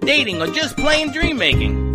dating, 0.00 0.42
or 0.42 0.48
just 0.48 0.76
plain 0.76 1.12
dream 1.12 1.38
making. 1.38 1.86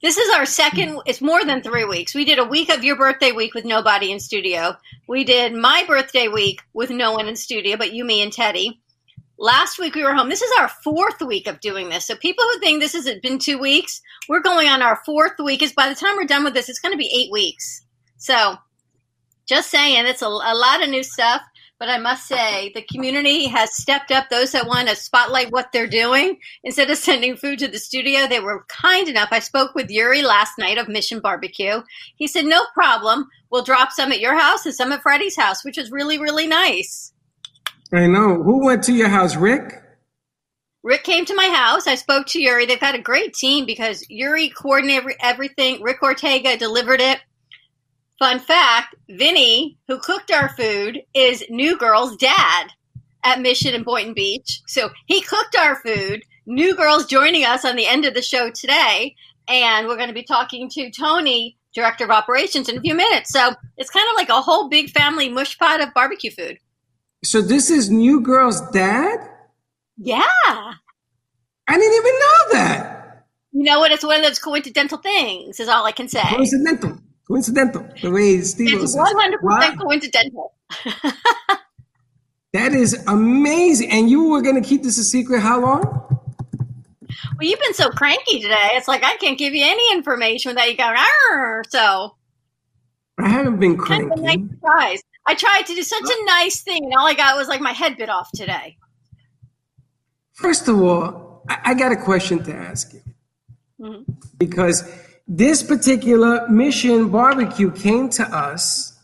This 0.01 0.17
is 0.17 0.29
our 0.35 0.45
second 0.45 0.99
it's 1.05 1.21
more 1.21 1.45
than 1.45 1.61
3 1.61 1.85
weeks. 1.85 2.13
We 2.13 2.25
did 2.25 2.39
a 2.39 2.43
week 2.43 2.69
of 2.69 2.83
your 2.83 2.97
birthday 2.97 3.31
week 3.31 3.53
with 3.53 3.63
nobody 3.63 4.11
in 4.11 4.19
studio. 4.19 4.75
We 5.07 5.23
did 5.23 5.53
my 5.53 5.85
birthday 5.87 6.27
week 6.27 6.61
with 6.73 6.89
no 6.89 7.13
one 7.13 7.27
in 7.27 7.35
studio 7.37 7.77
but 7.77 7.93
you, 7.93 8.03
me 8.03 8.21
and 8.21 8.33
Teddy. 8.33 8.81
Last 9.37 9.79
week 9.79 9.95
we 9.95 10.03
were 10.03 10.13
home. 10.13 10.29
This 10.29 10.41
is 10.41 10.51
our 10.59 10.67
fourth 10.67 11.21
week 11.21 11.47
of 11.47 11.61
doing 11.61 11.89
this. 11.89 12.05
So 12.05 12.15
people 12.15 12.43
who 12.43 12.59
think 12.59 12.81
this 12.81 12.93
has 12.93 13.09
been 13.21 13.39
2 13.39 13.57
weeks, 13.57 14.01
we're 14.31 14.39
going 14.39 14.69
on 14.69 14.81
our 14.81 14.95
fourth 15.05 15.37
week. 15.43 15.61
Is 15.61 15.73
by 15.73 15.89
the 15.89 15.95
time 15.95 16.15
we're 16.15 16.23
done 16.23 16.45
with 16.45 16.53
this, 16.53 16.69
it's 16.69 16.79
going 16.79 16.93
to 16.93 16.97
be 16.97 17.11
8 17.13 17.33
weeks. 17.33 17.85
So, 18.15 18.55
just 19.45 19.69
saying, 19.69 20.05
it's 20.05 20.21
a, 20.21 20.27
a 20.27 20.55
lot 20.55 20.81
of 20.81 20.89
new 20.89 21.03
stuff. 21.03 21.41
But 21.77 21.89
I 21.89 21.97
must 21.97 22.27
say, 22.27 22.71
the 22.73 22.83
community 22.83 23.47
has 23.47 23.75
stepped 23.75 24.09
up. 24.09 24.29
Those 24.29 24.53
that 24.53 24.67
want 24.67 24.87
to 24.87 24.95
spotlight 24.95 25.51
what 25.51 25.73
they're 25.73 25.85
doing, 25.85 26.39
instead 26.63 26.89
of 26.89 26.97
sending 26.97 27.35
food 27.35 27.59
to 27.59 27.67
the 27.67 27.77
studio, 27.77 28.25
they 28.25 28.39
were 28.39 28.65
kind 28.69 29.09
enough. 29.09 29.29
I 29.31 29.39
spoke 29.39 29.75
with 29.75 29.89
Yuri 29.89 30.21
last 30.21 30.57
night 30.57 30.77
of 30.77 30.87
Mission 30.87 31.19
Barbecue. 31.19 31.81
He 32.15 32.27
said, 32.27 32.45
No 32.45 32.61
problem. 32.73 33.27
We'll 33.49 33.65
drop 33.65 33.91
some 33.91 34.13
at 34.13 34.21
your 34.21 34.39
house 34.39 34.65
and 34.65 34.73
some 34.73 34.93
at 34.93 35.01
Freddie's 35.01 35.35
house, 35.35 35.65
which 35.65 35.77
is 35.77 35.91
really, 35.91 36.17
really 36.17 36.47
nice. 36.47 37.11
I 37.91 38.07
know. 38.07 38.41
Who 38.41 38.63
went 38.63 38.83
to 38.83 38.93
your 38.93 39.09
house, 39.09 39.35
Rick? 39.35 39.80
Rick 40.83 41.03
came 41.03 41.25
to 41.25 41.35
my 41.35 41.47
house. 41.47 41.85
I 41.87 41.95
spoke 41.95 42.25
to 42.27 42.41
Yuri. 42.41 42.65
They've 42.65 42.79
got 42.79 42.95
a 42.95 43.01
great 43.01 43.33
team 43.33 43.65
because 43.65 44.03
Yuri 44.09 44.49
coordinated 44.49 45.13
everything. 45.21 45.81
Rick 45.81 46.01
Ortega 46.01 46.57
delivered 46.57 47.01
it. 47.01 47.19
Fun 48.17 48.39
fact 48.39 48.95
Vinny, 49.09 49.77
who 49.87 49.99
cooked 49.99 50.31
our 50.31 50.49
food, 50.49 51.01
is 51.13 51.43
New 51.49 51.77
Girl's 51.77 52.15
dad 52.17 52.67
at 53.23 53.41
Mission 53.41 53.75
and 53.75 53.85
Boynton 53.85 54.13
Beach. 54.13 54.61
So 54.67 54.89
he 55.05 55.21
cooked 55.21 55.55
our 55.55 55.75
food. 55.77 56.23
New 56.45 56.75
Girl's 56.75 57.05
joining 57.05 57.45
us 57.45 57.65
on 57.65 57.75
the 57.75 57.87
end 57.87 58.05
of 58.05 58.13
the 58.13 58.21
show 58.21 58.49
today. 58.49 59.15
And 59.47 59.87
we're 59.87 59.97
going 59.97 60.07
to 60.07 60.13
be 60.13 60.23
talking 60.23 60.69
to 60.69 60.91
Tony, 60.91 61.57
Director 61.73 62.03
of 62.03 62.11
Operations, 62.11 62.69
in 62.69 62.77
a 62.77 62.81
few 62.81 62.95
minutes. 62.95 63.31
So 63.31 63.53
it's 63.77 63.89
kind 63.89 64.07
of 64.09 64.15
like 64.15 64.29
a 64.29 64.41
whole 64.41 64.69
big 64.69 64.89
family 64.91 65.29
mush 65.29 65.57
pot 65.57 65.81
of 65.81 65.93
barbecue 65.93 66.31
food. 66.31 66.57
So 67.23 67.41
this 67.41 67.69
is 67.69 67.89
New 67.89 68.21
Girl's 68.21 68.61
dad? 68.71 69.19
Yeah. 70.03 70.23
I 71.67 71.77
didn't 71.77 71.93
even 71.93 72.13
know 72.19 72.53
that. 72.53 73.25
You 73.51 73.63
know 73.63 73.79
what? 73.79 73.91
It's 73.91 74.03
one 74.03 74.17
of 74.17 74.23
those 74.23 74.39
coincidental 74.39 74.97
things, 74.97 75.59
is 75.59 75.67
all 75.67 75.85
I 75.85 75.91
can 75.91 76.07
say. 76.07 76.21
Coincidental. 76.23 76.97
Coincidental. 77.27 77.87
The 78.01 78.09
way 78.09 78.41
Steve 78.41 78.81
It's 78.81 78.95
one 78.95 79.15
hundred 79.15 79.41
percent 79.41 79.77
Wow. 79.77 79.85
coincidental. 79.85 80.53
That 82.53 82.73
is 82.73 83.01
amazing. 83.07 83.91
And 83.91 84.09
you 84.09 84.27
were 84.27 84.41
going 84.41 84.61
to 84.61 84.67
keep 84.67 84.83
this 84.83 84.97
a 84.97 85.05
secret 85.05 85.39
how 85.39 85.61
long? 85.61 85.83
Well, 87.37 87.47
you've 87.47 87.61
been 87.61 87.73
so 87.73 87.89
cranky 87.89 88.41
today. 88.41 88.71
It's 88.73 88.89
like 88.89 89.05
I 89.05 89.15
can't 89.17 89.37
give 89.37 89.53
you 89.53 89.63
any 89.65 89.89
information 89.93 90.49
without 90.51 90.69
you 90.69 90.75
going. 90.75 90.97
Arr! 91.31 91.63
So 91.69 92.15
I 93.17 93.29
haven't 93.29 93.57
been 93.61 93.77
kind 93.77 94.03
of 94.11 94.17
nice 94.19 94.35
cranky. 94.35 94.53
surprise. 94.55 95.01
I 95.27 95.35
tried 95.35 95.65
to 95.67 95.75
do 95.75 95.81
such 95.81 96.03
a 96.03 96.25
nice 96.25 96.61
thing, 96.61 96.83
and 96.83 96.93
all 96.93 97.07
I 97.07 97.13
got 97.13 97.37
was 97.37 97.47
like 97.47 97.61
my 97.61 97.71
head 97.71 97.95
bit 97.97 98.09
off 98.09 98.29
today. 98.35 98.75
First 100.41 100.67
of 100.67 100.81
all, 100.81 101.43
I, 101.47 101.57
I 101.65 101.73
got 101.73 101.91
a 101.91 101.95
question 101.95 102.43
to 102.43 102.53
ask 102.53 102.93
you. 102.93 103.01
Mhm. 103.79 104.05
Because 104.37 104.83
this 105.27 105.63
particular 105.63 106.47
Mission 106.49 107.09
Barbecue 107.09 107.71
came 107.71 108.09
to 108.09 108.23
us 108.23 108.97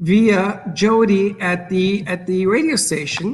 via 0.00 0.70
Jody 0.74 1.36
at 1.40 1.68
the 1.70 2.04
at 2.06 2.26
the 2.26 2.46
radio 2.46 2.76
station. 2.76 3.28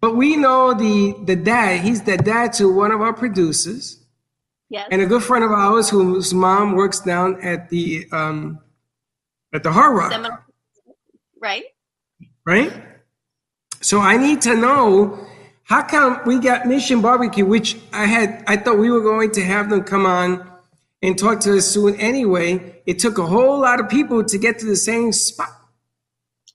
But 0.00 0.16
we 0.16 0.36
know 0.36 0.74
the 0.74 1.14
the 1.24 1.36
dad, 1.36 1.80
he's 1.80 2.02
the 2.02 2.16
dad 2.16 2.52
to 2.54 2.64
one 2.72 2.90
of 2.92 3.00
our 3.00 3.12
producers. 3.14 3.98
Yes. 4.68 4.88
and 4.90 5.02
a 5.02 5.06
good 5.06 5.22
friend 5.22 5.44
of 5.44 5.50
ours 5.50 5.90
whose 5.90 6.32
mom 6.32 6.72
works 6.72 6.98
down 7.00 7.38
at 7.42 7.68
the 7.68 8.06
um, 8.10 8.58
at 9.52 9.62
the 9.62 9.70
Hard 9.70 9.94
Rock, 9.94 10.12
Seminole- 10.12 10.38
right? 11.42 11.64
right? 12.46 12.72
So 13.82 14.00
I 14.00 14.16
need 14.16 14.40
to 14.48 14.54
know 14.56 15.26
how 15.64 15.82
come 15.82 16.20
we 16.26 16.38
got 16.38 16.66
Mission 16.66 17.00
Barbecue, 17.00 17.46
which 17.46 17.76
I 17.92 18.06
had 18.06 18.44
I 18.46 18.56
thought 18.56 18.78
we 18.78 18.90
were 18.90 19.00
going 19.00 19.30
to 19.32 19.42
have 19.42 19.70
them 19.70 19.84
come 19.84 20.06
on 20.06 20.50
and 21.02 21.18
talk 21.18 21.40
to 21.40 21.56
us 21.56 21.66
soon 21.66 21.96
anyway. 21.96 22.82
It 22.86 22.98
took 22.98 23.18
a 23.18 23.26
whole 23.26 23.60
lot 23.60 23.80
of 23.80 23.88
people 23.88 24.24
to 24.24 24.38
get 24.38 24.58
to 24.60 24.66
the 24.66 24.76
same 24.76 25.12
spot. 25.12 25.50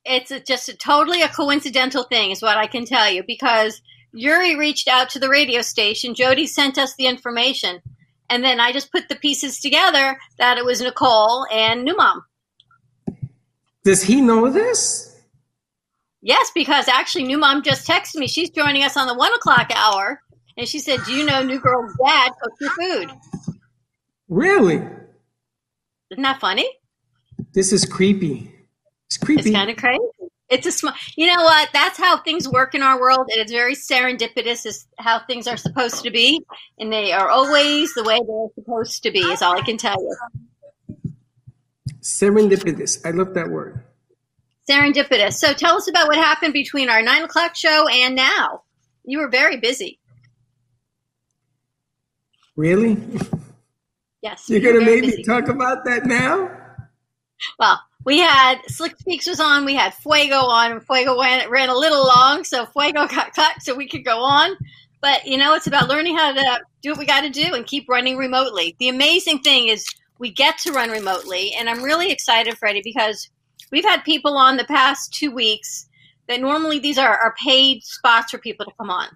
It's 0.05 0.31
a, 0.31 0.39
just 0.39 0.69
a 0.69 0.77
totally 0.77 1.21
a 1.21 1.27
coincidental 1.27 2.03
thing, 2.03 2.31
is 2.31 2.41
what 2.41 2.57
I 2.57 2.67
can 2.67 2.85
tell 2.85 3.09
you, 3.11 3.23
because 3.27 3.81
Yuri 4.13 4.55
reached 4.55 4.87
out 4.87 5.09
to 5.11 5.19
the 5.19 5.29
radio 5.29 5.61
station. 5.61 6.15
Jody 6.15 6.47
sent 6.47 6.77
us 6.77 6.95
the 6.95 7.07
information, 7.07 7.81
and 8.29 8.43
then 8.43 8.59
I 8.59 8.71
just 8.71 8.91
put 8.91 9.09
the 9.09 9.15
pieces 9.15 9.59
together 9.59 10.17
that 10.37 10.57
it 10.57 10.63
was 10.63 10.81
Nicole 10.81 11.45
and 11.51 11.83
New 11.83 11.95
Mom. 11.97 12.23
Does 13.83 14.03
he 14.03 14.21
know 14.21 14.49
this? 14.49 15.16
Yes, 16.27 16.51
because 16.53 16.89
actually, 16.89 17.23
New 17.23 17.37
Mom 17.37 17.63
just 17.63 17.87
texted 17.87 18.17
me. 18.17 18.27
She's 18.27 18.49
joining 18.49 18.83
us 18.83 18.97
on 18.97 19.07
the 19.07 19.13
one 19.13 19.33
o'clock 19.33 19.71
hour, 19.73 20.21
and 20.57 20.67
she 20.67 20.77
said, 20.77 20.99
"Do 21.05 21.13
you 21.13 21.25
know 21.25 21.41
New 21.41 21.57
Girl's 21.57 21.95
dad 22.05 22.33
cooks 22.41 22.57
your 22.59 22.71
food?" 22.71 23.11
Really? 24.27 24.85
Isn't 26.11 26.23
that 26.23 26.41
funny? 26.41 26.69
This 27.53 27.71
is 27.71 27.85
creepy. 27.85 28.53
It's 29.05 29.15
creepy. 29.15 29.39
It's 29.39 29.51
kind 29.51 29.69
of 29.69 29.77
crazy. 29.77 30.03
It's 30.49 30.67
a 30.67 30.71
small. 30.73 30.93
You 31.15 31.27
know 31.27 31.43
what? 31.43 31.69
That's 31.71 31.97
how 31.97 32.17
things 32.17 32.45
work 32.45 32.75
in 32.75 32.83
our 32.83 32.99
world, 32.99 33.29
and 33.31 33.39
it's 33.39 33.53
very 33.53 33.75
serendipitous. 33.75 34.65
Is 34.65 34.85
how 34.99 35.19
things 35.27 35.47
are 35.47 35.55
supposed 35.55 36.03
to 36.03 36.11
be, 36.11 36.43
and 36.77 36.91
they 36.91 37.13
are 37.13 37.29
always 37.29 37.93
the 37.93 38.03
way 38.03 38.19
they're 38.19 38.47
supposed 38.53 39.01
to 39.03 39.11
be. 39.11 39.19
Is 39.19 39.41
all 39.41 39.57
I 39.57 39.61
can 39.61 39.77
tell 39.77 39.95
you. 39.97 40.17
Serendipitous. 42.01 42.99
I 43.05 43.11
love 43.11 43.33
that 43.35 43.47
word. 43.49 43.86
Serendipitous. 44.69 45.33
So 45.33 45.53
tell 45.53 45.75
us 45.75 45.87
about 45.87 46.07
what 46.07 46.17
happened 46.17 46.53
between 46.53 46.89
our 46.89 47.01
nine 47.01 47.23
o'clock 47.23 47.55
show 47.55 47.87
and 47.87 48.15
now. 48.15 48.63
You 49.05 49.19
were 49.19 49.29
very 49.29 49.57
busy. 49.57 49.99
Really? 52.55 52.97
Yes. 54.21 54.49
You're 54.49 54.59
gonna 54.59 54.83
very 54.83 55.01
make 55.01 55.17
me 55.17 55.23
talk 55.23 55.47
about 55.47 55.85
that 55.85 56.05
now? 56.05 56.51
Well, 57.59 57.79
we 58.03 58.19
had 58.19 58.59
Slick 58.67 58.97
Speaks 58.97 59.27
was 59.27 59.39
on, 59.39 59.63
we 59.63 59.75
had 59.75 59.93
Fuego 59.93 60.37
on, 60.37 60.71
and 60.71 60.85
Fuego 60.85 61.21
ran, 61.21 61.49
ran 61.49 61.69
a 61.69 61.75
little 61.75 62.05
long, 62.05 62.43
so 62.43 62.65
Fuego 62.65 63.07
got 63.07 63.33
cut 63.33 63.61
so 63.61 63.75
we 63.75 63.87
could 63.87 64.03
go 64.03 64.19
on. 64.19 64.57
But 65.01 65.25
you 65.25 65.37
know, 65.37 65.53
it's 65.53 65.67
about 65.67 65.87
learning 65.87 66.17
how 66.17 66.33
to 66.33 66.61
do 66.81 66.89
what 66.91 66.99
we 66.99 67.05
got 67.05 67.21
to 67.21 67.29
do 67.29 67.53
and 67.53 67.65
keep 67.65 67.87
running 67.87 68.17
remotely. 68.17 68.75
The 68.79 68.89
amazing 68.89 69.39
thing 69.39 69.67
is 69.67 69.85
we 70.19 70.31
get 70.31 70.57
to 70.59 70.71
run 70.71 70.89
remotely, 70.89 71.53
and 71.53 71.69
I'm 71.69 71.83
really 71.83 72.11
excited, 72.11 72.57
Freddie, 72.57 72.81
because 72.83 73.29
we've 73.71 73.85
had 73.85 74.03
people 74.03 74.37
on 74.37 74.57
the 74.57 74.65
past 74.65 75.13
two 75.13 75.31
weeks 75.31 75.87
that 76.27 76.41
normally 76.41 76.79
these 76.79 76.97
are, 76.97 77.17
are 77.17 77.35
paid 77.41 77.83
spots 77.83 78.31
for 78.31 78.37
people 78.37 78.65
to 78.65 78.71
come 78.77 78.89
on. 78.89 79.07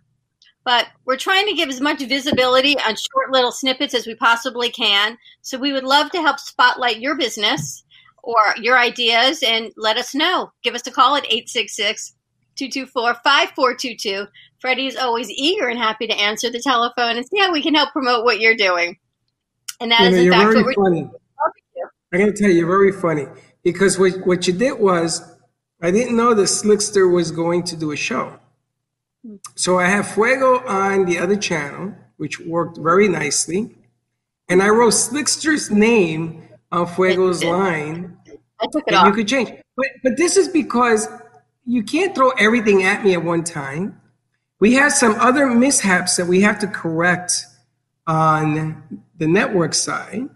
But 0.64 0.88
we're 1.06 1.18
trying 1.18 1.48
to 1.48 1.54
give 1.54 1.70
as 1.70 1.82
much 1.82 2.04
visibility 2.04 2.76
on 2.80 2.96
short 2.96 3.32
little 3.32 3.52
snippets 3.52 3.96
as 3.96 4.06
we 4.06 4.16
possibly 4.16 4.70
can. 4.70 5.18
So 5.42 5.58
we 5.58 5.74
would 5.74 5.84
love 5.84 6.12
to 6.12 6.22
help 6.22 6.40
spotlight 6.40 7.00
your 7.00 7.18
business 7.18 7.84
or 8.24 8.40
your 8.58 8.78
ideas 8.78 9.42
and 9.44 9.72
let 9.76 9.98
us 9.98 10.14
know. 10.14 10.52
Give 10.64 10.76
us 10.76 10.86
a 10.86 10.92
call 10.92 11.16
at 11.16 11.26
866 11.26 12.14
224 12.56 13.16
5422. 13.16 14.28
Freddie 14.60 14.86
is 14.86 14.96
always 14.96 15.32
eager 15.32 15.68
and 15.68 15.80
happy 15.80 16.06
to 16.06 16.14
answer 16.14 16.52
the 16.52 16.60
telephone 16.60 17.18
and 17.18 17.26
see 17.26 17.40
how 17.40 17.52
we 17.52 17.64
can 17.64 17.74
help 17.74 17.92
promote 17.92 18.24
what 18.24 18.40
you're 18.40 18.56
doing. 18.56 18.96
And 19.80 19.90
that 19.92 20.12
You 20.12 20.18
is, 20.18 20.26
in 20.26 20.32
fact, 20.32 20.54
what 20.54 20.66
we're 20.66 20.74
funny. 20.76 21.10
I 22.14 22.18
gotta 22.18 22.34
tell 22.34 22.50
you, 22.50 22.58
you're 22.58 22.68
very 22.68 22.92
funny 22.92 23.26
because 23.64 23.98
what 24.00 24.26
what 24.26 24.48
you 24.48 24.54
did 24.54 24.80
was 24.80 25.22
I 25.82 25.92
didn't 25.92 26.16
know 26.16 26.34
that 26.34 26.44
Slickster 26.44 27.12
was 27.12 27.32
going 27.32 27.64
to 27.64 27.76
do 27.76 27.92
a 27.92 27.96
show. 27.96 28.40
So 29.56 29.80
I 29.80 29.88
have 29.88 30.08
Fuego 30.12 30.60
on 30.68 31.06
the 31.06 31.20
other 31.20 31.36
channel, 31.36 31.94
which 32.18 32.40
worked 32.40 32.78
very 32.78 33.08
nicely, 33.08 33.76
and 34.50 34.62
I 34.62 34.70
wrote 34.70 34.94
Slickster's 34.94 35.70
name 35.70 36.48
on 36.72 36.88
Fuego's 36.88 37.44
line 37.44 38.18
I 38.62 38.68
took 38.72 38.84
it 38.88 38.92
you 38.92 38.98
off. 38.98 39.16
could 39.16 39.28
change. 39.28 39.52
But 39.76 39.88
but 40.04 40.18
this 40.18 40.38
is 40.38 40.48
because 40.48 41.08
you 41.66 41.84
can't 41.84 42.16
throw 42.16 42.30
everything 42.32 42.84
at 42.84 43.04
me 43.04 43.14
at 43.14 43.24
one 43.24 43.44
time. 43.44 44.00
We 44.60 44.74
have 44.76 44.92
some 44.92 45.14
other 45.20 45.48
mishaps 45.48 46.16
that 46.18 46.26
we 46.28 46.42
have 46.42 46.60
to 46.60 46.68
correct 46.68 47.46
on 48.06 49.02
the 49.18 49.28
network 49.28 49.74
side. 49.74 50.30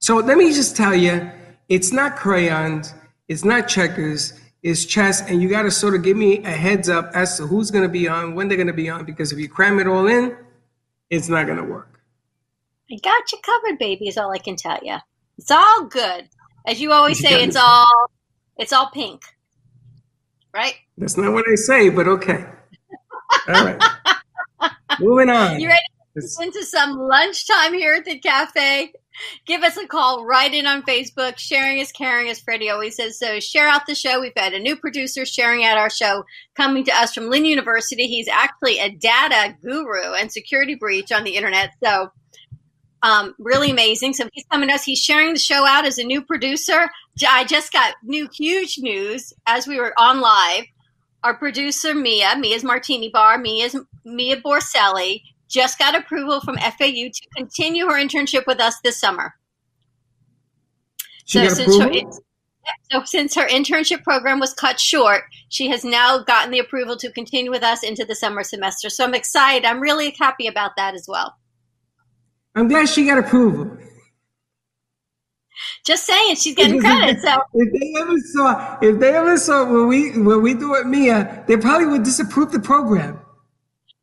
So 0.00 0.16
let 0.16 0.36
me 0.36 0.52
just 0.52 0.76
tell 0.76 0.94
you, 0.94 1.30
it's 1.68 1.92
not 1.92 2.16
crayons, 2.16 2.94
it's 3.28 3.44
not 3.44 3.68
checkers, 3.68 4.32
it's 4.62 4.84
chess, 4.84 5.20
and 5.22 5.42
you 5.42 5.48
got 5.48 5.62
to 5.62 5.70
sort 5.70 5.94
of 5.94 6.02
give 6.02 6.16
me 6.16 6.38
a 6.44 6.50
heads 6.50 6.88
up 6.88 7.10
as 7.14 7.36
to 7.36 7.46
who's 7.46 7.70
going 7.70 7.82
to 7.84 7.88
be 7.88 8.08
on, 8.08 8.34
when 8.34 8.48
they're 8.48 8.56
going 8.56 8.66
to 8.66 8.72
be 8.72 8.88
on, 8.88 9.04
because 9.04 9.32
if 9.32 9.38
you 9.38 9.48
cram 9.48 9.78
it 9.78 9.86
all 9.86 10.06
in, 10.06 10.36
it's 11.10 11.28
not 11.28 11.46
going 11.46 11.58
to 11.58 11.64
work. 11.64 12.00
I 12.90 12.96
got 13.02 13.30
you 13.32 13.38
covered, 13.42 13.78
baby, 13.78 14.08
is 14.08 14.18
all 14.18 14.30
I 14.30 14.38
can 14.38 14.56
tell 14.56 14.78
you. 14.82 14.96
It's 15.38 15.50
all 15.50 15.84
good. 15.86 16.28
As 16.66 16.80
you 16.80 16.92
always 16.92 17.18
say, 17.22 17.42
it's 17.42 17.56
all 17.56 17.86
it's 18.56 18.72
all 18.72 18.90
pink. 18.90 19.22
Right? 20.54 20.74
That's 20.98 21.16
not 21.16 21.32
what 21.32 21.44
I 21.50 21.56
say, 21.56 21.88
but 21.88 22.06
okay. 22.06 22.44
All 23.48 23.64
right. 23.64 23.82
Moving 25.00 25.28
on. 25.30 25.60
You 25.60 25.68
ready 25.68 25.80
It's- 26.14 26.38
into 26.40 26.62
some 26.64 26.96
lunchtime 26.96 27.74
here 27.74 27.94
at 27.94 28.04
the 28.04 28.18
cafe, 28.20 28.92
give 29.46 29.62
us 29.62 29.76
a 29.76 29.86
call. 29.86 30.24
Write 30.24 30.54
in 30.54 30.66
on 30.66 30.82
Facebook. 30.82 31.38
Sharing 31.38 31.78
is 31.78 31.92
caring, 31.92 32.28
as 32.28 32.40
Freddie 32.40 32.70
always 32.70 32.96
says. 32.96 33.18
So 33.18 33.40
share 33.40 33.68
out 33.68 33.86
the 33.86 33.94
show. 33.94 34.20
We've 34.20 34.34
got 34.34 34.54
a 34.54 34.58
new 34.58 34.76
producer 34.76 35.24
sharing 35.24 35.64
out 35.64 35.78
our 35.78 35.90
show 35.90 36.24
coming 36.54 36.84
to 36.84 36.92
us 36.92 37.14
from 37.14 37.28
Lynn 37.28 37.44
University. 37.44 38.06
He's 38.06 38.28
actually 38.28 38.78
a 38.78 38.90
data 38.90 39.56
guru 39.62 40.14
and 40.14 40.30
security 40.30 40.74
breach 40.74 41.12
on 41.12 41.24
the 41.24 41.36
internet. 41.36 41.70
So 41.82 42.10
um, 43.04 43.34
really 43.38 43.70
amazing. 43.70 44.14
So 44.14 44.28
he's 44.32 44.46
coming 44.50 44.68
to 44.70 44.74
us. 44.74 44.84
He's 44.84 44.98
sharing 44.98 45.34
the 45.34 45.38
show 45.38 45.66
out 45.66 45.84
as 45.84 45.98
a 45.98 46.04
new 46.04 46.22
producer. 46.22 46.88
I 47.28 47.44
just 47.44 47.70
got 47.70 47.94
new 48.02 48.28
huge 48.34 48.78
news 48.78 49.32
as 49.46 49.66
we 49.66 49.78
were 49.78 49.92
on 49.98 50.20
live. 50.20 50.64
Our 51.22 51.34
producer 51.34 51.94
Mia, 51.94 52.34
Mia's 52.38 52.64
Martini 52.64 53.10
Bar, 53.10 53.38
Mia's 53.38 53.76
Mia 54.04 54.40
Borselli, 54.40 55.22
just 55.54 55.78
got 55.78 55.94
approval 55.94 56.40
from 56.40 56.56
FAU 56.56 57.08
to 57.14 57.28
continue 57.36 57.86
her 57.86 57.94
internship 57.94 58.44
with 58.46 58.60
us 58.60 58.74
this 58.82 58.98
summer. 58.98 59.34
She 61.26 61.40
got 61.40 61.52
since 61.52 61.78
her, 61.78 61.90
so 62.90 63.04
since 63.04 63.34
her 63.36 63.46
internship 63.46 64.02
program 64.02 64.40
was 64.40 64.52
cut 64.52 64.80
short, 64.80 65.22
she 65.48 65.68
has 65.68 65.84
now 65.84 66.18
gotten 66.18 66.50
the 66.50 66.58
approval 66.58 66.96
to 66.96 67.10
continue 67.12 67.50
with 67.52 67.62
us 67.62 67.84
into 67.84 68.04
the 68.04 68.16
summer 68.16 68.42
semester. 68.42 68.90
So 68.90 69.04
I'm 69.04 69.14
excited. 69.14 69.64
I'm 69.64 69.80
really 69.80 70.14
happy 70.18 70.48
about 70.48 70.72
that 70.76 70.94
as 70.94 71.06
well. 71.08 71.36
I'm 72.56 72.66
glad 72.68 72.88
she 72.88 73.06
got 73.06 73.18
approval. 73.18 73.78
Just 75.86 76.04
saying, 76.04 76.34
she's 76.34 76.56
getting 76.56 76.80
credit. 76.80 77.20
So 77.22 77.36
if 77.54 77.72
they 77.72 78.00
ever 78.00 78.18
saw, 78.18 78.78
if 78.82 78.98
they 78.98 79.14
ever 79.14 79.36
saw 79.36 79.64
when 79.64 79.86
we 79.86 80.18
when 80.18 80.42
we 80.42 80.54
do 80.54 80.74
it, 80.74 80.86
Mia, 80.86 81.44
they 81.46 81.56
probably 81.56 81.86
would 81.86 82.02
disapprove 82.02 82.50
the 82.50 82.58
program. 82.58 83.20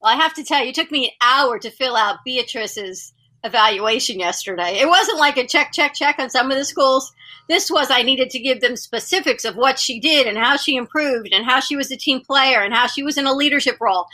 Well, 0.01 0.13
I 0.13 0.15
have 0.15 0.33
to 0.35 0.43
tell 0.43 0.63
you, 0.63 0.69
it 0.69 0.75
took 0.75 0.91
me 0.91 1.05
an 1.05 1.11
hour 1.21 1.59
to 1.59 1.69
fill 1.69 1.95
out 1.95 2.23
Beatrice's 2.25 3.13
evaluation 3.43 4.19
yesterday. 4.19 4.79
It 4.79 4.87
wasn't 4.87 5.19
like 5.19 5.37
a 5.37 5.45
check, 5.47 5.71
check, 5.73 5.93
check 5.93 6.17
on 6.19 6.29
some 6.29 6.51
of 6.51 6.57
the 6.57 6.65
schools. 6.65 7.11
This 7.47 7.69
was 7.69 7.91
I 7.91 8.01
needed 8.03 8.29
to 8.31 8.39
give 8.39 8.61
them 8.61 8.75
specifics 8.75 9.45
of 9.45 9.55
what 9.55 9.77
she 9.77 9.99
did 9.99 10.27
and 10.27 10.37
how 10.37 10.57
she 10.57 10.75
improved 10.75 11.29
and 11.33 11.45
how 11.45 11.59
she 11.59 11.75
was 11.75 11.91
a 11.91 11.97
team 11.97 12.21
player 12.21 12.61
and 12.61 12.73
how 12.73 12.87
she 12.87 13.03
was 13.03 13.17
in 13.17 13.25
a 13.25 13.33
leadership 13.33 13.77
role. 13.81 14.07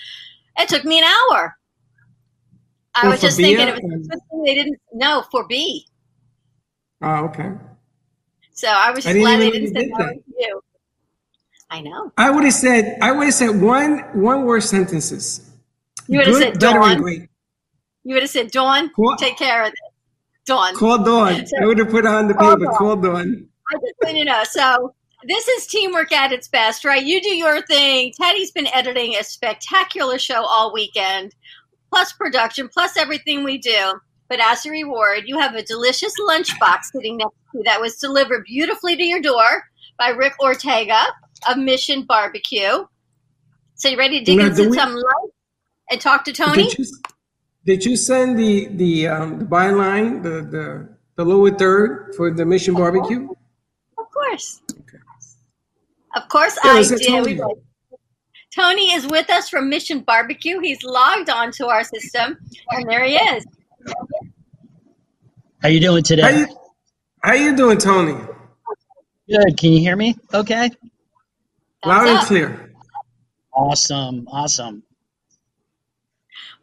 It 0.58 0.70
took 0.70 0.84
me 0.84 1.00
an 1.00 1.06
hour. 1.06 1.56
I 2.96 3.03
Well, 3.03 3.12
was 3.12 3.22
just 3.22 3.38
thinking 3.38 3.67
it 3.67 3.75
was 3.84 4.08
they 4.46 4.56
didn't 4.56 4.79
know 4.94 5.24
for 5.29 5.46
B. 5.48 5.86
Oh, 7.01 7.25
okay. 7.25 7.51
So 8.53 8.67
I 8.67 8.89
was 8.91 9.03
just 9.03 9.13
didn't 9.13 9.22
glad 9.22 9.39
they 9.39 9.51
didn't 9.51 9.75
say 9.75 9.88
that. 9.88 10.20
you. 10.39 10.62
I 11.70 11.82
know. 11.82 12.12
I 12.17 12.32
would 12.32 12.44
have 12.44 12.53
said 12.53 12.98
I 13.01 13.12
would 13.12 13.25
have 13.25 13.34
said 13.34 13.62
one 13.62 14.00
one 14.13 14.46
word 14.46 14.63
sentences. 14.63 15.47
You 16.07 16.19
would 16.19 16.27
have 16.27 16.35
said 16.37 16.59
Dawn. 16.59 17.01
great. 17.01 17.29
You 18.03 18.13
would 18.13 18.23
have 18.23 18.29
said, 18.29 18.51
Dawn, 18.51 18.89
What? 18.95 19.19
take 19.19 19.37
care 19.37 19.63
of 19.63 19.71
this. 19.71 19.79
Dawn. 20.45 20.75
Call 20.75 21.03
Dawn. 21.03 21.43
I 21.61 21.65
would 21.65 21.77
have 21.77 21.89
put 21.89 22.05
on 22.05 22.27
the 22.29 22.33
Call 22.33 22.55
paper. 22.55 22.65
Dawn. 22.65 22.75
Call 22.77 22.95
Dawn. 22.95 23.47
I 23.69 23.73
just 23.75 23.93
want 24.03 24.17
to 24.17 24.23
know. 24.23 24.43
So 24.49 24.93
this 25.27 25.47
is 25.49 25.67
teamwork 25.67 26.13
at 26.13 26.31
its 26.31 26.47
best, 26.47 26.85
right? 26.85 27.03
You 27.03 27.21
do 27.21 27.35
your 27.35 27.61
thing. 27.63 28.13
Teddy's 28.19 28.51
been 28.51 28.67
editing 28.73 29.15
a 29.15 29.23
spectacular 29.23 30.17
show 30.17 30.41
all 30.45 30.71
weekend, 30.73 31.35
plus 31.91 32.13
production, 32.13 32.69
plus 32.69 32.95
everything 32.95 33.43
we 33.43 33.57
do. 33.57 33.99
But 34.29 34.39
as 34.39 34.65
a 34.65 34.69
reward, 34.71 35.23
you 35.25 35.37
have 35.39 35.55
a 35.55 35.63
delicious 35.63 36.13
lunchbox 36.29 36.77
sitting 36.93 37.17
next 37.17 37.31
to 37.51 37.57
you 37.57 37.63
that 37.65 37.81
was 37.81 37.95
delivered 37.97 38.45
beautifully 38.45 38.95
to 38.95 39.03
your 39.03 39.21
door 39.21 39.63
by 39.97 40.09
Rick 40.09 40.33
Ortega 40.41 41.07
of 41.49 41.57
Mission 41.57 42.03
Barbecue. 42.07 42.85
So 43.75 43.89
you 43.89 43.97
ready 43.97 44.19
to 44.19 44.25
dig 44.25 44.37
Now, 44.37 44.45
into 44.47 44.69
we- 44.69 44.77
some 44.77 44.93
lunch 44.93 45.31
and 45.89 46.00
talk 46.01 46.25
to 46.25 46.34
Tony? 46.34 46.63
Did 46.70 46.77
you, 46.77 46.86
did 47.65 47.86
you 47.86 47.96
send 47.98 48.38
the 48.38 48.67
the 48.67 49.08
um, 49.08 49.39
the 49.39 49.46
byline 49.46 50.24
the 50.24 50.41
the 50.41 50.89
the 51.15 51.25
lower 51.25 51.51
third 51.51 52.13
for 52.15 52.32
the 52.32 52.46
Mission 52.46 52.74
Barbecue? 52.74 53.27
Of 53.98 54.12
course. 54.12 54.62
Of 56.15 56.27
course 56.29 56.58
Yeah, 56.63 56.72
I 56.72 56.84
did. 56.84 57.01
Tony? 57.08 57.39
Tony 58.56 58.91
is 58.94 59.06
with 59.06 59.29
us 59.29 59.50
from 59.50 59.70
Mission 59.70 60.00
Barbecue. 60.00 60.60
He's 60.60 60.82
logged 60.84 61.29
onto 61.29 61.65
our 61.65 61.84
system, 61.84 62.38
and 62.72 62.89
there 62.89 63.03
he 63.06 63.15
is. 63.15 63.46
How 65.62 65.70
you 65.70 65.79
doing 65.79 65.98
How 65.98 66.01
today? 66.01 66.39
you 66.39 66.48
how 67.24 67.34
you 67.34 67.56
doing, 67.56 67.77
Tony? 67.77 68.13
Good. 69.29 69.58
Can 69.58 69.74
you 69.74 69.79
hear 69.79 69.96
me? 69.96 70.15
Okay. 70.34 70.70
Loud 71.86 72.06
Thumbs 72.06 72.20
and 72.20 72.27
clear. 72.27 72.72
Awesome. 73.53 74.27
Awesome. 74.32 74.84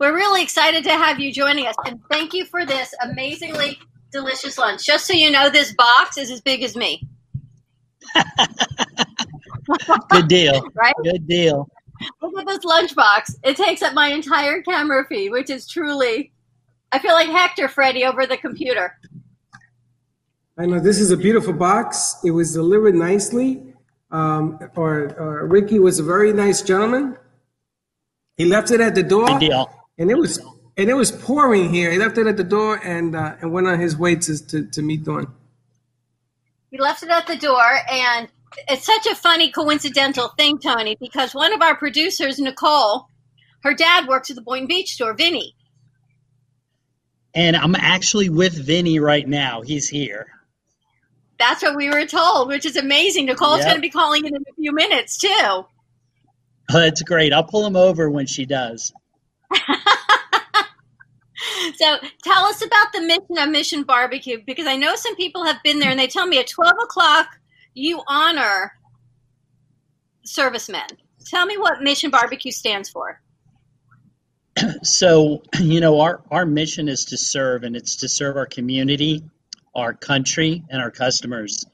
We're 0.04 0.12
really 0.14 0.42
excited 0.42 0.84
to 0.84 0.90
have 0.90 1.18
you 1.18 1.32
joining 1.32 1.66
us, 1.66 1.75
and 1.87 1.99
thank 2.11 2.34
you 2.34 2.44
for 2.44 2.66
this 2.66 2.92
amazingly 3.00 3.78
delicious 4.12 4.58
lunch. 4.58 4.84
Just 4.84 5.06
so 5.06 5.14
you 5.14 5.30
know, 5.30 5.49
this 5.49 5.73
box 5.73 6.18
is 6.18 6.30
as 6.30 6.42
big 6.42 6.62
as 6.62 6.76
me, 6.76 7.08
Good 10.11 10.28
deal. 10.28 10.62
right? 10.75 10.92
Good 11.02 11.26
deal. 11.26 11.70
Look 12.20 12.38
at 12.38 12.46
this 12.46 12.64
lunch 12.64 12.94
box. 12.94 13.34
It 13.44 13.56
takes 13.56 13.80
up 13.80 13.94
my 13.94 14.08
entire 14.08 14.61
camera 14.61 15.06
feed, 15.08 15.30
which 15.30 15.49
is 15.49 15.66
truly. 15.66 16.34
I 16.92 16.99
feel 16.99 17.12
like 17.12 17.30
Hector 17.30 17.70
Freddy 17.70 18.04
over 18.04 18.26
the 18.26 18.37
computer. 18.37 18.99
I 20.58 20.66
know 20.66 20.80
this 20.80 21.00
is 21.00 21.12
a 21.12 21.16
beautiful 21.16 21.54
box. 21.54 22.16
It 22.23 22.32
was 22.32 22.52
delivered 22.52 22.94
nicely. 22.94 23.62
Um, 24.11 24.58
or, 24.76 25.18
or 25.18 25.46
Ricky 25.46 25.78
was 25.78 25.99
a 25.99 26.02
very 26.02 26.34
nice 26.34 26.61
gentleman. 26.61 27.16
He 28.37 28.44
left 28.44 28.70
it 28.70 28.82
at 28.82 28.94
the 28.94 29.02
door, 29.02 29.28
Good 29.28 29.40
deal. 29.40 29.84
And 29.98 30.10
it 30.10 30.16
was 30.18 30.38
and 30.76 30.88
it 30.90 30.94
was 30.94 31.12
pouring 31.12 31.72
here. 31.72 31.90
He 31.90 31.98
left 31.98 32.18
it 32.18 32.26
at 32.26 32.36
the 32.36 32.44
door 32.44 32.80
and 32.84 33.14
uh, 33.14 33.36
and 33.40 33.52
went 33.52 33.66
on 33.66 33.78
his 33.78 33.96
way 33.96 34.16
to 34.16 34.46
to, 34.48 34.66
to 34.66 34.82
meet 34.82 35.04
Dawn. 35.04 35.32
We 36.72 36.78
left 36.78 37.02
it 37.02 37.10
at 37.10 37.26
the 37.26 37.36
door, 37.36 37.64
and 37.90 38.28
it's 38.68 38.84
such 38.84 39.06
a 39.06 39.14
funny 39.14 39.50
coincidental 39.52 40.28
thing, 40.36 40.58
Tony, 40.58 40.96
because 40.98 41.34
one 41.34 41.52
of 41.52 41.62
our 41.62 41.76
producers, 41.76 42.38
Nicole, 42.38 43.08
her 43.62 43.74
dad 43.74 44.08
works 44.08 44.30
at 44.30 44.36
the 44.36 44.42
Boynton 44.42 44.66
Beach 44.66 44.90
store, 44.94 45.14
Vinny. 45.14 45.54
And 47.36 47.56
I'm 47.56 47.74
actually 47.74 48.28
with 48.28 48.54
Vinny 48.54 49.00
right 49.00 49.26
now. 49.26 49.62
He's 49.62 49.88
here. 49.88 50.26
That's 51.38 51.62
what 51.62 51.74
we 51.76 51.90
were 51.90 52.06
told, 52.06 52.48
which 52.48 52.64
is 52.64 52.76
amazing. 52.76 53.26
Nicole's 53.26 53.58
Yep. 53.58 53.66
going 53.66 53.76
to 53.76 53.80
be 53.82 53.90
calling 53.90 54.24
in 54.24 54.34
in 54.34 54.42
a 54.42 54.54
few 54.54 54.72
minutes 54.72 55.16
too. 55.18 55.28
Oh, 55.42 55.66
That's 56.72 57.02
great. 57.02 57.32
I'll 57.32 57.42
pull 57.44 57.66
him 57.66 57.76
over 57.76 58.08
when 58.08 58.26
she 58.26 58.46
does. 58.46 58.92
So 61.76 61.99
tell 62.23 62.44
us 62.44 62.64
about 62.64 62.92
the 62.92 63.00
mission 63.00 63.38
of 63.38 63.49
Mission 63.49 63.82
Barbecue 63.82 64.38
because 64.46 64.66
I 64.66 64.76
know 64.76 64.94
some 64.96 65.16
people 65.16 65.44
have 65.44 65.62
been 65.62 65.78
there 65.78 65.90
and 65.90 65.99
they 65.99 66.06
tell 66.06 66.26
me 66.26 66.38
at 66.38 66.46
12 66.46 66.73
o'clock 66.82 67.28
you 67.75 68.02
honor 68.08 68.73
servicemen. 70.25 70.87
Tell 71.26 71.46
me 71.46 71.58
what 71.58 71.82
Mission 71.82 72.11
Barbecue 72.11 72.52
stands 72.52 72.88
for. 72.88 73.20
So, 74.82 75.42
you 75.61 75.80
know, 75.80 76.00
our, 76.00 76.23
our 76.30 76.46
mission 76.46 76.88
is 76.88 77.04
to 77.06 77.18
serve, 77.18 77.64
and 77.64 77.75
it's 77.75 77.96
to 77.96 78.08
serve 78.08 78.37
our 78.37 78.46
community, 78.46 79.23
our 79.75 79.92
country, 79.92 80.62
and 80.70 80.80
our 80.80 80.92
customers. 80.92 81.64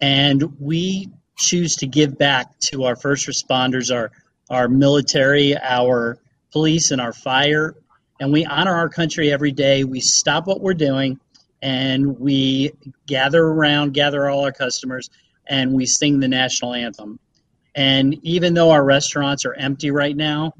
And 0.00 0.58
we 0.58 1.10
choose 1.36 1.76
to 1.76 1.86
give 1.86 2.18
back 2.18 2.58
to 2.70 2.84
our 2.84 2.96
first 2.96 3.28
responders, 3.28 3.94
our, 3.94 4.10
our 4.50 4.68
military, 4.68 5.56
our 5.56 6.18
police, 6.54 6.92
and 6.92 7.00
our 7.00 7.12
fire. 7.12 7.74
And 8.20 8.32
we 8.32 8.46
honor 8.46 8.72
our 8.72 8.88
country 8.88 9.32
every 9.32 9.50
day. 9.50 9.82
We 9.82 10.00
stop 10.00 10.46
what 10.46 10.60
we're 10.60 10.72
doing 10.72 11.18
and 11.60 12.20
we 12.20 12.72
gather 13.06 13.42
around, 13.42 13.92
gather 13.94 14.28
all 14.28 14.44
our 14.44 14.52
customers, 14.52 15.10
and 15.48 15.72
we 15.72 15.86
sing 15.86 16.20
the 16.20 16.28
national 16.28 16.74
anthem. 16.74 17.18
And 17.74 18.14
even 18.22 18.54
though 18.54 18.70
our 18.70 18.84
restaurants 18.84 19.44
are 19.44 19.54
empty 19.54 19.90
right 19.90 20.16
now, 20.16 20.52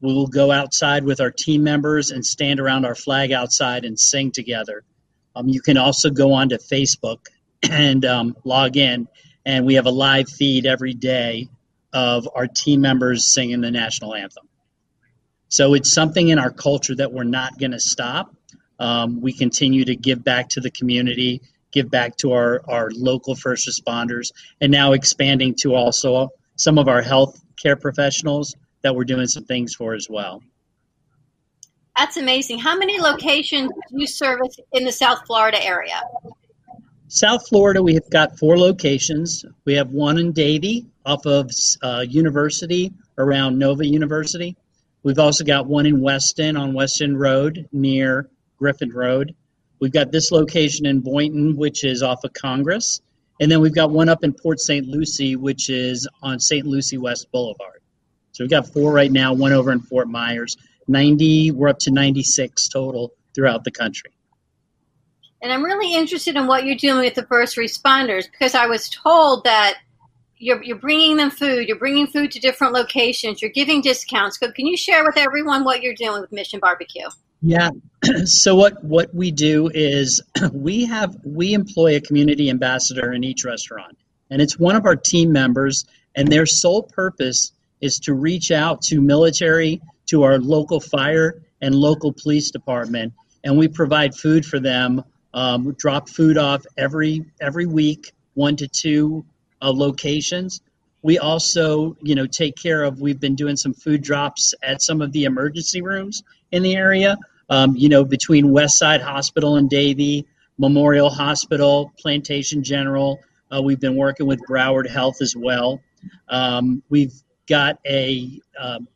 we 0.00 0.12
will 0.12 0.26
go 0.26 0.52
outside 0.52 1.04
with 1.04 1.20
our 1.20 1.30
team 1.30 1.62
members 1.62 2.10
and 2.10 2.26
stand 2.26 2.60
around 2.60 2.84
our 2.84 2.94
flag 2.94 3.32
outside 3.32 3.84
and 3.84 3.98
sing 3.98 4.32
together. 4.32 4.82
Um, 5.34 5.48
you 5.48 5.60
can 5.60 5.78
also 5.78 6.10
go 6.10 6.32
onto 6.32 6.58
Facebook 6.58 7.26
and 7.70 8.04
um, 8.04 8.36
log 8.44 8.76
in, 8.76 9.08
and 9.46 9.64
we 9.64 9.74
have 9.74 9.86
a 9.86 9.90
live 9.90 10.28
feed 10.28 10.66
every 10.66 10.92
day 10.92 11.48
of 11.92 12.28
our 12.34 12.48
team 12.48 12.80
members 12.80 13.32
singing 13.32 13.60
the 13.60 13.70
national 13.70 14.14
anthem. 14.14 14.47
So 15.48 15.74
it's 15.74 15.90
something 15.90 16.28
in 16.28 16.38
our 16.38 16.50
culture 16.50 16.94
that 16.96 17.12
we're 17.12 17.24
not 17.24 17.58
going 17.58 17.72
to 17.72 17.80
stop. 17.80 18.34
Um, 18.78 19.20
we 19.20 19.32
continue 19.32 19.84
to 19.84 19.96
give 19.96 20.22
back 20.22 20.50
to 20.50 20.60
the 20.60 20.70
community, 20.70 21.40
give 21.72 21.90
back 21.90 22.16
to 22.18 22.32
our, 22.32 22.62
our 22.68 22.90
local 22.94 23.34
first 23.34 23.68
responders, 23.68 24.32
and 24.60 24.70
now 24.70 24.92
expanding 24.92 25.54
to 25.60 25.74
also 25.74 26.30
some 26.56 26.78
of 26.78 26.88
our 26.88 27.02
health 27.02 27.40
care 27.60 27.76
professionals 27.76 28.54
that 28.82 28.94
we're 28.94 29.04
doing 29.04 29.26
some 29.26 29.44
things 29.44 29.74
for 29.74 29.94
as 29.94 30.06
well. 30.08 30.42
That's 31.96 32.16
amazing. 32.16 32.60
How 32.60 32.78
many 32.78 33.00
locations 33.00 33.70
do 33.72 34.00
you 34.00 34.06
service 34.06 34.56
in 34.72 34.84
the 34.84 34.92
South 34.92 35.26
Florida 35.26 35.62
area? 35.64 36.00
South 37.08 37.48
Florida, 37.48 37.82
we 37.82 37.94
have 37.94 38.08
got 38.10 38.38
four 38.38 38.56
locations. 38.58 39.44
We 39.64 39.74
have 39.74 39.90
one 39.90 40.18
in 40.18 40.32
Davie 40.32 40.86
off 41.04 41.26
of 41.26 41.50
uh, 41.82 42.04
University 42.06 42.92
around 43.16 43.58
Nova 43.58 43.84
University. 43.84 44.56
We've 45.02 45.18
also 45.18 45.44
got 45.44 45.66
one 45.66 45.86
in 45.86 46.00
Weston 46.00 46.56
on 46.56 46.74
Weston 46.74 47.16
Road 47.16 47.68
near 47.72 48.28
Griffin 48.58 48.90
Road. 48.90 49.34
We've 49.80 49.92
got 49.92 50.10
this 50.10 50.32
location 50.32 50.86
in 50.86 51.00
Boynton, 51.00 51.56
which 51.56 51.84
is 51.84 52.02
off 52.02 52.24
of 52.24 52.32
Congress. 52.32 53.00
And 53.40 53.50
then 53.50 53.60
we've 53.60 53.74
got 53.74 53.90
one 53.90 54.08
up 54.08 54.24
in 54.24 54.32
Port 54.32 54.58
St. 54.58 54.86
Lucie, 54.86 55.36
which 55.36 55.70
is 55.70 56.08
on 56.22 56.40
St. 56.40 56.66
Lucie 56.66 56.98
West 56.98 57.30
Boulevard. 57.30 57.80
So 58.32 58.42
we've 58.42 58.50
got 58.50 58.66
four 58.66 58.92
right 58.92 59.10
now, 59.10 59.32
one 59.32 59.52
over 59.52 59.70
in 59.70 59.80
Fort 59.80 60.08
Myers. 60.08 60.56
90, 60.88 61.52
we're 61.52 61.68
up 61.68 61.78
to 61.80 61.92
96 61.92 62.68
total 62.68 63.12
throughout 63.34 63.62
the 63.62 63.70
country. 63.70 64.10
And 65.40 65.52
I'm 65.52 65.62
really 65.62 65.94
interested 65.94 66.34
in 66.34 66.48
what 66.48 66.64
you're 66.64 66.76
doing 66.76 67.04
with 67.04 67.14
the 67.14 67.26
first 67.26 67.56
responders 67.56 68.28
because 68.30 68.56
I 68.56 68.66
was 68.66 68.88
told 68.88 69.44
that 69.44 69.78
you're, 70.38 70.62
you're 70.62 70.78
bringing 70.78 71.16
them 71.16 71.30
food, 71.30 71.68
you're 71.68 71.78
bringing 71.78 72.06
food 72.06 72.30
to 72.32 72.40
different 72.40 72.72
locations, 72.72 73.42
you're 73.42 73.50
giving 73.50 73.80
discounts. 73.80 74.38
So 74.38 74.50
can 74.52 74.66
you 74.66 74.76
share 74.76 75.04
with 75.04 75.16
everyone 75.16 75.64
what 75.64 75.82
you're 75.82 75.94
doing 75.94 76.20
with 76.20 76.32
Mission 76.32 76.60
Barbecue? 76.60 77.08
Yeah. 77.40 77.70
so 78.24 78.54
what 78.54 78.82
what 78.82 79.14
we 79.14 79.30
do 79.30 79.70
is 79.72 80.20
we 80.52 80.84
have 80.86 81.16
we 81.24 81.54
employ 81.54 81.96
a 81.96 82.00
community 82.00 82.50
ambassador 82.50 83.12
in 83.12 83.24
each 83.24 83.44
restaurant, 83.44 83.96
and 84.30 84.42
it's 84.42 84.58
one 84.58 84.76
of 84.76 84.86
our 84.86 84.96
team 84.96 85.32
members, 85.32 85.84
and 86.14 86.28
their 86.28 86.46
sole 86.46 86.82
purpose 86.82 87.52
is 87.80 87.98
to 88.00 88.14
reach 88.14 88.50
out 88.50 88.82
to 88.82 89.00
military, 89.00 89.80
to 90.06 90.24
our 90.24 90.38
local 90.38 90.80
fire 90.80 91.40
and 91.60 91.74
local 91.74 92.12
police 92.12 92.50
department, 92.50 93.12
and 93.44 93.56
we 93.56 93.68
provide 93.68 94.14
food 94.14 94.44
for 94.44 94.58
them. 94.58 95.02
Um, 95.34 95.74
drop 95.74 96.08
food 96.08 96.38
off 96.38 96.64
every 96.76 97.24
every 97.40 97.66
week, 97.66 98.12
one 98.34 98.56
to 98.56 98.66
two 98.66 99.24
uh, 99.62 99.72
locations. 99.72 100.60
We 101.02 101.18
also, 101.18 101.96
you 102.02 102.14
know, 102.14 102.26
take 102.26 102.56
care 102.56 102.82
of. 102.82 103.00
We've 103.00 103.20
been 103.20 103.36
doing 103.36 103.56
some 103.56 103.72
food 103.72 104.02
drops 104.02 104.54
at 104.62 104.82
some 104.82 105.00
of 105.00 105.12
the 105.12 105.24
emergency 105.24 105.80
rooms 105.80 106.22
in 106.50 106.62
the 106.62 106.74
area. 106.76 107.18
Um, 107.50 107.76
you 107.76 107.88
know, 107.88 108.04
between 108.04 108.46
Westside 108.46 109.00
Hospital 109.00 109.56
and 109.56 109.70
Davie, 109.70 110.26
Memorial 110.58 111.08
Hospital, 111.08 111.92
Plantation 111.98 112.62
General. 112.62 113.20
Uh, 113.50 113.62
we've 113.62 113.80
been 113.80 113.96
working 113.96 114.26
with 114.26 114.40
Broward 114.46 114.88
Health 114.88 115.22
as 115.22 115.34
well. 115.36 115.80
Um, 116.28 116.82
we've 116.90 117.14
got 117.48 117.78
a, 117.86 118.40
um, 118.60 118.88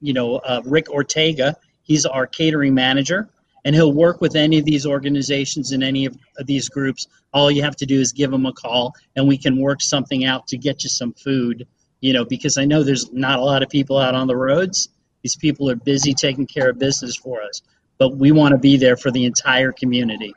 you 0.00 0.12
know, 0.12 0.36
uh, 0.36 0.62
Rick 0.64 0.88
Ortega. 0.88 1.56
He's 1.82 2.06
our 2.06 2.26
catering 2.26 2.74
manager, 2.74 3.28
and 3.68 3.74
he'll 3.74 3.92
work 3.92 4.22
with 4.22 4.34
any 4.34 4.58
of 4.58 4.64
these 4.64 4.86
organizations 4.86 5.72
and 5.72 5.84
any 5.84 6.06
of 6.06 6.16
these 6.46 6.70
groups. 6.70 7.06
All 7.34 7.50
you 7.50 7.62
have 7.62 7.76
to 7.76 7.84
do 7.84 8.00
is 8.00 8.12
give 8.12 8.32
him 8.32 8.46
a 8.46 8.52
call, 8.54 8.94
and 9.14 9.28
we 9.28 9.36
can 9.36 9.60
work 9.60 9.82
something 9.82 10.24
out 10.24 10.46
to 10.46 10.56
get 10.56 10.84
you 10.84 10.88
some 10.88 11.12
food. 11.12 11.66
You 12.00 12.14
know, 12.14 12.24
because 12.24 12.56
I 12.56 12.64
know 12.64 12.82
there's 12.82 13.12
not 13.12 13.38
a 13.38 13.44
lot 13.44 13.62
of 13.62 13.68
people 13.68 13.98
out 13.98 14.14
on 14.14 14.26
the 14.26 14.34
roads. 14.34 14.88
These 15.20 15.36
people 15.36 15.68
are 15.68 15.76
busy 15.76 16.14
taking 16.14 16.46
care 16.46 16.70
of 16.70 16.78
business 16.78 17.14
for 17.14 17.42
us, 17.42 17.60
but 17.98 18.16
we 18.16 18.32
want 18.32 18.52
to 18.52 18.58
be 18.58 18.78
there 18.78 18.96
for 18.96 19.10
the 19.10 19.26
entire 19.26 19.72
community. 19.72 20.34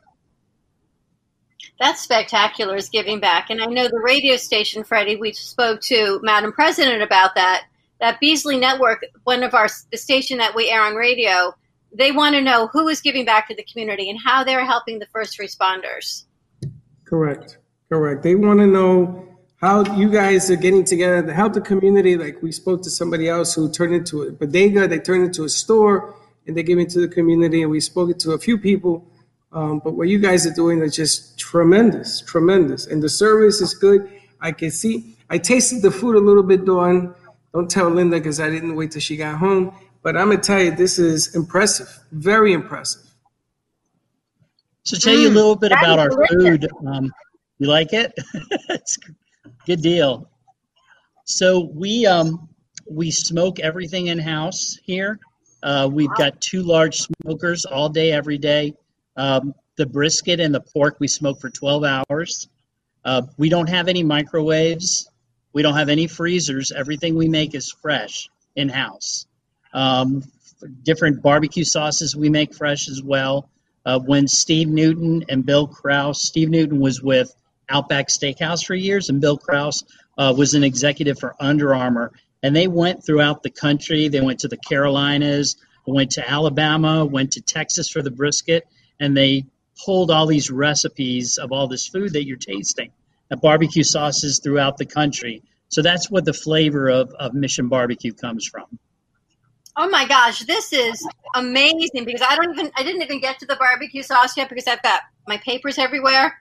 That's 1.79 2.01
spectacular, 2.01 2.75
is 2.75 2.89
giving 2.89 3.21
back. 3.21 3.49
And 3.49 3.61
I 3.61 3.67
know 3.67 3.87
the 3.87 4.01
radio 4.03 4.35
station, 4.35 4.83
Freddie, 4.83 5.15
we 5.15 5.31
spoke 5.31 5.79
to 5.83 6.19
Madam 6.21 6.51
President 6.51 7.01
about 7.01 7.35
that. 7.35 7.63
That 8.01 8.19
Beasley 8.19 8.57
Network, 8.57 9.05
one 9.23 9.41
of 9.41 9.53
our, 9.53 9.69
the 9.89 9.97
station 9.97 10.37
that 10.39 10.53
we 10.53 10.69
air 10.69 10.81
on 10.81 10.95
radio, 10.95 11.55
they 11.93 12.11
want 12.11 12.35
to 12.35 12.41
know 12.41 12.67
who 12.67 12.87
is 12.87 13.01
giving 13.01 13.25
back 13.25 13.47
to 13.47 13.55
the 13.55 13.63
community 13.63 14.09
and 14.09 14.19
how 14.23 14.43
they're 14.43 14.65
helping 14.65 14.99
the 14.99 15.07
first 15.07 15.39
responders. 15.39 16.25
Correct. 17.05 17.57
Correct. 17.89 18.23
They 18.23 18.35
want 18.35 18.59
to 18.59 18.67
know 18.67 19.27
how 19.59 19.83
you 19.95 20.09
guys 20.09 20.49
are 20.49 20.55
getting 20.55 20.83
together 20.83 21.21
to 21.21 21.33
help 21.33 21.53
the 21.53 21.61
community. 21.61 22.17
Like 22.17 22.41
we 22.41 22.51
spoke 22.51 22.81
to 22.83 22.89
somebody 22.89 23.27
else 23.27 23.53
who 23.53 23.69
turned 23.69 23.93
into 23.93 24.23
a 24.23 24.31
bodega, 24.31 24.87
they 24.87 24.99
turned 24.99 25.25
into 25.25 25.43
a 25.43 25.49
store, 25.49 26.15
and 26.47 26.55
they 26.57 26.63
give 26.63 26.79
it 26.79 26.89
to 26.91 27.01
the 27.01 27.07
community. 27.07 27.61
And 27.61 27.69
we 27.69 27.79
spoke 27.79 28.17
to 28.17 28.31
a 28.31 28.39
few 28.39 28.57
people. 28.57 29.05
Um, 29.51 29.81
but 29.83 29.93
what 29.93 30.07
you 30.07 30.17
guys 30.19 30.47
are 30.47 30.53
doing 30.53 30.81
is 30.81 30.95
just 30.95 31.37
tremendous, 31.37 32.21
tremendous. 32.21 32.87
And 32.87 33.03
the 33.03 33.09
service 33.09 33.59
is 33.59 33.73
good. 33.73 34.09
I 34.39 34.53
can 34.53 34.71
see, 34.71 35.17
I 35.29 35.37
tasted 35.37 35.81
the 35.81 35.91
food 35.91 36.15
a 36.15 36.19
little 36.19 36.43
bit, 36.43 36.65
Dawn. 36.65 37.13
Don't 37.53 37.69
tell 37.69 37.89
Linda 37.89 38.17
because 38.17 38.39
I 38.39 38.49
didn't 38.49 38.75
wait 38.75 38.91
till 38.91 39.01
she 39.01 39.17
got 39.17 39.37
home. 39.37 39.75
But 40.03 40.17
I'm 40.17 40.27
going 40.27 40.41
to 40.41 40.43
tell 40.43 40.61
you, 40.61 40.71
this 40.71 40.97
is 40.97 41.35
impressive, 41.35 41.99
very 42.11 42.53
impressive. 42.53 43.03
So 44.83 44.97
tell 44.97 45.15
you 45.15 45.29
a 45.29 45.31
Mm, 45.31 45.35
little 45.35 45.55
bit 45.55 45.71
about 45.71 45.99
our 45.99 46.09
delicious. 46.09 46.35
food. 46.35 46.71
Um, 46.87 47.11
you 47.59 47.67
like 47.67 47.93
it? 47.93 48.13
it's 48.69 48.97
good 49.67 49.81
deal. 49.81 50.27
So 51.25 51.69
we 51.73 52.07
um, 52.07 52.49
we 52.89 53.11
smoke 53.11 53.59
everything 53.59 54.07
in 54.07 54.17
house 54.17 54.77
here. 54.83 55.19
Uh, 55.61 55.87
we've 55.91 56.13
got 56.17 56.41
two 56.41 56.63
large 56.63 56.97
smokers 56.97 57.65
all 57.65 57.89
day, 57.89 58.11
every 58.11 58.39
day. 58.39 58.73
Um, 59.15 59.53
the 59.77 59.85
brisket 59.85 60.39
and 60.39 60.53
the 60.53 60.61
pork 60.61 60.97
we 60.99 61.07
smoke 61.07 61.39
for 61.39 61.51
12 61.51 61.83
hours. 61.83 62.49
Uh, 63.05 63.21
we 63.37 63.49
don't 63.49 63.69
have 63.69 63.87
any 63.87 64.03
microwaves. 64.03 65.09
We 65.53 65.61
don't 65.61 65.75
have 65.75 65.89
any 65.89 66.07
freezers. 66.07 66.71
Everything 66.71 67.15
we 67.15 67.29
make 67.29 67.53
is 67.53 67.71
fresh 67.81 68.27
in 68.55 68.69
house. 68.69 69.27
Um, 69.73 70.23
different 70.83 71.21
barbecue 71.21 71.63
sauces 71.63 72.15
we 72.15 72.29
make 72.29 72.53
fresh 72.53 72.89
as 72.89 73.01
well. 73.01 73.49
Uh, 73.85 73.99
when 73.99 74.27
Steve 74.27 74.67
Newton 74.67 75.25
and 75.29 75.45
Bill 75.45 75.67
Kraus, 75.67 76.23
Steve 76.23 76.49
Newton 76.49 76.79
was 76.79 77.01
with 77.01 77.33
Outback 77.69 78.09
Steakhouse 78.09 78.63
for 78.63 78.75
years, 78.75 79.09
and 79.09 79.21
Bill 79.21 79.37
Kraus 79.37 79.83
uh, 80.17 80.33
was 80.37 80.53
an 80.53 80.63
executive 80.63 81.17
for 81.19 81.35
Under 81.39 81.73
Armour. 81.73 82.11
And 82.43 82.55
they 82.55 82.67
went 82.67 83.05
throughout 83.05 83.43
the 83.43 83.49
country. 83.49 84.07
They 84.07 84.21
went 84.21 84.39
to 84.41 84.47
the 84.47 84.57
Carolinas, 84.57 85.57
went 85.85 86.11
to 86.11 86.29
Alabama, 86.29 87.05
went 87.05 87.31
to 87.33 87.41
Texas 87.41 87.89
for 87.89 88.01
the 88.01 88.11
brisket, 88.11 88.67
and 88.99 89.15
they 89.15 89.45
pulled 89.85 90.11
all 90.11 90.27
these 90.27 90.51
recipes 90.51 91.37
of 91.37 91.51
all 91.51 91.67
this 91.67 91.87
food 91.87 92.13
that 92.13 92.25
you're 92.25 92.37
tasting 92.37 92.91
at 93.31 93.41
barbecue 93.41 93.83
sauces 93.83 94.39
throughout 94.43 94.77
the 94.77 94.85
country. 94.85 95.41
So 95.69 95.81
that's 95.81 96.11
what 96.11 96.25
the 96.25 96.33
flavor 96.33 96.89
of, 96.89 97.11
of 97.17 97.33
Mission 97.33 97.69
Barbecue 97.69 98.13
comes 98.13 98.45
from. 98.45 98.77
Oh 99.77 99.89
my 99.89 100.05
gosh, 100.05 100.39
this 100.41 100.73
is 100.73 101.07
amazing 101.35 102.05
because 102.05 102.21
I 102.27 102.35
don't 102.35 102.51
even 102.57 102.71
I 102.75 102.83
didn't 102.83 103.01
even 103.01 103.19
get 103.21 103.39
to 103.39 103.45
the 103.45 103.55
barbecue 103.55 104.03
sauce 104.03 104.35
yet 104.35 104.49
because 104.49 104.67
I've 104.67 104.81
got 104.83 105.01
my 105.27 105.37
papers 105.37 105.77
everywhere. 105.77 106.37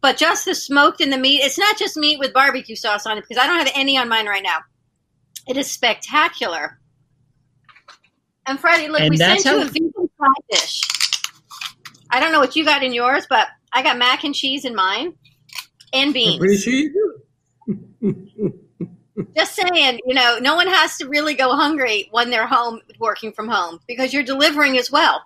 But 0.00 0.16
just 0.16 0.44
the 0.44 0.54
smoked 0.54 1.00
in 1.00 1.10
the 1.10 1.18
meat, 1.18 1.40
it's 1.42 1.58
not 1.58 1.76
just 1.76 1.96
meat 1.96 2.20
with 2.20 2.32
barbecue 2.32 2.76
sauce 2.76 3.04
on 3.04 3.18
it 3.18 3.22
because 3.28 3.42
I 3.42 3.48
don't 3.48 3.58
have 3.58 3.72
any 3.74 3.98
on 3.98 4.08
mine 4.08 4.26
right 4.26 4.44
now. 4.44 4.58
It 5.48 5.56
is 5.56 5.68
spectacular. 5.68 6.78
And 8.46 8.60
Freddie, 8.60 8.88
look, 8.88 9.00
And 9.00 9.10
we 9.10 9.16
sent 9.16 9.44
you 9.44 9.50
how- 9.50 9.60
a 9.62 9.64
vegan 9.64 9.92
side 9.92 10.44
dish. 10.50 10.80
I 12.10 12.20
don't 12.20 12.32
know 12.32 12.38
what 12.40 12.54
you 12.54 12.64
got 12.64 12.82
in 12.84 12.92
yours, 12.92 13.26
but 13.28 13.48
I 13.72 13.82
got 13.82 13.98
mac 13.98 14.24
and 14.24 14.34
cheese 14.34 14.64
in 14.64 14.74
mine 14.74 15.14
and 15.92 16.08
I'm 16.08 16.12
pretty 16.12 16.38
beans. 16.38 16.62
sure 16.62 16.72
you 16.72 17.22
do. 18.00 18.60
Just 19.36 19.54
saying, 19.56 20.00
you 20.06 20.14
know, 20.14 20.38
no 20.40 20.56
one 20.56 20.68
has 20.68 20.96
to 20.98 21.08
really 21.08 21.34
go 21.34 21.54
hungry 21.54 22.08
when 22.10 22.30
they're 22.30 22.46
home 22.46 22.80
working 22.98 23.32
from 23.32 23.48
home 23.48 23.80
because 23.86 24.12
you're 24.12 24.22
delivering 24.22 24.78
as 24.78 24.90
well. 24.90 25.22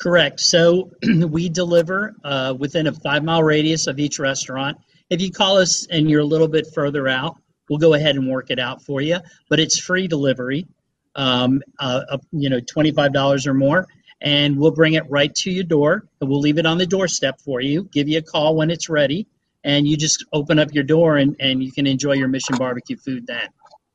Correct. 0.00 0.40
So 0.40 0.90
we 1.28 1.48
deliver 1.48 2.14
uh, 2.24 2.54
within 2.58 2.86
a 2.86 2.92
five 2.92 3.24
mile 3.24 3.42
radius 3.42 3.86
of 3.86 3.98
each 3.98 4.18
restaurant. 4.18 4.78
If 5.08 5.20
you 5.22 5.30
call 5.30 5.58
us 5.58 5.86
and 5.86 6.10
you're 6.10 6.20
a 6.20 6.26
little 6.26 6.48
bit 6.48 6.66
further 6.74 7.08
out, 7.08 7.36
we'll 7.68 7.78
go 7.78 7.94
ahead 7.94 8.16
and 8.16 8.28
work 8.28 8.50
it 8.50 8.58
out 8.58 8.82
for 8.82 9.00
you. 9.00 9.18
But 9.48 9.60
it's 9.60 9.78
free 9.78 10.08
delivery, 10.08 10.66
um, 11.14 11.62
uh, 11.78 12.18
you 12.32 12.50
know, 12.50 12.60
twenty 12.60 12.90
five 12.90 13.12
dollars 13.12 13.46
or 13.46 13.54
more, 13.54 13.86
and 14.20 14.58
we'll 14.58 14.72
bring 14.72 14.94
it 14.94 15.08
right 15.08 15.34
to 15.36 15.50
your 15.50 15.64
door. 15.64 16.06
And 16.20 16.28
we'll 16.28 16.40
leave 16.40 16.58
it 16.58 16.66
on 16.66 16.78
the 16.78 16.86
doorstep 16.86 17.40
for 17.40 17.60
you. 17.60 17.84
Give 17.84 18.08
you 18.08 18.18
a 18.18 18.22
call 18.22 18.56
when 18.56 18.70
it's 18.70 18.88
ready, 18.88 19.28
and 19.66 19.86
you 19.86 19.96
just 19.96 20.24
open 20.32 20.58
up 20.60 20.72
your 20.72 20.84
door 20.84 21.16
and, 21.16 21.36
and 21.40 21.62
you 21.62 21.72
can 21.72 21.86
enjoy 21.86 22.12
your 22.12 22.28
Mission 22.28 22.56
Barbecue 22.56 22.96
food 22.96 23.26
then. 23.26 23.48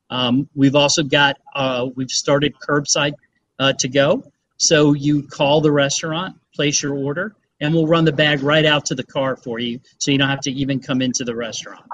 Um, 0.10 0.50
we've 0.54 0.76
also 0.76 1.02
got 1.02 1.38
uh, 1.56 1.88
we've 1.96 2.12
started 2.12 2.54
curbside 2.60 3.14
uh, 3.58 3.74
to 3.80 3.88
go. 3.88 4.24
So 4.58 4.94
you 4.94 5.24
call 5.24 5.62
the 5.62 5.72
restaurant, 5.72 6.36
place 6.54 6.84
your 6.84 6.94
order, 6.94 7.34
and 7.62 7.74
we'll 7.74 7.88
run 7.88 8.04
the 8.04 8.12
bag 8.12 8.44
right 8.44 8.66
out 8.66 8.86
to 8.88 8.96
the 8.96 9.04
car 9.04 9.38
for 9.38 9.60
you, 9.60 9.80
so 9.98 10.12
you 10.12 10.18
don't 10.18 10.30
have 10.30 10.42
to 10.42 10.52
even 10.52 10.82
come 10.82 11.02
into 11.02 11.24
the 11.24 11.36
restaurant. 11.36 11.86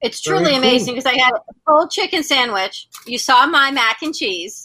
It's 0.00 0.20
truly 0.20 0.50
cool. 0.50 0.58
amazing 0.58 0.94
because 0.94 1.06
I 1.06 1.18
had 1.18 1.34
a 1.34 1.54
full 1.66 1.86
chicken 1.88 2.22
sandwich. 2.22 2.88
You 3.06 3.18
saw 3.18 3.46
my 3.46 3.70
mac 3.70 4.00
and 4.02 4.14
cheese, 4.14 4.64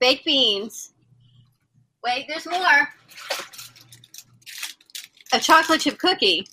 baked 0.00 0.24
beans. 0.24 0.92
Wait, 2.02 2.26
there's 2.28 2.46
more. 2.46 2.88
A 5.32 5.40
chocolate 5.40 5.80
chip 5.80 5.98
cookie. 5.98 6.46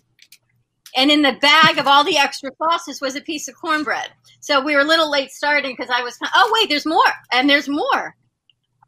And 0.96 1.12
in 1.12 1.22
the 1.22 1.34
bag 1.34 1.78
of 1.78 1.88
all 1.88 2.04
the 2.04 2.18
extra 2.18 2.52
sauces 2.58 3.02
was 3.02 3.16
a 3.16 3.22
piece 3.22 3.48
of 3.48 3.56
cornbread. 3.56 4.10
So 4.40 4.62
we 4.64 4.74
were 4.74 4.82
a 4.82 4.86
little 4.86 5.12
late 5.12 5.32
starting 5.32 5.76
because 5.78 5.94
I 5.94 6.02
was, 6.02 6.18
oh, 6.34 6.52
wait, 6.54 6.70
there's 6.70 6.86
more. 6.86 7.04
And 7.32 7.50
there's 7.50 7.70
more. 7.70 8.16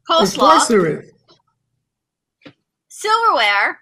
Coleslaw, 0.09 1.03
silverware. 2.87 3.79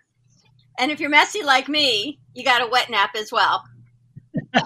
And 0.77 0.91
if 0.91 0.99
you're 0.99 1.09
messy 1.09 1.41
like 1.43 1.67
me, 1.67 2.19
you 2.33 2.43
got 2.43 2.61
a 2.61 2.67
wet 2.67 2.89
nap 2.89 3.11
as 3.15 3.31
well. 3.31 3.63
you 4.53 4.61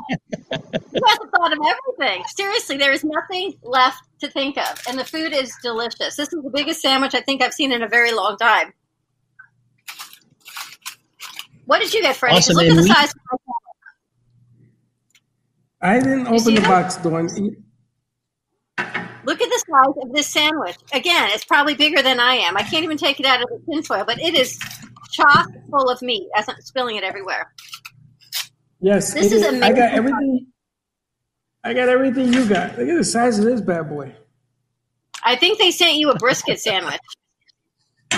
have 1.07 1.29
thought 1.35 1.53
of 1.53 1.59
everything. 1.65 2.23
Seriously, 2.35 2.77
there 2.77 2.91
is 2.91 3.03
nothing 3.03 3.53
left 3.63 4.03
to 4.19 4.29
think 4.29 4.57
of, 4.57 4.81
and 4.87 4.99
the 4.99 5.05
food 5.05 5.33
is 5.33 5.53
delicious. 5.63 6.17
This 6.17 6.33
is 6.33 6.43
the 6.43 6.51
biggest 6.53 6.81
sandwich 6.81 7.15
I 7.15 7.21
think 7.21 7.41
I've 7.41 7.53
seen 7.53 7.71
in 7.71 7.81
a 7.81 7.87
very 7.87 8.11
long 8.11 8.37
time. 8.37 8.73
What 11.71 11.79
did 11.79 11.93
you 11.93 12.01
get, 12.01 12.17
Freddie? 12.17 12.35
'Cause 12.35 12.49
Awesome, 12.49 12.55
look 12.57 12.65
at 12.65 12.75
the 12.75 12.81
we- 12.81 12.87
size. 12.89 13.13
Of 13.31 13.39
my 13.47 13.53
I 15.89 15.99
didn't 15.99 16.19
You 16.25 16.25
open 16.35 16.55
the 16.55 16.59
that? 16.59 16.67
box, 16.67 16.97
Dawn. 16.97 17.29
Look 19.23 19.41
at 19.41 19.49
the 19.49 19.63
size 19.69 19.95
of 20.03 20.11
this 20.11 20.27
sandwich. 20.27 20.75
Again, 20.91 21.29
it's 21.31 21.45
probably 21.45 21.73
bigger 21.75 22.01
than 22.01 22.19
I 22.19 22.33
am. 22.35 22.57
I 22.57 22.63
can't 22.63 22.83
even 22.83 22.97
take 22.97 23.21
it 23.21 23.25
out 23.25 23.41
of 23.41 23.47
the 23.47 23.61
tinfoil, 23.71 24.03
but 24.05 24.19
it 24.19 24.35
is 24.35 24.59
chock 25.13 25.47
full 25.69 25.89
of 25.89 26.01
meat 26.01 26.27
as 26.35 26.49
I'm 26.49 26.59
spilling 26.59 26.97
it 26.97 27.05
everywhere. 27.05 27.53
Yes, 28.81 29.13
This 29.13 29.27
it 29.27 29.37
is 29.37 29.43
I 29.45 29.47
amazing. 29.47 29.75
got 29.77 29.93
everything. 29.93 30.47
I 31.63 31.73
got 31.73 31.87
everything 31.87 32.33
you 32.33 32.49
got. 32.49 32.77
Look 32.77 32.89
at 32.89 32.97
the 32.97 33.03
size 33.05 33.39
of 33.39 33.45
this 33.45 33.61
bad 33.61 33.87
boy. 33.87 34.13
I 35.23 35.37
think 35.37 35.57
they 35.57 35.71
sent 35.71 35.95
you 35.95 36.09
a 36.09 36.15
brisket 36.17 36.59
sandwich. 36.59 36.99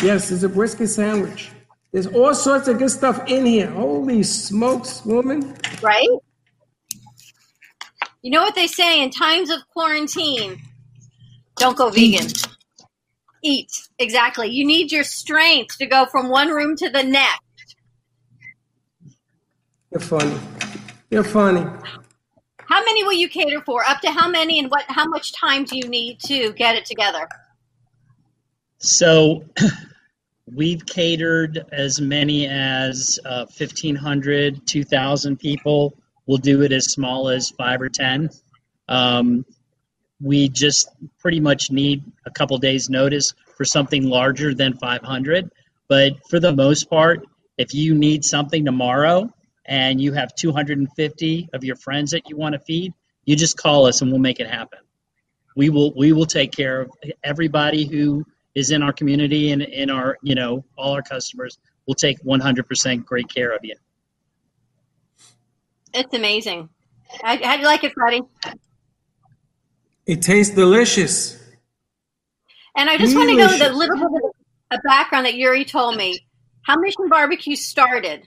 Yes, 0.02 0.32
it's 0.32 0.42
a 0.42 0.50
brisket 0.50 0.90
sandwich. 0.90 1.52
There's 1.94 2.08
all 2.08 2.34
sorts 2.34 2.68
of 2.68 2.80
good 2.80 2.90
stuff 2.90 3.24
in 3.28 3.46
here. 3.46 3.68
Holy 3.68 4.24
smokes, 4.24 5.06
woman! 5.06 5.56
right? 5.84 6.08
You 8.24 8.32
know 8.32 8.42
what 8.42 8.56
they 8.56 8.66
say 8.66 9.04
in 9.04 9.12
times 9.12 9.52
of 9.52 9.60
quarantine? 9.72 10.60
Don't 11.58 11.78
go 11.78 11.92
vegan. 11.92 12.28
Eat. 13.44 13.70
Exactly. 14.00 14.50
You 14.50 14.66
need 14.66 14.92
your 14.92 15.04
strength 15.04 15.78
to 15.78 15.86
go 15.86 16.08
from 16.08 16.30
one 16.30 16.50
room 16.50 16.76
to 16.78 16.90
the 16.90 17.04
next. 17.04 17.76
You're 19.92 20.00
funny. 20.00 20.40
You're 21.12 21.24
funny. 21.24 21.62
How 22.66 22.84
many 22.84 23.04
will 23.04 23.14
you 23.14 23.30
cater 23.30 23.62
for? 23.62 23.88
Up 23.88 24.02
to 24.02 24.10
how 24.10 24.28
many 24.28 24.58
and 24.58 24.72
what 24.72 24.86
how 24.88 25.06
much 25.06 25.34
time 25.34 25.66
do 25.66 25.78
you 25.78 25.88
need 25.88 26.20
to 26.22 26.54
get 26.54 26.76
it 26.76 26.86
together? 26.86 27.28
So 28.78 29.44
we've 30.52 30.86
catered 30.86 31.66
as 31.72 32.02
many 32.02 32.48
as 32.48 33.20
uh, 33.26 33.46
1,500, 33.58 34.66
2,000 34.66 35.40
people. 35.40 35.98
We'll 36.26 36.38
do 36.38 36.62
it 36.62 36.72
as 36.72 36.92
small 36.92 37.30
as 37.30 37.50
five 37.52 37.82
or 37.82 37.90
10. 37.90 38.30
Um, 38.88 39.46
we 40.22 40.50
just 40.50 40.90
pretty 41.20 41.40
much 41.40 41.72
need 41.72 42.04
a 42.26 42.32
couple 42.32 42.58
days' 42.58 42.90
notice 42.90 43.34
for 43.58 43.66
something 43.66 44.04
larger 44.08 44.54
than 44.54 44.74
500. 44.74 45.52
But 45.88 46.14
for 46.30 46.40
the 46.40 46.54
most 46.54 46.90
part, 46.90 47.26
if 47.58 47.74
you 47.74 47.94
need 47.94 48.24
something 48.24 48.66
tomorrow 48.66 49.30
and 49.66 50.02
you 50.02 50.14
have 50.14 50.34
250 50.36 51.50
of 51.54 51.64
your 51.64 51.76
friends 51.76 52.12
that 52.12 52.30
you 52.30 52.38
want 52.38 52.54
to 52.54 52.60
feed, 52.60 52.94
you 53.26 53.36
just 53.36 53.58
call 53.58 53.86
us 53.86 54.02
and 54.02 54.12
we'll 54.12 54.20
make 54.20 54.40
it 54.40 54.48
happen. 54.48 54.80
We 55.56 55.70
will 55.70 55.94
we 55.94 56.14
will 56.14 56.26
take 56.26 56.52
care 56.52 56.82
of 56.82 56.92
everybody 57.24 57.86
who 57.86 58.26
is 58.56 58.72
in 58.72 58.84
our 58.84 58.94
community 58.94 59.52
and 59.52 59.62
in 59.62 59.90
our 59.90 60.18
you 60.22 60.36
know 60.36 60.64
all 60.78 60.94
our 60.94 61.02
customers. 61.02 61.58
We'll 61.86 61.96
take 61.96 62.24
100% 62.24 63.04
great 63.04 63.28
care 63.28 63.52
of 63.54 63.60
you. 63.64 63.76
It's 65.94 66.14
amazing. 66.14 66.70
How, 67.22 67.38
how 67.44 67.56
do 67.56 67.62
you 67.62 67.68
like 67.68 67.84
it, 67.84 67.92
Freddie? 67.94 68.22
It 70.06 70.22
tastes 70.22 70.56
delicious. 70.56 71.40
And 72.76 72.90
I 72.90 72.98
just 72.98 73.16
want 73.16 73.30
to 73.30 73.36
know 73.36 73.48
the 73.48 73.58
Delicious. 73.58 73.78
little 73.78 74.10
bit 74.10 74.24
of 74.72 74.80
a 74.80 74.82
background 74.88 75.26
that 75.26 75.36
Yuri 75.36 75.66
told 75.66 75.96
me. 75.96 76.20
How 76.64 76.78
Mission 76.78 77.10
Barbecue 77.10 77.56
started. 77.56 78.26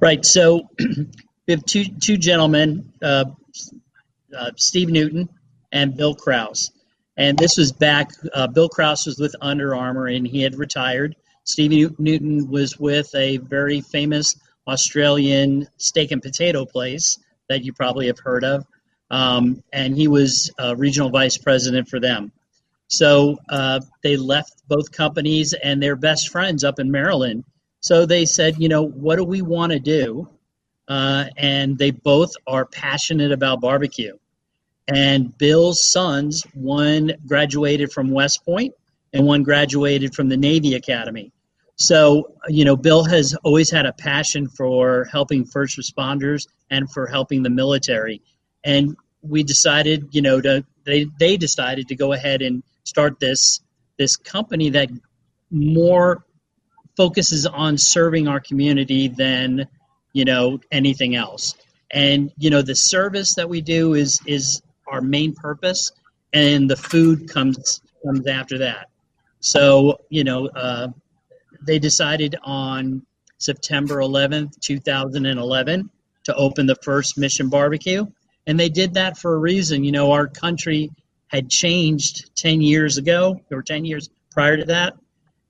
Right. 0.00 0.24
So 0.24 0.68
we 0.78 1.06
have 1.48 1.64
two 1.64 1.84
two 1.84 2.16
gentlemen, 2.16 2.92
uh, 3.02 3.26
uh, 4.36 4.50
Steve 4.56 4.88
Newton 4.88 5.28
and 5.72 5.96
Bill 5.96 6.14
Kraus, 6.14 6.70
and 7.16 7.38
this 7.38 7.56
was 7.56 7.72
back. 7.72 8.10
Uh, 8.32 8.46
Bill 8.46 8.68
Kraus 8.68 9.06
was 9.06 9.18
with 9.18 9.34
Under 9.40 9.74
Armour 9.74 10.06
and 10.06 10.26
he 10.26 10.42
had 10.42 10.56
retired. 10.56 11.16
Steve 11.44 11.98
Newton 11.98 12.50
was 12.50 12.78
with 12.78 13.14
a 13.14 13.36
very 13.38 13.80
famous 13.80 14.36
Australian 14.66 15.68
steak 15.76 16.10
and 16.10 16.22
potato 16.22 16.64
place 16.64 17.18
that 17.48 17.64
you 17.64 17.72
probably 17.72 18.06
have 18.06 18.18
heard 18.18 18.44
of, 18.44 18.64
um, 19.10 19.62
and 19.72 19.94
he 19.94 20.08
was 20.08 20.50
uh, 20.58 20.74
regional 20.76 21.10
vice 21.10 21.36
president 21.36 21.88
for 21.88 22.00
them. 22.00 22.32
So 22.88 23.38
uh, 23.48 23.80
they 24.02 24.16
left 24.16 24.66
both 24.68 24.90
companies 24.92 25.52
and 25.52 25.82
they're 25.82 25.96
best 25.96 26.30
friends 26.30 26.64
up 26.64 26.78
in 26.78 26.90
Maryland. 26.90 27.44
So 27.80 28.06
they 28.06 28.24
said, 28.24 28.56
you 28.58 28.68
know, 28.68 28.82
what 28.82 29.16
do 29.16 29.24
we 29.24 29.42
want 29.42 29.72
to 29.72 29.78
do? 29.78 30.28
Uh, 30.88 31.26
and 31.36 31.76
they 31.78 31.90
both 31.90 32.32
are 32.46 32.64
passionate 32.64 33.32
about 33.32 33.60
barbecue. 33.60 34.16
And 34.88 35.36
Bill's 35.38 35.90
sons, 35.90 36.44
one 36.52 37.12
graduated 37.26 37.92
from 37.92 38.10
West 38.10 38.44
Point 38.44 38.74
and 39.12 39.26
one 39.26 39.42
graduated 39.42 40.14
from 40.14 40.28
the 40.28 40.36
Navy 40.36 40.74
Academy. 40.74 41.32
So, 41.76 42.34
you 42.48 42.64
know, 42.64 42.76
Bill 42.76 43.04
has 43.04 43.34
always 43.42 43.70
had 43.70 43.86
a 43.86 43.92
passion 43.92 44.48
for 44.48 45.04
helping 45.10 45.44
first 45.44 45.78
responders 45.78 46.46
and 46.70 46.90
for 46.90 47.06
helping 47.06 47.42
the 47.42 47.50
military. 47.50 48.22
And 48.62 48.96
we 49.22 49.42
decided, 49.42 50.08
you 50.12 50.22
know, 50.22 50.40
to 50.40 50.64
they, 50.84 51.06
they 51.18 51.36
decided 51.36 51.88
to 51.88 51.96
go 51.96 52.12
ahead 52.12 52.42
and 52.42 52.62
start 52.84 53.18
this 53.18 53.60
this 53.98 54.16
company 54.16 54.70
that 54.70 54.90
more 55.50 56.24
focuses 56.96 57.46
on 57.46 57.78
serving 57.78 58.28
our 58.28 58.40
community 58.40 59.08
than 59.08 59.66
you 60.12 60.24
know 60.24 60.60
anything 60.70 61.14
else. 61.14 61.54
And 61.90 62.32
you 62.36 62.50
know 62.50 62.62
the 62.62 62.74
service 62.74 63.34
that 63.36 63.48
we 63.48 63.60
do 63.60 63.94
is 63.94 64.20
is 64.26 64.62
our 64.86 65.00
main 65.00 65.34
purpose, 65.34 65.92
and 66.32 66.70
the 66.70 66.76
food 66.76 67.28
comes 67.28 67.82
comes 68.04 68.26
after 68.26 68.58
that. 68.58 68.88
So 69.40 70.00
you 70.10 70.24
know 70.24 70.48
uh, 70.48 70.88
they 71.62 71.78
decided 71.78 72.36
on 72.42 73.04
September 73.38 73.96
11th, 73.96 74.60
2011, 74.60 75.90
to 76.24 76.34
open 76.34 76.66
the 76.66 76.76
first 76.76 77.18
Mission 77.18 77.48
Barbecue, 77.48 78.06
and 78.46 78.58
they 78.58 78.68
did 78.68 78.94
that 78.94 79.18
for 79.18 79.34
a 79.34 79.38
reason. 79.38 79.84
You 79.84 79.92
know 79.92 80.12
our 80.12 80.26
country 80.26 80.90
had 81.28 81.50
changed 81.50 82.36
10 82.36 82.60
years 82.60 82.96
ago 82.96 83.40
or 83.50 83.62
10 83.62 83.84
years 83.84 84.08
prior 84.30 84.56
to 84.56 84.64
that 84.66 84.94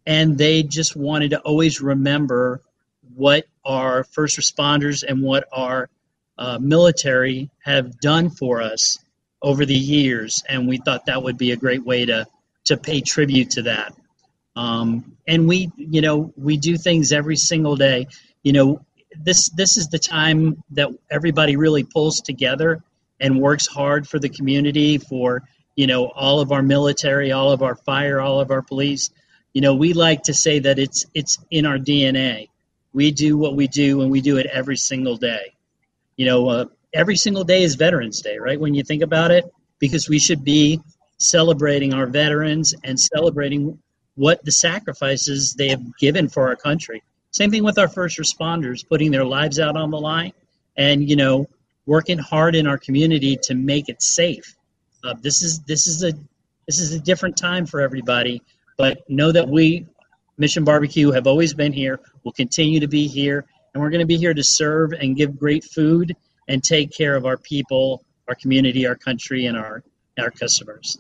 and 0.07 0.37
they 0.37 0.63
just 0.63 0.97
wanted 0.97 1.31
to 1.31 1.41
always 1.41 1.81
remember 1.81 2.61
what 3.15 3.45
our 3.65 4.05
first 4.05 4.39
responders 4.39 5.05
and 5.07 5.23
what 5.23 5.47
our 5.53 5.89
uh, 6.39 6.59
military 6.59 7.51
have 7.63 7.99
done 8.01 8.29
for 8.29 8.61
us 8.61 8.99
over 9.45 9.67
the 9.67 9.77
years, 9.77 10.43
and 10.49 10.69
we 10.69 10.79
thought 10.79 11.07
that 11.07 11.23
would 11.23 11.39
be 11.39 11.53
a 11.53 11.57
great 11.57 11.85
way 11.85 12.07
to 12.07 12.27
to 12.67 12.79
pay 12.79 13.03
tribute 13.03 13.51
to 13.53 13.63
that. 13.63 13.95
Um, 14.57 15.17
and 15.29 15.49
we, 15.49 15.71
you 15.77 16.03
know, 16.03 16.33
we 16.37 16.59
do 16.59 16.79
things 16.79 17.13
every 17.13 17.37
single 17.37 17.77
day. 17.77 18.09
You 18.43 18.55
know, 18.55 18.87
this 19.17 19.51
this 19.51 19.79
is 19.79 19.89
the 19.89 20.01
time 20.01 20.65
that 20.73 20.91
everybody 21.11 21.57
really 21.57 21.85
pulls 21.85 22.21
together 22.21 22.83
and 23.21 23.41
works 23.41 23.69
hard 23.69 24.09
for 24.09 24.19
the 24.21 24.31
community, 24.31 24.99
for 24.99 25.45
you 25.77 25.87
know, 25.89 26.07
all 26.07 26.41
of 26.41 26.53
our 26.53 26.63
military, 26.63 27.33
all 27.33 27.53
of 27.53 27.63
our 27.63 27.77
fire, 27.77 28.21
all 28.21 28.41
of 28.41 28.51
our 28.51 28.63
police 28.63 29.11
you 29.55 29.61
know, 29.61 29.75
we 29.75 29.93
like 29.93 30.25
to 30.25 30.35
say 30.35 30.59
that 30.61 30.79
it's 30.81 31.07
it's 31.15 31.39
in 31.51 31.67
our 31.67 31.79
DNA. 31.79 32.51
We 32.93 33.13
do 33.13 33.39
what 33.39 33.57
we 33.57 33.69
do, 33.69 34.03
and 34.03 34.11
we 34.11 34.23
do 34.23 34.39
it 34.39 34.47
every 34.47 34.77
single 34.77 35.17
day. 35.17 35.55
You 36.17 36.27
know, 36.27 36.49
uh, 36.49 36.67
every 36.95 37.17
single 37.17 37.45
day 37.45 37.63
is 37.63 37.75
Veterans 37.75 38.23
Day, 38.23 38.39
right? 38.39 38.59
When 38.59 38.75
you 38.75 38.83
think 38.83 39.03
about 39.03 39.31
it, 39.31 39.45
because 39.79 40.09
we 40.09 40.19
should 40.19 40.45
be 40.45 40.81
celebrating 41.19 41.93
our 41.93 42.07
veterans 42.07 42.75
and 42.85 42.99
celebrating 42.99 43.79
what 44.15 44.45
the 44.45 44.53
sacrifices 44.53 45.55
they 45.55 45.69
have 45.69 45.83
given 45.99 46.29
for 46.29 46.49
our 46.49 46.57
country. 46.57 47.03
Same 47.33 47.51
thing 47.51 47.65
with 47.65 47.79
our 47.79 47.89
first 47.89 48.19
responders, 48.19 48.87
putting 48.89 49.11
their 49.11 49.25
lives 49.25 49.59
out 49.59 49.77
on 49.77 49.91
the 49.91 50.01
line, 50.01 50.33
and 50.77 51.09
you 51.09 51.17
know, 51.17 51.49
working 51.87 52.19
hard 52.19 52.55
in 52.55 52.67
our 52.67 52.79
community 52.79 53.37
to 53.43 53.55
make 53.55 53.89
it 53.89 54.01
safe. 54.01 54.57
Uh, 55.03 55.15
this 55.21 55.43
is 55.43 55.61
this 55.61 55.87
is 55.87 56.05
a 56.05 56.13
this 56.67 56.79
is 56.81 56.95
a 56.95 57.01
different 57.01 57.37
time 57.37 57.67
for 57.67 57.81
everybody 57.81 58.41
but 58.77 59.09
know 59.09 59.33
that 59.33 59.49
we, 59.49 59.87
Mission 60.39 60.65
Barbecue, 60.65 61.11
have 61.13 61.27
always 61.27 61.55
been 61.55 61.73
here. 61.73 62.01
We'll 62.23 62.33
continue 62.33 62.81
to 62.81 62.89
be 62.89 63.07
here, 63.07 63.45
and 63.73 63.83
we're 63.83 63.91
going 63.91 64.01
to 64.01 64.07
be 64.07 64.17
here 64.17 64.35
to 64.35 64.43
serve 64.43 64.93
and 64.93 65.17
give 65.17 65.39
great 65.39 65.65
food 65.65 66.17
and 66.49 66.63
take 66.63 66.93
care 66.93 67.17
of 67.17 67.27
our 67.27 67.37
people, 67.37 68.05
our 68.29 68.35
community, 68.35 68.87
our 68.87 68.95
country, 68.95 69.47
and 69.47 69.57
our 69.57 69.83
our 70.19 70.31
customers. 70.31 70.99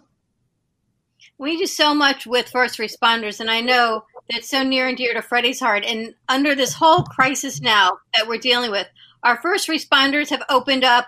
We 1.39 1.57
do 1.57 1.67
so 1.67 1.95
much 1.95 2.27
with 2.27 2.49
first 2.49 2.79
responders, 2.79 3.41
and 3.41 3.51
I 3.51 3.61
know 3.61 4.05
that's 4.31 4.51
so 4.51 4.63
near 4.63 4.89
and 4.89 4.97
dear 4.97 5.15
to 5.15 5.23
Freddie's 5.23 5.61
heart. 5.61 5.85
And 5.85 6.15
under 6.29 6.55
this 6.55 6.75
whole 6.75 7.03
crisis 7.03 7.61
now 7.61 7.99
that 8.15 8.27
we're 8.27 8.39
dealing 8.39 8.71
with, 8.71 8.89
our 9.23 9.41
first 9.41 9.69
responders 9.69 10.31
have 10.31 10.43
opened 10.49 10.85
up 10.85 11.07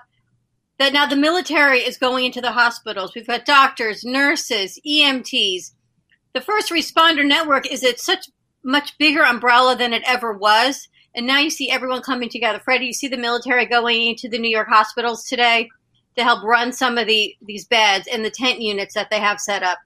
that 0.79 0.93
now 0.93 1.07
the 1.07 1.17
military 1.17 1.81
is 1.81 1.97
going 1.97 2.25
into 2.25 2.41
the 2.41 2.53
hospitals. 2.53 3.15
We've 3.15 3.27
got 3.27 3.45
doctors, 3.45 4.05
nurses, 4.05 4.79
EMTs, 4.87 5.73
the 6.37 6.43
first 6.43 6.71
responder 6.71 7.27
network 7.27 7.67
is 7.67 7.83
at 7.83 7.99
such 7.99 8.29
much 8.63 8.99
bigger 8.99 9.23
umbrella 9.23 9.75
than 9.75 9.95
it 9.95 10.03
ever 10.05 10.35
was. 10.35 10.87
And 11.17 11.27
now 11.27 11.39
you 11.39 11.49
see 11.49 11.71
everyone 11.71 12.03
coming 12.03 12.29
together. 12.29 12.61
Freddie, 12.61 12.87
you 12.87 12.93
see 12.93 13.09
the 13.09 13.17
military 13.17 13.65
going 13.65 14.07
into 14.07 14.29
the 14.29 14.39
New 14.39 14.51
York 14.51 14.69
hospitals 14.69 15.25
today 15.25 15.71
to 16.17 16.23
help 16.23 16.45
run 16.45 16.73
some 16.73 16.99
of 16.99 17.07
the 17.07 17.35
these 17.43 17.65
beds 17.65 18.07
and 18.13 18.23
the 18.23 18.31
tent 18.31 18.61
units 18.61 18.95
that 18.95 19.09
they 19.11 19.19
have 19.19 19.41
set 19.41 19.63
up. 19.63 19.79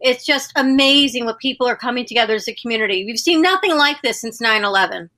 It's 0.00 0.24
just 0.24 0.52
amazing 0.54 1.24
what 1.24 1.38
people 1.40 1.66
are 1.66 1.76
coming 1.76 2.06
together 2.06 2.34
as 2.34 2.46
a 2.46 2.54
community. 2.54 3.04
We've 3.04 3.18
seen 3.18 3.42
nothing 3.42 3.76
like 3.76 4.00
this 4.02 4.20
since 4.20 4.40
9/11. 4.40 5.10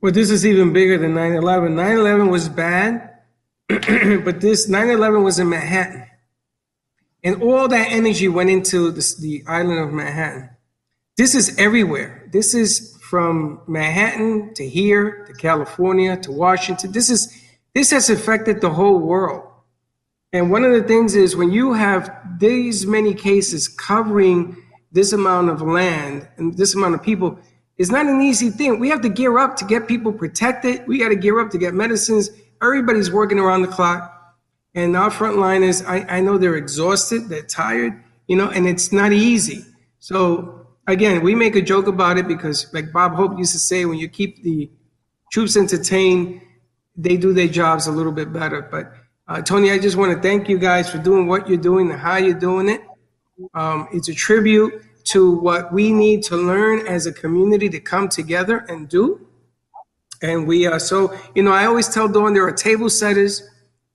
Well, 0.00 0.12
this 0.12 0.30
is 0.30 0.46
even 0.46 0.72
bigger 0.72 0.96
than 0.96 1.12
9/11. 1.12 1.74
9/11 1.74 2.30
was 2.30 2.48
bad, 2.48 3.18
but 3.68 4.40
this 4.40 4.66
9/11 4.66 5.22
was 5.22 5.38
in 5.38 5.50
Manhattan. 5.50 6.06
And 7.22 7.42
all 7.42 7.68
that 7.68 7.92
energy 7.92 8.28
went 8.28 8.48
into 8.48 8.90
this, 8.92 9.14
the 9.16 9.44
island 9.46 9.78
of 9.78 9.92
Manhattan. 9.92 10.48
This 11.18 11.34
is 11.34 11.54
everywhere. 11.58 12.26
This 12.32 12.54
is 12.54 12.96
from 13.10 13.60
Manhattan 13.66 14.54
to 14.54 14.68
here 14.68 15.24
to 15.26 15.32
California 15.32 16.16
to 16.18 16.30
Washington. 16.30 16.92
This 16.92 17.10
is 17.10 17.44
this 17.74 17.90
has 17.90 18.08
affected 18.08 18.60
the 18.60 18.70
whole 18.70 19.00
world. 19.00 19.50
And 20.32 20.48
one 20.52 20.62
of 20.62 20.72
the 20.72 20.84
things 20.84 21.16
is 21.16 21.34
when 21.34 21.50
you 21.50 21.72
have 21.72 22.08
these 22.38 22.86
many 22.86 23.12
cases 23.12 23.66
covering 23.66 24.56
this 24.92 25.12
amount 25.12 25.50
of 25.50 25.60
land 25.60 26.28
and 26.36 26.56
this 26.56 26.76
amount 26.76 26.94
of 26.94 27.02
people, 27.02 27.36
it's 27.78 27.90
not 27.90 28.06
an 28.06 28.20
easy 28.22 28.48
thing. 28.48 28.78
We 28.78 28.90
have 28.90 29.00
to 29.00 29.08
gear 29.08 29.38
up 29.38 29.56
to 29.56 29.64
get 29.64 29.88
people 29.88 30.12
protected. 30.12 30.86
We 30.86 30.98
got 30.98 31.08
to 31.08 31.16
gear 31.16 31.40
up 31.40 31.50
to 31.50 31.58
get 31.58 31.74
medicines. 31.74 32.30
Everybody's 32.62 33.10
working 33.10 33.40
around 33.40 33.62
the 33.62 33.68
clock. 33.68 34.36
And 34.76 34.96
our 34.96 35.10
frontliners, 35.10 35.84
I, 35.84 36.18
I 36.18 36.20
know 36.20 36.38
they're 36.38 36.54
exhausted, 36.54 37.28
they're 37.28 37.42
tired, 37.42 38.04
you 38.28 38.36
know, 38.36 38.50
and 38.50 38.68
it's 38.68 38.92
not 38.92 39.12
easy. 39.12 39.64
So 39.98 40.59
again, 40.90 41.22
we 41.22 41.34
make 41.34 41.56
a 41.56 41.62
joke 41.62 41.86
about 41.86 42.18
it 42.18 42.28
because, 42.28 42.72
like 42.72 42.92
Bob 42.92 43.14
Hope 43.14 43.38
used 43.38 43.52
to 43.52 43.58
say, 43.58 43.84
when 43.84 43.98
you 43.98 44.08
keep 44.08 44.42
the 44.42 44.70
troops 45.32 45.56
entertained, 45.56 46.40
they 46.96 47.16
do 47.16 47.32
their 47.32 47.48
jobs 47.48 47.86
a 47.86 47.92
little 47.92 48.12
bit 48.12 48.32
better. 48.32 48.62
But 48.62 48.92
uh, 49.28 49.42
Tony, 49.42 49.70
I 49.70 49.78
just 49.78 49.96
want 49.96 50.14
to 50.14 50.20
thank 50.20 50.48
you 50.48 50.58
guys 50.58 50.90
for 50.90 50.98
doing 50.98 51.26
what 51.26 51.48
you're 51.48 51.58
doing 51.58 51.90
and 51.90 52.00
how 52.00 52.16
you're 52.16 52.34
doing 52.38 52.68
it. 52.68 52.82
Um, 53.54 53.88
it's 53.92 54.08
a 54.08 54.14
tribute 54.14 54.82
to 55.04 55.38
what 55.38 55.72
we 55.72 55.92
need 55.92 56.22
to 56.24 56.36
learn 56.36 56.86
as 56.86 57.06
a 57.06 57.12
community 57.12 57.68
to 57.70 57.80
come 57.80 58.08
together 58.08 58.64
and 58.68 58.88
do. 58.88 59.26
And 60.22 60.46
we 60.46 60.66
are 60.66 60.78
so, 60.78 61.16
you 61.34 61.42
know, 61.42 61.52
I 61.52 61.66
always 61.66 61.88
tell 61.88 62.08
Dawn 62.08 62.34
there 62.34 62.46
are 62.46 62.52
table 62.52 62.90
setters 62.90 63.42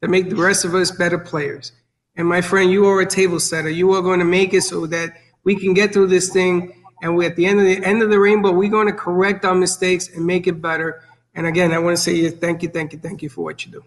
that 0.02 0.10
make 0.10 0.30
the 0.30 0.36
rest 0.36 0.66
of 0.66 0.74
us 0.74 0.90
better 0.92 1.20
players. 1.20 1.72
And 2.16 2.28
my 2.28 2.42
friend, 2.42 2.72
you 2.72 2.86
are 2.86 3.02
a 3.02 3.06
table 3.06 3.40
setter. 3.40 3.70
You 3.70 3.92
are 3.92 4.02
going 4.02 4.20
to 4.20 4.26
make 4.26 4.54
it 4.54 4.62
so 4.62 4.88
that 4.88 5.14
we 5.44 5.56
can 5.56 5.74
get 5.74 5.94
through 5.94 6.08
this 6.08 6.30
thing. 6.32 6.75
And 7.02 7.16
we, 7.16 7.26
at 7.26 7.36
the 7.36 7.46
end 7.46 7.60
of 7.60 7.66
the 7.66 7.84
end 7.86 8.02
of 8.02 8.10
the 8.10 8.20
rainbow, 8.20 8.52
we're 8.52 8.70
going 8.70 8.88
to 8.88 8.94
correct 8.94 9.46
our 9.46 9.56
mistakes 9.56 10.10
and 10.10 10.26
make 10.26 10.48
it 10.48 10.62
better. 10.62 11.04
And 11.34 11.46
again, 11.46 11.72
I 11.74 11.80
want 11.80 11.98
to 11.98 12.02
say 12.02 12.30
thank 12.30 12.64
you, 12.64 12.70
thank 12.70 12.94
you, 12.94 13.00
thank 13.00 13.22
you 13.22 13.30
for 13.30 13.44
what 13.44 13.66
you 13.66 13.72
do. 13.72 13.84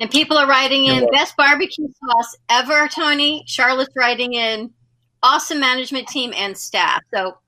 And 0.00 0.10
people 0.10 0.36
are 0.36 0.48
writing 0.48 0.86
in 0.86 1.08
best 1.12 1.36
barbecue 1.36 1.86
sauce 1.86 2.36
ever, 2.48 2.88
Tony. 2.88 3.44
Charlotte's 3.46 3.94
writing 3.94 4.34
in 4.34 4.72
awesome 5.22 5.60
management 5.60 6.08
team 6.08 6.32
and 6.36 6.58
staff. 6.58 7.00
So 7.14 7.38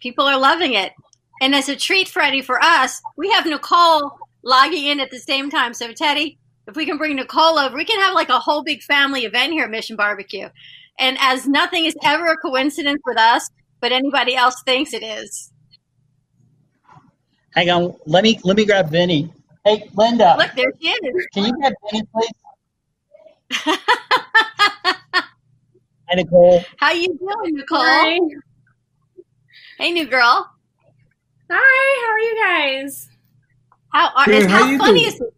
people 0.00 0.24
are 0.24 0.38
loving 0.38 0.74
it. 0.74 0.92
And 1.40 1.54
as 1.54 1.68
a 1.68 1.74
treat, 1.74 2.08
Freddie, 2.08 2.42
for 2.42 2.62
us, 2.62 3.02
we 3.16 3.30
have 3.32 3.46
Nicole 3.46 4.12
logging 4.44 4.84
in 4.84 5.00
at 5.00 5.10
the 5.10 5.18
same 5.18 5.50
time. 5.50 5.74
So 5.74 5.92
Teddy, 5.92 6.38
if 6.68 6.76
we 6.76 6.86
can 6.86 6.98
bring 6.98 7.16
Nicole 7.16 7.58
over, 7.58 7.76
we 7.76 7.84
can 7.84 8.00
have 8.00 8.14
like 8.14 8.28
a 8.28 8.38
whole 8.38 8.62
big 8.62 8.82
family 8.82 9.24
event 9.24 9.52
here 9.52 9.64
at 9.64 9.70
Mission 9.70 9.96
Barbecue. 9.96 10.48
And 11.00 11.16
as 11.20 11.46
nothing 11.46 11.84
is 11.84 11.96
ever 12.04 12.26
a 12.26 12.36
coincidence 12.36 13.00
with 13.04 13.18
us, 13.18 13.48
but 13.80 13.92
anybody 13.92 14.34
else 14.36 14.62
thinks 14.64 14.92
it 14.92 15.02
is. 15.02 15.52
Hang 17.54 17.70
on, 17.70 17.94
let 18.06 18.22
me 18.24 18.38
let 18.44 18.56
me 18.56 18.64
grab 18.64 18.90
Vinny. 18.90 19.32
Hey, 19.64 19.88
Linda. 19.94 20.36
Look, 20.38 20.52
there 20.54 20.72
she 20.80 20.88
is. 20.88 21.26
Can 21.34 21.44
you 21.46 21.52
grab 21.52 21.72
Vinny, 21.90 22.04
please? 22.14 22.30
Hi, 26.10 26.14
Nicole. 26.14 26.64
How 26.78 26.92
you 26.92 27.08
doing, 27.18 27.54
Nicole? 27.56 27.80
Hi. 27.80 28.18
Hey, 29.78 29.90
new 29.92 30.06
girl. 30.06 30.50
Hi, 31.50 32.06
how 32.06 32.12
are 32.12 32.18
you 32.18 32.84
guys? 32.84 33.08
How 33.92 34.10
are? 34.16 34.24
Good, 34.24 34.50
how, 34.50 34.64
how 34.64 34.78
funny 34.78 35.00
doing? 35.00 35.12
is 35.12 35.20
it? 35.20 35.34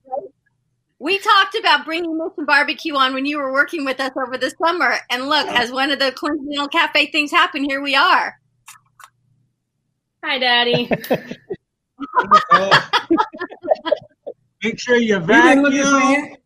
We 1.01 1.19
talked 1.19 1.57
about 1.59 1.87
bringing 1.87 2.19
Mission 2.19 2.45
Barbecue 2.45 2.95
on 2.95 3.15
when 3.15 3.25
you 3.25 3.39
were 3.39 3.53
working 3.53 3.87
with 3.87 3.99
us 4.01 4.13
over 4.23 4.37
the 4.37 4.51
summer, 4.63 4.97
and 5.09 5.31
look, 5.31 5.49
as 5.49 5.73
one 5.73 5.91
of 5.91 5.99
the 5.99 6.13
coincidental 6.13 6.69
cafe 6.69 7.07
things 7.07 7.31
happen, 7.31 7.65
here 7.65 7.81
we 7.83 7.97
are. 7.97 8.39
Hi, 10.25 10.39
Daddy. 10.39 10.91
Oh. 12.53 12.89
Make 14.63 14.81
sure 14.81 14.97
you 14.97 15.21
You 15.21 15.27
didn't 15.27 15.63
look 15.63 15.75
at 15.75 15.93
my 15.93 16.01
vacuum, 16.01 16.37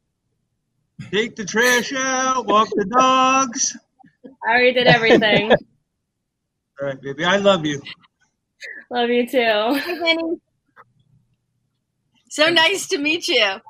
take 1.12 1.37
the 1.37 1.45
trash 1.45 1.93
out, 1.97 2.47
walk 2.47 2.69
the 2.75 2.85
dogs. 2.87 3.77
I 4.25 4.51
already 4.51 4.73
did 4.73 4.88
everything. 4.88 5.53
All 6.81 6.88
right, 6.88 7.01
baby, 7.01 7.25
I 7.25 7.37
love 7.37 7.64
you. 7.64 7.81
Love 8.90 9.11
you 9.11 9.29
too. 9.29 9.38
Hey, 9.38 9.99
Vinny. 9.99 10.40
So 12.31 12.51
nice 12.51 12.88
to 12.88 12.99
meet 12.99 13.29
you. 13.29 13.61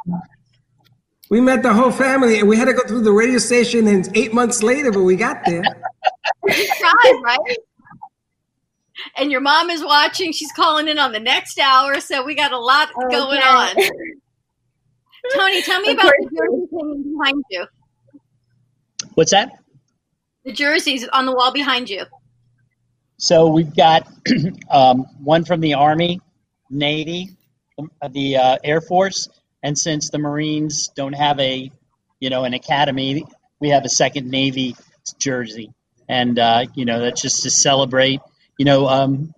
We 1.34 1.40
met 1.40 1.64
the 1.64 1.74
whole 1.74 1.90
family, 1.90 2.38
and 2.38 2.48
we 2.48 2.56
had 2.56 2.66
to 2.66 2.72
go 2.72 2.86
through 2.86 3.02
the 3.02 3.10
radio 3.10 3.38
station. 3.38 3.88
And 3.88 4.08
eight 4.16 4.32
months 4.32 4.62
later, 4.62 4.92
but 4.92 5.02
we 5.02 5.16
got 5.16 5.44
there. 5.44 5.62
Tried, 6.48 7.20
right? 7.24 7.56
and 9.16 9.32
your 9.32 9.40
mom 9.40 9.68
is 9.68 9.82
watching. 9.82 10.30
She's 10.30 10.52
calling 10.52 10.86
in 10.86 10.96
on 10.96 11.10
the 11.10 11.18
next 11.18 11.58
hour, 11.58 11.98
so 11.98 12.24
we 12.24 12.36
got 12.36 12.52
a 12.52 12.56
lot 12.56 12.88
going 13.10 13.40
on. 13.40 13.74
Tony, 15.34 15.60
tell 15.62 15.80
me 15.80 15.88
Of 15.88 15.94
about 15.94 16.12
course. 16.12 16.30
the 16.30 16.36
jersey 16.36 16.68
hanging 16.70 17.18
behind 17.18 17.44
you. 17.50 17.66
What's 19.14 19.32
that? 19.32 19.58
The 20.44 20.52
jerseys 20.52 21.08
on 21.08 21.26
the 21.26 21.32
wall 21.32 21.52
behind 21.52 21.90
you. 21.90 22.04
So 23.16 23.48
we've 23.48 23.74
got 23.74 24.06
um, 24.70 25.04
one 25.20 25.44
from 25.44 25.58
the 25.58 25.74
Army, 25.74 26.20
Navy, 26.70 27.30
the 28.12 28.36
uh, 28.36 28.58
Air 28.62 28.80
Force, 28.80 29.28
and 29.64 29.76
since 29.78 30.10
the 30.10 30.18
Marines 30.18 30.88
don't 30.94 31.14
have 31.14 31.40
a, 31.40 31.72
you 32.20 32.30
know, 32.30 32.44
an 32.44 32.52
academy, 32.52 33.24
we 33.60 33.70
have 33.70 33.84
a 33.86 33.88
second 33.88 34.30
Navy 34.30 34.76
jersey, 35.18 35.72
and 36.06 36.38
uh, 36.38 36.66
you 36.74 36.84
know 36.84 37.00
that's 37.00 37.22
just 37.22 37.42
to 37.44 37.50
celebrate. 37.50 38.20
You 38.58 38.66
know, 38.66 38.86
um, 38.86 39.34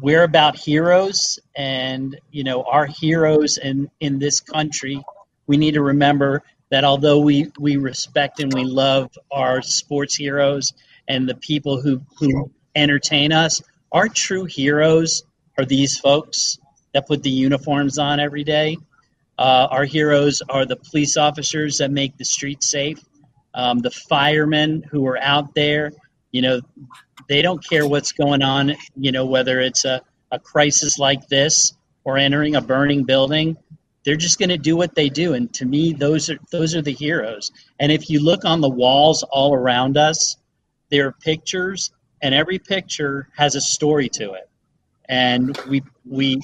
we're 0.00 0.22
about 0.22 0.56
heroes, 0.56 1.40
and 1.56 2.18
you 2.30 2.44
know 2.44 2.62
our 2.62 2.86
heroes 2.86 3.58
in 3.58 3.90
in 3.98 4.20
this 4.20 4.40
country. 4.40 5.02
We 5.48 5.56
need 5.56 5.74
to 5.74 5.82
remember 5.82 6.44
that 6.70 6.84
although 6.84 7.18
we 7.18 7.50
we 7.58 7.76
respect 7.76 8.38
and 8.38 8.54
we 8.54 8.64
love 8.64 9.10
our 9.32 9.62
sports 9.62 10.14
heroes 10.14 10.72
and 11.08 11.28
the 11.28 11.34
people 11.34 11.82
who 11.82 12.02
who 12.20 12.52
entertain 12.76 13.32
us, 13.32 13.60
our 13.90 14.08
true 14.08 14.44
heroes 14.44 15.24
are 15.58 15.64
these 15.64 15.98
folks 15.98 16.58
that 16.94 17.08
put 17.08 17.24
the 17.24 17.30
uniforms 17.30 17.98
on 17.98 18.20
every 18.20 18.44
day. 18.44 18.76
Uh, 19.38 19.68
our 19.70 19.84
heroes 19.84 20.42
are 20.48 20.66
the 20.66 20.76
police 20.76 21.16
officers 21.16 21.78
that 21.78 21.92
make 21.92 22.16
the 22.16 22.24
streets 22.24 22.68
safe, 22.68 22.98
um, 23.54 23.78
the 23.78 23.90
firemen 23.90 24.82
who 24.90 25.06
are 25.06 25.18
out 25.18 25.54
there. 25.54 25.92
You 26.32 26.42
know, 26.42 26.60
they 27.28 27.40
don't 27.40 27.64
care 27.64 27.86
what's 27.86 28.12
going 28.12 28.42
on. 28.42 28.74
You 28.96 29.12
know, 29.12 29.26
whether 29.26 29.60
it's 29.60 29.84
a, 29.84 30.02
a 30.32 30.40
crisis 30.40 30.98
like 30.98 31.28
this 31.28 31.72
or 32.02 32.18
entering 32.18 32.56
a 32.56 32.60
burning 32.60 33.04
building, 33.04 33.56
they're 34.04 34.16
just 34.16 34.38
going 34.38 34.48
to 34.48 34.58
do 34.58 34.76
what 34.76 34.94
they 34.94 35.08
do. 35.08 35.34
And 35.34 35.52
to 35.54 35.64
me, 35.64 35.92
those 35.92 36.30
are 36.30 36.38
those 36.50 36.74
are 36.74 36.82
the 36.82 36.92
heroes. 36.92 37.52
And 37.78 37.92
if 37.92 38.10
you 38.10 38.20
look 38.20 38.44
on 38.44 38.60
the 38.60 38.68
walls 38.68 39.22
all 39.22 39.54
around 39.54 39.96
us, 39.96 40.36
there 40.90 41.06
are 41.06 41.12
pictures, 41.12 41.92
and 42.20 42.34
every 42.34 42.58
picture 42.58 43.28
has 43.36 43.54
a 43.54 43.60
story 43.60 44.08
to 44.10 44.32
it. 44.32 44.48
And 45.08 45.56
we 45.68 45.82
we 46.04 46.40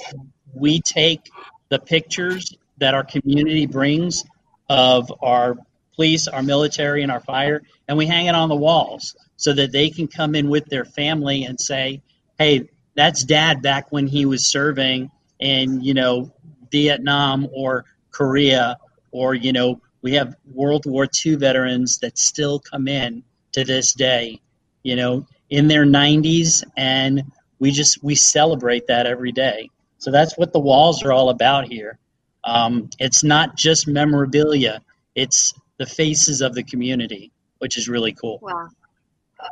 we 0.54 0.80
take 0.80 1.30
the 1.70 1.78
pictures 1.78 2.54
that 2.78 2.94
our 2.94 3.04
community 3.04 3.66
brings 3.66 4.24
of 4.68 5.12
our 5.22 5.56
police, 5.94 6.26
our 6.28 6.42
military, 6.42 7.02
and 7.02 7.12
our 7.12 7.20
fire, 7.20 7.62
and 7.88 7.96
we 7.96 8.06
hang 8.06 8.26
it 8.26 8.34
on 8.34 8.48
the 8.48 8.56
walls 8.56 9.14
so 9.37 9.52
that 9.52 9.72
they 9.72 9.90
can 9.90 10.08
come 10.08 10.34
in 10.34 10.48
with 10.48 10.66
their 10.66 10.84
family 10.84 11.44
and 11.44 11.60
say, 11.60 12.02
"Hey, 12.38 12.68
that's 12.94 13.24
Dad 13.24 13.62
back 13.62 13.90
when 13.90 14.06
he 14.06 14.26
was 14.26 14.50
serving 14.50 15.10
in 15.40 15.80
you 15.82 15.94
know 15.94 16.32
Vietnam 16.70 17.48
or 17.52 17.84
Korea, 18.10 18.78
or 19.12 19.34
you 19.34 19.52
know 19.52 19.80
we 20.02 20.12
have 20.14 20.37
World 20.52 20.84
War 20.87 21.08
II 21.24 21.37
veterans 21.37 21.98
that 21.98 22.18
still 22.18 22.58
come 22.58 22.88
in 22.88 23.24
to 23.52 23.64
this 23.64 23.94
day, 23.94 24.40
you 24.82 24.96
know, 24.96 25.26
in 25.48 25.68
their 25.68 25.87
90s, 25.87 26.62
and 26.76 27.22
we 27.58 27.70
just 27.70 28.02
we 28.04 28.14
celebrate 28.14 28.87
that 28.88 29.06
every 29.06 29.32
day. 29.32 29.70
So 29.98 30.10
that's 30.10 30.37
what 30.37 30.52
the 30.52 30.58
walls 30.60 31.02
are 31.02 31.12
all 31.12 31.30
about 31.30 31.68
here. 31.68 31.98
Um, 32.44 32.90
it's 32.98 33.24
not 33.24 33.57
just 33.57 33.88
memorabilia; 33.88 34.83
it's 35.14 35.54
the 35.78 35.87
faces 35.87 36.40
of 36.40 36.54
the 36.54 36.62
community, 36.62 37.33
which 37.59 37.76
is 37.76 37.88
really 37.88 38.12
cool. 38.12 38.38
Wow. 38.42 38.68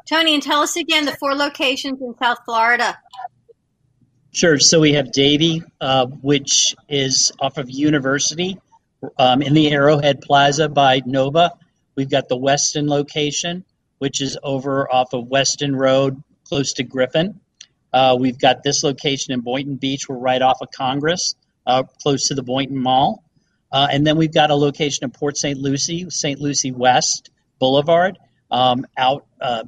Tony, 0.08 0.34
and 0.34 0.42
tell 0.42 0.60
us 0.60 0.76
again 0.76 1.04
the 1.04 1.12
four 1.12 1.34
locations 1.34 2.00
in 2.00 2.14
South 2.18 2.38
Florida. 2.44 2.98
Sure. 4.32 4.58
So 4.58 4.80
we 4.80 4.94
have 4.94 5.12
Davie, 5.12 5.62
uh, 5.80 6.06
which 6.06 6.74
is 6.88 7.32
off 7.38 7.58
of 7.58 7.70
University 7.70 8.58
um, 9.18 9.42
in 9.42 9.52
the 9.52 9.70
Arrowhead 9.70 10.22
Plaza 10.22 10.68
by 10.68 11.02
Nova. 11.04 11.52
We've 11.96 12.08
got 12.08 12.28
the 12.28 12.36
Weston 12.36 12.88
location, 12.88 13.64
which 13.98 14.22
is 14.22 14.38
over 14.42 14.90
off 14.90 15.12
of 15.12 15.28
Weston 15.28 15.76
Road, 15.76 16.22
close 16.48 16.72
to 16.74 16.82
Griffin. 16.82 17.40
Uh, 17.92 18.16
we've 18.18 18.38
got 18.38 18.62
this 18.62 18.82
location 18.82 19.34
in 19.34 19.40
Boynton 19.40 19.76
Beach. 19.76 20.08
We're 20.08 20.16
right 20.16 20.40
off 20.40 20.62
of 20.62 20.70
Congress, 20.70 21.34
uh, 21.66 21.84
close 22.02 22.28
to 22.28 22.34
the 22.34 22.42
Boynton 22.42 22.78
Mall. 22.78 23.22
Uh, 23.70 23.88
and 23.90 24.06
then 24.06 24.16
we've 24.16 24.34
got 24.34 24.50
a 24.50 24.54
location 24.54 25.04
in 25.04 25.10
Port 25.10 25.36
St. 25.36 25.58
Lucie, 25.58 26.06
St. 26.10 26.38
Lucie 26.40 26.72
West 26.72 27.30
Boulevard, 27.58 28.18
um, 28.50 28.86
out 28.96 29.26
a 29.40 29.64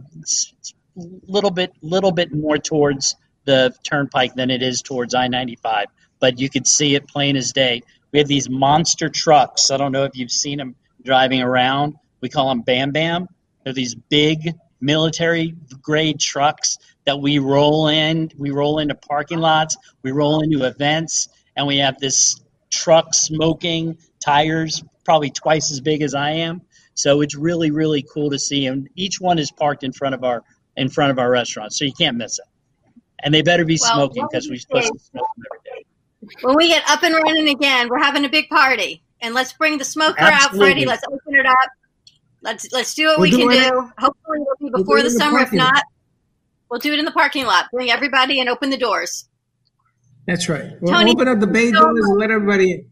little 1.26 1.50
bit, 1.50 1.72
little 1.80 2.12
bit 2.12 2.32
more 2.32 2.58
towards 2.58 3.16
the 3.44 3.74
turnpike 3.82 4.34
than 4.34 4.50
it 4.50 4.62
is 4.62 4.82
towards 4.82 5.14
I-95. 5.14 5.86
But 6.20 6.38
you 6.38 6.50
could 6.50 6.66
see 6.66 6.94
it 6.94 7.08
plain 7.08 7.36
as 7.36 7.52
day. 7.52 7.82
We 8.12 8.18
have 8.18 8.28
these 8.28 8.48
monster 8.48 9.08
trucks. 9.08 9.70
I 9.70 9.76
don't 9.76 9.92
know 9.92 10.04
if 10.04 10.16
you've 10.16 10.30
seen 10.30 10.58
them 10.58 10.76
driving 11.02 11.42
around. 11.42 11.96
We 12.20 12.28
call 12.28 12.48
them 12.48 12.62
Bam 12.62 12.92
Bam. 12.92 13.28
They're 13.64 13.72
these 13.72 13.94
big 13.94 14.54
military 14.80 15.54
grade 15.82 16.20
trucks 16.20 16.76
that 17.06 17.18
we 17.18 17.38
roll 17.38 17.88
in. 17.88 18.30
We 18.38 18.50
roll 18.50 18.78
into 18.78 18.94
parking 18.94 19.38
lots. 19.38 19.76
We 20.02 20.12
roll 20.12 20.42
into 20.42 20.64
events, 20.64 21.28
and 21.56 21.66
we 21.66 21.78
have 21.78 21.98
this 21.98 22.40
truck 22.70 23.14
smoking 23.14 23.98
tires, 24.24 24.82
probably 25.04 25.30
twice 25.30 25.70
as 25.72 25.80
big 25.80 26.02
as 26.02 26.14
I 26.14 26.30
am. 26.30 26.62
So 26.94 27.20
it's 27.20 27.34
really, 27.36 27.70
really 27.70 28.02
cool 28.02 28.30
to 28.30 28.38
see. 28.38 28.66
And 28.66 28.88
each 28.94 29.20
one 29.20 29.38
is 29.38 29.50
parked 29.50 29.82
in 29.84 29.92
front 29.92 30.14
of 30.14 30.24
our 30.24 30.42
in 30.76 30.88
front 30.88 31.10
of 31.12 31.18
our 31.18 31.30
restaurant, 31.30 31.72
so 31.72 31.84
you 31.84 31.92
can't 31.92 32.16
miss 32.16 32.38
it. 32.38 32.44
And 33.22 33.32
they 33.32 33.42
better 33.42 33.64
be 33.64 33.78
Well, 33.80 33.94
smoking 33.94 34.26
because 34.30 34.48
we're 34.48 34.54
you 34.54 34.60
supposed 34.60 34.92
to 34.92 34.98
smoke 34.98 35.26
them 35.36 35.44
every 35.52 35.82
day. 35.82 35.86
When 36.42 36.56
we 36.56 36.68
get 36.68 36.82
up 36.88 37.02
and 37.02 37.14
running 37.14 37.48
again, 37.48 37.88
we're 37.88 38.02
having 38.02 38.24
a 38.24 38.28
big 38.28 38.48
party. 38.48 39.02
And 39.20 39.34
let's 39.34 39.52
bring 39.52 39.78
the 39.78 39.84
smoker 39.84 40.20
out, 40.20 40.32
Absolutely. 40.32 40.58
Freddie. 40.66 40.84
Let's 40.86 41.04
open 41.06 41.34
it 41.34 41.46
up. 41.46 41.70
Let's 42.42 42.70
let's 42.72 42.94
do 42.94 43.06
what 43.06 43.18
We'll 43.20 43.30
we 43.30 43.36
do 43.36 43.48
can 43.48 43.52
it- 43.52 43.70
do. 43.70 43.90
Hopefully 43.98 44.38
it'll 44.40 44.56
be 44.60 44.66
do 44.66 44.82
before 44.82 44.98
it 44.98 45.02
the 45.02 45.08
in 45.08 45.14
the 45.14 45.18
summer. 45.18 45.38
If 45.38 45.44
parking 45.46 45.58
lot. 45.60 45.72
not, 45.74 45.84
we'll 46.70 46.80
do 46.80 46.92
it 46.92 46.98
in 46.98 47.04
the 47.04 47.12
parking 47.12 47.46
lot. 47.46 47.66
Bring 47.72 47.90
everybody 47.90 48.40
and 48.40 48.48
open 48.48 48.70
the 48.70 48.76
doors. 48.76 49.28
That's 50.26 50.48
right. 50.48 50.72
We'll 50.80 50.92
Tony, 50.92 51.12
open 51.12 51.28
up 51.28 51.40
the 51.40 51.46
bay 51.46 51.70
so 51.70 51.80
doors 51.80 52.04
and 52.04 52.18
let 52.18 52.30
everybody 52.30 52.72
in. 52.72 52.90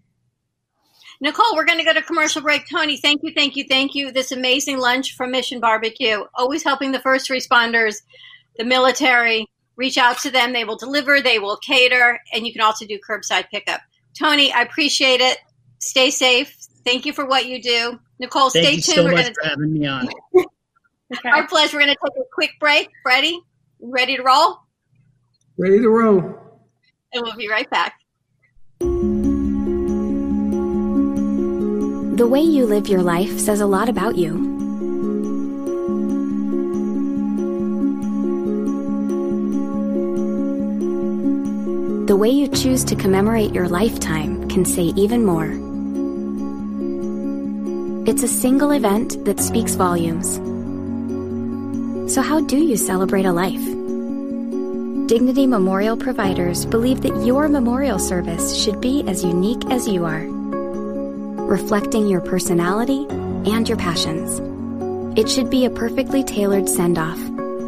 Nicole, 1.21 1.55
we're 1.55 1.65
going 1.65 1.79
to 1.79 1.85
go 1.85 1.95
to 1.95 2.03
commercial 2.03 2.43
break. 2.43 2.69
Tony, 2.69 2.97
thank 2.97 3.23
you, 3.23 3.33
thank 3.35 3.57
you, 3.57 3.65
thank 3.69 3.95
you. 3.95 4.11
This 4.11 4.33
amazing 4.33 4.79
lunch 4.79 5.15
from 5.15 5.31
Mission 5.31 5.61
Barbecue, 5.61 6.25
always 6.35 6.65
helping 6.65 6.93
the 6.93 7.01
first 7.01 7.31
responders, 7.31 8.03
the 8.59 8.65
military. 8.65 9.47
Reach 9.77 9.97
out 9.97 10.19
to 10.19 10.31
them. 10.31 10.53
They 10.53 10.65
will 10.65 10.77
deliver, 10.77 11.21
they 11.21 11.39
will 11.39 11.57
cater, 11.57 12.21
and 12.35 12.47
you 12.47 12.53
can 12.53 12.61
also 12.61 12.87
do 12.87 12.99
curbside 12.99 13.49
pickup. 13.51 13.81
Tony, 14.19 14.53
I 14.53 14.63
appreciate 14.63 15.21
it. 15.21 15.39
Stay 15.79 16.11
safe. 16.11 16.55
Thank 16.85 17.07
you 17.07 17.13
for 17.13 17.25
what 17.25 17.47
you 17.47 17.63
do. 17.63 17.99
Nicole, 18.19 18.51
Thank 18.51 18.67
stay 18.67 18.75
you 18.75 18.83
tuned. 18.83 18.97
so 18.97 19.05
we're 19.05 19.13
much 19.13 19.23
going 19.23 19.35
for 19.35 19.49
having 19.49 19.73
me 19.73 19.87
on. 19.87 20.09
Okay. 20.37 21.29
our 21.31 21.47
pleasure. 21.47 21.77
We're 21.77 21.85
going 21.85 21.95
to 21.95 22.01
take 22.05 22.23
a 22.23 22.29
quick 22.35 22.51
break. 22.61 22.89
Ready? 23.07 23.41
ready 23.83 24.17
to 24.17 24.23
roll? 24.23 24.59
Ready 25.59 25.81
to 25.81 25.89
roll. 25.89 26.35
And 27.13 27.23
we'll 27.23 27.37
be 27.37 27.49
right 27.49 27.69
back. 27.71 27.99
The 32.17 32.27
way 32.27 32.41
you 32.41 32.67
live 32.67 32.89
your 32.89 33.03
life 33.03 33.39
says 33.39 33.61
a 33.61 33.67
lot 33.67 33.89
about 33.89 34.17
you. 34.17 34.53
The 42.07 42.17
way 42.17 42.29
you 42.31 42.49
choose 42.49 42.85
to 42.85 42.95
commemorate 42.95 43.53
your 43.53 43.69
lifetime 43.69 44.49
can 44.49 44.65
say 44.65 44.83
even 44.83 45.25
more. 45.25 45.49
It's 48.07 48.23
a 48.23 48.29
single 48.29 48.73
event 48.73 49.25
that 49.25 49.41
speaks 49.41 49.75
volumes. 49.75 50.35
So, 52.13 52.21
how 52.21 52.41
do 52.41 52.59
you 52.59 52.77
celebrate 52.77 53.25
a 53.25 53.33
life? 53.33 53.82
Dignity 55.07 55.49
Memorial 55.49 55.97
providers 55.97 56.65
believe 56.65 57.03
that 57.03 57.27
your 57.27 57.49
memorial 57.49 57.99
service 57.99 58.57
should 58.57 58.81
be 58.81 59.03
as 59.09 59.25
unique 59.25 59.65
as 59.67 59.89
you 59.89 60.05
are 60.05 60.27
reflecting 61.53 62.07
your 62.07 62.21
personality 62.21 63.05
and 63.51 63.69
your 63.69 63.77
passions. 63.77 64.41
It 65.19 65.29
should 65.29 65.51
be 65.51 65.65
a 65.67 65.71
perfectly 65.71 66.23
tailored 66.23 66.69
send 66.69 66.99
off, 66.99 67.19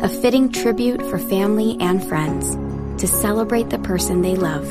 a 0.03 0.09
fitting 0.09 0.53
tribute 0.53 1.03
for 1.03 1.19
family 1.19 1.77
and 1.81 2.07
friends 2.09 2.55
to 3.03 3.07
celebrate 3.07 3.69
the 3.69 3.81
person 3.81 4.23
they 4.23 4.37
love. 4.37 4.67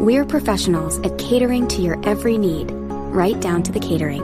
We're 0.00 0.26
professionals 0.26 0.98
at 0.98 1.16
catering 1.18 1.68
to 1.68 1.80
your 1.80 1.98
every 2.06 2.36
need, 2.36 2.70
right 2.72 3.40
down 3.40 3.62
to 3.62 3.72
the 3.72 3.80
catering. 3.80 4.22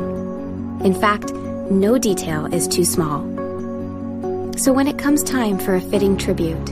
In 0.85 0.93
fact, 0.93 1.33
no 1.33 1.97
detail 1.97 2.53
is 2.53 2.69
too 2.69 2.85
small. 2.85 3.23
So 4.59 4.73
when 4.75 4.89
it 4.89 4.99
comes 4.99 5.23
time 5.23 5.59
for 5.59 5.77
a 5.77 5.81
fitting 5.81 6.19
tribute, 6.19 6.71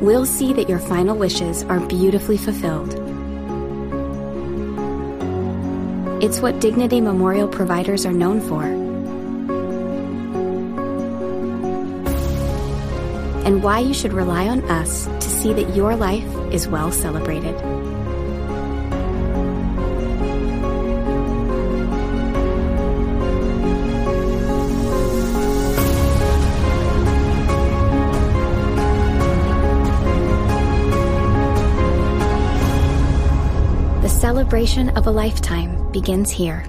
we'll 0.00 0.26
see 0.26 0.52
that 0.52 0.68
your 0.68 0.78
final 0.78 1.16
wishes 1.16 1.62
are 1.64 1.80
beautifully 1.80 2.36
fulfilled. 2.36 2.94
It's 6.22 6.40
what 6.40 6.60
Dignity 6.60 7.00
Memorial 7.00 7.48
providers 7.48 8.04
are 8.04 8.12
known 8.12 8.40
for. 8.40 8.90
and 13.50 13.64
why 13.64 13.80
you 13.80 13.92
should 13.92 14.12
rely 14.12 14.46
on 14.46 14.62
us 14.70 15.06
to 15.06 15.22
see 15.22 15.52
that 15.52 15.74
your 15.74 15.96
life 15.96 16.52
is 16.52 16.68
well 16.68 16.92
celebrated. 16.92 17.56
Celebration 34.40 34.88
of 34.96 35.06
a 35.06 35.10
lifetime 35.10 35.92
begins 35.92 36.30
here. 36.30 36.64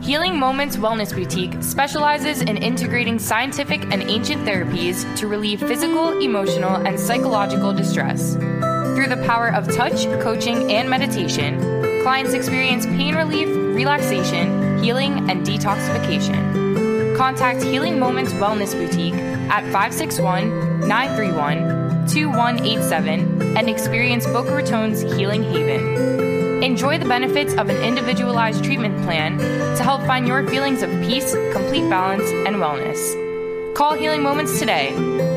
Healing 0.00 0.38
Moments 0.38 0.76
Wellness 0.76 1.12
Boutique 1.12 1.60
specializes 1.60 2.42
in 2.42 2.58
integrating 2.58 3.18
scientific 3.18 3.82
and 3.90 4.04
ancient 4.04 4.46
therapies 4.46 5.04
to 5.16 5.26
relieve 5.26 5.58
physical, 5.58 6.16
emotional, 6.20 6.76
and 6.86 6.98
psychological 6.98 7.72
distress. 7.72 8.34
Through 8.34 9.08
the 9.08 9.20
power 9.26 9.52
of 9.52 9.74
touch, 9.74 10.04
coaching, 10.22 10.70
and 10.70 10.88
meditation, 10.88 11.58
clients 12.04 12.34
experience 12.34 12.86
pain 12.86 13.16
relief, 13.16 13.48
relaxation, 13.74 14.80
healing, 14.80 15.28
and 15.28 15.44
detoxification. 15.44 17.16
Contact 17.16 17.60
Healing 17.64 17.98
Moments 17.98 18.32
Wellness 18.34 18.74
Boutique 18.74 19.14
at 19.50 19.64
561 19.72 20.86
931 20.86 21.81
2187 22.08 23.56
and 23.56 23.68
experience 23.68 24.26
Boca 24.26 24.54
Raton's 24.54 25.02
Healing 25.02 25.42
Haven. 25.42 26.62
Enjoy 26.62 26.98
the 26.98 27.04
benefits 27.04 27.54
of 27.54 27.68
an 27.68 27.76
individualized 27.82 28.64
treatment 28.64 29.02
plan 29.04 29.38
to 29.76 29.82
help 29.82 30.02
find 30.02 30.26
your 30.26 30.46
feelings 30.48 30.82
of 30.82 30.90
peace, 31.02 31.34
complete 31.52 31.88
balance, 31.90 32.28
and 32.46 32.56
wellness. 32.56 33.74
Call 33.74 33.94
Healing 33.94 34.22
Moments 34.22 34.58
today, 34.58 34.92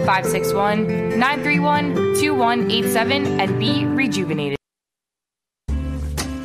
561 0.05 1.17
931 1.17 1.95
2187, 2.19 3.39
and 3.39 3.59
be 3.59 3.85
rejuvenated. 3.85 4.57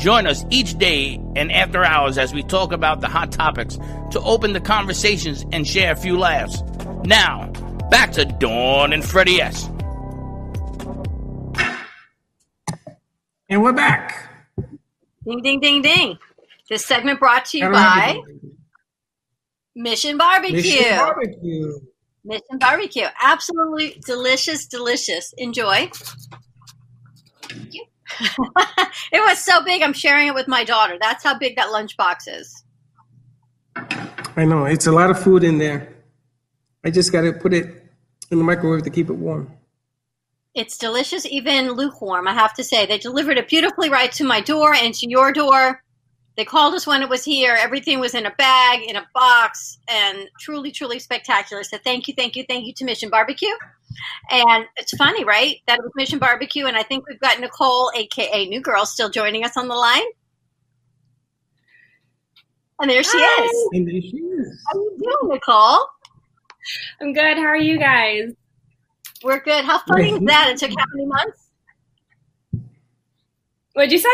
Join 0.00 0.26
us 0.26 0.46
each 0.48 0.78
day 0.78 1.20
and 1.36 1.52
after 1.52 1.84
hours 1.84 2.16
as 2.16 2.32
we 2.32 2.42
talk 2.42 2.72
about 2.72 3.02
the 3.02 3.06
hot 3.06 3.32
topics 3.32 3.76
to 4.12 4.20
open 4.20 4.54
the 4.54 4.60
conversations 4.60 5.44
and 5.52 5.68
share 5.68 5.92
a 5.92 5.96
few 5.96 6.18
laughs. 6.18 6.62
Now, 7.04 7.50
back 7.90 8.12
to 8.12 8.24
Dawn 8.24 8.94
and 8.94 9.04
Freddie 9.04 9.42
S. 9.42 9.68
And 13.50 13.62
we're 13.62 13.74
back. 13.74 14.30
Ding, 15.26 15.42
ding, 15.42 15.60
ding, 15.60 15.82
ding. 15.82 16.18
This 16.70 16.86
segment 16.86 17.20
brought 17.20 17.44
to 17.46 17.58
you 17.58 17.64
have 17.64 17.72
by 17.74 18.22
Mission 19.76 20.16
Barbecue. 20.16 20.54
Mission 20.54 20.96
Barbecue. 20.96 21.80
Mission 22.24 22.58
Barbecue. 22.58 23.06
Absolutely 23.20 24.00
delicious, 24.06 24.66
delicious. 24.66 25.34
Enjoy. 25.36 25.90
Thank 27.42 27.74
you. 27.74 27.84
it 29.12 29.20
was 29.20 29.38
so 29.38 29.62
big, 29.64 29.82
I'm 29.82 29.92
sharing 29.92 30.28
it 30.28 30.34
with 30.34 30.48
my 30.48 30.64
daughter. 30.64 30.96
That's 31.00 31.24
how 31.24 31.38
big 31.38 31.56
that 31.56 31.68
lunchbox 31.68 32.28
is. 32.28 32.64
I 34.36 34.44
know 34.44 34.64
it's 34.64 34.86
a 34.86 34.92
lot 34.92 35.10
of 35.10 35.22
food 35.22 35.44
in 35.44 35.58
there. 35.58 35.94
I 36.84 36.90
just 36.90 37.12
got 37.12 37.22
to 37.22 37.32
put 37.32 37.52
it 37.52 37.84
in 38.30 38.38
the 38.38 38.44
microwave 38.44 38.82
to 38.84 38.90
keep 38.90 39.10
it 39.10 39.14
warm. 39.14 39.50
It's 40.54 40.76
delicious, 40.76 41.26
even 41.26 41.72
lukewarm, 41.72 42.26
I 42.26 42.32
have 42.32 42.54
to 42.54 42.64
say. 42.64 42.86
They 42.86 42.98
delivered 42.98 43.38
it 43.38 43.48
beautifully 43.48 43.88
right 43.88 44.10
to 44.12 44.24
my 44.24 44.40
door 44.40 44.74
and 44.74 44.92
to 44.94 45.08
your 45.08 45.32
door. 45.32 45.82
They 46.40 46.46
called 46.46 46.72
us 46.72 46.86
when 46.86 47.02
it 47.02 47.08
was 47.10 47.22
here. 47.22 47.54
Everything 47.60 48.00
was 48.00 48.14
in 48.14 48.24
a 48.24 48.30
bag, 48.30 48.80
in 48.88 48.96
a 48.96 49.06
box, 49.12 49.76
and 49.88 50.26
truly, 50.40 50.70
truly 50.70 50.98
spectacular. 50.98 51.62
So 51.62 51.76
thank 51.84 52.08
you, 52.08 52.14
thank 52.16 52.34
you, 52.34 52.46
thank 52.48 52.66
you 52.66 52.72
to 52.76 52.84
Mission 52.86 53.10
Barbecue. 53.10 53.52
And 54.30 54.64
it's 54.78 54.96
funny, 54.96 55.22
right? 55.22 55.58
That 55.66 55.80
it 55.80 55.82
was 55.82 55.92
Mission 55.96 56.18
Barbecue, 56.18 56.64
and 56.64 56.78
I 56.78 56.82
think 56.82 57.06
we've 57.06 57.20
got 57.20 57.40
Nicole, 57.40 57.92
aka 57.94 58.46
New 58.46 58.62
Girl, 58.62 58.86
still 58.86 59.10
joining 59.10 59.44
us 59.44 59.58
on 59.58 59.68
the 59.68 59.74
line. 59.74 60.00
And 62.80 62.88
there 62.88 63.02
she 63.02 63.10
Hi. 63.20 63.44
is. 63.44 63.68
And 63.74 63.86
there 63.86 64.00
she 64.00 64.16
is. 64.16 64.64
How 64.72 64.78
are 64.78 64.82
you 64.82 64.96
doing, 64.98 65.34
Nicole? 65.34 65.88
I'm 67.02 67.12
good. 67.12 67.36
How 67.36 67.44
are 67.44 67.56
you 67.58 67.78
guys? 67.78 68.32
We're 69.22 69.40
good. 69.40 69.66
How 69.66 69.80
funny 69.80 70.12
is 70.12 70.20
that? 70.20 70.52
It 70.52 70.56
took 70.56 70.70
how 70.70 70.86
many 70.94 71.04
months? 71.04 71.48
What'd 73.74 73.92
you 73.92 73.98
say? 73.98 74.08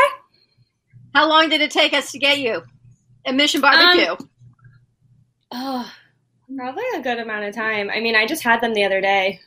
How 1.16 1.26
long 1.26 1.48
did 1.48 1.62
it 1.62 1.70
take 1.70 1.94
us 1.94 2.12
to 2.12 2.18
get 2.18 2.40
you 2.40 2.62
at 3.24 3.35
Mission 3.35 3.62
Barbecue? 3.62 4.14
Oh, 5.50 5.90
probably 6.55 6.85
a 6.94 7.00
good 7.00 7.18
amount 7.18 7.46
of 7.46 7.55
time. 7.55 7.88
I 7.88 8.00
mean, 8.00 8.14
I 8.14 8.26
just 8.26 8.42
had 8.42 8.61
them 8.61 8.74
the 8.74 8.85
other 8.85 9.00
day. 9.00 9.40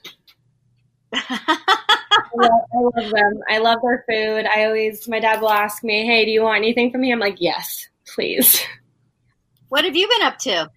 I 1.13 1.59
love, 2.35 2.51
I 2.73 2.77
love 2.79 3.11
them. 3.11 3.39
I 3.47 3.59
love 3.59 3.77
their 3.83 4.03
food. 4.09 4.47
I 4.47 4.65
always, 4.65 5.07
my 5.07 5.19
dad 5.19 5.41
will 5.41 5.51
ask 5.51 5.83
me, 5.83 6.07
"Hey, 6.07 6.25
do 6.25 6.31
you 6.31 6.41
want 6.41 6.57
anything 6.57 6.91
from 6.91 7.01
me?" 7.01 7.11
I'm 7.11 7.19
like, 7.19 7.37
"Yes, 7.39 7.87
please." 8.15 8.65
what 9.67 9.85
have 9.85 9.95
you 9.95 10.07
been 10.07 10.25
up 10.25 10.39
to? 10.39 10.71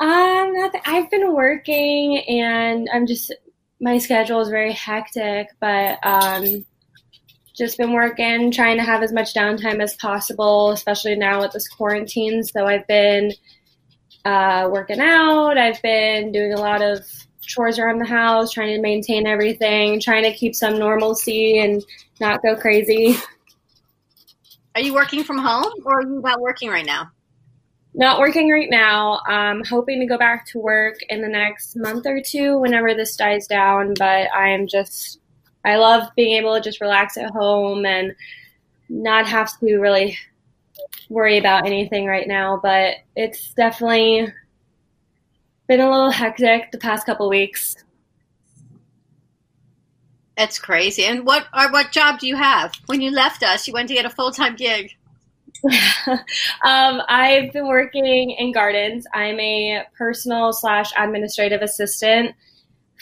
Um, 0.00 0.54
nothing. 0.54 0.80
I've 0.86 1.10
been 1.10 1.34
working, 1.34 2.20
and 2.26 2.88
I'm 2.90 3.06
just 3.06 3.34
my 3.82 3.98
schedule 3.98 4.40
is 4.40 4.48
very 4.48 4.72
hectic, 4.72 5.48
but 5.60 5.98
um, 6.06 6.64
just 7.58 7.76
been 7.76 7.92
working, 7.92 8.50
trying 8.52 8.76
to 8.76 8.84
have 8.84 9.02
as 9.02 9.12
much 9.12 9.34
downtime 9.34 9.82
as 9.82 9.96
possible, 9.96 10.70
especially 10.70 11.16
now 11.16 11.40
with 11.40 11.52
this 11.52 11.68
quarantine. 11.68 12.44
So 12.44 12.66
I've 12.66 12.86
been 12.86 13.32
uh, 14.24 14.68
working 14.70 15.00
out. 15.00 15.58
I've 15.58 15.82
been 15.82 16.32
doing 16.32 16.52
a 16.52 16.60
lot 16.60 16.82
of 16.82 17.04
chores 17.42 17.78
around 17.78 17.98
the 17.98 18.06
house, 18.06 18.52
trying 18.52 18.76
to 18.76 18.80
maintain 18.80 19.26
everything, 19.26 20.00
trying 20.00 20.22
to 20.22 20.32
keep 20.32 20.54
some 20.54 20.78
normalcy 20.78 21.58
and 21.58 21.84
not 22.20 22.42
go 22.42 22.54
crazy. 22.54 23.16
Are 24.74 24.80
you 24.80 24.94
working 24.94 25.24
from 25.24 25.38
home 25.38 25.72
or 25.84 25.98
are 25.98 26.02
you 26.02 26.20
not 26.22 26.40
working 26.40 26.68
right 26.70 26.86
now? 26.86 27.10
Not 27.94 28.20
working 28.20 28.48
right 28.50 28.68
now. 28.70 29.20
I'm 29.26 29.64
hoping 29.64 29.98
to 30.00 30.06
go 30.06 30.18
back 30.18 30.46
to 30.48 30.58
work 30.58 30.98
in 31.08 31.20
the 31.20 31.28
next 31.28 31.74
month 31.74 32.06
or 32.06 32.20
two 32.20 32.58
whenever 32.58 32.94
this 32.94 33.16
dies 33.16 33.46
down. 33.48 33.94
But 33.98 34.32
I 34.32 34.50
am 34.50 34.68
just, 34.68 35.18
I 35.68 35.76
love 35.76 36.08
being 36.16 36.36
able 36.36 36.54
to 36.54 36.62
just 36.62 36.80
relax 36.80 37.18
at 37.18 37.30
home 37.30 37.84
and 37.84 38.14
not 38.88 39.26
have 39.26 39.58
to 39.60 39.76
really 39.76 40.16
worry 41.10 41.36
about 41.36 41.66
anything 41.66 42.06
right 42.06 42.26
now. 42.26 42.58
But 42.62 42.94
it's 43.14 43.52
definitely 43.52 44.32
been 45.66 45.80
a 45.80 45.90
little 45.90 46.10
hectic 46.10 46.72
the 46.72 46.78
past 46.78 47.04
couple 47.04 47.28
weeks. 47.28 47.76
That's 50.38 50.58
crazy. 50.58 51.04
And 51.04 51.26
what 51.26 51.46
or 51.54 51.70
what 51.70 51.92
job 51.92 52.18
do 52.18 52.26
you 52.26 52.36
have? 52.36 52.72
When 52.86 53.02
you 53.02 53.10
left 53.10 53.42
us, 53.42 53.68
you 53.68 53.74
went 53.74 53.88
to 53.88 53.94
get 53.94 54.06
a 54.06 54.10
full 54.10 54.30
time 54.30 54.56
gig. 54.56 54.96
um, 56.64 57.02
I've 57.08 57.52
been 57.52 57.66
working 57.66 58.30
in 58.30 58.52
gardens. 58.52 59.06
I'm 59.12 59.38
a 59.38 59.82
personal 59.98 60.54
slash 60.54 60.92
administrative 60.96 61.60
assistant 61.60 62.34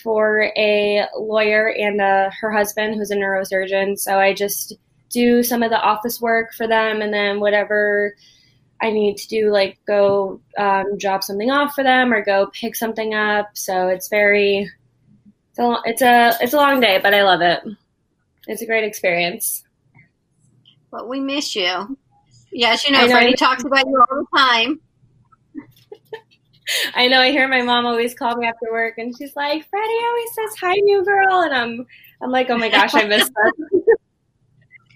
for 0.03 0.53
a 0.57 1.07
lawyer 1.17 1.69
and 1.69 2.01
uh, 2.01 2.31
her 2.41 2.53
husband, 2.53 2.95
who's 2.95 3.11
a 3.11 3.17
neurosurgeon. 3.17 3.99
So 3.99 4.19
I 4.19 4.35
just 4.35 4.75
do 5.11 5.43
some 5.43 5.63
of 5.63 5.71
the 5.71 5.81
office 5.81 6.21
work 6.21 6.53
for 6.55 6.67
them, 6.67 7.01
and 7.01 7.13
then 7.13 7.41
whatever 7.41 8.15
I 8.83 8.91
need 8.91 9.17
to 9.17 9.29
do, 9.29 9.51
like 9.51 9.79
go 9.87 10.41
um, 10.59 10.99
drop 10.99 11.23
something 11.23 11.51
off 11.51 11.75
for 11.75 11.83
them 11.83 12.13
or 12.13 12.25
go 12.25 12.51
pick 12.53 12.77
something 12.77 13.15
up. 13.15 13.51
So 13.55 13.89
it's 13.89 14.09
very, 14.09 14.71
It's 15.51 15.59
a, 15.59 15.77
it's 15.87 16.03
a 16.03 16.37
it's 16.43 16.53
a 16.53 16.57
long 16.59 16.81
day, 16.81 17.01
but 17.03 17.15
I 17.15 17.23
love 17.23 17.41
it. 17.41 17.63
It's 18.47 18.61
a 18.61 18.67
great 18.67 18.85
experience. 18.85 19.65
But 20.91 21.09
we 21.09 21.21
miss 21.21 21.57
you. 21.57 21.97
Yes, 22.53 22.87
you 22.87 22.93
know, 22.93 23.07
know. 23.07 23.13
Freddie 23.13 23.35
talks 23.35 23.65
about 23.65 23.87
you 23.87 23.99
all 23.99 24.19
the 24.19 24.39
time. 24.39 24.81
I 26.95 27.07
know. 27.09 27.21
I 27.21 27.31
hear 27.31 27.49
my 27.49 27.63
mom 27.63 27.87
always 27.87 28.15
call 28.15 28.37
me 28.37 28.47
after 28.47 28.71
work, 28.73 28.99
and 28.99 29.17
she's 29.17 29.35
like, 29.37 29.69
"Freddie 29.71 30.05
always 30.09 30.35
says 30.35 30.57
hi, 30.61 30.75
new 30.75 31.05
girl," 31.05 31.43
and 31.43 31.55
I'm 31.55 31.87
I'm 32.23 32.31
like, 32.31 32.51
"Oh 32.51 32.59
my 32.59 32.69
gosh, 32.69 32.95
I 32.95 33.05
miss 33.05 33.29
that." 33.29 33.53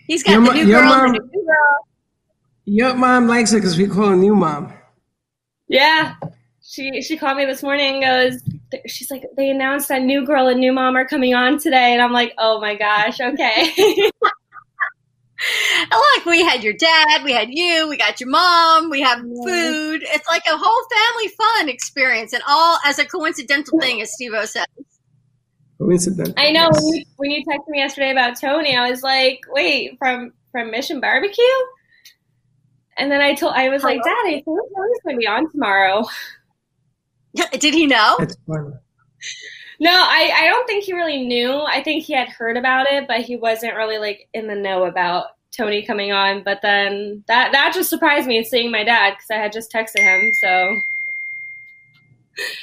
He's 0.07 0.23
got 0.25 0.33
Your 0.33 0.43
the 0.43 0.53
new 0.55 0.67
your 0.67 0.81
girl. 0.81 0.89
mom- 0.89 1.13
the 1.13 1.21
new 1.33 1.45
girl. 1.47 1.77
Your 2.65 2.95
mom 2.95 3.27
likes 3.29 3.53
it 3.53 3.57
because 3.57 3.77
we 3.79 3.87
call 3.87 4.09
her 4.09 4.17
new 4.17 4.35
mom. 4.35 4.73
yeah, 5.69 6.15
she 6.63 7.01
she 7.03 7.17
called 7.17 7.37
me 7.37 7.45
this 7.45 7.63
morning. 7.63 8.03
and 8.05 8.33
Goes, 8.33 8.43
she's 8.87 9.11
like, 9.11 9.25
"They 9.37 9.51
announced 9.51 9.89
that 9.89 10.03
new 10.03 10.27
girl 10.27 10.49
and 10.49 10.59
new 10.61 10.73
mom 10.73 10.97
are 10.97 11.07
coming 11.07 11.35
on 11.35 11.59
today," 11.59 11.93
and 11.93 12.03
I'm 12.03 12.13
like, 12.13 12.33
"Oh 12.39 12.61
my 12.61 12.75
gosh, 12.75 13.21
okay." 13.21 13.73
And 15.81 15.91
Look, 15.91 16.27
we 16.27 16.43
had 16.43 16.63
your 16.63 16.75
dad, 16.75 17.23
we 17.25 17.33
had 17.33 17.49
you, 17.51 17.89
we 17.89 17.97
got 17.97 18.21
your 18.21 18.29
mom, 18.29 18.91
we 18.91 19.01
have 19.01 19.21
food. 19.21 20.03
It's 20.03 20.29
like 20.29 20.43
a 20.47 20.57
whole 20.57 20.85
family 20.91 21.29
fun 21.29 21.69
experience, 21.69 22.33
and 22.33 22.43
all 22.47 22.79
as 22.85 22.99
a 22.99 23.07
coincidental 23.07 23.79
thing, 23.81 24.03
as 24.03 24.13
Steve 24.13 24.33
O 24.35 24.45
said. 24.45 24.67
Coincidence. 25.79 26.35
I 26.37 26.53
know 26.53 26.69
when 26.73 26.95
you, 26.95 27.05
when 27.17 27.31
you 27.31 27.43
texted 27.45 27.69
me 27.69 27.79
yesterday 27.79 28.11
about 28.11 28.39
Tony, 28.39 28.77
I 28.77 28.91
was 28.91 29.03
like, 29.03 29.41
"Wait, 29.49 29.97
from 29.99 30.33
from 30.53 30.71
Mission 30.71 31.01
Barbecue?" 31.01 31.45
And 32.99 33.11
then 33.11 33.23
I 33.23 33.35
told 33.35 33.55
I 33.55 33.71
was 33.71 33.83
like, 33.83 34.03
"Dad, 34.03 34.11
I 34.27 34.33
think 34.33 34.45
Tony's 34.45 35.01
going 35.05 35.17
to 35.17 35.19
be 35.19 35.27
on 35.27 35.51
tomorrow." 35.51 36.07
Did 37.59 37.73
he 37.73 37.87
know? 37.87 38.17
That's 38.19 38.37
funny. 38.47 38.73
No, 39.81 39.91
I, 39.93 40.31
I 40.43 40.47
don't 40.49 40.67
think 40.67 40.85
he 40.85 40.93
really 40.93 41.25
knew. 41.27 41.53
I 41.53 41.83
think 41.83 42.05
he 42.05 42.13
had 42.13 42.29
heard 42.29 42.57
about 42.59 42.87
it, 42.87 43.09
but 43.09 43.23
he 43.23 43.37
wasn't 43.37 43.77
really 43.77 43.99
like 43.99 44.29
in 44.35 44.47
the 44.47 44.55
know 44.55 44.85
about 44.85 45.29
Tony 45.57 45.83
coming 45.85 46.13
on. 46.13 46.43
But 46.45 46.61
then 46.63 47.25
that 47.29 47.53
that 47.53 47.73
just 47.75 47.89
surprised 47.89 48.29
me 48.29 48.45
seeing 48.45 48.71
my 48.71 48.85
dad 48.85 49.13
because 49.13 49.31
I 49.31 49.37
had 49.37 49.53
just 49.53 49.73
texted 49.73 50.01
him. 50.01 50.31
So 50.35 50.81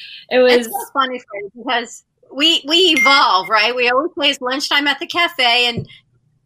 it 0.30 0.40
was 0.40 0.68
It's 0.68 0.68
so 0.68 0.86
funny 0.94 1.22
because 1.56 2.04
we 2.32 2.64
we 2.68 2.96
evolve, 2.98 3.50
right? 3.50 3.76
We 3.76 3.90
always 3.90 4.12
play 4.14 4.30
it's 4.30 4.42
lunchtime 4.42 4.88
at 4.88 5.00
the 5.00 5.08
cafe 5.08 5.68
and 5.68 5.88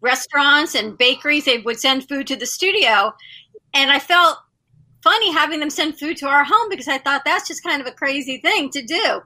restaurants 0.02 0.76
and 0.76 0.98
bakeries. 0.98 1.46
They 1.46 1.60
would 1.60 1.80
send 1.80 2.08
food 2.08 2.28
to 2.28 2.36
the 2.36 2.46
studio, 2.46 3.14
and 3.74 3.92
I 3.92 4.00
felt 4.00 4.38
funny 5.04 5.32
having 5.34 5.60
them 5.60 5.70
send 5.70 6.00
food 6.00 6.18
to 6.18 6.28
our 6.28 6.44
home 6.46 6.70
because 6.70 6.88
I 6.88 7.00
thought 7.00 7.24
that's 7.26 7.48
just 7.48 7.64
kind 7.64 7.82
of 7.82 7.88
a 7.88 7.92
crazy 7.92 8.40
thing 8.40 8.70
to 8.72 8.84
do. 8.84 9.22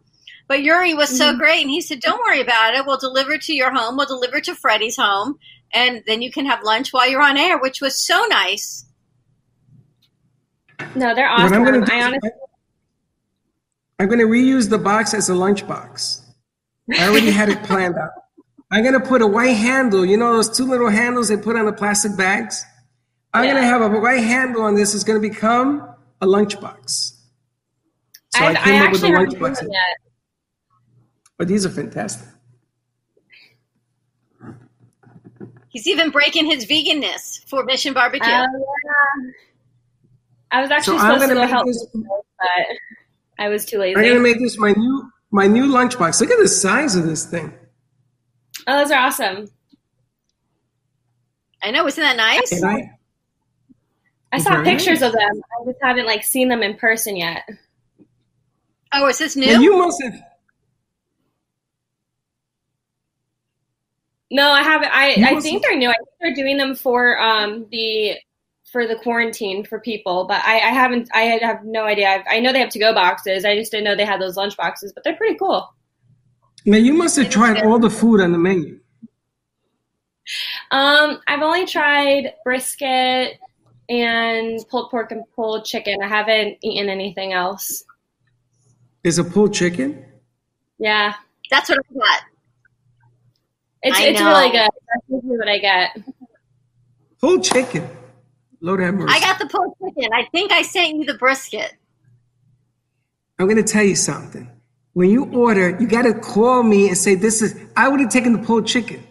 But 0.48 0.62
Yuri 0.62 0.94
was 0.94 1.16
so 1.16 1.30
mm-hmm. 1.30 1.40
great, 1.40 1.62
and 1.62 1.70
he 1.70 1.82
said, 1.82 2.00
"Don't 2.02 2.20
worry 2.20 2.42
about 2.42 2.76
it. 2.76 2.86
We'll 2.86 2.98
deliver 2.98 3.38
to 3.38 3.54
your 3.54 3.74
home. 3.74 3.98
We'll 3.98 4.06
deliver 4.06 4.40
to 4.42 4.56
Freddie's 4.56 4.98
home, 4.98 5.40
and 5.74 6.04
then 6.06 6.22
you 6.22 6.32
can 6.32 6.46
have 6.46 6.62
lunch 6.64 6.94
while 6.94 7.10
you're 7.10 7.22
on 7.22 7.38
air," 7.38 7.58
which 7.58 7.82
was 7.82 8.06
so 8.06 8.26
nice. 8.26 8.86
no, 10.96 11.16
they're 11.16 11.28
What 11.30 11.42
awesome. 11.42 11.54
I'm 11.54 11.66
gonna 11.66 11.86
do 11.86 11.94
I 11.94 12.04
honestly 12.04 12.30
I'm 14.00 14.10
gonna 14.10 14.24
reuse 14.24 14.70
the 14.70 14.78
box 14.78 15.14
as 15.14 15.30
a 15.30 15.36
lunch 15.36 15.68
box. 15.68 16.22
I 16.98 17.08
already 17.08 17.32
had 17.32 17.50
it 17.50 17.64
planned 17.64 17.96
out. 17.96 18.12
I'm 18.72 18.84
gonna 18.84 19.00
put 19.00 19.22
a 19.22 19.28
white 19.28 19.56
handle. 19.56 20.06
You 20.06 20.18
know 20.18 20.34
those 20.34 20.56
two 20.56 20.66
little 20.66 20.90
handles 20.90 21.30
they 21.30 21.38
put 21.38 21.56
on 21.56 21.66
the 21.66 21.74
plastic 21.74 22.16
bags. 22.18 22.64
I'm 23.34 23.48
gonna 23.48 23.64
have 23.64 23.82
a 23.82 24.00
white 24.00 24.24
handle 24.24 24.64
on 24.64 24.76
this. 24.76 24.94
It's 24.94 25.04
gonna 25.04 25.20
become 25.20 25.88
a 26.22 26.28
lunch 26.28 26.60
box. 26.60 27.14
So 28.36 28.44
I, 28.44 28.48
I, 28.48 28.52
I 28.52 28.54
came 28.56 28.82
up 28.82 28.92
with 28.92 29.04
a 29.04 29.08
actually 29.08 29.12
lunch 29.12 29.34
haven't 29.34 29.40
done 29.42 29.52
box. 29.52 29.62
it 29.62 29.70
yet. 29.72 29.98
But 31.38 31.48
these 31.48 31.66
are 31.66 31.70
fantastic. 31.70 32.28
He's 35.70 35.88
even 35.88 36.10
breaking 36.10 36.46
his 36.46 36.66
veganness 36.66 37.46
for 37.50 37.66
Mission 37.66 37.94
Barbecue. 37.94 38.32
Oh, 38.32 38.46
yeah. 38.46 39.32
I 40.52 40.62
was 40.62 40.72
actually 40.72 41.00
So 41.00 41.04
I'm 41.04 41.20
supposed 41.20 41.30
to 41.30 41.36
go 41.36 41.48
help, 41.48 41.68
this- 41.68 41.88
but 41.94 42.78
I 43.38 43.50
was 43.50 43.66
too 43.66 43.80
lazy. 43.80 43.98
I'm 43.98 44.04
gonna 44.06 44.20
make 44.22 44.40
this 44.40 44.58
my 44.58 44.72
new 44.72 45.12
my 45.32 45.48
new 45.48 45.66
lunch 45.68 46.00
box. 46.00 46.22
Look 46.22 46.32
at 46.32 46.40
the 46.40 46.48
size 46.48 46.96
of 46.96 47.06
this 47.06 47.26
thing. 47.26 47.54
oh, 48.68 48.80
those 48.80 48.92
are 48.92 49.00
awesome. 49.00 49.50
I 51.62 51.72
know, 51.72 51.86
isn't 51.88 52.02
that 52.02 52.16
nice? 52.16 52.64
I, 52.64 52.92
I 54.32 54.38
saw 54.38 54.64
pictures 54.64 55.02
nice. 55.02 55.10
of 55.10 55.14
them. 55.14 55.42
I 55.60 55.66
just 55.66 55.80
haven't 55.82 56.06
like 56.06 56.24
seen 56.24 56.48
them 56.48 56.64
in 56.64 56.78
person 56.78 57.18
yet. 57.18 57.44
Oh, 58.94 59.08
is 59.10 59.18
this 59.18 59.36
new? 59.36 59.48
and 59.48 59.62
you 59.62 59.78
must 59.78 60.02
have. 60.04 60.14
No, 64.36 64.52
I 64.52 64.64
haven't. 64.64 64.90
I, 64.92 65.14
I 65.30 65.34
must- 65.34 65.46
think 65.46 65.64
they're 65.64 65.78
new. 65.78 65.90
I 65.90 65.94
think 65.94 66.10
they're 66.20 66.36
doing 66.36 66.58
them 66.58 66.76
for 66.76 67.18
um 67.22 67.68
the 67.72 68.18
for 68.70 68.86
the 68.86 68.98
quarantine 68.98 69.64
for 69.64 69.80
people, 69.80 70.26
but 70.28 70.42
I, 70.44 70.56
I 70.56 70.72
haven't. 70.74 71.10
I 71.14 71.22
have 71.42 71.64
no 71.64 71.86
idea. 71.86 72.10
I've, 72.10 72.24
I 72.30 72.42
know 72.42 72.52
they 72.52 72.60
have 72.60 72.72
to 72.72 72.80
go 72.80 72.94
boxes. 72.94 73.46
I 73.46 73.56
just 73.56 73.72
didn't 73.72 73.86
know 73.86 73.96
they 73.96 74.04
had 74.04 74.20
those 74.20 74.36
lunch 74.36 74.58
boxes, 74.58 74.92
but 74.92 75.06
they're 75.06 75.16
pretty 75.16 75.38
cool. 75.38 75.74
Now 76.66 76.78
you 76.78 76.94
must 76.94 77.16
have 77.16 77.30
tried 77.30 77.64
all 77.64 77.80
the 77.80 77.90
food 77.90 78.20
on 78.20 78.34
the 78.34 78.38
menu. 78.38 78.78
Um, 80.72 81.22
I've 81.28 81.42
only 81.42 81.66
tried 81.66 82.34
brisket 82.44 83.40
and 83.88 84.60
pulled 84.68 84.92
pork 84.92 85.14
and 85.14 85.24
pulled 85.34 85.64
chicken. 85.64 86.02
I 86.04 86.08
haven't 86.10 86.58
eaten 86.62 86.90
anything 86.90 87.32
else. 87.32 87.86
Is 89.06 89.18
a 89.18 89.24
pulled 89.24 89.54
chicken? 89.54 90.04
Yeah, 90.78 91.14
That's 91.50 91.70
what 91.70 91.78
I 91.80 91.94
got. 91.94 92.22
It's 93.86 93.98
I 94.00 94.04
it's 94.08 94.20
know. 94.20 94.28
really 94.30 94.50
good. 94.52 94.70
That's 94.70 95.06
usually 95.10 95.38
what 95.38 95.48
I 95.48 95.58
get. 95.60 95.98
Pulled 97.22 97.44
chicken. 97.44 97.88
Lord 98.62 98.80
have 98.82 98.96
mercy. 98.96 99.14
I 99.16 99.20
got 99.20 99.40
the 99.40 99.46
pulled 99.48 99.76
chicken. 99.84 100.12
I 100.14 100.26
think 100.32 100.52
I 100.52 100.62
sent 100.64 100.96
you 100.98 101.06
the 101.06 101.14
brisket. 101.16 101.74
I'm 103.40 103.48
going 103.48 103.58
to 103.58 103.64
tell 103.64 103.84
you 103.84 103.96
something. 103.96 104.50
When 104.94 105.10
you 105.10 105.26
order, 105.26 105.78
you 105.80 105.88
got 105.88 106.04
to 106.04 106.14
call 106.14 106.64
me 106.64 106.88
and 106.88 106.98
say, 106.98 107.16
This 107.16 107.42
is, 107.42 107.56
I 107.76 107.90
would 107.90 108.00
have 108.00 108.10
taken 108.10 108.34
the 108.34 108.40
pulled 108.40 108.66
chicken. 108.68 109.04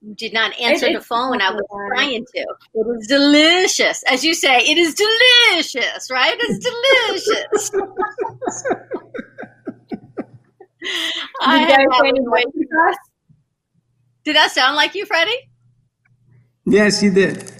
You 0.00 0.14
did 0.14 0.32
not 0.32 0.58
answer 0.60 0.86
It- 0.86 0.94
the 0.94 1.00
phone 1.00 1.40
I 1.40 1.50
was 1.52 1.62
trying 1.94 2.24
to. 2.34 2.46
It 2.74 2.86
is 2.98 3.06
delicious. 3.08 4.02
As 4.04 4.24
you 4.24 4.34
say, 4.34 4.58
it 4.58 4.76
is 4.78 4.94
delicious, 4.94 6.08
right? 6.10 6.36
It's 6.38 6.58
delicious. 6.64 7.70
I 11.40 11.58
Did 11.58 11.68
you 11.68 11.74
had 11.74 11.76
guys 11.78 11.86
that 11.90 11.98
say 12.02 12.08
any 12.08 12.20
with- 12.20 12.28
barbecue 12.30 12.62
sauce? 12.72 12.96
Did 14.28 14.36
that 14.36 14.50
sound 14.50 14.76
like 14.76 14.94
you, 14.94 15.06
Freddie? 15.06 15.50
Yes, 16.66 17.02
you 17.02 17.10
did. 17.10 17.50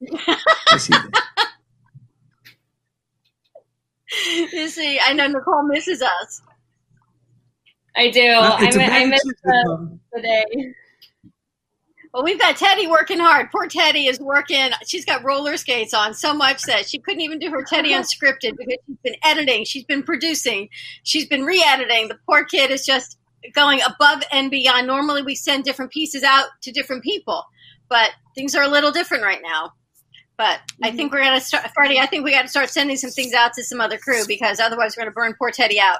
Yes, 0.00 0.88
you 0.88 0.96
did. 1.02 1.14
You 4.54 4.70
see, 4.70 4.98
I 4.98 5.12
know 5.12 5.26
Nicole 5.26 5.64
misses 5.64 6.00
us. 6.00 6.42
I 7.94 8.08
do. 8.10 8.22
I, 8.22 8.58
it's 8.62 8.76
a 8.76 8.78
mi- 8.78 8.84
I 8.86 9.04
miss 9.04 9.22
chicken, 9.22 9.36
the, 9.44 9.98
the 10.14 10.22
day. 10.22 10.74
Well, 12.14 12.24
we've 12.24 12.40
got 12.40 12.56
Teddy 12.56 12.86
working 12.86 13.18
hard. 13.18 13.50
Poor 13.52 13.66
Teddy 13.66 14.06
is 14.06 14.18
working. 14.18 14.70
She's 14.86 15.04
got 15.04 15.22
roller 15.22 15.58
skates 15.58 15.92
on 15.92 16.14
so 16.14 16.32
much 16.32 16.62
that 16.62 16.88
she 16.88 16.98
couldn't 17.00 17.20
even 17.20 17.38
do 17.38 17.50
her 17.50 17.62
Teddy 17.62 17.90
unscripted 17.92 18.56
because 18.56 18.78
she's 18.86 18.98
been 19.04 19.16
editing, 19.22 19.66
she's 19.66 19.84
been 19.84 20.02
producing, 20.02 20.70
she's 21.02 21.26
been 21.26 21.44
re-editing. 21.44 22.08
The 22.08 22.18
poor 22.26 22.44
kid 22.44 22.70
is 22.70 22.86
just 22.86 23.18
going 23.54 23.80
above 23.82 24.22
and 24.32 24.50
beyond. 24.50 24.86
Normally, 24.86 25.22
we 25.22 25.34
send 25.34 25.64
different 25.64 25.92
pieces 25.92 26.22
out 26.22 26.46
to 26.62 26.72
different 26.72 27.02
people, 27.02 27.44
but 27.88 28.10
things 28.34 28.54
are 28.54 28.62
a 28.62 28.68
little 28.68 28.90
different 28.92 29.24
right 29.24 29.40
now. 29.42 29.72
But 30.36 30.60
I 30.84 30.92
think 30.92 31.12
we're 31.12 31.24
gonna 31.24 31.40
start, 31.40 31.68
Freddie. 31.74 31.98
I 31.98 32.06
think 32.06 32.24
we 32.24 32.30
got 32.30 32.42
to 32.42 32.48
start 32.48 32.70
sending 32.70 32.96
some 32.96 33.10
things 33.10 33.34
out 33.34 33.54
to 33.54 33.64
some 33.64 33.80
other 33.80 33.98
crew 33.98 34.22
because 34.26 34.60
otherwise, 34.60 34.96
we're 34.96 35.02
gonna 35.02 35.12
burn 35.12 35.34
poor 35.36 35.50
Teddy 35.50 35.80
out. 35.80 35.98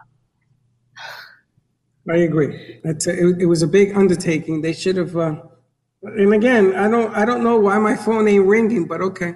I 2.09 2.19
agree. 2.19 2.81
It's 2.85 3.07
a, 3.07 3.13
it, 3.13 3.43
it 3.43 3.47
was 3.47 3.63
a 3.63 3.67
big 3.67 3.97
undertaking. 3.97 4.63
They 4.63 4.73
should 4.73 4.97
have. 4.97 5.17
Uh, 5.17 5.43
and 6.03 6.33
again, 6.33 6.75
I 6.75 6.89
don't. 6.89 7.15
I 7.15 7.25
don't 7.25 7.43
know 7.43 7.59
why 7.59 7.79
my 7.79 7.97
phone 7.97 8.29
ain't 8.29 8.47
ringing, 8.47 8.87
but 8.87 9.01
okay. 9.01 9.35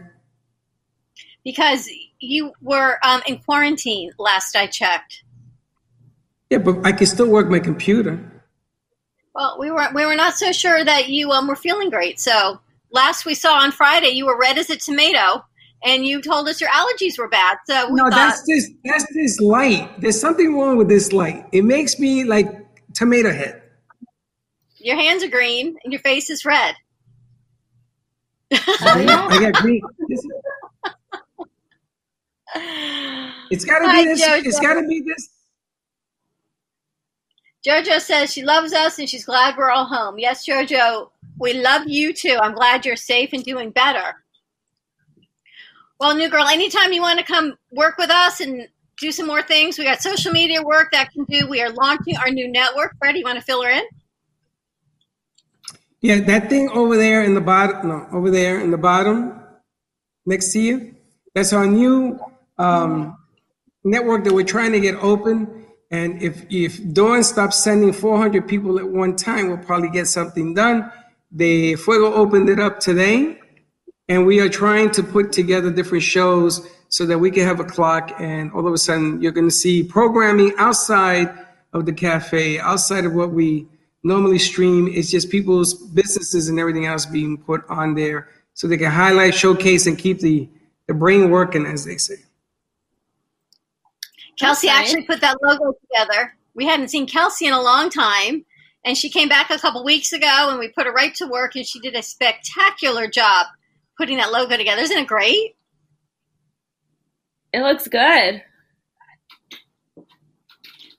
Because 1.45 1.91
you 2.21 2.53
were 2.63 2.99
um, 3.05 3.21
in 3.27 3.39
quarantine 3.39 4.13
last 4.19 4.55
I 4.55 4.69
checked. 4.69 5.25
Yeah, 6.53 6.59
but 6.59 6.85
I 6.85 6.93
can 6.93 7.07
still 7.07 7.29
work 7.29 7.49
my 7.49 7.61
computer. 7.61 8.21
Well, 9.35 9.57
we 9.59 9.71
were 9.71 9.89
we 9.95 10.05
were 10.05 10.15
not 10.15 10.35
so 10.35 10.53
sure 10.53 10.85
that 10.85 11.09
you 11.09 11.31
um, 11.31 11.49
were 11.49 11.57
feeling 11.57 11.89
great. 11.89 12.21
So 12.21 12.61
last 12.91 13.25
we 13.25 13.35
saw 13.35 13.55
on 13.55 13.73
Friday, 13.73 14.09
you 14.09 14.27
were 14.27 14.39
red 14.39 14.59
as 14.59 14.69
a 14.69 14.77
tomato, 14.77 15.43
and 15.83 16.05
you 16.05 16.21
told 16.21 16.47
us 16.49 16.61
your 16.61 16.69
allergies 16.69 17.17
were 17.17 17.31
bad. 17.31 17.57
So 17.67 17.87
we 17.89 17.95
No, 17.95 18.11
thought, 18.11 18.17
that's 18.17 18.43
this. 18.47 18.71
That's 18.85 19.07
this 19.15 19.41
light. 19.41 19.99
There's 20.03 20.21
something 20.21 20.55
wrong 20.55 20.77
with 20.77 20.91
this 20.91 21.11
light. 21.11 21.47
It 21.53 21.65
makes 21.65 21.99
me 21.99 22.25
like 22.25 22.49
tomato 22.93 23.33
head. 23.33 23.63
your 24.77 24.97
hands 24.97 25.25
are 25.25 25.29
green 25.29 25.79
and 25.85 25.91
your 25.91 26.03
face 26.03 26.29
is 26.29 26.45
red. 26.45 26.75
I 28.53 29.39
got 29.41 29.55
green. 29.63 29.81
It's 33.51 33.65
got 33.65 33.79
to 33.79 33.91
be 33.91 34.05
this. 34.05 34.21
It's 34.45 34.61
got 34.61 34.75
to 34.75 34.87
be 34.87 35.01
this. 35.01 35.31
Jojo 37.67 38.01
says 38.01 38.33
she 38.33 38.43
loves 38.43 38.73
us 38.73 38.99
and 38.99 39.09
she's 39.09 39.25
glad 39.25 39.57
we're 39.57 39.71
all 39.71 39.85
home. 39.85 40.19
Yes, 40.19 40.47
Jojo, 40.47 41.11
we 41.39 41.55
love 41.55 41.87
you 41.87 42.13
too. 42.13 42.39
I'm 42.41 42.55
glad 42.55 42.85
you're 42.85 42.97
safe 42.97 43.33
and 43.33 43.45
doing 43.45 43.71
better. 43.71 44.23
Well, 46.01 46.17
new 46.17 46.29
girl, 46.29 46.47
anytime 46.47 46.93
you 46.93 47.01
want 47.01 47.21
to 47.21 47.25
come 47.25 47.57
work 47.71 47.97
with 47.99 48.11
us 48.11 48.41
and 48.41 48.67
do 48.99 49.13
some 49.13 49.27
more 49.27 49.43
things, 49.43 49.79
we 49.79 49.85
got 49.85 50.03
social 50.03 50.33
media 50.33 50.61
work 50.61 50.91
that 50.93 51.13
can 51.13 51.25
do. 51.25 51.47
We 51.47 51.63
are 51.63 51.71
launching 51.71 52.17
our 52.17 52.31
new 52.31 52.49
network. 52.49 52.97
Freddie, 52.99 53.21
you 53.21 53.25
want 53.25 53.39
to 53.39 53.45
fill 53.45 53.63
her 53.63 53.71
in? 53.71 53.85
Yeah, 56.01 56.19
that 56.19 56.51
thing 56.51 56.69
over 56.71 56.97
there 56.97 57.23
in 57.23 57.35
the 57.35 57.41
bottom, 57.41 57.89
no, 57.89 58.09
over 58.13 58.31
there 58.31 58.61
in 58.61 58.73
the 58.73 58.79
bottom, 58.79 59.41
next 60.27 60.53
to 60.53 60.61
you, 60.61 60.97
that's 61.33 61.53
our 61.53 61.67
new 61.67 62.19
um, 62.59 63.17
network 63.85 64.25
that 64.25 64.35
we're 64.35 64.45
trying 64.45 64.73
to 64.73 64.81
get 64.81 64.97
open. 64.97 65.62
And 65.93 66.23
if 66.23 66.47
if 66.51 66.83
Dawn 66.95 67.23
stops 67.23 67.63
sending 67.63 67.93
400 67.93 68.49
people 68.49 68.79
at 68.79 68.89
one 68.89 69.15
time, 69.15 69.49
we'll 69.49 69.59
probably 69.59 69.91
get 69.91 70.07
something 70.07 70.55
done. 70.55 70.91
The 71.31 71.77
Fuego 71.77 72.13
opened 72.15 72.49
it 72.49 72.59
up 72.59 72.81
today, 72.81 73.39
and 74.09 74.27
we 74.27 74.41
are 74.41 74.49
trying 74.49 74.91
to 74.93 75.03
put 75.03 75.33
together 75.33 75.71
different 75.71 76.03
shows 76.03 76.67
so 76.89 77.05
that 77.07 77.19
we 77.19 77.31
can 77.31 77.45
have 77.45 77.61
a 77.61 77.65
clock. 77.65 78.11
And 78.19 78.51
all 78.53 78.67
of 78.67 78.73
a 78.73 78.79
sudden, 78.79 79.21
you're 79.21 79.33
going 79.33 79.49
to 79.49 79.55
see 79.55 79.83
programming 79.83 80.55
outside 80.57 81.31
of 81.75 81.85
the 81.85 81.93
cafe, 81.93 82.59
outside 82.59 83.05
of 83.05 83.13
what 83.13 83.33
we 83.33 83.67
normally 84.03 84.39
stream. 84.39 84.89
It's 84.89 85.11
just 85.11 85.31
people's 85.31 85.75
businesses 85.75 86.49
and 86.49 86.59
everything 86.59 86.87
else 86.87 87.05
being 87.05 87.37
put 87.37 87.69
on 87.69 87.95
there 87.95 88.29
so 88.55 88.67
they 88.67 88.79
can 88.79 88.91
highlight, 88.91 89.35
showcase, 89.35 89.87
and 89.87 89.99
keep 89.99 90.21
the, 90.21 90.49
the 90.87 90.95
brain 90.95 91.31
working, 91.31 91.67
as 91.67 91.85
they 91.85 91.99
say. 91.99 92.17
Kelsey 94.39 94.69
actually 94.69 95.05
put 95.05 95.21
that 95.21 95.37
logo 95.43 95.75
together. 95.83 96.35
We 96.55 96.67
hadn't 96.67 96.89
seen 96.89 97.07
Kelsey 97.07 97.47
in 97.47 97.53
a 97.53 97.61
long 97.61 97.91
time, 97.91 98.45
and 98.85 98.97
she 98.97 99.09
came 99.09 99.29
back 99.29 99.51
a 99.51 99.59
couple 99.59 99.85
weeks 99.85 100.13
ago, 100.13 100.49
and 100.51 100.59
we 100.59 100.69
put 100.69 100.87
her 100.87 100.93
right 100.93 101.15
to 101.17 101.27
work, 101.27 101.55
and 101.55 101.67
she 101.67 101.81
did 101.81 101.95
a 101.95 102.03
spectacular 102.03 103.07
job 103.07 103.47
putting 103.97 104.19
that 104.19 104.33
logo 104.33 104.57
together. 104.57 104.83
Isn't 104.83 104.99
it 104.99 105.07
great? 105.07 105.57
It 107.53 107.61
looks 107.61 107.87
good. 107.89 108.43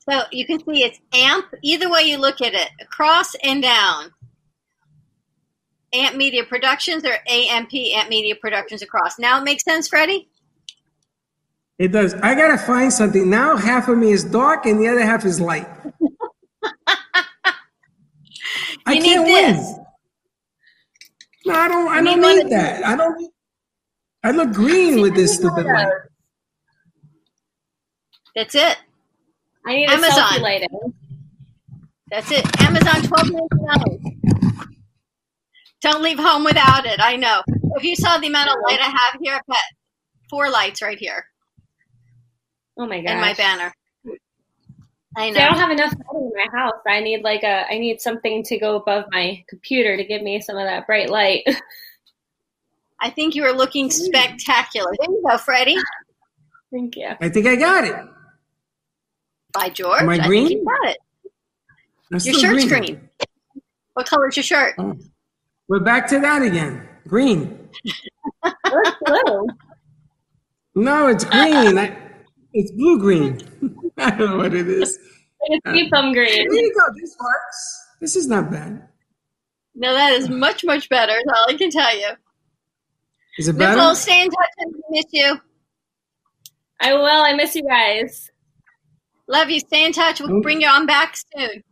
So 0.09 0.23
you 0.31 0.45
can 0.45 0.59
see 0.59 0.83
it's 0.83 0.99
AMP, 1.13 1.45
either 1.61 1.89
way 1.89 2.03
you 2.03 2.17
look 2.17 2.41
at 2.41 2.53
it, 2.53 2.69
across 2.81 3.35
and 3.35 3.61
down. 3.61 4.11
AMP 5.93 6.15
Media 6.15 6.43
Productions 6.43 7.05
or 7.05 7.15
AMP, 7.27 7.73
AMP 7.73 8.09
Media 8.09 8.35
Productions 8.35 8.81
across. 8.81 9.17
Now 9.17 9.39
it 9.39 9.43
makes 9.43 9.63
sense, 9.63 9.87
Freddie? 9.87 10.27
It 11.83 11.91
does. 11.91 12.13
I 12.15 12.33
gotta 12.33 12.57
find 12.57 12.93
something. 12.93 13.29
Now 13.29 13.57
half 13.57 13.89
of 13.89 13.97
me 13.97 14.13
is 14.13 14.23
dark 14.23 14.65
and 14.67 14.79
the 14.79 14.87
other 14.87 15.01
half 15.05 15.25
is 15.25 15.41
light. 15.41 15.67
I 18.87 18.93
You 18.93 19.01
need 19.01 19.03
can't 19.03 19.25
this. 19.25 19.57
win. 19.57 19.85
No, 21.45 21.53
I 21.55 21.67
don't 21.67 21.89
I 21.89 21.99
You 21.99 22.05
don't 22.05 22.21
need 22.21 22.21
one 22.21 22.37
need 22.37 22.45
of 22.45 22.49
that. 22.51 22.85
I 22.85 22.95
don't 22.95 23.31
I 24.23 24.31
look 24.31 24.53
green 24.53 25.01
with 25.01 25.13
this 25.15 25.35
stupid 25.35 25.65
light. 25.65 25.89
That's 28.35 28.55
it. 28.55 28.77
I 29.65 29.75
need 29.75 29.89
a 29.89 29.91
Amazon. 29.91 30.23
selfie. 30.23 30.39
That's 32.09 32.31
it. 32.31 32.61
Amazon 32.61 33.03
twelve 33.03 33.29
million 33.29 33.49
dollars. 33.67 34.01
Don't 35.81 36.01
leave 36.01 36.19
home 36.19 36.45
without 36.45 36.85
it. 36.85 37.01
I 37.01 37.17
know. 37.17 37.41
If 37.75 37.83
you 37.83 37.97
saw 37.97 38.17
the 38.19 38.27
amount 38.27 38.49
of 38.51 38.55
light 38.63 38.79
I 38.79 38.85
have 38.85 39.19
here, 39.21 39.35
I've 39.35 39.45
got 39.47 39.59
four 40.29 40.49
lights 40.49 40.81
right 40.81 40.97
here 40.97 41.25
Oh 42.77 42.85
my 42.87 43.01
god! 43.01 43.13
in 43.13 43.21
my 43.21 43.33
banner. 43.33 43.73
I 45.15 45.31
See, 45.31 45.39
I 45.39 45.47
don't 45.47 45.59
have 45.59 45.69
enough 45.69 45.93
lighting 45.93 46.31
in 46.31 46.31
my 46.35 46.59
house. 46.59 46.81
I 46.87 46.99
need 46.99 47.23
like 47.23 47.43
a 47.43 47.65
I 47.69 47.77
need 47.77 48.01
something 48.01 48.43
to 48.43 48.57
go 48.57 48.77
above 48.77 49.05
my 49.11 49.43
computer 49.47 49.95
to 49.95 50.03
give 50.03 50.23
me 50.23 50.41
some 50.41 50.57
of 50.57 50.65
that 50.65 50.87
bright 50.87 51.09
light. 51.09 51.43
I 52.99 53.09
think 53.09 53.35
you 53.35 53.43
are 53.43 53.53
looking 53.53 53.85
hmm. 53.85 53.91
spectacular. 53.91 54.91
There 54.99 55.11
you 55.11 55.23
go, 55.27 55.37
Freddie. 55.37 55.77
Thank 56.71 56.95
you. 56.95 57.09
I 57.21 57.29
think 57.29 57.45
I 57.45 57.55
got 57.55 57.83
it. 57.83 57.95
By 59.53 59.69
George. 59.69 60.01
Am 60.01 60.09
I 60.09 60.15
think 60.15 60.27
green? 60.27 60.47
you 60.47 60.65
got 60.65 60.89
it. 60.89 60.97
I'm 62.11 62.19
Your 62.23 62.39
shirt's 62.39 62.65
green. 62.65 63.09
What 63.93 64.07
color's 64.07 64.35
your 64.35 64.43
shirt? 64.43 64.73
Oh. 64.79 64.97
We're 65.67 65.79
back 65.79 66.07
to 66.07 66.19
that 66.19 66.41
again. 66.41 66.87
Green. 67.07 67.69
Where's 68.41 68.91
blue? 69.05 69.47
No, 70.75 71.07
it's 71.07 71.23
green. 71.25 71.77
I, 71.77 72.02
it's 72.53 72.71
blue 72.71 72.99
green. 72.99 73.39
I 73.97 74.11
don't 74.11 74.29
know 74.31 74.37
what 74.37 74.53
it 74.53 74.67
is. 74.67 74.97
It's 75.41 75.63
can 75.65 75.75
see 75.75 75.89
some 75.89 76.13
green. 76.13 76.47
There 76.49 76.55
you 76.55 76.73
go. 76.73 76.93
This 76.99 77.15
works. 77.19 77.87
This 77.99 78.15
is 78.15 78.27
not 78.27 78.51
bad. 78.51 78.87
No, 79.75 79.93
that 79.93 80.13
is 80.13 80.29
much, 80.29 80.63
much 80.63 80.87
better. 80.89 81.13
That's 81.13 81.39
all 81.39 81.49
I 81.49 81.57
can 81.57 81.71
tell 81.71 81.97
you. 81.97 82.09
Is 83.37 83.47
it 83.47 83.57
better? 83.57 83.75
Nicole, 83.75 83.95
stay 83.95 84.23
in 84.23 84.29
touch 84.29 84.49
and 84.59 84.73
miss 84.91 85.05
you. 85.11 85.39
I 86.79 86.93
will. 86.93 87.05
I 87.05 87.33
miss 87.33 87.55
you 87.55 87.63
guys. 87.63 88.29
Love 89.27 89.49
you. 89.49 89.59
Stay 89.59 89.85
in 89.85 89.93
touch. 89.93 90.21
We'll 90.21 90.41
bring 90.41 90.61
you 90.61 90.67
on 90.67 90.85
back 90.85 91.15
soon. 91.35 91.63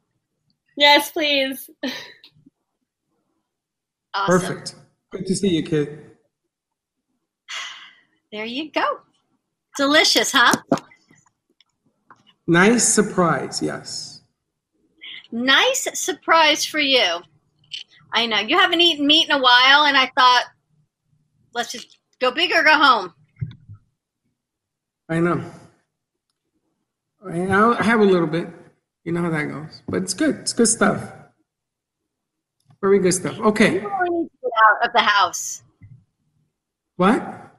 Yes, 0.78 1.12
please. 1.12 1.70
Awesome. 4.14 4.40
Perfect. 4.40 4.76
Good 5.12 5.26
to 5.28 5.36
see 5.36 5.50
you, 5.50 5.64
kid. 5.64 6.00
There 8.32 8.46
you 8.46 8.72
go. 8.72 9.02
Delicious, 9.82 10.32
huh? 10.32 10.54
Nice 12.46 12.88
surprise. 12.88 13.64
Yes. 13.64 14.22
Nice 15.32 15.88
surprise 16.00 16.64
for 16.64 16.80
you. 16.80 17.22
I 18.14 18.28
know. 18.28 18.38
You 18.38 18.60
haven't 18.60 18.80
eaten 18.80 19.08
meat 19.08 19.28
in 19.28 19.36
a 19.36 19.42
while, 19.42 19.86
and 19.86 19.98
I 19.98 20.12
thought, 20.16 20.44
let's 21.56 21.72
just 21.72 21.98
go 22.20 22.30
big 22.30 22.52
or 22.52 22.62
go 22.62 22.78
home. 22.78 23.16
I 25.10 25.20
know. 25.20 25.44
I 27.28 27.48
I'll 27.48 27.74
have 27.74 28.02
a 28.02 28.06
little 28.06 28.28
bit. 28.28 28.50
You 29.04 29.14
know 29.14 29.24
how 29.24 29.32
that 29.32 29.46
goes. 29.46 29.82
But 29.88 30.04
it's 30.04 30.14
good. 30.14 30.36
It's 30.42 30.54
good 30.54 30.68
stuff. 30.68 31.12
Very 32.82 33.00
good 33.00 33.16
stuff. 33.16 33.40
Okay. 33.40 33.82
You 33.82 33.90
really 33.90 34.10
need 34.12 34.30
to 34.30 34.38
get 34.44 34.52
out 34.70 34.88
of 34.88 34.94
the 34.94 35.02
house. 35.02 35.64
What? 36.98 37.51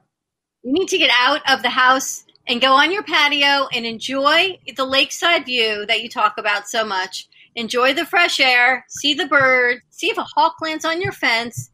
You 0.63 0.71
need 0.71 0.87
to 0.89 0.97
get 0.97 1.11
out 1.17 1.41
of 1.49 1.61
the 1.61 1.69
house 1.69 2.23
and 2.47 2.61
go 2.61 2.73
on 2.73 2.91
your 2.91 3.03
patio 3.03 3.67
and 3.73 3.85
enjoy 3.85 4.57
the 4.75 4.85
lakeside 4.85 5.45
view 5.45 5.85
that 5.87 6.01
you 6.01 6.09
talk 6.09 6.35
about 6.37 6.67
so 6.67 6.85
much. 6.85 7.27
Enjoy 7.55 7.93
the 7.93 8.05
fresh 8.05 8.39
air, 8.39 8.85
see 8.87 9.13
the 9.13 9.27
birds, 9.27 9.81
see 9.89 10.09
if 10.09 10.17
a 10.17 10.25
hawk 10.35 10.55
lands 10.61 10.85
on 10.85 11.01
your 11.01 11.11
fence. 11.11 11.69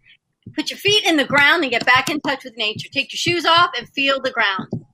Put 0.55 0.71
your 0.71 0.79
feet 0.79 1.05
in 1.05 1.15
the 1.17 1.25
ground 1.25 1.63
and 1.63 1.71
get 1.71 1.85
back 1.85 2.09
in 2.09 2.19
touch 2.21 2.43
with 2.43 2.57
nature. 2.57 2.89
Take 2.91 3.13
your 3.13 3.17
shoes 3.17 3.45
off 3.45 3.69
and 3.77 3.87
feel 3.89 4.19
the 4.19 4.31
ground. 4.31 4.85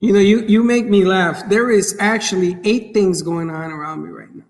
You 0.00 0.12
know, 0.12 0.20
you, 0.20 0.44
you 0.46 0.62
make 0.62 0.86
me 0.86 1.04
laugh. 1.04 1.48
There 1.48 1.70
is 1.70 1.96
actually 2.00 2.56
eight 2.64 2.94
things 2.94 3.20
going 3.20 3.50
on 3.50 3.70
around 3.70 4.02
me 4.02 4.10
right 4.10 4.34
now, 4.34 4.44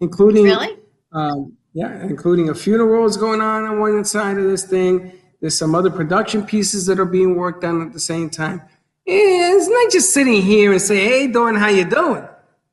including 0.00 0.44
Really? 0.44 0.76
Um, 1.12 1.56
yeah, 1.74 2.02
including 2.02 2.48
a 2.48 2.54
funeral 2.54 3.04
is 3.04 3.16
going 3.16 3.40
on 3.40 3.64
on 3.64 3.78
one 3.78 4.04
side 4.04 4.38
of 4.38 4.44
this 4.44 4.64
thing. 4.64 5.12
There's 5.44 5.58
some 5.58 5.74
other 5.74 5.90
production 5.90 6.46
pieces 6.46 6.86
that 6.86 6.98
are 6.98 7.04
being 7.04 7.36
worked 7.36 7.64
on 7.64 7.82
at 7.82 7.92
the 7.92 8.00
same 8.00 8.30
time. 8.30 8.62
And 8.62 8.66
it's 9.06 9.68
not 9.68 9.92
just 9.92 10.14
sitting 10.14 10.40
here 10.40 10.72
and 10.72 10.80
say, 10.80 11.04
"Hey, 11.04 11.26
Dawn, 11.26 11.54
how 11.54 11.68
you 11.68 11.84
doing?" 11.84 12.26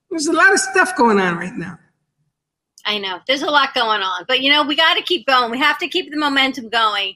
There's 0.09 0.27
a 0.27 0.31
lot 0.31 0.53
of 0.53 0.59
stuff 0.61 0.95
going 0.95 1.19
on 1.19 1.35
right 1.35 1.53
now. 1.53 1.77
I 2.85 2.97
know 2.97 3.19
there's 3.27 3.41
a 3.41 3.51
lot 3.51 3.73
going 3.73 4.01
on, 4.01 4.23
but 4.25 4.39
you 4.39 4.49
know 4.49 4.63
we 4.63 4.77
got 4.77 4.93
to 4.93 5.03
keep 5.03 5.27
going. 5.27 5.51
We 5.51 5.57
have 5.59 5.79
to 5.79 5.89
keep 5.89 6.11
the 6.11 6.17
momentum 6.17 6.69
going. 6.69 7.15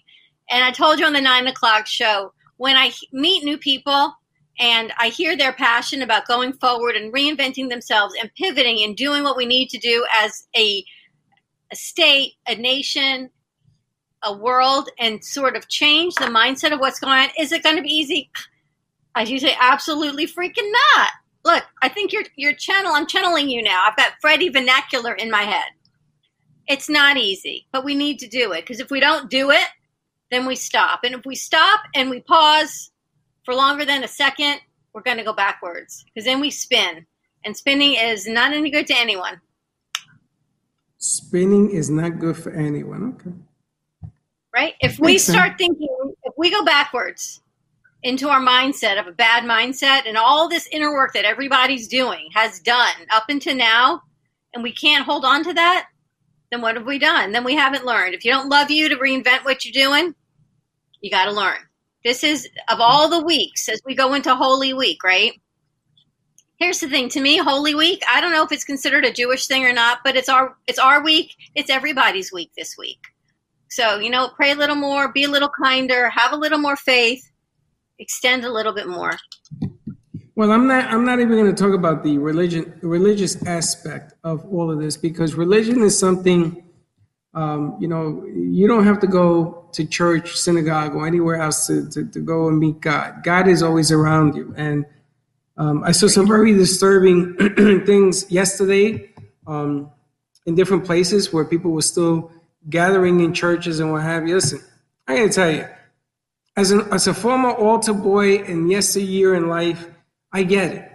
And 0.49 0.61
I 0.61 0.71
told 0.71 0.99
you 0.99 1.05
on 1.05 1.13
the 1.13 1.21
nine 1.21 1.47
o'clock 1.47 1.87
show 1.87 2.33
when 2.57 2.75
I 2.75 2.91
meet 3.13 3.45
new 3.45 3.57
people 3.57 4.13
and 4.59 4.91
I 4.99 5.07
hear 5.07 5.37
their 5.37 5.53
passion 5.53 6.01
about 6.01 6.27
going 6.27 6.51
forward 6.51 6.97
and 6.97 7.13
reinventing 7.13 7.69
themselves 7.69 8.13
and 8.21 8.29
pivoting 8.35 8.83
and 8.83 8.93
doing 8.97 9.23
what 9.23 9.37
we 9.37 9.45
need 9.45 9.69
to 9.69 9.77
do 9.77 10.05
as 10.21 10.49
a, 10.53 10.83
a 11.71 11.77
state, 11.77 12.33
a 12.45 12.55
nation, 12.55 13.29
a 14.25 14.35
world, 14.35 14.89
and 14.99 15.23
sort 15.23 15.55
of 15.55 15.69
change 15.69 16.15
the 16.15 16.25
mindset 16.25 16.73
of 16.73 16.79
what's 16.79 16.99
going 16.99 17.17
on. 17.17 17.29
Is 17.39 17.51
it 17.51 17.63
going 17.63 17.77
to 17.77 17.81
be 17.81 17.93
easy? 17.93 18.29
As 19.15 19.29
you 19.29 19.39
say, 19.39 19.55
absolutely 19.59 20.27
freaking 20.27 20.71
not. 20.71 21.09
Look, 21.45 21.63
I 21.81 21.89
think 21.89 22.11
your 22.11 22.23
your 22.35 22.53
channel. 22.53 22.91
I'm 22.93 23.07
channeling 23.07 23.49
you 23.49 23.61
now. 23.61 23.85
I've 23.87 23.95
got 23.95 24.13
Freddie 24.19 24.49
vernacular 24.49 25.13
in 25.13 25.29
my 25.29 25.43
head. 25.43 25.71
It's 26.67 26.89
not 26.89 27.17
easy, 27.17 27.67
but 27.71 27.85
we 27.85 27.93
need 27.93 28.17
to 28.19 28.27
do 28.27 28.51
it 28.51 28.61
because 28.61 28.79
if 28.79 28.89
we 28.89 28.99
don't 28.99 29.29
do 29.29 29.51
it, 29.51 29.67
then 30.31 30.47
we 30.47 30.55
stop. 30.55 31.01
And 31.03 31.13
if 31.13 31.25
we 31.25 31.35
stop 31.35 31.81
and 31.93 32.09
we 32.09 32.21
pause 32.21 32.91
for 33.43 33.53
longer 33.53 33.85
than 33.85 34.03
a 34.03 34.07
second, 34.07 34.59
we're 34.93 35.03
going 35.03 35.17
to 35.17 35.23
go 35.23 35.33
backwards 35.33 36.03
because 36.05 36.25
then 36.25 36.41
we 36.41 36.49
spin, 36.49 37.05
and 37.43 37.55
spinning 37.55 37.93
is 37.93 38.27
not 38.27 38.53
any 38.53 38.71
good 38.71 38.87
to 38.87 38.97
anyone. 38.97 39.39
Spinning 40.97 41.69
is 41.69 41.91
not 41.91 42.17
good 42.17 42.35
for 42.35 42.51
anyone. 42.51 43.13
Okay. 43.19 43.35
Right? 44.55 44.73
If 44.79 44.97
we 44.99 45.17
start 45.17 45.57
thinking, 45.57 46.13
if 46.23 46.33
we 46.37 46.49
go 46.49 46.63
backwards 46.63 47.41
into 48.03 48.29
our 48.29 48.39
mindset 48.39 48.99
of 48.99 49.07
a 49.07 49.11
bad 49.11 49.43
mindset 49.43 50.07
and 50.07 50.17
all 50.17 50.47
this 50.47 50.67
inner 50.71 50.93
work 50.93 51.13
that 51.13 51.25
everybody's 51.25 51.87
doing 51.87 52.29
has 52.33 52.59
done 52.59 52.93
up 53.11 53.25
until 53.27 53.55
now, 53.55 54.01
and 54.53 54.63
we 54.63 54.71
can't 54.71 55.03
hold 55.03 55.25
on 55.25 55.43
to 55.43 55.53
that, 55.53 55.87
then 56.51 56.61
what 56.61 56.75
have 56.77 56.85
we 56.85 56.97
done? 56.97 57.33
Then 57.33 57.43
we 57.43 57.55
haven't 57.55 57.85
learned. 57.85 58.13
If 58.13 58.23
you 58.23 58.31
don't 58.31 58.47
love 58.47 58.71
you 58.71 58.87
to 58.87 58.95
reinvent 58.95 59.43
what 59.43 59.65
you're 59.65 59.73
doing, 59.73 60.15
you 61.01 61.11
got 61.11 61.25
to 61.25 61.31
learn. 61.31 61.57
This 62.05 62.23
is 62.23 62.47
of 62.69 62.79
all 62.79 63.09
the 63.09 63.25
weeks 63.25 63.67
as 63.67 63.81
we 63.85 63.95
go 63.95 64.13
into 64.13 64.33
Holy 64.35 64.73
Week, 64.73 65.03
right? 65.03 65.33
Here's 66.57 66.79
the 66.79 66.87
thing 66.87 67.09
to 67.09 67.19
me, 67.19 67.37
Holy 67.37 67.75
Week, 67.75 68.01
I 68.09 68.21
don't 68.21 68.31
know 68.31 68.43
if 68.43 68.51
it's 68.53 68.63
considered 68.63 69.03
a 69.03 69.11
Jewish 69.11 69.47
thing 69.47 69.65
or 69.65 69.73
not, 69.73 69.99
but 70.05 70.15
it's 70.15 70.29
our 70.29 70.55
it's 70.67 70.79
our 70.79 71.03
week. 71.03 71.35
It's 71.55 71.69
everybody's 71.69 72.31
week 72.31 72.51
this 72.55 72.75
week. 72.77 72.99
So, 73.69 73.99
you 73.99 74.09
know, 74.09 74.29
pray 74.29 74.51
a 74.51 74.55
little 74.55 74.75
more, 74.75 75.11
be 75.11 75.23
a 75.23 75.29
little 75.29 75.49
kinder, 75.49 76.09
have 76.09 76.31
a 76.31 76.37
little 76.37 76.59
more 76.59 76.75
faith, 76.75 77.29
extend 77.99 78.45
a 78.45 78.51
little 78.51 78.73
bit 78.73 78.87
more. 78.87 79.13
Well, 80.35 80.51
I'm 80.51 80.67
not. 80.67 80.91
I'm 80.91 81.05
not 81.05 81.21
even 81.21 81.37
going 81.37 81.53
to 81.53 81.63
talk 81.63 81.73
about 81.73 82.03
the 82.03 82.17
religion, 82.17 82.77
religious 82.81 83.41
aspect 83.45 84.13
of 84.25 84.45
all 84.51 84.69
of 84.69 84.79
this 84.79 84.97
because 84.97 85.35
religion 85.35 85.81
is 85.81 85.97
something. 85.97 86.61
Um, 87.33 87.77
you 87.79 87.87
know, 87.87 88.25
you 88.25 88.67
don't 88.67 88.85
have 88.85 88.99
to 88.99 89.07
go 89.07 89.69
to 89.71 89.85
church, 89.85 90.35
synagogue, 90.37 90.95
or 90.95 91.05
anywhere 91.05 91.35
else 91.35 91.67
to, 91.67 91.89
to, 91.89 92.05
to 92.05 92.19
go 92.19 92.47
and 92.47 92.59
meet 92.59 92.79
God. 92.79 93.23
God 93.23 93.47
is 93.47 93.61
always 93.61 93.91
around 93.91 94.35
you. 94.35 94.53
And 94.57 94.85
um, 95.57 95.83
I 95.83 95.91
saw 95.91 96.07
some 96.07 96.27
very 96.27 96.53
disturbing 96.53 97.35
things 97.85 98.29
yesterday 98.31 99.09
um, 99.47 99.89
in 100.45 100.55
different 100.55 100.85
places 100.85 101.33
where 101.33 101.43
people 101.43 101.71
were 101.71 101.81
still 101.81 102.31
gathering 102.69 103.19
in 103.19 103.33
churches 103.33 103.79
and 103.79 103.91
what 103.91 104.03
have 104.03 104.27
you. 104.27 104.35
Listen, 104.35 104.61
I 105.07 105.17
got 105.17 105.23
to 105.23 105.29
tell 105.29 105.51
you, 105.51 105.67
as, 106.57 106.71
an, 106.71 106.81
as 106.91 107.07
a 107.07 107.13
former 107.13 107.51
altar 107.51 107.93
boy 107.93 108.37
and 108.39 108.69
yesteryear 108.69 109.35
in 109.35 109.47
life, 109.49 109.87
I 110.31 110.43
get 110.43 110.71
it. 110.71 110.91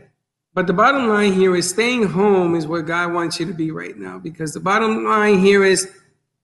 But 0.53 0.67
the 0.67 0.73
bottom 0.73 1.09
line 1.09 1.33
here 1.33 1.55
is 1.55 1.69
staying 1.69 2.09
home 2.09 2.55
is 2.55 2.67
where 2.67 2.83
God 2.83 3.13
wants 3.13 3.39
you 3.39 3.47
to 3.47 3.53
be 3.53 3.71
right 3.71 3.97
now 3.97 4.19
because 4.19 4.53
the 4.53 4.61
bottom 4.61 5.05
line 5.05 5.39
here 5.39 5.65
is 5.65 5.91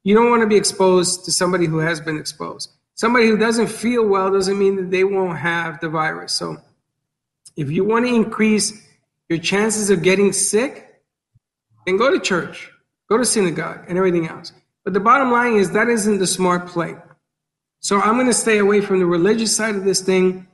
you 0.04 0.14
don't 0.14 0.30
want 0.30 0.42
to 0.42 0.46
be 0.46 0.56
exposed 0.56 1.24
to 1.24 1.32
somebody 1.32 1.66
who 1.66 1.78
has 1.78 2.00
been 2.00 2.16
exposed. 2.16 2.70
Somebody 2.94 3.26
who 3.26 3.36
doesn't 3.36 3.66
feel 3.66 4.06
well 4.06 4.30
doesn't 4.30 4.58
mean 4.58 4.76
that 4.76 4.90
they 4.90 5.02
won't 5.02 5.38
have 5.38 5.80
the 5.80 5.88
virus. 5.88 6.32
So 6.32 6.58
if 7.56 7.70
you 7.70 7.84
want 7.84 8.06
to 8.06 8.14
increase 8.14 8.72
your 9.28 9.38
chances 9.38 9.90
of 9.90 10.02
getting 10.02 10.32
sick, 10.32 11.02
then 11.84 11.96
go 11.96 12.10
to 12.10 12.20
church, 12.20 12.70
go 13.08 13.18
to 13.18 13.24
synagogue, 13.24 13.84
and 13.88 13.98
everything 13.98 14.28
else. 14.28 14.52
But 14.86 14.92
the 14.92 15.00
bottom 15.00 15.32
line 15.32 15.54
is 15.54 15.72
that 15.72 15.88
isn't 15.88 16.20
the 16.20 16.28
smart 16.28 16.68
play. 16.68 16.94
So 17.80 18.00
I'm 18.00 18.14
going 18.14 18.28
to 18.28 18.32
stay 18.32 18.58
away 18.58 18.80
from 18.80 19.00
the 19.00 19.06
religious 19.06 19.54
side 19.54 19.74
of 19.74 19.82
this 19.82 20.00
thing 20.00 20.46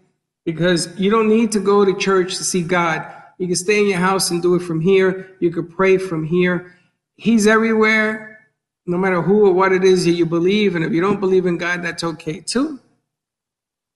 because 0.47 0.99
you 0.99 1.11
don't 1.11 1.28
need 1.28 1.53
to 1.53 1.61
go 1.61 1.85
to 1.85 1.95
church 1.95 2.39
to 2.39 2.45
see 2.45 2.62
God. 2.62 3.07
You 3.37 3.47
can 3.47 3.57
stay 3.57 3.80
in 3.80 3.89
your 3.89 3.99
house 3.99 4.30
and 4.30 4.41
do 4.41 4.55
it 4.55 4.62
from 4.62 4.80
here. 4.80 5.37
You 5.41 5.51
can 5.51 5.66
pray 5.68 5.99
from 5.99 6.24
here. 6.24 6.74
He's 7.16 7.47
everywhere, 7.47 8.49
no 8.87 8.97
matter 8.97 9.20
who 9.20 9.45
or 9.47 9.53
what 9.53 9.70
it 9.70 9.85
is 9.85 10.07
that 10.07 10.12
you 10.12 10.24
believe. 10.24 10.76
And 10.76 10.85
if 10.85 10.93
you 10.93 11.03
don't 11.03 11.20
believe 11.20 11.45
in 11.45 11.59
God, 11.59 11.83
that's 11.83 12.03
okay 12.03 12.41
too. 12.41 12.80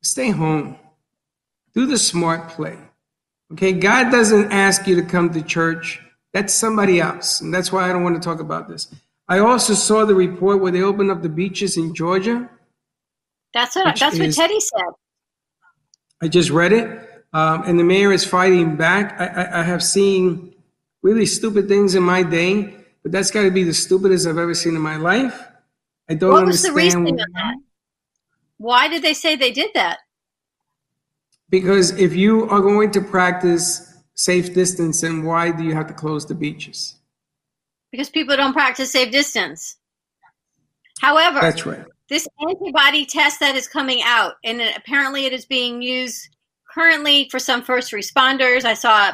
Stay 0.02 0.32
home. 0.32 0.76
Do 1.72 1.86
the 1.86 1.96
smart 1.96 2.50
play. 2.50 2.76
Okay, 3.54 3.72
God 3.72 4.10
doesn't 4.10 4.52
ask 4.52 4.86
you 4.86 4.96
to 4.96 5.02
come 5.02 5.32
to 5.32 5.40
church. 5.40 5.98
That's 6.34 6.52
somebody 6.52 7.00
else. 7.00 7.40
And 7.40 7.54
that's 7.54 7.72
why 7.72 7.88
I 7.88 7.92
don't 7.94 8.04
want 8.04 8.20
to 8.20 8.28
talk 8.28 8.40
about 8.40 8.68
this. 8.68 8.94
I 9.28 9.38
also 9.40 9.74
saw 9.74 10.04
the 10.04 10.14
report 10.14 10.60
where 10.60 10.70
they 10.70 10.82
opened 10.82 11.10
up 11.10 11.22
the 11.22 11.28
beaches 11.28 11.76
in 11.76 11.94
Georgia. 11.94 12.48
That's 13.52 13.74
what 13.74 13.98
that's 13.98 14.14
is, 14.14 14.20
what 14.20 14.34
Teddy 14.34 14.60
said. 14.60 14.92
I 16.22 16.28
just 16.28 16.50
read 16.50 16.72
it, 16.72 17.24
um, 17.32 17.62
and 17.64 17.78
the 17.78 17.84
mayor 17.84 18.12
is 18.12 18.24
fighting 18.24 18.76
back. 18.76 19.20
I, 19.20 19.26
I, 19.26 19.60
I, 19.60 19.62
have 19.64 19.82
seen 19.82 20.54
really 21.02 21.26
stupid 21.26 21.68
things 21.68 21.94
in 21.94 22.02
my 22.02 22.22
day, 22.22 22.74
but 23.02 23.12
that's 23.12 23.30
got 23.30 23.42
to 23.42 23.50
be 23.50 23.64
the 23.64 23.74
stupidest 23.74 24.26
I've 24.26 24.38
ever 24.38 24.54
seen 24.54 24.76
in 24.76 24.82
my 24.82 24.96
life. 24.96 25.46
I 26.08 26.14
don't 26.14 26.32
what 26.32 26.42
understand. 26.42 26.74
Was 26.74 26.92
the 26.92 26.98
reason 27.00 27.16
why. 27.32 27.54
why 28.58 28.88
did 28.88 29.02
they 29.02 29.14
say 29.14 29.36
they 29.36 29.50
did 29.50 29.70
that? 29.74 29.98
Because 31.48 31.90
if 31.98 32.14
you 32.14 32.48
are 32.48 32.60
going 32.60 32.90
to 32.92 33.00
practice 33.00 33.94
safe 34.14 34.54
distance, 34.54 35.00
then 35.00 35.24
why 35.24 35.50
do 35.50 35.62
you 35.64 35.74
have 35.74 35.86
to 35.88 35.94
close 35.94 36.26
the 36.26 36.34
beaches? 36.34 36.95
Because 37.96 38.10
people 38.10 38.36
don't 38.36 38.52
practice 38.52 38.92
safe 38.92 39.10
distance. 39.10 39.76
However, 41.00 41.40
that's 41.40 41.64
right. 41.64 41.84
This 42.08 42.28
antibody 42.46 43.06
test 43.06 43.40
that 43.40 43.56
is 43.56 43.66
coming 43.66 44.00
out, 44.04 44.34
and 44.44 44.60
apparently 44.60 45.24
it 45.24 45.32
is 45.32 45.46
being 45.46 45.82
used 45.82 46.28
currently 46.72 47.28
for 47.30 47.38
some 47.38 47.62
first 47.62 47.92
responders. 47.92 48.64
I 48.64 48.74
saw 48.74 49.12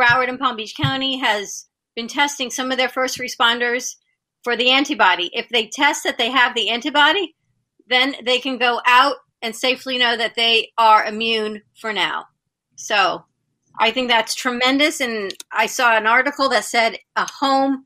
Broward 0.00 0.28
and 0.28 0.38
Palm 0.38 0.56
Beach 0.56 0.74
County 0.74 1.18
has 1.18 1.66
been 1.94 2.08
testing 2.08 2.50
some 2.50 2.70
of 2.70 2.78
their 2.78 2.88
first 2.88 3.18
responders 3.18 3.96
for 4.42 4.56
the 4.56 4.70
antibody. 4.70 5.30
If 5.34 5.48
they 5.50 5.66
test 5.66 6.04
that 6.04 6.16
they 6.16 6.30
have 6.30 6.54
the 6.54 6.70
antibody, 6.70 7.34
then 7.88 8.14
they 8.24 8.38
can 8.38 8.56
go 8.56 8.80
out 8.86 9.16
and 9.42 9.54
safely 9.54 9.98
know 9.98 10.16
that 10.16 10.34
they 10.36 10.70
are 10.78 11.04
immune 11.04 11.62
for 11.78 11.92
now. 11.92 12.26
So 12.76 13.24
I 13.78 13.90
think 13.90 14.08
that's 14.08 14.34
tremendous. 14.34 15.00
And 15.00 15.34
I 15.52 15.66
saw 15.66 15.96
an 15.96 16.06
article 16.06 16.48
that 16.50 16.64
said 16.64 16.98
a 17.16 17.28
home 17.30 17.84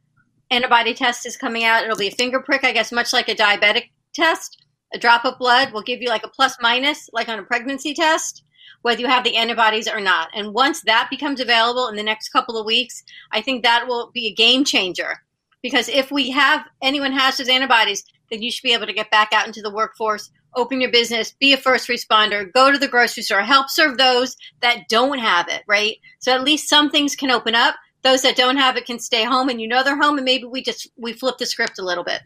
antibody 0.50 0.94
test 0.94 1.26
is 1.26 1.36
coming 1.36 1.64
out. 1.64 1.84
It'll 1.84 1.96
be 1.96 2.08
a 2.08 2.12
finger 2.12 2.40
prick, 2.40 2.64
I 2.64 2.72
guess, 2.72 2.92
much 2.92 3.12
like 3.12 3.28
a 3.28 3.34
diabetic 3.34 3.90
test. 4.12 4.62
A 4.92 4.98
drop 4.98 5.24
of 5.24 5.38
blood 5.38 5.72
will 5.72 5.82
give 5.82 6.00
you 6.00 6.08
like 6.08 6.24
a 6.24 6.28
plus 6.28 6.56
minus, 6.60 7.10
like 7.12 7.28
on 7.28 7.38
a 7.38 7.42
pregnancy 7.42 7.94
test, 7.94 8.44
whether 8.82 9.00
you 9.00 9.08
have 9.08 9.24
the 9.24 9.36
antibodies 9.36 9.88
or 9.88 10.00
not. 10.00 10.28
And 10.34 10.54
once 10.54 10.82
that 10.82 11.08
becomes 11.10 11.40
available 11.40 11.88
in 11.88 11.96
the 11.96 12.02
next 12.02 12.28
couple 12.28 12.56
of 12.56 12.66
weeks, 12.66 13.02
I 13.32 13.40
think 13.40 13.62
that 13.62 13.88
will 13.88 14.10
be 14.12 14.28
a 14.28 14.34
game 14.34 14.64
changer. 14.64 15.22
Because 15.62 15.88
if 15.88 16.10
we 16.12 16.30
have 16.30 16.66
anyone 16.82 17.12
has 17.12 17.38
those 17.38 17.48
antibodies, 17.48 18.04
then 18.30 18.42
you 18.42 18.50
should 18.50 18.62
be 18.62 18.74
able 18.74 18.86
to 18.86 18.92
get 18.92 19.10
back 19.10 19.32
out 19.32 19.46
into 19.46 19.62
the 19.62 19.70
workforce, 19.70 20.30
open 20.54 20.80
your 20.80 20.90
business, 20.90 21.34
be 21.40 21.52
a 21.52 21.56
first 21.56 21.88
responder, 21.88 22.52
go 22.52 22.70
to 22.70 22.78
the 22.78 22.88
grocery 22.88 23.22
store, 23.22 23.40
help 23.40 23.70
serve 23.70 23.96
those 23.96 24.36
that 24.60 24.88
don't 24.88 25.18
have 25.18 25.48
it, 25.48 25.62
right? 25.66 25.96
So 26.18 26.32
at 26.32 26.44
least 26.44 26.68
some 26.68 26.90
things 26.90 27.16
can 27.16 27.30
open 27.30 27.54
up 27.54 27.76
those 28.04 28.22
that 28.22 28.36
don't 28.36 28.58
have 28.58 28.76
it 28.76 28.86
can 28.86 28.98
stay 28.98 29.24
home 29.24 29.48
and 29.48 29.60
you 29.60 29.66
know 29.66 29.82
they're 29.82 30.00
home 30.00 30.18
and 30.18 30.24
maybe 30.24 30.44
we 30.44 30.62
just 30.62 30.88
we 30.96 31.12
flip 31.12 31.38
the 31.38 31.46
script 31.46 31.78
a 31.78 31.82
little 31.82 32.04
bit. 32.04 32.20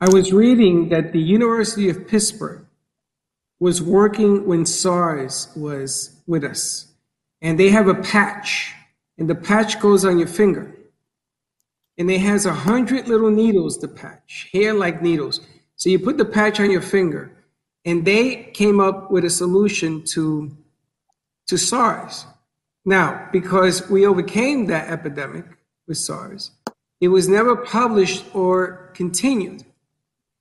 I 0.00 0.08
was 0.08 0.32
reading 0.32 0.88
that 0.90 1.12
the 1.12 1.20
university 1.20 1.88
of 1.88 2.06
pittsburgh 2.06 2.66
was 3.58 3.80
working 3.80 4.46
when 4.46 4.66
sars 4.66 5.48
was 5.56 6.20
with 6.26 6.44
us. 6.44 6.92
And 7.40 7.58
they 7.58 7.70
have 7.70 7.88
a 7.88 7.94
patch 7.94 8.74
and 9.18 9.30
the 9.30 9.34
patch 9.34 9.80
goes 9.80 10.04
on 10.04 10.18
your 10.18 10.28
finger. 10.28 10.76
And 11.96 12.10
it 12.10 12.20
has 12.20 12.46
a 12.46 12.52
hundred 12.52 13.08
little 13.08 13.30
needles 13.30 13.78
the 13.78 13.88
patch 13.88 14.50
hair 14.52 14.74
like 14.74 15.02
needles. 15.02 15.40
So 15.76 15.88
you 15.88 15.98
put 15.98 16.18
the 16.18 16.24
patch 16.24 16.60
on 16.60 16.70
your 16.70 16.82
finger 16.82 17.32
and 17.84 18.04
they 18.04 18.50
came 18.54 18.78
up 18.78 19.10
with 19.10 19.24
a 19.24 19.30
solution 19.30 20.04
to 20.06 20.56
to 21.46 21.56
sars 21.56 22.26
now, 22.84 23.28
because 23.32 23.88
we 23.88 24.06
overcame 24.06 24.66
that 24.66 24.88
epidemic 24.88 25.44
with 25.86 25.98
SARS, 25.98 26.50
it 27.00 27.08
was 27.08 27.28
never 27.28 27.56
published 27.56 28.24
or 28.34 28.90
continued. 28.94 29.64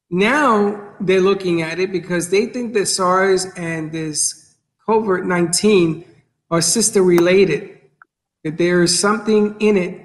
Now 0.09 0.93
they're 0.99 1.21
looking 1.21 1.61
at 1.61 1.79
it 1.79 1.91
because 1.91 2.29
they 2.29 2.47
think 2.47 2.73
that 2.73 2.87
SARS 2.87 3.45
and 3.55 3.91
this 3.91 4.55
COVID 4.87 5.25
19 5.25 6.05
are 6.49 6.61
sister 6.61 7.01
related, 7.01 7.79
that 8.43 8.57
there 8.57 8.81
is 8.81 8.97
something 8.99 9.55
in 9.59 9.77
it 9.77 10.01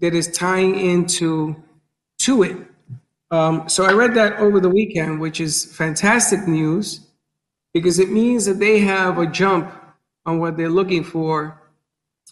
that 0.00 0.14
is 0.14 0.30
tying 0.32 0.78
into 0.78 1.56
to 2.18 2.42
it. 2.42 2.56
Um, 3.30 3.68
so 3.68 3.84
I 3.84 3.92
read 3.92 4.14
that 4.14 4.34
over 4.34 4.60
the 4.60 4.68
weekend, 4.68 5.20
which 5.20 5.40
is 5.40 5.64
fantastic 5.64 6.46
news 6.46 7.08
because 7.72 7.98
it 7.98 8.10
means 8.10 8.44
that 8.44 8.58
they 8.58 8.80
have 8.80 9.18
a 9.18 9.26
jump 9.26 9.72
on 10.26 10.38
what 10.38 10.56
they're 10.56 10.70
looking 10.70 11.04
for 11.04 11.60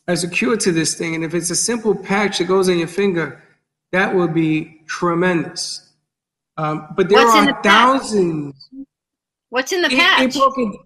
as 0.06 0.24
a 0.24 0.28
cure 0.28 0.56
to 0.56 0.72
this 0.72 0.94
thing. 0.94 1.14
And 1.14 1.24
if 1.24 1.34
it's 1.34 1.50
a 1.50 1.56
simple 1.56 1.94
patch 1.94 2.38
that 2.38 2.44
goes 2.44 2.68
on 2.68 2.78
your 2.78 2.88
finger, 2.88 3.42
that 3.92 4.14
would 4.14 4.34
be 4.34 4.82
tremendous. 4.86 5.88
Um, 6.56 6.88
but 6.96 7.08
there 7.08 7.24
What's 7.24 7.48
are 7.48 7.62
thousands. 7.62 8.68
Patch? 8.72 8.86
What's 9.48 9.72
in 9.72 9.82
the 9.82 9.88
patch? 9.88 10.22
It, 10.22 10.36
it, 10.36 10.38
broke 10.38 10.58
it, 10.58 10.80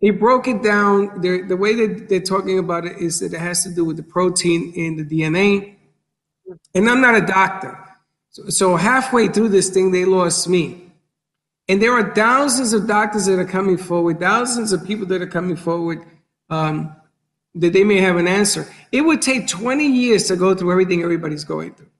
it 0.00 0.20
broke 0.20 0.48
it 0.48 0.62
down. 0.62 1.20
They're, 1.20 1.46
the 1.46 1.56
way 1.56 1.74
that 1.74 2.08
they're 2.08 2.20
talking 2.20 2.58
about 2.58 2.86
it 2.86 2.98
is 2.98 3.20
that 3.20 3.32
it 3.32 3.40
has 3.40 3.62
to 3.64 3.70
do 3.70 3.84
with 3.84 3.96
the 3.96 4.02
protein 4.02 4.72
in 4.74 4.96
the 4.96 5.04
DNA. 5.04 5.74
And 6.74 6.88
I'm 6.88 7.00
not 7.00 7.16
a 7.16 7.26
doctor. 7.26 7.78
So, 8.30 8.48
so 8.48 8.76
halfway 8.76 9.28
through 9.28 9.48
this 9.48 9.70
thing, 9.70 9.90
they 9.90 10.04
lost 10.04 10.48
me. 10.48 10.82
And 11.68 11.82
there 11.82 11.92
are 11.92 12.14
thousands 12.14 12.72
of 12.72 12.86
doctors 12.86 13.26
that 13.26 13.38
are 13.38 13.44
coming 13.44 13.76
forward, 13.76 14.20
thousands 14.20 14.72
of 14.72 14.86
people 14.86 15.06
that 15.06 15.20
are 15.20 15.26
coming 15.26 15.56
forward 15.56 16.06
um, 16.50 16.94
that 17.54 17.72
they 17.72 17.84
may 17.84 17.98
have 17.98 18.16
an 18.16 18.28
answer. 18.28 18.68
It 18.92 19.00
would 19.02 19.22
take 19.22 19.48
20 19.48 19.86
years 19.86 20.24
to 20.28 20.36
go 20.36 20.54
through 20.54 20.70
everything 20.70 21.02
everybody's 21.02 21.44
going 21.44 21.74
through. 21.74 21.90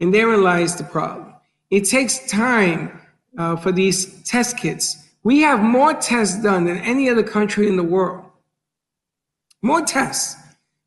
And 0.00 0.12
therein 0.12 0.42
lies 0.42 0.76
the 0.76 0.84
problem. 0.84 1.34
It 1.70 1.84
takes 1.84 2.26
time 2.30 3.00
uh, 3.38 3.56
for 3.56 3.72
these 3.72 4.22
test 4.24 4.58
kits. 4.58 5.08
We 5.22 5.40
have 5.40 5.60
more 5.60 5.94
tests 5.94 6.42
done 6.42 6.64
than 6.64 6.78
any 6.78 7.08
other 7.08 7.22
country 7.22 7.68
in 7.68 7.76
the 7.76 7.82
world. 7.82 8.24
More 9.62 9.82
tests. 9.82 10.36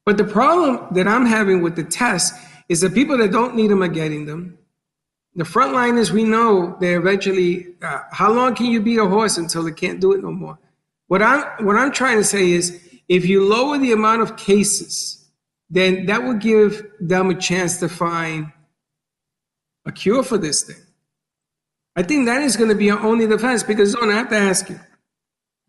But 0.05 0.17
the 0.17 0.23
problem 0.23 0.93
that 0.93 1.07
I'm 1.07 1.25
having 1.25 1.61
with 1.61 1.75
the 1.75 1.83
test 1.83 2.33
is 2.69 2.81
the 2.81 2.89
people 2.89 3.17
that 3.17 3.31
don't 3.31 3.55
need 3.55 3.69
them 3.69 3.81
are 3.81 3.87
getting 3.87 4.25
them. 4.25 4.57
The 5.35 5.43
frontliners, 5.43 6.11
we 6.11 6.23
know 6.23 6.77
they 6.79 6.95
eventually. 6.95 7.75
Uh, 7.81 8.01
how 8.11 8.31
long 8.31 8.55
can 8.55 8.67
you 8.67 8.81
be 8.81 8.97
a 8.97 9.05
horse 9.05 9.37
until 9.37 9.63
they 9.63 9.71
can't 9.71 9.99
do 9.99 10.13
it 10.13 10.23
no 10.23 10.31
more? 10.31 10.57
What 11.07 11.21
I'm 11.21 11.65
what 11.65 11.75
I'm 11.75 11.91
trying 11.91 12.17
to 12.17 12.23
say 12.23 12.51
is, 12.51 12.81
if 13.07 13.25
you 13.25 13.45
lower 13.45 13.77
the 13.77 13.93
amount 13.93 14.21
of 14.21 14.37
cases, 14.37 15.29
then 15.69 16.05
that 16.07 16.23
will 16.23 16.33
give 16.33 16.85
them 16.99 17.29
a 17.29 17.35
chance 17.35 17.79
to 17.79 17.89
find 17.89 18.51
a 19.85 19.91
cure 19.91 20.23
for 20.23 20.37
this 20.37 20.63
thing. 20.63 20.81
I 21.95 22.03
think 22.03 22.25
that 22.25 22.43
is 22.43 22.57
going 22.57 22.69
to 22.69 22.75
be 22.75 22.91
our 22.91 22.99
only 22.99 23.25
defense 23.25 23.63
because 23.63 23.91
Zona, 23.91 24.13
I 24.13 24.17
have 24.17 24.29
to 24.29 24.37
ask 24.37 24.69
you. 24.69 24.79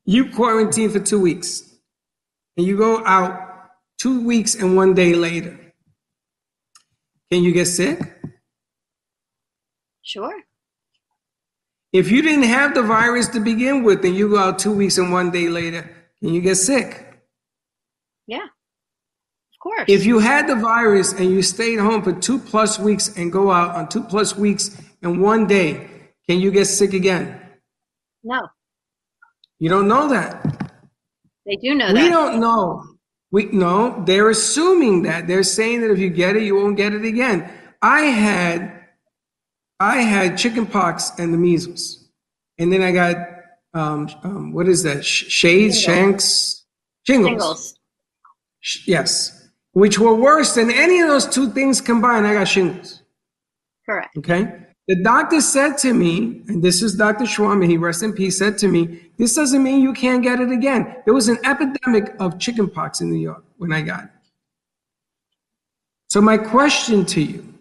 You 0.05 0.30
quarantine 0.30 0.91
for 0.91 1.01
two 1.01 1.20
weeks, 1.20 1.62
and 2.57 2.66
you 2.66 2.76
go 2.76 3.05
out 3.05 3.70
two 3.99 4.24
weeks 4.24 4.55
and 4.55 4.76
one 4.76 4.95
day 4.95 5.14
later. 5.14 5.59
Can 7.30 7.45
you 7.45 7.53
get 7.53 7.66
sick? 7.66 8.01
Sure. 10.03 10.43
If 11.93 12.11
you 12.11 12.20
didn't 12.22 12.45
have 12.45 12.74
the 12.74 12.82
virus 12.82 13.28
to 13.28 13.41
begin 13.41 13.82
with 13.82 14.05
and 14.05 14.14
you 14.14 14.28
go 14.28 14.39
out 14.39 14.59
two 14.59 14.72
weeks 14.72 14.99
and 14.99 15.11
one 15.12 15.30
day 15.30 15.49
later, 15.49 15.91
can 16.20 16.34
you 16.34 16.41
get 16.41 16.57
sick? 16.57 17.07
Yeah. 18.26 18.45
Of 18.45 19.59
course. 19.62 19.84
If 19.89 20.05
you 20.05 20.18
had 20.18 20.47
the 20.47 20.55
virus 20.55 21.12
and 21.12 21.30
you 21.30 21.43
stayed 21.43 21.78
home 21.78 22.03
for 22.03 22.12
two 22.12 22.39
plus 22.39 22.78
weeks 22.78 23.16
and 23.16 23.32
go 23.32 23.51
out 23.51 23.74
on 23.74 23.89
two 23.89 24.03
plus 24.03 24.36
weeks 24.36 24.80
and 25.03 25.22
one 25.22 25.47
day, 25.47 25.89
can 26.28 26.41
you 26.41 26.51
get 26.51 26.66
sick 26.66 26.93
again? 26.93 27.41
No. 28.22 28.49
You 29.59 29.70
don't 29.70 29.89
know 29.89 30.09
that. 30.09 30.72
They 31.47 31.57
do 31.57 31.74
know 31.74 31.89
we 31.89 31.95
that. 31.95 32.03
We 32.05 32.09
don't 32.11 32.41
know. 32.41 32.84
We 33.30 33.47
no, 33.47 34.03
they're 34.07 34.30
assuming 34.30 35.03
that. 35.03 35.26
They're 35.26 35.43
saying 35.43 35.80
that 35.82 35.91
if 35.91 35.99
you 35.99 36.11
get 36.11 36.36
it, 36.36 36.43
you 36.43 36.55
won't 36.55 36.76
get 36.76 36.93
it 36.95 37.05
again. 37.05 37.51
I 37.82 38.03
had 38.03 38.78
I 39.81 39.99
had 39.99 40.37
chicken 40.37 40.66
pox 40.66 41.12
and 41.18 41.33
the 41.33 41.39
measles. 41.39 42.09
And 42.59 42.72
then 42.72 42.83
I 42.83 42.93
got 42.93 43.16
um, 43.74 44.09
um 44.24 44.53
what 44.53 44.68
is 44.68 44.83
that? 44.83 45.05
Sh- 45.05 45.26
shades, 45.29 45.81
shanks, 45.81 46.64
shingles. 47.05 47.31
Shingles. 47.31 47.79
Sh- 48.61 48.89
Yes. 48.89 49.49
Which 49.72 49.99
were 49.99 50.14
worse 50.14 50.55
than 50.55 50.70
any 50.70 51.01
of 51.01 51.09
those 51.09 51.26
two 51.26 51.51
things 51.53 51.81
combined. 51.81 52.26
I 52.26 52.35
got 52.35 52.49
shingles. 52.49 53.03
Correct. 53.87 54.16
Okay. 54.18 54.53
The 54.89 54.97
doctor 55.03 55.41
said 55.43 55.76
to 55.79 55.93
me, 55.93 56.43
and 56.49 56.62
this 56.64 56.83
is 56.83 56.95
Dr. 56.97 57.24
Schwarman, 57.24 57.68
he 57.68 57.76
rest 57.76 58.03
in 58.03 58.14
peace, 58.14 58.39
said 58.39 58.57
to 58.59 58.68
me, 58.68 59.11
this 59.18 59.35
doesn't 59.35 59.62
mean 59.62 59.83
you 59.83 59.93
can't 59.93 60.22
get 60.22 60.41
it 60.41 60.51
again. 60.51 60.97
There 61.05 61.12
was 61.12 61.29
an 61.29 61.39
epidemic 61.45 62.14
of 62.18 62.39
chickenpox 62.39 63.03
in 63.03 63.11
New 63.11 63.20
York 63.20 63.45
when 63.59 63.70
I 63.70 63.83
got 63.83 64.05
it. 64.05 64.11
So 66.09 66.22
my 66.22 66.39
question 66.39 67.05
to 67.05 67.20
you 67.20 67.55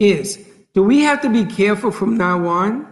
is, 0.00 0.44
do 0.76 0.82
we 0.82 1.00
have 1.00 1.22
to 1.22 1.30
be 1.30 1.46
careful 1.46 1.90
from 1.90 2.18
now 2.18 2.46
on? 2.46 2.86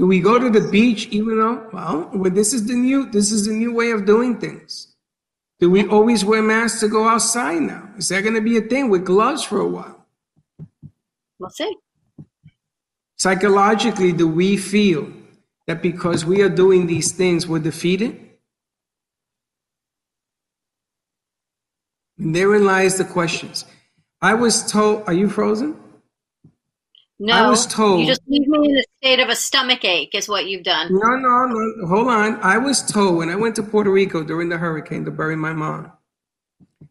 Do 0.00 0.06
we 0.08 0.18
go 0.18 0.36
to 0.36 0.50
the 0.50 0.68
beach 0.68 1.06
even 1.12 1.38
though, 1.38 1.70
well, 1.72 2.10
well, 2.12 2.28
this 2.32 2.52
is 2.52 2.66
the 2.66 2.74
new, 2.74 3.08
this 3.08 3.30
is 3.30 3.46
the 3.46 3.52
new 3.52 3.72
way 3.72 3.92
of 3.92 4.04
doing 4.04 4.40
things. 4.40 4.96
Do 5.60 5.70
we 5.70 5.86
always 5.86 6.24
wear 6.24 6.42
masks 6.42 6.80
to 6.80 6.88
go 6.88 7.06
outside 7.06 7.62
now? 7.62 7.88
Is 7.96 8.08
that 8.08 8.22
going 8.22 8.34
to 8.34 8.40
be 8.40 8.58
a 8.58 8.62
thing 8.62 8.90
with 8.90 9.04
gloves 9.04 9.44
for 9.44 9.60
a 9.60 9.68
while? 9.68 10.04
We'll 11.38 11.50
see. 11.50 11.72
Psychologically, 13.16 14.12
do 14.12 14.26
we 14.26 14.56
feel 14.56 15.08
that 15.68 15.82
because 15.82 16.24
we 16.24 16.42
are 16.42 16.48
doing 16.48 16.88
these 16.88 17.12
things, 17.12 17.46
we're 17.46 17.60
defeated? 17.60 18.18
And 22.18 22.34
therein 22.34 22.64
lies 22.64 22.98
the 22.98 23.04
questions. 23.04 23.66
I 24.20 24.34
was 24.34 24.68
told, 24.68 25.04
are 25.06 25.12
you 25.12 25.28
frozen? 25.28 25.76
No. 27.24 27.34
I 27.34 27.48
was 27.48 27.66
told- 27.68 28.00
You 28.00 28.06
just 28.06 28.22
leave 28.26 28.48
me 28.48 28.70
in 28.70 28.78
a 28.78 28.82
state 28.98 29.20
of 29.20 29.28
a 29.28 29.36
stomach 29.36 29.84
ache, 29.84 30.12
is 30.12 30.28
what 30.28 30.46
you've 30.46 30.64
done. 30.64 30.88
No, 30.90 31.10
no, 31.16 31.46
no. 31.46 31.86
Hold 31.86 32.08
on. 32.08 32.34
I 32.42 32.58
was 32.58 32.82
told 32.82 33.16
when 33.16 33.28
I 33.28 33.36
went 33.36 33.54
to 33.56 33.62
Puerto 33.62 33.90
Rico 33.92 34.24
during 34.24 34.48
the 34.48 34.58
hurricane 34.58 35.04
to 35.04 35.12
bury 35.12 35.36
my 35.36 35.52
mom, 35.52 35.92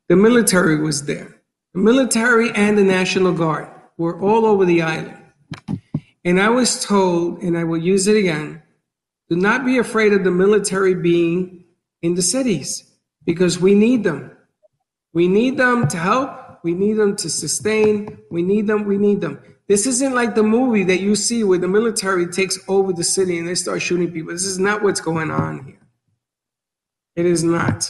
the 0.08 0.16
military 0.16 0.80
was 0.80 1.06
there. 1.06 1.42
The 1.74 1.82
military 1.82 2.50
and 2.52 2.78
the 2.78 2.84
National 2.84 3.34
Guard 3.34 3.68
were 3.98 4.20
all 4.22 4.46
over 4.46 4.64
the 4.64 4.82
island. 4.82 5.18
And 6.24 6.40
I 6.40 6.48
was 6.48 6.82
told, 6.86 7.42
and 7.44 7.58
I 7.58 7.66
will 7.66 7.78
use 7.78 8.08
it 8.08 8.16
again, 8.16 8.62
do 9.30 9.36
not 9.36 9.66
be 9.66 9.80
afraid 9.80 10.14
of 10.14 10.24
the 10.24 10.32
military 10.32 10.94
being 10.94 11.66
in 12.02 12.16
the 12.16 12.22
cities 12.22 12.90
because 13.26 13.60
we 13.60 13.76
need 13.76 14.06
them. 14.06 14.32
We 15.14 15.28
need 15.28 15.58
them 15.58 15.90
to 15.90 15.98
help. 15.98 16.64
We 16.64 16.74
need 16.74 16.94
them 16.94 17.18
to 17.18 17.30
sustain. 17.30 18.18
We 18.30 18.44
need 18.44 18.68
them. 18.68 18.86
We 18.86 18.98
need 18.98 19.20
them. 19.20 19.40
This 19.72 19.88
isn't 19.88 20.14
like 20.14 20.36
the 20.36 20.44
movie 20.44 20.84
that 20.84 21.00
you 21.00 21.16
see 21.16 21.46
where 21.46 21.58
the 21.58 21.66
military 21.66 22.28
takes 22.28 22.60
over 22.68 22.92
the 22.92 23.06
city 23.06 23.40
and 23.40 23.48
they 23.48 23.56
start 23.56 23.82
shooting 23.82 24.12
people. 24.12 24.34
This 24.34 24.44
is 24.44 24.60
not 24.60 24.84
what's 24.84 25.00
going 25.00 25.32
on 25.32 25.64
here. 25.64 25.80
It 27.16 27.26
is 27.26 27.42
not. 27.42 27.90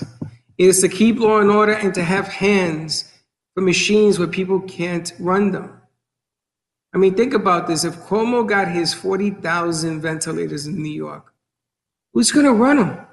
It 0.60 0.66
is 0.66 0.80
to 0.82 0.88
keep 0.88 1.18
law 1.18 1.40
and 1.40 1.50
order 1.50 1.72
and 1.72 1.92
to 1.96 2.04
have 2.04 2.28
hands 2.28 3.12
for 3.56 3.62
machines 3.62 4.20
where 4.20 4.28
people 4.28 4.62
can't 4.62 5.12
run 5.18 5.50
them. 5.50 5.82
I 6.94 7.00
mean, 7.00 7.16
think 7.16 7.34
about 7.34 7.66
this. 7.66 7.84
If 7.84 7.96
Cuomo 8.02 8.48
got 8.48 8.68
his 8.68 8.94
40,000 8.94 10.02
ventilators 10.02 10.68
in 10.68 10.84
New 10.84 10.94
York, 10.94 11.34
who's 12.14 12.32
going 12.32 12.46
to 12.46 12.54
run 12.54 12.78
them? 12.78 13.08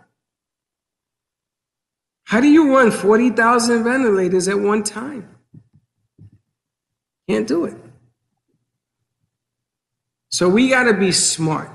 How 2.25 2.43
do 2.43 2.49
you 2.49 2.77
run 2.77 2.91
40,000 2.91 3.83
ventilators 3.83 4.47
at 4.47 4.59
one 4.59 4.83
time? 4.83 5.39
Can't 7.27 7.49
do 7.49 7.64
it. 7.64 7.88
So 10.31 10.49
we 10.49 10.68
got 10.68 10.85
to 10.85 10.95
be 10.95 11.12
smart. 11.12 11.70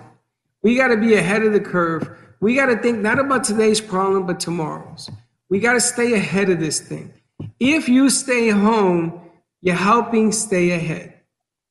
We 0.61 0.75
got 0.75 0.89
to 0.89 0.97
be 0.97 1.15
ahead 1.15 1.43
of 1.43 1.53
the 1.53 1.59
curve. 1.59 2.09
We 2.39 2.55
got 2.55 2.67
to 2.67 2.77
think 2.77 2.99
not 2.99 3.19
about 3.19 3.43
today's 3.43 3.81
problem, 3.81 4.25
but 4.25 4.39
tomorrow's. 4.39 5.09
We 5.49 5.59
got 5.59 5.73
to 5.73 5.81
stay 5.81 6.13
ahead 6.13 6.49
of 6.49 6.59
this 6.59 6.79
thing. 6.79 7.13
If 7.59 7.89
you 7.89 8.09
stay 8.09 8.49
home, 8.49 9.21
you're 9.61 9.75
helping 9.75 10.31
stay 10.31 10.71
ahead. 10.71 11.13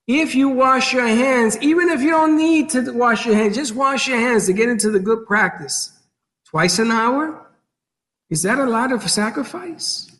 If 0.06 0.34
you 0.34 0.48
wash 0.48 0.92
your 0.92 1.06
hands, 1.06 1.56
even 1.62 1.88
if 1.88 2.02
you 2.02 2.10
don't 2.10 2.36
need 2.36 2.70
to 2.70 2.90
wash 2.92 3.24
your 3.24 3.34
hands, 3.34 3.56
just 3.56 3.74
wash 3.74 4.08
your 4.08 4.18
hands 4.18 4.46
to 4.46 4.52
get 4.52 4.68
into 4.68 4.90
the 4.90 4.98
good 4.98 5.26
practice. 5.26 5.92
Twice 6.46 6.78
an 6.78 6.90
hour? 6.90 7.46
Is 8.28 8.42
that 8.42 8.58
a 8.58 8.64
lot 8.64 8.92
of 8.92 9.08
sacrifice? 9.08 10.11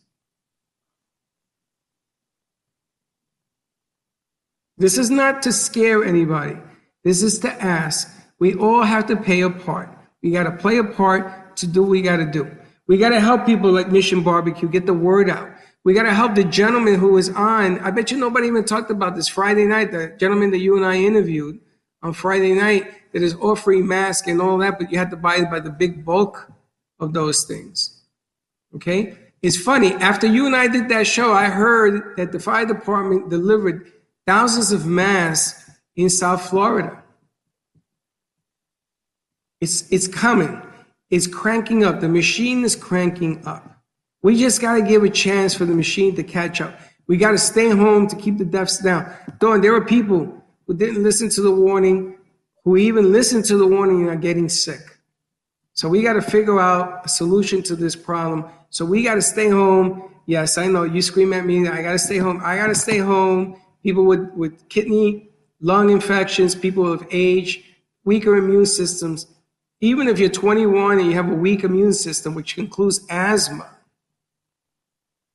This 4.77 4.97
is 4.97 5.09
not 5.09 5.41
to 5.43 5.51
scare 5.51 6.03
anybody. 6.03 6.57
This 7.03 7.21
is 7.21 7.39
to 7.39 7.51
ask. 7.63 8.09
We 8.39 8.55
all 8.55 8.83
have 8.83 9.05
to 9.07 9.15
pay 9.15 9.41
a 9.41 9.49
part. 9.49 9.89
We 10.21 10.31
got 10.31 10.43
to 10.43 10.51
play 10.51 10.77
a 10.77 10.83
part 10.83 11.57
to 11.57 11.67
do 11.67 11.83
what 11.83 11.91
we 11.91 12.01
got 12.01 12.17
to 12.17 12.25
do. 12.25 12.49
We 12.87 12.97
got 12.97 13.09
to 13.09 13.19
help 13.19 13.45
people 13.45 13.71
like 13.71 13.91
Mission 13.91 14.23
Barbecue 14.23 14.67
get 14.67 14.85
the 14.85 14.93
word 14.93 15.29
out. 15.29 15.49
We 15.83 15.93
got 15.93 16.03
to 16.03 16.13
help 16.13 16.35
the 16.35 16.43
gentleman 16.43 16.95
who 16.95 17.09
was 17.09 17.29
on. 17.29 17.79
I 17.79 17.91
bet 17.91 18.09
you 18.09 18.17
nobody 18.17 18.47
even 18.47 18.63
talked 18.63 18.89
about 18.89 19.15
this 19.15 19.27
Friday 19.27 19.65
night. 19.65 19.91
The 19.91 20.15
gentleman 20.17 20.51
that 20.51 20.59
you 20.59 20.77
and 20.77 20.85
I 20.85 20.95
interviewed 20.95 21.59
on 22.01 22.13
Friday 22.13 22.53
night 22.53 22.91
that 23.11 23.21
is 23.21 23.35
offering 23.35 23.87
masks 23.87 24.27
and 24.27 24.41
all 24.41 24.57
that, 24.59 24.79
but 24.79 24.91
you 24.91 24.97
had 24.97 25.11
to 25.11 25.17
buy 25.17 25.35
it 25.37 25.51
by 25.51 25.59
the 25.59 25.69
big 25.69 26.05
bulk 26.05 26.51
of 26.99 27.13
those 27.13 27.43
things. 27.43 28.01
Okay? 28.75 29.17
It's 29.41 29.57
funny. 29.57 29.93
After 29.95 30.25
you 30.25 30.45
and 30.45 30.55
I 30.55 30.67
did 30.67 30.87
that 30.89 31.05
show, 31.05 31.33
I 31.33 31.45
heard 31.45 32.15
that 32.17 32.31
the 32.31 32.39
fire 32.39 32.65
department 32.65 33.29
delivered 33.29 33.91
thousands 34.25 34.71
of 34.71 34.85
mass 34.85 35.69
in 35.95 36.09
South 36.09 36.49
Florida. 36.49 37.01
It's, 39.61 39.89
it's 39.91 40.07
coming. 40.07 40.61
It's 41.09 41.27
cranking 41.27 41.83
up. 41.83 42.01
The 42.01 42.09
machine 42.09 42.63
is 42.63 42.75
cranking 42.75 43.45
up. 43.45 43.69
We 44.21 44.37
just 44.37 44.61
got 44.61 44.75
to 44.75 44.81
give 44.81 45.03
a 45.03 45.09
chance 45.09 45.53
for 45.53 45.65
the 45.65 45.73
machine 45.73 46.15
to 46.15 46.23
catch 46.23 46.61
up. 46.61 46.79
We 47.07 47.17
got 47.17 47.31
to 47.31 47.37
stay 47.37 47.69
home 47.69 48.07
to 48.07 48.15
keep 48.15 48.37
the 48.37 48.45
deaths 48.45 48.79
down. 48.79 49.13
Dawn, 49.39 49.61
there 49.61 49.75
are 49.75 49.85
people 49.85 50.43
who 50.65 50.73
didn't 50.73 51.03
listen 51.03 51.29
to 51.29 51.41
the 51.41 51.51
warning, 51.51 52.17
who 52.63 52.77
even 52.77 53.11
listened 53.11 53.45
to 53.45 53.57
the 53.57 53.67
warning 53.67 54.01
and 54.01 54.09
are 54.09 54.15
getting 54.15 54.47
sick. 54.47 54.79
So 55.73 55.89
we 55.89 56.01
got 56.01 56.13
to 56.13 56.21
figure 56.21 56.59
out 56.59 57.05
a 57.05 57.09
solution 57.09 57.61
to 57.63 57.75
this 57.75 57.95
problem. 57.95 58.45
So 58.69 58.85
we 58.85 59.03
got 59.03 59.15
to 59.15 59.21
stay 59.21 59.49
home. 59.49 60.13
Yes, 60.25 60.57
I 60.57 60.67
know 60.67 60.83
you 60.83 61.01
scream 61.01 61.33
at 61.33 61.45
me. 61.45 61.67
I 61.67 61.81
got 61.81 61.91
to 61.91 61.99
stay 61.99 62.17
home. 62.17 62.41
I 62.43 62.55
got 62.55 62.67
to 62.67 62.75
stay 62.75 62.99
home. 62.99 63.59
People 63.83 64.05
with, 64.05 64.31
with 64.33 64.67
kidney, 64.69 65.29
lung 65.59 65.89
infections, 65.89 66.55
people 66.55 66.91
of 66.91 67.05
age, 67.11 67.63
weaker 68.05 68.35
immune 68.35 68.65
systems. 68.65 69.27
Even 69.81 70.07
if 70.07 70.17
you're 70.17 70.29
21 70.29 70.99
and 70.99 71.07
you 71.07 71.13
have 71.13 71.29
a 71.29 71.35
weak 71.35 71.63
immune 71.63 71.93
system, 71.93 72.33
which 72.33 72.57
includes 72.57 73.05
asthma, 73.09 73.69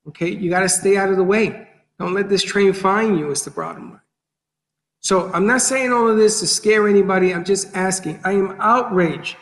okay, 0.09 0.31
you 0.31 0.49
got 0.49 0.61
to 0.61 0.69
stay 0.69 0.97
out 0.97 1.11
of 1.11 1.17
the 1.17 1.25
way. 1.25 1.69
Don't 1.99 2.15
let 2.15 2.29
this 2.29 2.43
train 2.43 2.73
find 2.73 3.19
you, 3.19 3.31
is 3.31 3.45
the 3.45 3.51
bottom 3.51 3.91
line. 3.91 4.01
So 5.01 5.31
I'm 5.33 5.47
not 5.47 5.63
saying 5.63 5.93
all 5.93 6.09
of 6.09 6.17
this 6.17 6.41
to 6.41 6.47
scare 6.47 6.89
anybody. 6.89 7.33
I'm 7.33 7.45
just 7.45 7.75
asking. 7.77 8.21
I 8.25 8.33
am 8.33 8.57
outraged 8.61 9.37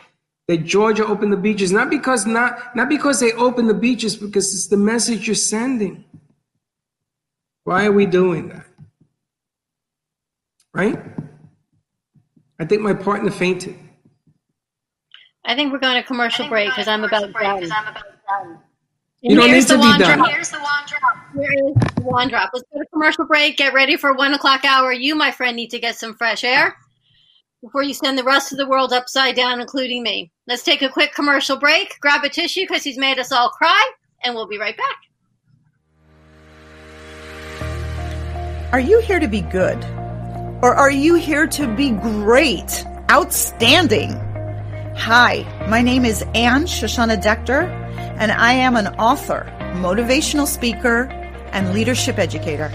that 0.47 0.65
Georgia 0.65 1.05
opened 1.05 1.33
the 1.33 1.37
beaches, 1.37 1.71
not 1.71 1.89
because 1.89 2.25
not 2.25 2.75
not 2.75 2.89
because 2.89 3.19
they 3.19 3.31
opened 3.33 3.69
the 3.69 3.73
beaches, 3.73 4.15
because 4.15 4.53
it's 4.53 4.67
the 4.67 4.77
message 4.77 5.27
you're 5.27 5.35
sending. 5.35 6.05
Why 7.63 7.85
are 7.85 7.91
we 7.91 8.05
doing 8.05 8.49
that? 8.49 8.66
Right? 10.77 10.99
I 12.59 12.65
think 12.65 12.83
my 12.83 12.93
partner 12.93 13.31
fainted. 13.31 13.75
I 15.43 15.55
think 15.55 15.73
we're 15.73 15.79
going 15.79 15.99
to 15.99 16.03
commercial 16.03 16.47
break 16.47 16.69
because 16.69 16.87
I'm 16.87 17.03
about 17.03 17.33
done. 17.33 18.59
You 19.21 19.35
don't 19.35 19.49
here's 19.49 19.63
need 19.63 19.69
to 19.69 19.73
the 19.73 19.79
be 19.79 19.79
wand 19.79 20.03
done. 20.03 20.17
drop. 20.19 20.29
Here's 20.29 20.51
the 20.51 20.59
wand 20.59 20.87
drop. 20.87 21.17
Here 21.33 21.51
is 21.51 21.95
the 21.95 22.03
wand 22.03 22.29
drop. 22.29 22.51
Let's 22.53 22.63
go 22.71 22.79
to 22.79 22.85
commercial 22.93 23.25
break. 23.25 23.57
Get 23.57 23.73
ready 23.73 23.97
for 23.97 24.13
one 24.13 24.35
o'clock 24.35 24.65
hour. 24.65 24.93
You, 24.93 25.15
my 25.15 25.31
friend, 25.31 25.55
need 25.55 25.71
to 25.71 25.79
get 25.79 25.95
some 25.95 26.13
fresh 26.13 26.43
air 26.43 26.77
before 27.63 27.81
you 27.81 27.95
send 27.95 28.15
the 28.15 28.23
rest 28.23 28.51
of 28.51 28.59
the 28.59 28.67
world 28.67 28.93
upside 28.93 29.35
down, 29.35 29.59
including 29.59 30.03
me. 30.03 30.31
Let's 30.45 30.61
take 30.61 30.83
a 30.83 30.89
quick 30.89 31.15
commercial 31.15 31.57
break. 31.57 31.99
Grab 32.01 32.23
a 32.23 32.29
tissue 32.29 32.61
because 32.61 32.83
he's 32.83 32.99
made 32.99 33.17
us 33.17 33.31
all 33.31 33.49
cry, 33.49 33.91
and 34.23 34.35
we'll 34.35 34.47
be 34.47 34.59
right 34.59 34.77
back. 34.77 34.97
Are 38.71 38.79
you 38.79 38.99
here 39.01 39.19
to 39.19 39.27
be 39.27 39.41
good? 39.41 39.83
Or 40.63 40.73
are 40.73 40.89
you 40.89 41.13
here 41.13 41.45
to 41.45 41.67
be 41.75 41.91
great? 41.91 42.83
Outstanding? 43.11 44.09
Hi, 44.95 45.45
my 45.69 45.83
name 45.83 46.03
is 46.03 46.25
Anne 46.33 46.65
Shoshana 46.65 47.21
Dector, 47.21 47.61
and 47.61 48.31
I 48.31 48.53
am 48.53 48.75
an 48.75 48.87
author, 48.95 49.45
motivational 49.75 50.47
speaker, 50.47 51.03
and 51.51 51.75
leadership 51.75 52.17
educator. 52.17 52.71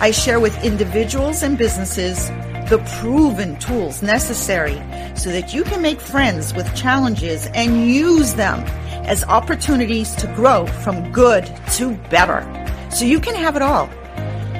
I 0.00 0.10
share 0.10 0.40
with 0.40 0.64
individuals 0.64 1.44
and 1.44 1.56
businesses 1.56 2.26
the 2.68 2.82
proven 2.98 3.60
tools 3.60 4.02
necessary 4.02 4.82
so 5.14 5.30
that 5.30 5.54
you 5.54 5.62
can 5.62 5.80
make 5.82 6.00
friends 6.00 6.52
with 6.52 6.74
challenges 6.74 7.46
and 7.54 7.88
use 7.88 8.34
them 8.34 8.58
as 9.06 9.22
opportunities 9.24 10.16
to 10.16 10.26
grow 10.34 10.66
from 10.66 11.12
good 11.12 11.48
to 11.74 11.94
better. 12.10 12.42
So 12.90 13.04
you 13.04 13.20
can 13.20 13.36
have 13.36 13.54
it 13.54 13.62
all 13.62 13.88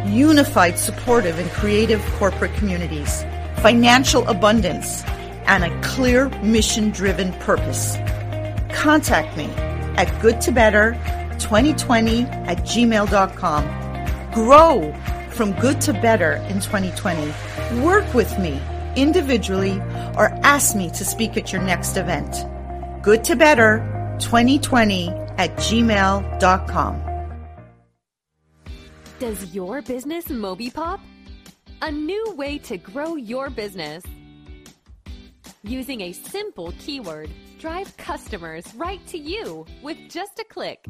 unified, 0.07 0.79
supportive, 0.79 1.39
and 1.39 1.51
creative 1.51 2.03
corporate 2.19 2.55
communities, 2.55 3.25
financial 3.57 4.27
abundance, 4.29 5.05
and 5.47 5.65
a 5.65 5.81
clear 5.83 6.29
mission 6.41 6.91
driven 6.91 7.33
purpose. 7.35 7.97
Contact 8.71 9.37
me 9.37 9.45
at 9.97 10.09
goodtobetter2020 10.21 12.25
at 12.47 12.59
gmail.com. 12.59 13.65
Grow 14.33 14.95
from 15.31 15.53
good 15.61 15.81
to 15.83 15.93
better 15.93 16.33
in 16.49 16.61
2020. 16.61 17.33
Work 17.83 18.15
with 18.15 18.39
me 18.39 18.61
individually 18.97 19.81
or 20.17 20.31
ask 20.43 20.75
me 20.77 20.91
to 20.91 21.05
speak 21.05 21.37
at 21.37 21.53
your 21.53 21.63
next 21.63 21.97
event. 21.97 22.45
Good 23.03 23.25
to 23.25 23.37
better 23.37 23.79
2020 24.21 25.11
at 25.39 25.55
gmail.com. 25.57 27.04
Does 29.25 29.55
your 29.55 29.81
business 29.81 30.27
MobiPop? 30.27 31.01
A 31.81 31.91
new 31.91 32.35
way 32.37 32.59
to 32.59 32.77
grow 32.77 33.17
your 33.17 33.49
business. 33.49 34.05
Using 35.63 36.03
a 36.03 36.13
simple 36.13 36.75
keyword, 36.79 37.31
drive 37.59 37.97
customers 37.97 38.67
right 38.75 39.01
to 39.07 39.17
you 39.17 39.65
with 39.83 39.97
just 40.11 40.39
a 40.41 40.45
click. 40.45 40.85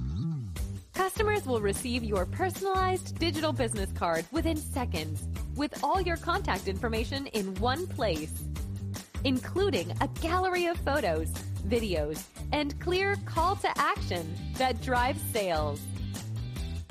Customers 0.95 1.47
will 1.47 1.61
receive 1.61 2.03
your 2.03 2.27
personalized 2.27 3.17
digital 3.21 3.53
business 3.53 3.93
card 3.93 4.25
within 4.33 4.57
seconds 4.57 5.29
with 5.55 5.85
all 5.85 6.01
your 6.01 6.17
contact 6.17 6.67
information 6.67 7.29
in 7.29 7.55
one 7.61 7.87
place, 7.87 8.35
including 9.23 9.93
a 10.01 10.09
gallery 10.21 10.67
of 10.67 10.77
photos, 10.79 11.31
videos, 11.69 12.25
and 12.51 12.81
clear 12.81 13.15
call 13.27 13.55
to 13.55 13.69
action 13.79 14.35
that 14.59 14.83
drives 14.83 15.23
sales. 15.33 15.81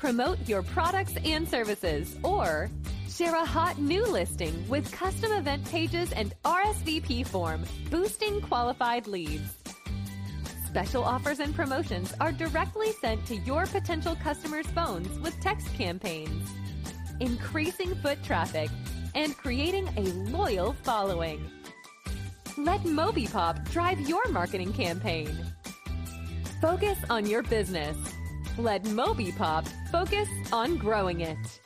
Promote 0.04 0.46
your 0.46 0.62
products 0.62 1.14
and 1.24 1.48
services 1.48 2.18
or 2.22 2.68
share 3.08 3.34
a 3.34 3.42
hot 3.42 3.78
new 3.78 4.04
listing 4.04 4.68
with 4.68 4.92
custom 4.92 5.32
event 5.32 5.64
pages 5.64 6.12
and 6.12 6.34
RSVP 6.44 7.26
form, 7.26 7.64
boosting 7.90 8.42
qualified 8.42 9.06
leads. 9.06 9.56
Special 10.66 11.02
offers 11.02 11.40
and 11.40 11.54
promotions 11.54 12.12
are 12.20 12.32
directly 12.32 12.92
sent 13.00 13.24
to 13.28 13.36
your 13.36 13.64
potential 13.64 14.14
customers' 14.16 14.66
phones 14.66 15.08
with 15.20 15.40
text 15.40 15.72
campaigns, 15.72 16.50
increasing 17.20 17.94
foot 17.94 18.22
traffic 18.22 18.68
and 19.14 19.34
creating 19.38 19.88
a 19.96 20.02
loyal 20.30 20.74
following. 20.82 21.50
Let 22.58 22.82
MobiPop 22.82 23.70
drive 23.70 24.06
your 24.06 24.28
marketing 24.28 24.74
campaign. 24.74 25.34
Focus 26.60 26.98
on 27.08 27.24
your 27.24 27.42
business. 27.42 27.96
Let 28.56 28.84
MobiPop 28.84 29.66
focus 29.90 30.28
on 30.52 30.76
growing 30.76 31.22
it. 31.22 31.60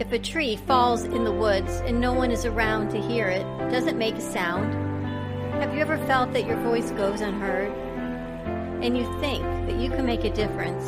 If 0.00 0.10
a 0.12 0.18
tree 0.18 0.56
falls 0.56 1.04
in 1.04 1.24
the 1.24 1.32
woods 1.32 1.82
and 1.84 2.00
no 2.00 2.14
one 2.14 2.30
is 2.30 2.46
around 2.46 2.88
to 2.92 3.00
hear 3.02 3.28
it, 3.28 3.42
does 3.70 3.86
it 3.86 3.96
make 3.96 4.14
a 4.14 4.22
sound? 4.22 4.72
Have 5.60 5.74
you 5.74 5.80
ever 5.80 5.98
felt 6.06 6.32
that 6.32 6.46
your 6.46 6.56
voice 6.62 6.90
goes 6.92 7.20
unheard? 7.20 7.70
And 8.82 8.96
you 8.96 9.04
think 9.20 9.42
that 9.66 9.76
you 9.76 9.90
can 9.90 10.06
make 10.06 10.24
a 10.24 10.32
difference 10.32 10.86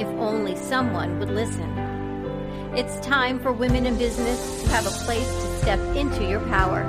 if 0.00 0.06
only 0.18 0.56
someone 0.56 1.18
would 1.18 1.30
listen. 1.30 1.70
It's 2.74 2.98
time 3.04 3.38
for 3.38 3.52
women 3.52 3.84
in 3.84 3.98
business 3.98 4.62
to 4.62 4.68
have 4.70 4.86
a 4.86 5.04
place 5.04 5.28
to 5.28 5.58
step 5.58 5.80
into 5.94 6.26
your 6.26 6.40
power, 6.48 6.84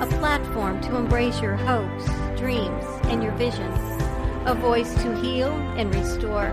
a 0.00 0.06
platform 0.18 0.80
to 0.82 0.96
embrace 0.96 1.40
your 1.40 1.56
hopes, 1.56 2.04
dreams, 2.38 2.84
and 3.04 3.22
your 3.22 3.32
visions, 3.32 3.78
a 4.46 4.54
voice 4.54 4.94
to 5.02 5.14
heal 5.16 5.50
and 5.76 5.94
restore. 5.94 6.50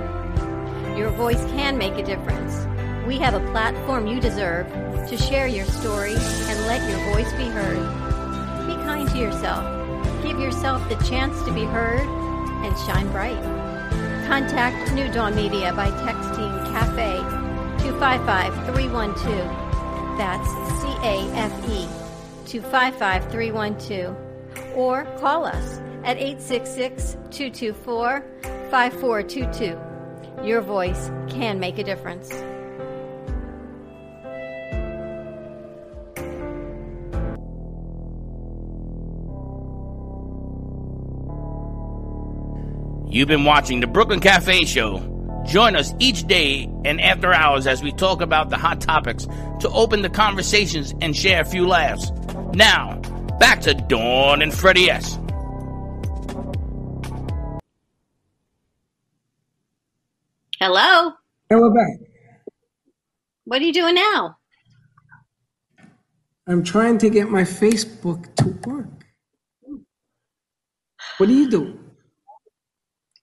Your 0.98 1.10
voice 1.12 1.44
can 1.52 1.78
make 1.78 1.94
a 1.94 2.04
difference. 2.04 2.66
We 3.08 3.18
have 3.20 3.34
a 3.34 3.52
platform 3.52 4.08
you 4.08 4.20
deserve 4.20 4.68
to 5.08 5.18
share 5.18 5.48
your 5.48 5.66
story 5.66 6.16
and 6.16 6.68
let 6.68 6.88
your 6.90 7.00
voice 7.14 7.32
be 7.34 7.46
heard. 7.46 7.78
Be 8.68 8.74
kind 8.84 9.10
to 9.10 9.18
yourself. 9.18 9.64
Give 10.22 10.40
yourself 10.40 10.88
the 10.90 10.96
chance 11.06 11.42
to 11.44 11.54
be 11.54 11.64
heard 11.64 12.08
and 12.66 12.78
shine 12.86 13.12
bright. 13.12 13.42
Contact 14.28 14.94
New 14.94 15.12
Dawn 15.12 15.36
Media 15.36 15.74
by 15.74 15.90
texting 15.90 16.66
CAFE 16.72 17.20
255 17.82 18.54
312. 18.76 20.18
That's 20.18 20.50
C 20.82 20.88
A 21.02 21.32
F 21.36 21.70
E 21.70 21.99
255 22.50 23.32
312. 23.32 24.18
Or 24.76 25.06
call 25.20 25.46
us 25.46 25.80
at 26.04 26.18
866 26.18 27.14
224 27.30 28.24
5422. 28.72 30.48
Your 30.48 30.62
voice 30.62 31.12
can 31.30 31.60
make 31.60 31.78
a 31.78 31.84
difference. 31.84 32.32
You've 43.12 43.28
been 43.28 43.44
watching 43.44 43.80
the 43.80 43.88
Brooklyn 43.88 44.20
Cafe 44.20 44.66
Show. 44.66 45.06
Join 45.46 45.76
us 45.76 45.94
each 46.00 46.26
day 46.28 46.70
and 46.86 47.02
after 47.02 47.34
hours 47.34 47.66
as 47.66 47.82
we 47.82 47.92
talk 47.92 48.22
about 48.22 48.50
the 48.50 48.58
hot 48.58 48.82
topics 48.82 49.26
to 49.62 49.70
open 49.70 50.04
the 50.04 50.10
conversations 50.10 50.94
and 51.02 51.16
share 51.16 51.42
a 51.42 51.46
few 51.46 51.68
laughs. 51.68 52.12
Now, 52.60 53.00
back 53.40 53.62
to 53.62 53.74
Dawn 53.74 54.42
and 54.42 54.54
Freddie 54.54 54.92
S. 54.92 55.18
Hello? 60.60 61.14
And 61.50 61.62
we're 61.62 61.74
back. 61.74 62.00
What 63.46 63.62
are 63.62 63.64
you 63.64 63.72
doing 63.72 63.96
now? 63.96 64.36
I'm 66.50 66.62
trying 66.62 66.98
to 66.98 67.10
get 67.10 67.30
my 67.30 67.44
Facebook 67.44 68.36
to 68.36 68.50
work. 68.70 69.06
What 71.18 71.28
do 71.28 71.34
you 71.34 71.50
do? 71.50 71.80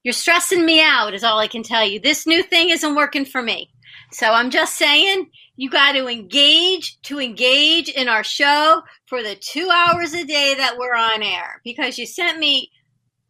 You're 0.03 0.15
stressing 0.15 0.65
me 0.65 0.81
out, 0.81 1.13
is 1.13 1.25
all 1.25 1.39
I 1.39 1.47
can 1.47 1.63
tell 1.63 1.87
you. 1.87 2.01
This 2.01 2.27
new 2.27 2.43
thing 2.43 2.71
isn't 2.71 2.95
working 2.95 3.27
for 3.27 3.43
me. 3.43 3.69
So 4.13 4.33
I'm 4.33 4.49
just 4.49 4.79
saying, 4.79 5.31
you 5.57 5.71
got 5.71 5.93
to 5.93 6.07
engage 6.07 7.01
to 7.03 7.19
engage 7.19 7.89
in 7.89 8.09
our 8.09 8.23
show 8.23 8.83
for 9.07 9.23
the 9.23 9.35
two 9.35 9.71
hours 9.71 10.13
a 10.13 10.25
day 10.25 10.55
that 10.57 10.77
we're 10.79 10.95
on 10.95 11.23
air 11.23 11.61
because 11.65 11.99
you 11.99 12.07
sent 12.07 12.39
me 12.39 12.71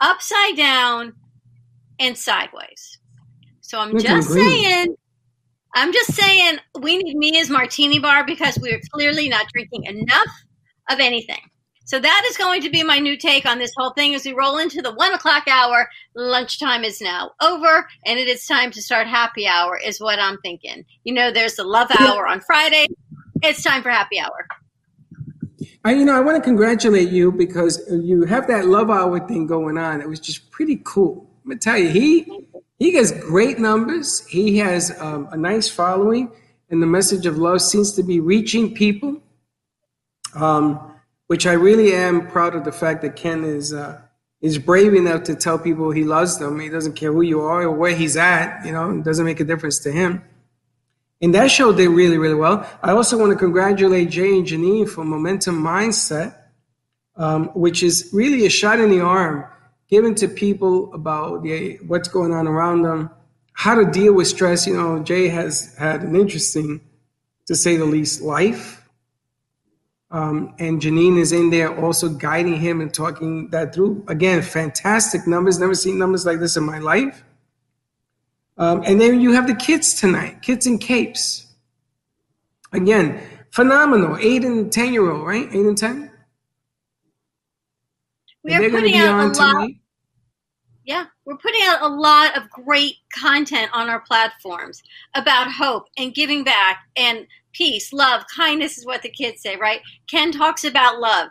upside 0.01 0.57
down 0.57 1.13
and 1.99 2.19
sideways. 2.19 2.99
So 3.61 3.79
I'm 3.79 3.99
just 3.99 4.29
saying, 4.29 4.95
I'm 5.75 5.93
just 5.93 6.15
saying, 6.15 6.59
we 6.81 6.99
need 6.99 7.17
me 7.17 7.39
as 7.41 7.51
martini 7.51 7.99
bar 7.99 8.25
because 8.25 8.59
we're 8.61 8.81
clearly 8.93 9.29
not 9.29 9.47
drinking 9.53 9.85
enough 9.85 10.29
of 10.91 11.01
anything. 11.01 11.51
So 11.87 12.01
that 12.01 12.27
is 12.29 12.37
going 12.37 12.63
to 12.63 12.69
be 12.69 12.83
my 12.83 12.99
new 12.99 13.17
take 13.17 13.47
on 13.47 13.59
this 13.59 13.73
whole 13.77 13.91
thing 13.91 14.13
as 14.13 14.25
we 14.25 14.33
roll 14.33 14.59
into 14.59 14.83
the 14.83 14.93
one 14.93 15.15
o'clock 15.15 15.47
hour. 15.47 15.89
Lunchtime 16.17 16.83
is 16.83 17.01
now 17.01 17.31
over, 17.41 17.87
and 18.05 18.19
it 18.19 18.27
is 18.27 18.45
time 18.45 18.73
to 18.73 18.83
start 18.83 19.07
happy 19.07 19.47
hour, 19.47 19.79
is 19.79 20.01
what 20.01 20.19
I'm 20.19 20.37
thinking. 20.39 20.85
You 21.05 21.15
know, 21.15 21.31
there's 21.31 21.55
the 21.55 21.63
love 21.63 21.89
hour 22.01 22.27
on 22.27 22.41
Friday. 22.41 22.87
It's 23.41 23.63
time 23.63 23.85
for 23.85 23.91
happy 23.91 24.19
hour. 24.19 24.49
I, 25.85 25.93
you 25.93 26.05
know, 26.05 26.17
I 26.17 26.21
want 26.21 26.37
to 26.37 26.43
congratulate 26.43 27.11
you 27.11 27.31
because 27.31 27.81
you 27.89 28.25
have 28.25 28.49
that 28.49 28.67
love 28.67 28.91
hour 28.91 29.25
thing 29.29 29.47
going 29.47 29.79
on. 29.79 30.01
It 30.01 30.09
was 30.09 30.19
just 30.19 30.51
pretty 30.51 30.81
cool. 30.83 31.31
I'm 31.45 31.51
gonna 31.51 31.61
tell 31.61 31.79
you, 31.79 31.89
he 31.89 32.49
he 32.81 32.91
gets 32.91 33.13
great 33.13 33.61
numbers. 33.61 34.27
He 34.27 34.59
has 34.59 34.93
um, 35.01 35.29
a 35.31 35.37
nice 35.37 35.69
following, 35.69 36.33
and 36.69 36.83
the 36.83 36.87
message 36.89 37.27
of 37.27 37.39
love 37.39 37.63
seems 37.63 37.93
to 37.93 38.03
be 38.03 38.19
reaching 38.19 38.75
people. 38.75 39.23
Um, 40.35 40.96
which 41.27 41.47
I 41.47 41.53
really 41.53 41.93
am 41.93 42.29
proud 42.29 42.55
of 42.55 42.65
the 42.65 42.73
fact 42.73 43.03
that 43.03 43.17
Ken 43.17 43.45
is 43.45 43.73
uh, 43.73 44.01
is 44.41 44.59
brave 44.59 44.95
enough 44.95 45.25
to 45.25 45.35
tell 45.35 45.59
people 45.59 45.91
he 45.91 46.05
loves 46.05 46.39
them. 46.39 46.61
He 46.61 46.69
doesn't 46.69 46.95
care 46.95 47.13
who 47.13 47.23
you 47.23 47.41
are 47.41 47.63
or 47.63 47.73
where 47.73 47.95
he's 47.95 48.17
at. 48.17 48.65
You 48.65 48.73
know, 48.73 48.91
it 48.91 49.05
doesn't 49.05 49.25
make 49.25 49.41
a 49.41 49.45
difference 49.45 49.79
to 49.81 49.93
him. 49.93 50.23
And 51.23 51.35
that 51.35 51.51
show 51.51 51.73
did 51.73 51.89
really, 51.89 52.19
really 52.19 52.35
well. 52.35 52.69
I 52.83 52.93
also 52.93 53.19
want 53.19 53.33
to 53.33 53.39
congratulate 53.39 54.11
Jay 54.11 54.37
and 54.37 54.47
Janine 54.47 54.89
for 54.89 55.05
Momentum 55.05 55.63
Mindset, 55.63 56.37
um, 57.17 57.47
which 57.55 57.83
is 57.83 58.11
really 58.13 58.45
a 58.45 58.51
shot 58.51 58.79
in 58.79 58.91
the 58.91 59.01
arm 59.01 59.47
given 59.89 60.15
to 60.17 60.29
people 60.29 60.93
about 60.93 61.43
the, 61.43 61.77
what's 61.87 62.09
going 62.09 62.33
on 62.33 62.47
around 62.47 62.83
them, 62.83 63.09
how 63.53 63.75
to 63.75 63.91
deal 63.91 64.13
with 64.13 64.27
stress. 64.27 64.67
You 64.67 64.77
know, 64.77 65.03
Jay 65.03 65.29
has 65.29 65.75
had 65.77 66.03
an 66.03 66.17
interesting, 66.17 66.81
to 67.47 67.55
say 67.55 67.77
the 67.77 67.85
least, 67.85 68.21
life. 68.21 68.86
Um, 70.11 70.55
and 70.59 70.81
Janine 70.81 71.19
is 71.19 71.33
in 71.33 71.51
there 71.51 71.77
also 71.79 72.09
guiding 72.09 72.57
him 72.57 72.81
and 72.81 72.93
talking 72.93 73.49
that 73.51 73.75
through. 73.75 74.05
Again, 74.09 74.41
fantastic 74.41 75.27
numbers. 75.27 75.59
Never 75.59 75.75
seen 75.75 75.99
numbers 75.99 76.25
like 76.25 76.39
this 76.39 76.57
in 76.57 76.63
my 76.63 76.79
life. 76.79 77.25
Um, 78.59 78.83
and 78.87 79.01
then 79.01 79.21
you 79.21 79.33
have 79.33 79.47
the 79.47 79.55
kids 79.55 80.01
tonight, 80.01 80.43
kids 80.43 80.67
in 80.67 80.79
capes. 80.79 81.47
Again, 82.73 83.21
phenomenal. 83.51 84.17
Eight 84.21 84.45
and 84.45 84.73
10 84.73 84.93
year 84.93 85.11
old, 85.11 85.27
right? 85.27 85.49
Eight 85.51 85.67
and 85.67 85.77
10? 85.77 86.11
We 88.45 88.55
are 88.55 88.71
putting 88.71 88.95
out 88.97 89.37
a 89.37 89.39
lot. 89.39 89.71
Yeah, 90.85 91.07
we're 91.25 91.37
putting 91.37 91.63
out 91.65 91.83
a 91.83 91.89
lot 91.89 92.37
of 92.37 92.49
great 92.49 92.95
content 93.13 93.71
on 93.73 93.91
our 93.91 94.01
platforms 94.01 94.85
about 95.17 95.51
hope 95.51 95.89
and 95.99 96.15
giving 96.15 96.45
back 96.45 96.85
and 96.97 97.27
peace, 97.57 97.93
love, 97.93 98.25
kindness 98.35 98.79
is 98.79 98.87
what 98.87 99.03
the 99.03 99.09
kids 99.09 99.43
say, 99.43 99.57
right? 99.57 99.81
Ken 100.11 100.33
talks 100.33 100.65
about 100.65 101.01
love. 101.01 101.31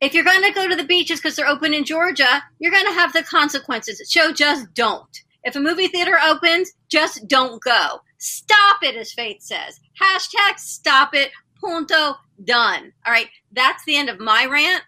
If 0.00 0.14
you're 0.14 0.24
going 0.24 0.42
to 0.42 0.52
go 0.52 0.68
to 0.68 0.76
the 0.76 0.84
beaches 0.84 1.20
because 1.20 1.36
they're 1.36 1.46
open 1.46 1.74
in 1.74 1.84
Georgia, 1.84 2.42
you're 2.58 2.72
going 2.72 2.86
to 2.86 2.92
have 2.92 3.12
the 3.12 3.22
consequences. 3.22 4.00
So 4.10 4.32
just 4.32 4.72
don't. 4.74 5.22
If 5.44 5.56
a 5.56 5.60
movie 5.60 5.88
theater 5.88 6.18
opens, 6.22 6.72
just 6.88 7.26
don't 7.28 7.62
go. 7.62 8.00
Stop 8.18 8.82
it, 8.82 8.96
as 8.96 9.12
Faith 9.12 9.42
says. 9.42 9.80
Hashtag 10.00 10.58
stop 10.58 11.14
it. 11.14 11.30
Punto. 11.60 12.14
Done. 12.44 12.92
All 13.06 13.12
right. 13.12 13.28
That's 13.52 13.84
the 13.84 13.96
end 13.96 14.08
of 14.08 14.18
my 14.18 14.46
rant. 14.46 14.82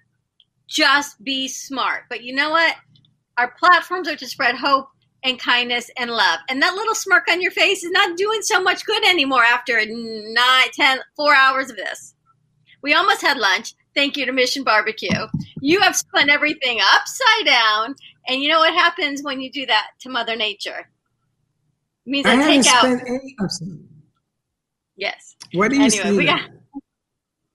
Just 0.68 1.22
be 1.22 1.48
smart. 1.48 2.05
But 2.09 2.22
you 2.22 2.34
know 2.34 2.50
what? 2.50 2.76
Our 3.36 3.55
platforms 3.59 4.09
are 4.09 4.16
to 4.16 4.26
spread 4.26 4.57
hope 4.57 4.88
and 5.25 5.39
kindness 5.39 5.91
and 5.99 6.11
love. 6.11 6.41
And 6.49 6.61
that 6.62 6.75
little 6.75 6.95
smirk 6.95 7.29
on 7.31 7.41
your 7.41 7.53
face 7.53 7.85
is 7.85 7.91
not 7.91 8.16
doing 8.16 8.43
so 8.43 8.62
much 8.62 8.85
good 8.85 9.05
anymore 9.07 9.45
after 9.45 9.81
nine, 9.87 10.68
ten, 10.73 10.99
four 11.16 11.35
hours 11.35 11.70
of 11.70 11.77
this. 11.77 12.14
We 12.83 12.95
almost 12.95 13.23
had 13.23 13.39
lunch. 13.39 13.75
Thank 13.95 14.16
you 14.16 14.27
to 14.27 14.33
Mission 14.33 14.64
Barbecue. 14.64 15.27
You 15.61 15.81
have 15.81 15.95
spun 15.95 16.31
everything 16.31 16.81
upside 16.81 17.47
down 17.47 17.95
and 18.29 18.41
you 18.41 18.49
know 18.49 18.61
what 18.61 18.75
happens 18.75 19.23
when 19.23 19.41
you 19.41 19.51
do 19.51 19.66
that 19.66 19.91
to 20.01 20.09
Mother 20.09 20.37
Nature? 20.37 20.89
It 22.07 22.11
means 22.11 22.27
I, 22.27 22.35
I 22.35 22.45
take 22.45 22.66
out. 22.66 22.85
Any, 22.85 23.37
yes. 24.97 25.37
What 25.55 25.70
do 25.70 25.77
you 25.77 26.03
anyway, 26.03 26.27
got, 26.27 26.51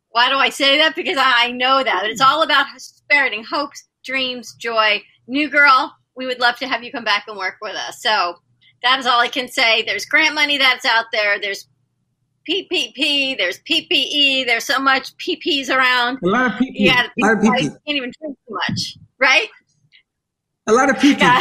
Why 0.09 0.29
do 0.29 0.35
I 0.35 0.49
say 0.49 0.77
that? 0.77 0.95
Because 0.95 1.17
I 1.19 1.51
know 1.51 1.83
that 1.83 2.05
it's 2.05 2.21
all 2.21 2.43
about 2.43 2.65
spreading 2.77 3.43
hopes, 3.43 3.87
dreams, 4.03 4.55
joy. 4.55 5.01
New 5.27 5.49
girl, 5.49 5.93
we 6.17 6.25
would 6.25 6.39
love 6.39 6.57
to 6.57 6.67
have 6.67 6.83
you 6.83 6.91
come 6.91 7.03
back 7.03 7.25
and 7.27 7.37
work 7.37 7.57
with 7.61 7.75
us. 7.75 8.01
So 8.01 8.35
that 8.83 8.99
is 8.99 9.05
all 9.05 9.19
I 9.19 9.27
can 9.27 9.47
say. 9.47 9.83
There's 9.83 10.05
grant 10.05 10.35
money 10.35 10.57
that's 10.57 10.85
out 10.85 11.05
there. 11.13 11.39
There's 11.39 11.67
PPP. 12.49 13.37
There's 13.37 13.59
PPE. 13.59 14.45
There's 14.45 14.65
so 14.65 14.79
much 14.79 15.15
PPs 15.17 15.69
around. 15.69 16.19
A 16.23 16.27
lot 16.27 16.47
of 16.47 16.51
PP. 16.53 16.71
Yeah, 16.73 17.03
a 17.05 17.25
lot 17.25 17.33
of 17.33 17.39
PP. 17.39 17.59
can't 17.59 17.79
even 17.85 18.11
drink 18.19 18.37
too 18.47 18.59
much, 18.67 18.97
right? 19.19 19.47
A 20.65 20.73
lot 20.73 20.89
of 20.89 20.99
people. 20.99 21.27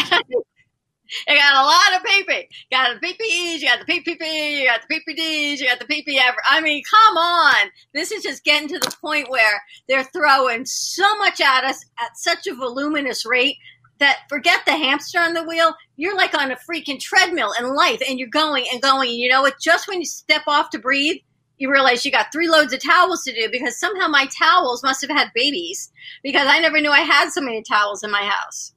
You 1.29 1.37
got 1.37 1.55
a 1.55 1.65
lot 1.65 2.01
of 2.01 2.07
PP. 2.07 2.47
You 2.71 2.77
got 2.77 3.01
the 3.01 3.07
PPEs, 3.07 3.61
you 3.61 3.69
got 3.69 3.87
the 3.87 3.93
PPP, 3.93 4.61
you 4.61 4.67
got 4.67 4.81
the 4.89 4.95
PPDs, 4.95 5.61
you 5.61 5.69
got 5.69 5.79
the 5.79 5.85
PP. 5.85 6.19
I 6.49 6.61
mean, 6.61 6.83
come 6.91 7.17
on. 7.17 7.69
This 7.95 8.11
is 8.11 8.23
just 8.23 8.45
getting 8.45 8.69
to 8.69 8.79
the 8.79 8.95
point 9.01 9.31
where 9.31 9.63
they're 9.89 10.05
throwing 10.05 10.67
so 10.67 11.17
much 11.19 11.41
at 11.41 11.65
us 11.65 11.85
at 11.99 12.17
such 12.17 12.47
a 12.47 12.55
voluminous 12.55 13.25
rate 13.25 13.57
that 13.99 14.21
forget 14.29 14.61
the 14.67 14.73
hamster 14.73 15.19
on 15.19 15.35
the 15.35 15.45
wheel. 15.45 15.75
You're 15.97 16.17
like 16.17 16.35
on 16.35 16.51
a 16.51 16.57
freaking 16.57 17.01
treadmill 17.01 17.53
in 17.59 17.75
life 17.75 18.03
and 18.09 18.19
you're 18.19 18.29
going 18.29 18.67
and 18.73 18.83
going. 18.83 19.11
And 19.11 19.19
you 19.19 19.29
know 19.29 19.43
what? 19.43 19.61
Just 19.61 19.89
when 19.89 20.01
you 20.01 20.07
step 20.07 20.43
off 20.47 20.71
to 20.71 20.79
breathe, 20.79 21.21
you 21.59 21.71
realize 21.71 22.05
you 22.05 22.13
got 22.13 22.33
three 22.33 22.49
loads 22.49 22.73
of 22.73 22.83
towels 22.83 23.23
to 23.25 23.33
do 23.33 23.49
because 23.51 23.79
somehow 23.79 24.09
my 24.09 24.29
towels 24.39 24.83
must 24.83 25.01
have 25.01 25.11
had 25.11 25.29
babies 25.35 25.91
because 26.23 26.47
I 26.49 26.59
never 26.59 26.81
knew 26.81 26.91
I 26.91 27.01
had 27.01 27.31
so 27.31 27.41
many 27.41 27.63
towels 27.63 28.03
in 28.03 28.11
my 28.11 28.23
house 28.23 28.73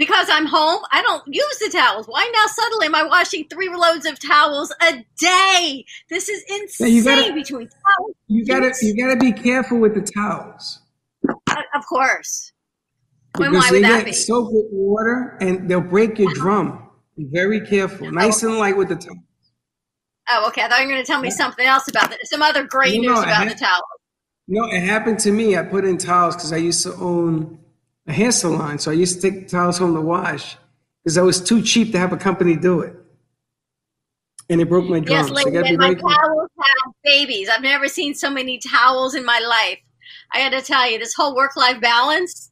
because 0.00 0.28
I'm 0.30 0.46
home, 0.46 0.80
I 0.90 1.02
don't 1.02 1.22
use 1.26 1.58
the 1.58 1.68
towels. 1.70 2.06
Why 2.06 2.28
now 2.32 2.46
suddenly 2.46 2.86
am 2.86 2.94
I 2.94 3.02
washing 3.02 3.46
three 3.48 3.68
loads 3.68 4.06
of 4.06 4.18
towels 4.18 4.72
a 4.80 5.04
day? 5.18 5.84
This 6.08 6.30
is 6.30 6.42
insane 6.48 6.94
you 6.94 7.04
gotta, 7.04 7.34
between 7.34 7.68
towels. 7.68 8.14
You 8.26 8.46
gotta 8.46 8.72
you 8.80 8.96
gotta 8.96 9.18
be 9.18 9.30
careful 9.30 9.78
with 9.78 9.94
the 9.94 10.00
towels. 10.00 10.80
Uh, 11.28 11.56
of 11.74 11.84
course. 11.86 12.50
When, 13.36 13.52
because 13.52 13.70
they 13.70 13.80
get 13.80 14.14
soaked 14.14 14.52
with 14.52 14.66
water 14.70 15.36
and 15.40 15.68
they'll 15.70 15.80
break 15.80 16.18
your 16.18 16.30
uh-huh. 16.30 16.40
drum. 16.40 16.90
Be 17.16 17.26
very 17.30 17.60
careful. 17.60 18.08
Oh. 18.08 18.10
Nice 18.10 18.42
oh. 18.42 18.48
and 18.48 18.58
light 18.58 18.76
with 18.76 18.88
the 18.88 18.96
towels. 18.96 19.18
Oh, 20.28 20.48
okay. 20.48 20.62
I 20.62 20.68
thought 20.68 20.80
you 20.80 20.86
were 20.86 20.92
going 20.92 21.04
to 21.04 21.06
tell 21.06 21.20
me 21.20 21.30
something 21.30 21.66
else 21.66 21.88
about 21.88 22.10
that. 22.10 22.18
Some 22.24 22.42
other 22.42 22.64
great 22.64 22.94
no, 23.00 23.08
news 23.08 23.16
no, 23.16 23.22
about 23.22 23.34
ha- 23.34 23.44
the 23.44 23.54
towels. 23.54 23.84
No, 24.48 24.64
it 24.64 24.80
happened 24.80 25.18
to 25.20 25.32
me. 25.32 25.56
I 25.56 25.62
put 25.62 25.84
in 25.84 25.96
towels 25.98 26.36
because 26.36 26.52
I 26.52 26.56
used 26.56 26.82
to 26.84 26.94
own 26.94 27.58
a 28.06 28.12
hair 28.12 28.32
salon. 28.32 28.78
So 28.78 28.90
I 28.90 28.94
used 28.94 29.20
to 29.20 29.30
take 29.30 29.48
towels 29.48 29.78
home 29.78 29.94
to 29.94 30.00
wash 30.00 30.56
because 31.02 31.16
I 31.18 31.22
was 31.22 31.40
too 31.40 31.62
cheap 31.62 31.92
to 31.92 31.98
have 31.98 32.12
a 32.12 32.16
company 32.16 32.56
do 32.56 32.80
it. 32.80 32.94
And 34.48 34.60
it 34.60 34.68
broke 34.68 34.86
my 34.88 34.98
drum. 34.98 35.16
Yes, 35.16 35.30
lady, 35.30 35.56
so 35.56 35.76
my 35.76 35.94
towels 35.94 36.50
have 36.58 36.94
babies. 37.04 37.48
I've 37.48 37.62
never 37.62 37.86
seen 37.86 38.14
so 38.14 38.28
many 38.28 38.58
towels 38.58 39.14
in 39.14 39.24
my 39.24 39.38
life. 39.38 39.78
I 40.32 40.40
got 40.40 40.58
to 40.58 40.62
tell 40.62 40.90
you, 40.90 40.98
this 40.98 41.14
whole 41.14 41.36
work-life 41.36 41.80
balance. 41.80 42.49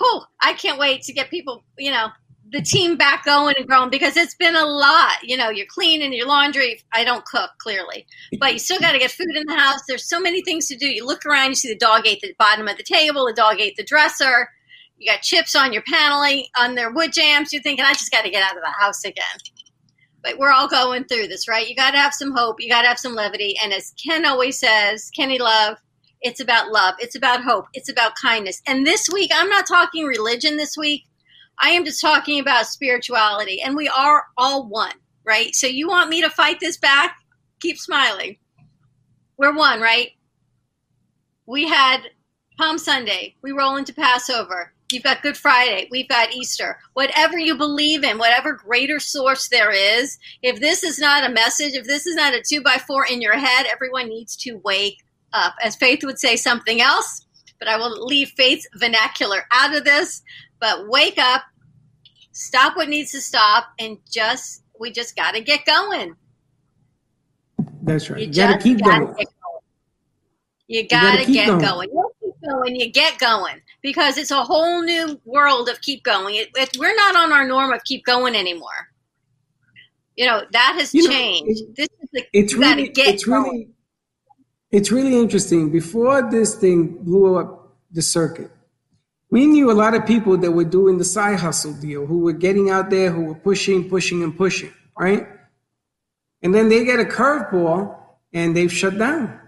Oh, 0.00 0.24
I 0.42 0.54
can't 0.54 0.78
wait 0.78 1.02
to 1.02 1.12
get 1.12 1.30
people, 1.30 1.62
you 1.78 1.90
know, 1.90 2.08
the 2.52 2.62
team 2.62 2.96
back 2.96 3.24
going 3.24 3.54
and 3.56 3.66
growing 3.66 3.90
because 3.90 4.16
it's 4.16 4.34
been 4.34 4.56
a 4.56 4.64
lot. 4.64 5.22
You 5.22 5.36
know, 5.36 5.50
you're 5.50 5.66
cleaning 5.66 6.12
your 6.12 6.26
laundry. 6.26 6.82
I 6.92 7.04
don't 7.04 7.24
cook 7.24 7.50
clearly, 7.58 8.06
but 8.38 8.52
you 8.52 8.58
still 8.58 8.80
got 8.80 8.92
to 8.92 8.98
get 8.98 9.10
food 9.10 9.36
in 9.36 9.46
the 9.46 9.54
house. 9.54 9.80
There's 9.86 10.08
so 10.08 10.20
many 10.20 10.42
things 10.42 10.66
to 10.68 10.76
do. 10.76 10.86
You 10.86 11.06
look 11.06 11.24
around, 11.24 11.50
you 11.50 11.54
see 11.54 11.68
the 11.68 11.78
dog 11.78 12.06
ate 12.06 12.20
the 12.20 12.34
bottom 12.38 12.66
of 12.66 12.76
the 12.76 12.82
table, 12.82 13.26
the 13.26 13.32
dog 13.32 13.60
ate 13.60 13.76
the 13.76 13.84
dresser. 13.84 14.48
You 14.98 15.10
got 15.10 15.22
chips 15.22 15.54
on 15.54 15.72
your 15.72 15.82
paneling, 15.82 16.46
on 16.58 16.74
their 16.74 16.92
wood 16.92 17.12
jambs. 17.12 17.52
You're 17.52 17.62
thinking, 17.62 17.84
I 17.84 17.92
just 17.92 18.10
got 18.10 18.24
to 18.24 18.30
get 18.30 18.42
out 18.42 18.56
of 18.56 18.62
the 18.62 18.70
house 18.70 19.04
again. 19.04 19.24
But 20.22 20.38
we're 20.38 20.50
all 20.50 20.68
going 20.68 21.04
through 21.04 21.28
this, 21.28 21.48
right? 21.48 21.66
You 21.66 21.74
got 21.74 21.92
to 21.92 21.96
have 21.96 22.12
some 22.12 22.32
hope. 22.32 22.56
You 22.60 22.68
got 22.68 22.82
to 22.82 22.88
have 22.88 22.98
some 22.98 23.14
levity. 23.14 23.56
And 23.62 23.72
as 23.72 23.94
Ken 24.02 24.26
always 24.26 24.58
says, 24.58 25.10
Kenny 25.16 25.38
Love, 25.38 25.78
it's 26.22 26.40
about 26.40 26.70
love. 26.70 26.94
It's 26.98 27.16
about 27.16 27.42
hope. 27.42 27.66
It's 27.72 27.88
about 27.88 28.12
kindness. 28.20 28.60
And 28.66 28.86
this 28.86 29.08
week, 29.10 29.30
I'm 29.34 29.48
not 29.48 29.66
talking 29.66 30.04
religion 30.04 30.56
this 30.56 30.76
week. 30.76 31.04
I 31.58 31.70
am 31.70 31.84
just 31.84 32.00
talking 32.00 32.40
about 32.40 32.66
spirituality, 32.66 33.60
and 33.60 33.76
we 33.76 33.88
are 33.88 34.24
all 34.36 34.66
one, 34.68 34.94
right? 35.24 35.54
So 35.54 35.66
you 35.66 35.88
want 35.88 36.08
me 36.08 36.22
to 36.22 36.30
fight 36.30 36.58
this 36.60 36.78
back? 36.78 37.16
Keep 37.60 37.78
smiling. 37.78 38.38
We're 39.36 39.54
one, 39.54 39.80
right? 39.80 40.10
We 41.46 41.68
had 41.68 42.00
Palm 42.58 42.78
Sunday. 42.78 43.34
We 43.42 43.52
roll 43.52 43.76
into 43.76 43.94
Passover. 43.94 44.72
You've 44.92 45.02
got 45.02 45.22
Good 45.22 45.36
Friday. 45.36 45.88
We've 45.90 46.08
got 46.08 46.32
Easter. 46.32 46.78
Whatever 46.94 47.38
you 47.38 47.56
believe 47.56 48.04
in, 48.04 48.18
whatever 48.18 48.54
greater 48.54 48.98
source 48.98 49.48
there 49.48 49.70
is, 49.70 50.18
if 50.42 50.60
this 50.60 50.82
is 50.82 50.98
not 50.98 51.28
a 51.28 51.32
message, 51.32 51.74
if 51.74 51.86
this 51.86 52.06
is 52.06 52.16
not 52.16 52.34
a 52.34 52.42
two 52.42 52.60
by 52.62 52.76
four 52.76 53.06
in 53.06 53.20
your 53.22 53.36
head, 53.36 53.66
everyone 53.70 54.08
needs 54.08 54.34
to 54.36 54.60
wake 54.64 54.98
up. 55.32 55.54
As 55.62 55.76
Faith 55.76 56.00
would 56.04 56.18
say 56.18 56.36
something 56.36 56.80
else, 56.80 57.26
but 57.58 57.68
I 57.68 57.76
will 57.76 58.04
leave 58.04 58.30
Faith's 58.30 58.66
vernacular 58.76 59.44
out 59.52 59.76
of 59.76 59.84
this. 59.84 60.22
But 60.60 60.88
wake 60.88 61.18
up, 61.18 61.42
stop 62.32 62.76
what 62.76 62.88
needs 62.88 63.12
to 63.12 63.20
stop, 63.20 63.68
and 63.78 63.98
just 64.10 64.62
we 64.78 64.90
just 64.90 65.16
got 65.16 65.34
to 65.34 65.40
get 65.40 65.64
going. 65.64 66.16
That's 67.82 68.10
right. 68.10 68.20
You, 68.20 68.26
you 68.26 68.32
got 68.32 68.56
to 68.56 68.62
keep 68.62 68.82
going. 68.82 69.06
going. 69.06 69.26
You 70.68 70.86
got 70.86 71.18
to 71.18 71.32
get 71.32 71.46
going. 71.46 71.60
going. 71.60 71.90
You 71.90 72.12
keep 72.22 72.48
going. 72.48 72.76
You 72.76 72.92
get 72.92 73.18
going 73.18 73.60
because 73.82 74.18
it's 74.18 74.30
a 74.30 74.42
whole 74.42 74.82
new 74.82 75.20
world 75.24 75.68
of 75.68 75.80
keep 75.80 76.04
going. 76.04 76.36
It, 76.36 76.48
it, 76.54 76.76
we're 76.78 76.94
not 76.94 77.16
on 77.16 77.32
our 77.32 77.46
norm 77.46 77.72
of 77.72 77.82
keep 77.84 78.04
going 78.04 78.34
anymore. 78.34 78.88
You 80.16 80.26
know 80.26 80.42
that 80.52 80.76
has 80.78 80.94
you 80.94 81.08
changed. 81.08 81.62
Know, 81.62 81.74
this 81.76 81.88
is 82.02 82.08
the 82.12 82.26
it's 82.32 82.54
really, 82.54 82.92
it's 82.94 83.24
going. 83.24 83.42
really 83.42 83.68
it's 84.70 84.92
really 84.92 85.18
interesting. 85.18 85.70
Before 85.70 86.30
this 86.30 86.54
thing 86.54 87.02
blew 87.02 87.38
up 87.38 87.76
the 87.90 88.02
circuit, 88.02 88.50
we 89.30 89.46
knew 89.46 89.70
a 89.70 89.74
lot 89.74 89.94
of 89.94 90.06
people 90.06 90.36
that 90.38 90.50
were 90.50 90.64
doing 90.64 90.98
the 90.98 91.04
side 91.04 91.38
hustle 91.38 91.72
deal, 91.74 92.06
who 92.06 92.18
were 92.18 92.32
getting 92.32 92.70
out 92.70 92.90
there, 92.90 93.10
who 93.10 93.24
were 93.24 93.34
pushing, 93.34 93.88
pushing, 93.88 94.22
and 94.22 94.36
pushing, 94.36 94.72
right? 94.98 95.26
And 96.42 96.54
then 96.54 96.68
they 96.68 96.84
get 96.84 97.00
a 97.00 97.04
curveball 97.04 97.96
and 98.32 98.56
they've 98.56 98.72
shut 98.72 98.98
down. 98.98 99.38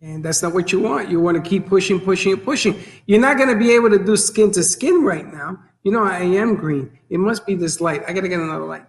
And 0.00 0.24
that's 0.24 0.42
not 0.42 0.54
what 0.54 0.72
you 0.72 0.80
want. 0.80 1.08
You 1.08 1.20
want 1.20 1.42
to 1.42 1.48
keep 1.48 1.66
pushing, 1.66 2.00
pushing, 2.00 2.32
and 2.32 2.44
pushing. 2.44 2.78
You're 3.06 3.20
not 3.20 3.38
going 3.38 3.48
to 3.48 3.56
be 3.56 3.72
able 3.72 3.90
to 3.90 3.98
do 3.98 4.16
skin 4.16 4.50
to 4.52 4.62
skin 4.62 5.02
right 5.02 5.26
now. 5.32 5.58
You 5.82 5.92
know, 5.92 6.04
I 6.04 6.20
am 6.20 6.56
green. 6.56 6.98
It 7.08 7.18
must 7.18 7.46
be 7.46 7.54
this 7.54 7.80
light. 7.80 8.02
I 8.06 8.12
got 8.12 8.22
to 8.22 8.28
get 8.28 8.40
another 8.40 8.64
light. 8.64 8.84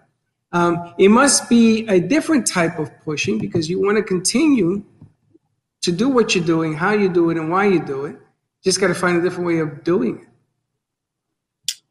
Um, 0.52 0.94
it 0.98 1.10
must 1.10 1.50
be 1.50 1.88
a 1.88 2.00
different 2.00 2.48
type 2.48 2.80
of 2.80 2.90
pushing 3.02 3.38
because 3.38 3.70
you 3.70 3.82
want 3.82 3.98
to 3.98 4.04
continue 4.04 4.84
to 5.88 5.92
do 5.94 6.10
what 6.10 6.36
you're 6.36 6.44
doing, 6.44 6.74
how 6.74 6.92
you 6.92 7.08
do 7.08 7.30
it, 7.30 7.38
and 7.38 7.50
why 7.50 7.66
you 7.66 7.80
do 7.80 8.04
it. 8.04 8.18
Just 8.62 8.82
got 8.82 8.88
to 8.88 8.94
find 8.94 9.18
a 9.18 9.22
different 9.22 9.48
way 9.48 9.60
of 9.60 9.86
doing 9.86 10.20
it. 10.20 10.28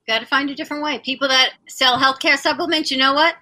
Got 0.07 0.19
to 0.19 0.27
find 0.27 0.51
a 0.51 0.55
different 0.55 0.83
way. 0.83 0.99
People 0.99 1.29
that 1.29 1.53
sell 1.67 1.99
healthcare 1.99 2.37
supplements, 2.37 2.91
you 2.91 2.99
know 2.99 3.15
what? 3.15 3.37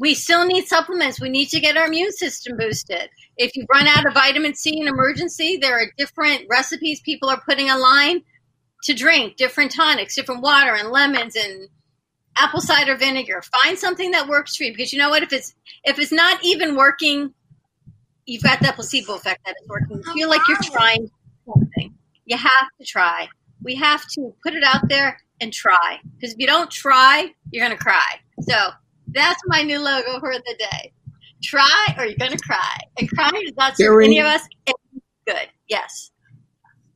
We 0.00 0.14
still 0.14 0.44
need 0.44 0.66
supplements. 0.66 1.20
We 1.20 1.28
need 1.28 1.46
to 1.50 1.60
get 1.60 1.76
our 1.76 1.86
immune 1.86 2.10
system 2.10 2.56
boosted. 2.56 3.08
If 3.36 3.54
you 3.54 3.66
run 3.72 3.86
out 3.86 4.04
of 4.04 4.14
vitamin 4.14 4.56
C 4.56 4.80
in 4.80 4.88
emergency, 4.88 5.58
there 5.62 5.78
are 5.78 5.86
different 5.96 6.46
recipes 6.50 7.00
people 7.00 7.30
are 7.30 7.40
putting 7.48 7.70
online 7.70 8.22
to 8.82 8.94
drink, 8.94 9.36
different 9.36 9.70
tonics, 9.70 10.16
different 10.16 10.42
water 10.42 10.74
and 10.74 10.90
lemons 10.90 11.36
and 11.36 11.68
apple 12.36 12.60
cider 12.60 12.96
vinegar. 12.96 13.42
Find 13.62 13.78
something 13.78 14.10
that 14.10 14.26
works 14.26 14.56
for 14.56 14.64
you 14.64 14.72
because 14.72 14.92
you 14.92 14.98
know 14.98 15.10
what? 15.10 15.22
If 15.22 15.32
it's 15.32 15.54
if 15.84 16.00
it's 16.00 16.10
not 16.10 16.42
even 16.42 16.74
working, 16.74 17.32
you've 18.30 18.42
got 18.44 18.60
that 18.60 18.76
placebo 18.76 19.14
effect 19.14 19.44
that 19.44 19.56
is 19.60 19.68
working. 19.68 19.96
You 19.96 20.12
feel 20.12 20.28
like 20.28 20.40
you're 20.46 20.56
trying 20.62 21.10
something. 21.44 21.92
You 22.26 22.36
have 22.36 22.68
to 22.78 22.86
try. 22.86 23.28
We 23.62 23.74
have 23.74 24.06
to 24.14 24.32
put 24.44 24.54
it 24.54 24.62
out 24.62 24.88
there 24.88 25.18
and 25.40 25.52
try. 25.52 25.98
Because 26.14 26.34
if 26.34 26.38
you 26.38 26.46
don't 26.46 26.70
try, 26.70 27.34
you're 27.50 27.64
gonna 27.64 27.76
cry. 27.76 28.20
So 28.42 28.54
that's 29.08 29.40
my 29.48 29.62
new 29.62 29.80
logo 29.80 30.20
for 30.20 30.32
the 30.32 30.56
day. 30.58 30.92
Try 31.42 31.94
or 31.98 32.04
you're 32.04 32.18
gonna 32.18 32.38
cry. 32.38 32.78
And 32.98 33.10
crying 33.10 33.42
is 33.44 33.52
not 33.56 33.76
for 33.76 34.00
any 34.00 34.20
of 34.20 34.26
us. 34.26 34.42
Good. 35.26 35.48
Yes. 35.68 36.12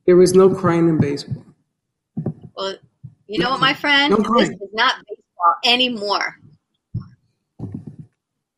There 0.06 0.20
is 0.22 0.34
no 0.34 0.54
crying 0.54 0.88
in 0.88 0.98
baseball. 0.98 1.44
Well, 2.56 2.76
you 3.26 3.40
know 3.40 3.50
what, 3.50 3.60
my 3.60 3.74
friend? 3.74 4.10
No 4.10 4.38
this 4.38 4.50
is 4.50 4.58
not 4.72 4.96
baseball 5.08 5.54
anymore. 5.64 6.38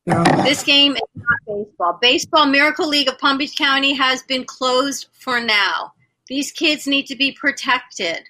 This 0.07 0.63
game 0.63 0.93
is 0.93 1.01
not 1.17 1.39
baseball. 1.47 1.99
Baseball 2.01 2.47
Miracle 2.47 2.89
League 2.89 3.09
of 3.09 3.19
Palm 3.19 3.39
Beach 3.39 3.57
County 3.57 3.93
has 3.95 4.23
been 4.23 4.45
closed 4.45 5.09
for 5.13 5.41
now. 5.41 5.95
These 6.29 6.53
kids 6.53 6.87
need 6.87 7.07
to 7.07 7.17
be 7.17 7.33
protected. 7.33 8.29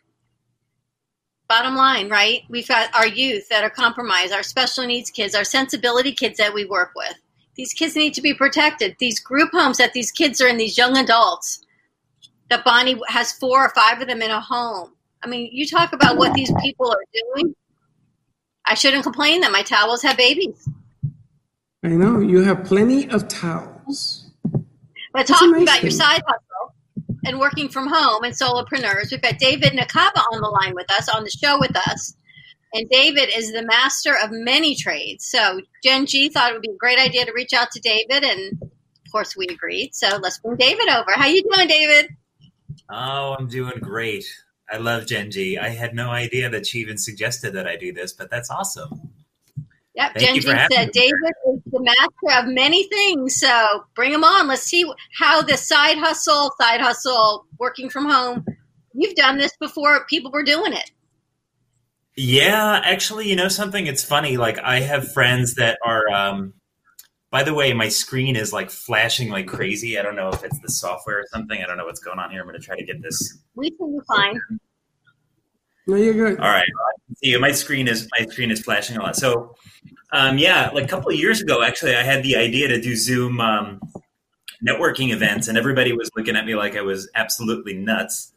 Bottom 1.49 1.77
line, 1.77 2.09
right? 2.09 2.43
We've 2.49 2.67
got 2.67 2.95
our 2.95 3.07
youth 3.07 3.49
that 3.51 3.63
are 3.63 3.71
compromised, 3.71 4.33
our 4.33 4.43
special 4.43 4.87
needs 4.87 5.11
kids, 5.11 5.35
our 5.35 5.45
sensibility 5.45 6.13
kids 6.13 6.39
that 6.39 6.55
we 6.55 6.65
work 6.65 6.93
with. 6.97 7.15
These 7.57 7.75
kids 7.75 7.95
need 7.95 8.15
to 8.15 8.23
be 8.23 8.33
protected. 8.33 8.97
These 8.99 9.21
group 9.21 9.51
homes 9.53 9.77
that 9.77 9.93
these 9.93 10.11
kids 10.11 10.41
are 10.41 10.49
in, 10.49 10.57
these 10.57 10.79
young 10.79 10.97
adults, 10.97 11.63
that 12.49 12.65
Bonnie 12.65 13.01
has 13.09 13.33
four 13.33 13.65
or 13.65 13.73
five 13.75 14.01
of 14.01 14.09
them 14.09 14.23
in 14.23 14.31
a 14.31 14.41
home. 14.41 14.93
I 15.23 15.29
mean, 15.29 15.51
you 15.53 15.67
talk 15.67 15.93
about 15.93 16.17
what 16.17 16.33
these 16.35 16.53
people 16.63 16.91
are 16.91 17.05
doing. 17.35 17.55
I 18.65 18.75
shouldn't 18.75 19.03
complain 19.03 19.43
that 19.43 19.53
my 19.53 19.63
towels 19.63 20.03
have 20.03 20.17
babies. 20.17 20.69
I 21.87 21.91
know 21.91 22.19
you 22.19 22.43
have 22.43 22.65
plenty 22.65 23.09
of 23.11 23.29
towels. 23.29 24.29
But 24.43 24.65
That's 25.15 25.31
talking 25.31 25.53
nice 25.53 25.63
about 25.63 25.83
your 25.83 25.93
side 25.93 26.21
hustle 26.27 26.75
and 27.25 27.39
working 27.39 27.69
from 27.69 27.87
home 27.87 28.25
and 28.25 28.35
solopreneurs, 28.35 29.13
we've 29.13 29.23
got 29.23 29.39
David 29.39 29.73
Nakaba 29.73 30.21
on 30.33 30.41
the 30.41 30.49
line 30.49 30.75
with 30.75 30.91
us, 30.91 31.09
on 31.09 31.23
the 31.23 31.31
show 31.31 31.61
with 31.61 31.77
us. 31.77 32.17
And 32.75 32.89
David 32.91 33.29
is 33.33 33.53
the 33.53 33.65
master 33.65 34.17
of 34.21 34.31
many 34.33 34.75
trades. 34.75 35.27
So 35.27 35.61
Jen 35.85 36.07
G 36.07 36.29
thought 36.29 36.51
it 36.51 36.55
would 36.55 36.63
be 36.63 36.73
a 36.73 36.77
great 36.77 36.99
idea 36.99 37.25
to 37.25 37.33
reach 37.33 37.53
out 37.53 37.71
to 37.71 37.81
David, 37.81 38.25
and 38.25 38.61
of 38.63 39.13
course 39.13 39.37
we 39.37 39.47
agreed. 39.47 39.95
So 39.95 40.19
let's 40.21 40.39
bring 40.39 40.57
David 40.57 40.89
over. 40.89 41.13
How 41.13 41.27
you 41.27 41.45
doing, 41.55 41.69
David? 41.69 42.11
Oh, 42.91 43.37
I'm 43.39 43.47
doing 43.47 43.79
great. 43.81 44.25
I 44.69 44.79
love 44.79 45.07
Jen 45.07 45.31
G. 45.31 45.57
I 45.57 45.69
had 45.69 45.95
no 45.95 46.11
idea 46.11 46.51
that 46.51 46.67
she 46.67 46.81
even 46.81 46.99
suggested 46.99 47.53
that 47.53 47.69
I 47.69 47.77
do 47.77 47.93
this, 47.93 48.13
but 48.13 48.29
that's 48.29 48.51
awesome. 48.51 49.13
Yep, 49.97 50.13
Thank 50.13 50.27
Jen 50.27 50.35
G 50.35 50.41
for 50.43 50.55
having 50.55 50.77
said. 50.77 50.91
David 50.93 51.33
is 51.55 51.61
the 51.73 51.81
master 51.81 52.41
of 52.41 52.53
many 52.53 52.87
things. 52.89 53.39
So 53.39 53.85
bring 53.95 54.13
him 54.13 54.25
on. 54.25 54.47
Let's 54.47 54.63
see 54.63 54.85
how 55.19 55.43
the 55.43 55.57
side 55.57 55.97
hustle, 55.97 56.53
side 56.61 56.83
hustle, 56.83 57.47
working 57.59 57.89
from 57.89 58.05
home. 58.05 58.45
You've 58.93 59.15
done 59.15 59.39
this 59.39 59.57
before 59.59 60.05
people 60.07 60.31
were 60.31 60.43
doing 60.43 60.75
it. 60.75 60.91
Yeah, 62.15 62.81
actually, 62.85 63.29
you 63.29 63.37
know 63.37 63.49
something? 63.49 63.87
It's 63.87 64.03
funny. 64.03 64.37
Like, 64.37 64.59
I 64.59 64.81
have 64.81 65.13
friends 65.13 65.55
that 65.55 65.79
are. 65.85 66.09
Um, 66.11 66.55
by 67.31 67.43
the 67.43 67.53
way, 67.53 67.73
my 67.73 67.89
screen 67.89 68.37
is 68.37 68.53
like 68.53 68.71
flashing 68.71 69.31
like 69.31 69.47
crazy. 69.47 69.99
I 69.99 70.03
don't 70.03 70.17
know 70.17 70.29
if 70.29 70.45
it's 70.45 70.59
the 70.61 70.69
software 70.69 71.19
or 71.19 71.25
something. 71.33 71.61
I 71.63 71.67
don't 71.67 71.77
know 71.77 71.85
what's 71.85 72.01
going 72.01 72.19
on 72.19 72.31
here. 72.31 72.41
I'm 72.41 72.47
going 72.47 72.59
to 72.59 72.65
try 72.65 72.77
to 72.77 72.85
get 72.85 73.03
this. 73.03 73.39
We 73.55 73.71
can 73.71 73.93
be 73.93 73.99
fine. 74.09 74.41
No, 75.87 75.97
you're 75.97 76.15
good. 76.15 76.41
All 76.41 76.51
right. 76.51 76.69
See 77.23 77.31
you. 77.31 77.39
My 77.39 77.53
screen 77.53 77.87
is 77.87 78.09
my 78.19 78.27
screen 78.27 78.51
is 78.51 78.61
flashing 78.61 78.97
a 78.97 79.03
lot. 79.03 79.15
So, 79.15 79.55
um, 80.11 80.37
yeah, 80.37 80.71
like 80.75 80.85
a 80.85 80.89
couple 80.89 81.11
of 81.11 81.17
years 81.17 81.41
ago, 81.41 81.63
actually, 81.63 81.95
I 81.95 82.03
had 82.03 82.25
the 82.25 82.37
idea 82.37 82.69
to 82.69 82.81
do 82.81 82.97
Zoom 82.97 83.41
um, 83.41 83.81
networking 84.67 85.13
events, 85.13 85.47
and 85.47 85.57
everybody 85.57 85.93
was 85.93 86.11
looking 86.17 86.35
at 86.35 86.45
me 86.45 86.57
like 86.57 86.77
I 86.77 86.83
was 86.83 87.09
absolutely 87.15 87.75
nuts. 87.75 88.33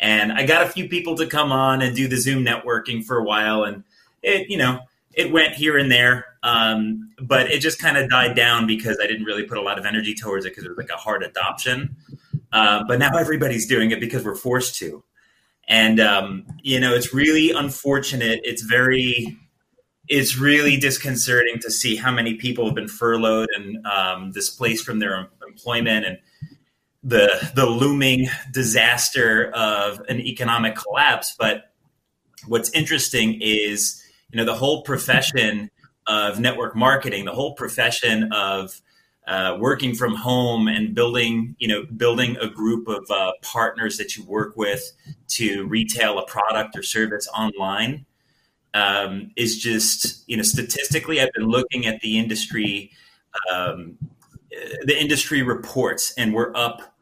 And 0.00 0.32
I 0.32 0.44
got 0.44 0.66
a 0.66 0.68
few 0.68 0.88
people 0.88 1.16
to 1.16 1.26
come 1.26 1.52
on 1.52 1.82
and 1.82 1.94
do 1.94 2.08
the 2.08 2.16
Zoom 2.16 2.44
networking 2.44 3.04
for 3.04 3.18
a 3.18 3.24
while, 3.24 3.64
and 3.64 3.84
it, 4.22 4.50
you 4.50 4.58
know, 4.58 4.80
it 5.14 5.32
went 5.32 5.54
here 5.54 5.78
and 5.78 5.90
there, 5.90 6.26
um, 6.42 7.10
but 7.20 7.50
it 7.50 7.60
just 7.60 7.80
kind 7.80 7.96
of 7.96 8.08
died 8.10 8.36
down 8.36 8.66
because 8.66 8.98
I 9.02 9.06
didn't 9.06 9.24
really 9.24 9.44
put 9.44 9.58
a 9.58 9.62
lot 9.62 9.78
of 9.78 9.86
energy 9.86 10.14
towards 10.14 10.46
it 10.46 10.50
because 10.50 10.64
it 10.64 10.68
was 10.68 10.78
like 10.78 10.90
a 10.90 10.96
hard 10.96 11.22
adoption. 11.22 11.96
Uh, 12.52 12.84
but 12.86 12.98
now 12.98 13.16
everybody's 13.16 13.66
doing 13.66 13.90
it 13.90 14.00
because 14.00 14.24
we're 14.24 14.34
forced 14.34 14.76
to 14.76 15.02
and 15.68 16.00
um, 16.00 16.44
you 16.62 16.80
know 16.80 16.94
it's 16.94 17.14
really 17.14 17.52
unfortunate. 17.52 18.40
It's 18.42 18.62
very 18.62 19.36
it's 20.08 20.38
really 20.38 20.78
disconcerting 20.78 21.58
to 21.60 21.70
see 21.70 21.94
how 21.94 22.10
many 22.10 22.34
people 22.34 22.64
have 22.64 22.74
been 22.74 22.88
furloughed 22.88 23.48
and 23.54 23.86
um, 23.86 24.32
displaced 24.32 24.84
from 24.84 24.98
their 24.98 25.28
employment 25.46 26.06
and 26.06 26.18
the 27.02 27.50
the 27.54 27.66
looming 27.66 28.28
disaster 28.52 29.50
of 29.52 30.00
an 30.08 30.20
economic 30.20 30.74
collapse. 30.74 31.36
But 31.38 31.72
what's 32.46 32.70
interesting 32.70 33.38
is 33.40 34.02
you 34.30 34.38
know 34.38 34.44
the 34.44 34.54
whole 34.54 34.82
profession 34.82 35.70
of 36.06 36.40
network 36.40 36.74
marketing 36.74 37.26
the 37.26 37.32
whole 37.32 37.54
profession 37.54 38.32
of 38.32 38.80
uh, 39.28 39.58
working 39.60 39.94
from 39.94 40.14
home 40.14 40.68
and 40.68 40.94
building, 40.94 41.54
you 41.58 41.68
know, 41.68 41.84
building 41.96 42.36
a 42.38 42.48
group 42.48 42.88
of 42.88 43.04
uh, 43.10 43.32
partners 43.42 43.98
that 43.98 44.16
you 44.16 44.24
work 44.24 44.56
with 44.56 44.90
to 45.28 45.66
retail 45.66 46.18
a 46.18 46.24
product 46.24 46.76
or 46.76 46.82
service 46.82 47.28
online 47.36 48.06
um, 48.72 49.30
is 49.36 49.58
just, 49.58 50.26
you 50.26 50.36
know, 50.36 50.42
statistically, 50.42 51.20
I've 51.20 51.32
been 51.34 51.46
looking 51.46 51.86
at 51.86 52.00
the 52.00 52.18
industry, 52.18 52.90
um, 53.52 53.98
the 54.84 54.98
industry 54.98 55.42
reports, 55.42 56.14
and 56.16 56.32
we're 56.32 56.56
up 56.56 56.96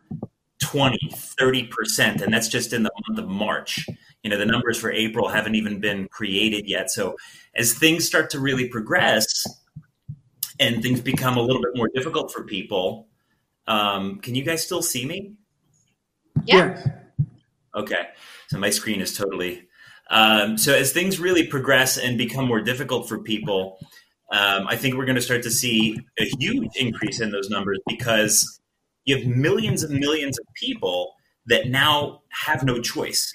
20, 0.59 0.98
30%. 1.12 2.23
And 2.23 2.35
that's 2.35 2.48
just 2.48 2.73
in 2.73 2.82
the 2.82 2.90
month 3.07 3.20
of 3.20 3.28
March. 3.28 3.86
You 4.24 4.31
know, 4.31 4.36
the 4.36 4.47
numbers 4.47 4.81
for 4.81 4.90
April 4.90 5.28
haven't 5.28 5.55
even 5.55 5.78
been 5.78 6.09
created 6.09 6.66
yet. 6.66 6.90
So 6.90 7.16
as 7.55 7.73
things 7.73 8.05
start 8.05 8.31
to 8.31 8.40
really 8.40 8.69
progress, 8.69 9.47
and 10.59 10.83
things 10.83 11.01
become 11.01 11.37
a 11.37 11.43
little 11.43 11.62
bit 11.62 11.73
more 11.74 11.89
difficult 11.95 12.33
for 12.33 12.45
people. 12.45 13.09
Um, 13.66 14.20
can 14.20 14.35
you 14.35 14.45
guys 14.45 14.62
still 14.62 14.83
see 14.83 15.05
me? 15.07 15.35
Yeah. 16.45 16.83
Okay, 17.74 18.09
so 18.49 18.59
my 18.59 18.70
screen 18.70 19.01
is 19.01 19.16
totally. 19.16 19.69
Um, 20.11 20.57
so 20.57 20.74
as 20.74 20.93
things 20.93 21.19
really 21.19 21.47
progress 21.47 21.99
and 21.99 22.16
become 22.16 22.47
more 22.47 22.61
difficult 22.61 23.09
for 23.09 23.19
people, 23.19 23.78
um, 24.33 24.66
I 24.69 24.77
think 24.77 24.95
we're 24.95 25.05
going 25.05 25.16
to 25.16 25.23
start 25.23 25.43
to 25.43 25.51
see 25.51 25.99
a 26.19 26.24
huge 26.39 26.70
increase 26.77 27.20
in 27.20 27.31
those 27.31 27.51
numbers 27.51 27.78
because 27.87 28.61
you 29.05 29.16
have 29.16 29.27
millions 29.27 29.83
and 29.83 29.99
millions 29.99 30.39
of 30.39 30.47
people 30.55 31.15
that 31.47 31.69
now 31.69 32.23
have 32.45 32.65
no 32.65 32.81
choice. 32.81 33.33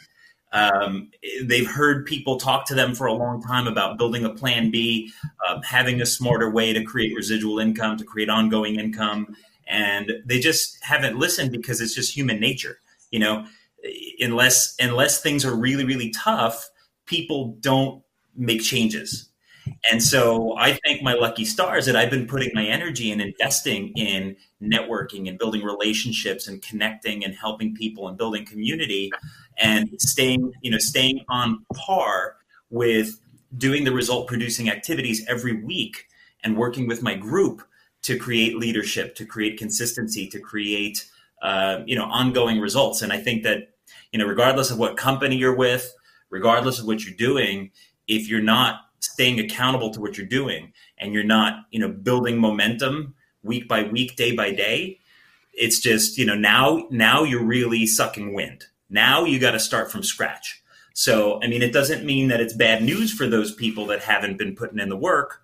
Um, 0.54 1.10
they've 1.44 1.70
heard 1.70 2.06
people 2.06 2.38
talk 2.38 2.66
to 2.68 2.76
them 2.76 2.94
for 2.94 3.08
a 3.08 3.14
long 3.14 3.42
time 3.42 3.68
about 3.68 3.98
building 3.98 4.26
a 4.26 4.30
plan 4.30 4.70
B, 4.70 5.12
um, 5.48 5.62
having 5.62 6.02
a 6.02 6.06
smarter 6.06 6.50
way 6.50 6.74
to 6.74 6.84
create 6.84 7.16
residual 7.16 7.60
income, 7.60 7.98
to 7.98 8.04
create 8.04 8.30
ongoing 8.30 8.80
income, 8.80 9.36
and 9.68 10.12
they 10.26 10.40
just 10.40 10.78
haven't 10.84 11.18
listened 11.18 11.52
because 11.52 11.80
it's 11.80 11.96
just 11.96 12.16
human 12.16 12.40
nature. 12.40 12.80
You 13.12 13.20
know, 13.20 13.46
unless 14.20 14.76
unless 14.80 15.22
things 15.22 15.46
are 15.46 15.56
really 15.56 15.86
really 15.86 16.12
tough, 16.12 16.70
people 17.06 17.58
don't 17.62 18.04
make 18.36 18.62
changes. 18.62 19.30
And 19.92 20.02
so 20.02 20.58
I 20.58 20.80
thank 20.84 21.04
my 21.04 21.14
lucky 21.14 21.46
stars 21.46 21.86
that 21.86 21.96
I've 21.96 22.10
been 22.10 22.28
putting 22.28 22.52
my 22.54 22.66
energy 22.66 23.12
and 23.12 23.22
investing 23.22 23.90
in 23.96 24.36
networking 24.62 25.28
and 25.28 25.38
building 25.38 25.64
relationships 25.64 26.48
and 26.48 26.62
connecting 26.62 27.24
and 27.24 27.36
helping 27.36 27.76
people 27.76 28.08
and 28.08 28.18
building 28.18 28.46
community 28.46 29.12
and 29.58 29.90
staying, 30.00 30.54
you 30.62 30.72
know, 30.72 30.78
staying 30.78 31.24
on 31.30 31.66
par 31.74 32.38
with 32.70 33.20
doing 33.58 33.84
the 33.84 33.92
result 33.92 34.28
producing 34.28 34.70
activities 34.70 35.26
every 35.28 35.62
week 35.64 36.08
and 36.44 36.58
working 36.58 36.88
with 36.88 37.04
my 37.04 37.16
group 37.16 37.62
to 38.04 38.18
create 38.18 38.58
leadership, 38.58 39.16
to 39.16 39.26
create 39.26 39.58
consistency, 39.58 40.28
to 40.28 40.40
create 40.40 41.06
uh, 41.42 41.82
you 41.86 41.96
know 41.96 42.06
ongoing 42.06 42.60
results. 42.60 43.02
And 43.02 43.12
I 43.12 43.18
think 43.18 43.44
that 43.44 43.70
you 44.12 44.20
know 44.20 44.26
regardless 44.26 44.72
of 44.72 44.78
what 44.78 44.98
company 44.98 45.36
you're 45.36 45.56
with, 45.56 45.94
regardless 46.30 46.80
of 46.80 46.86
what 46.86 47.06
you're 47.06 47.16
doing, 47.16 47.72
if 48.08 48.28
you're 48.28 48.42
not 48.42 48.82
staying 49.00 49.40
accountable 49.40 49.90
to 49.92 50.00
what 50.00 50.18
you're 50.18 50.28
doing 50.28 50.72
and 50.98 51.14
you're 51.14 51.24
not 51.24 51.66
you 51.72 51.80
know 51.80 51.90
building 51.90 52.38
momentum 52.38 53.14
week 53.44 53.68
by 53.68 53.84
week, 53.84 54.16
day 54.16 54.36
by 54.36 54.52
day, 54.52 55.00
it's 55.54 55.80
just 55.80 56.18
you 56.18 56.26
know 56.26 56.36
now 56.36 56.88
now 56.90 57.24
you're 57.24 57.44
really 57.44 57.86
sucking 57.86 58.34
wind. 58.34 58.66
Now 58.92 59.24
you 59.26 59.40
got 59.40 59.52
to 59.52 59.60
start 59.60 59.92
from 59.92 60.04
scratch. 60.04 60.62
So 60.94 61.42
I 61.42 61.48
mean, 61.48 61.62
it 61.62 61.74
doesn't 61.74 62.06
mean 62.06 62.28
that 62.28 62.42
it's 62.42 62.54
bad 62.54 62.84
news 62.84 63.12
for 63.12 63.26
those 63.28 63.54
people 63.54 63.86
that 63.88 64.02
haven't 64.02 64.38
been 64.38 64.56
putting 64.56 64.80
in 64.80 64.90
the 64.90 64.98
work 64.98 65.42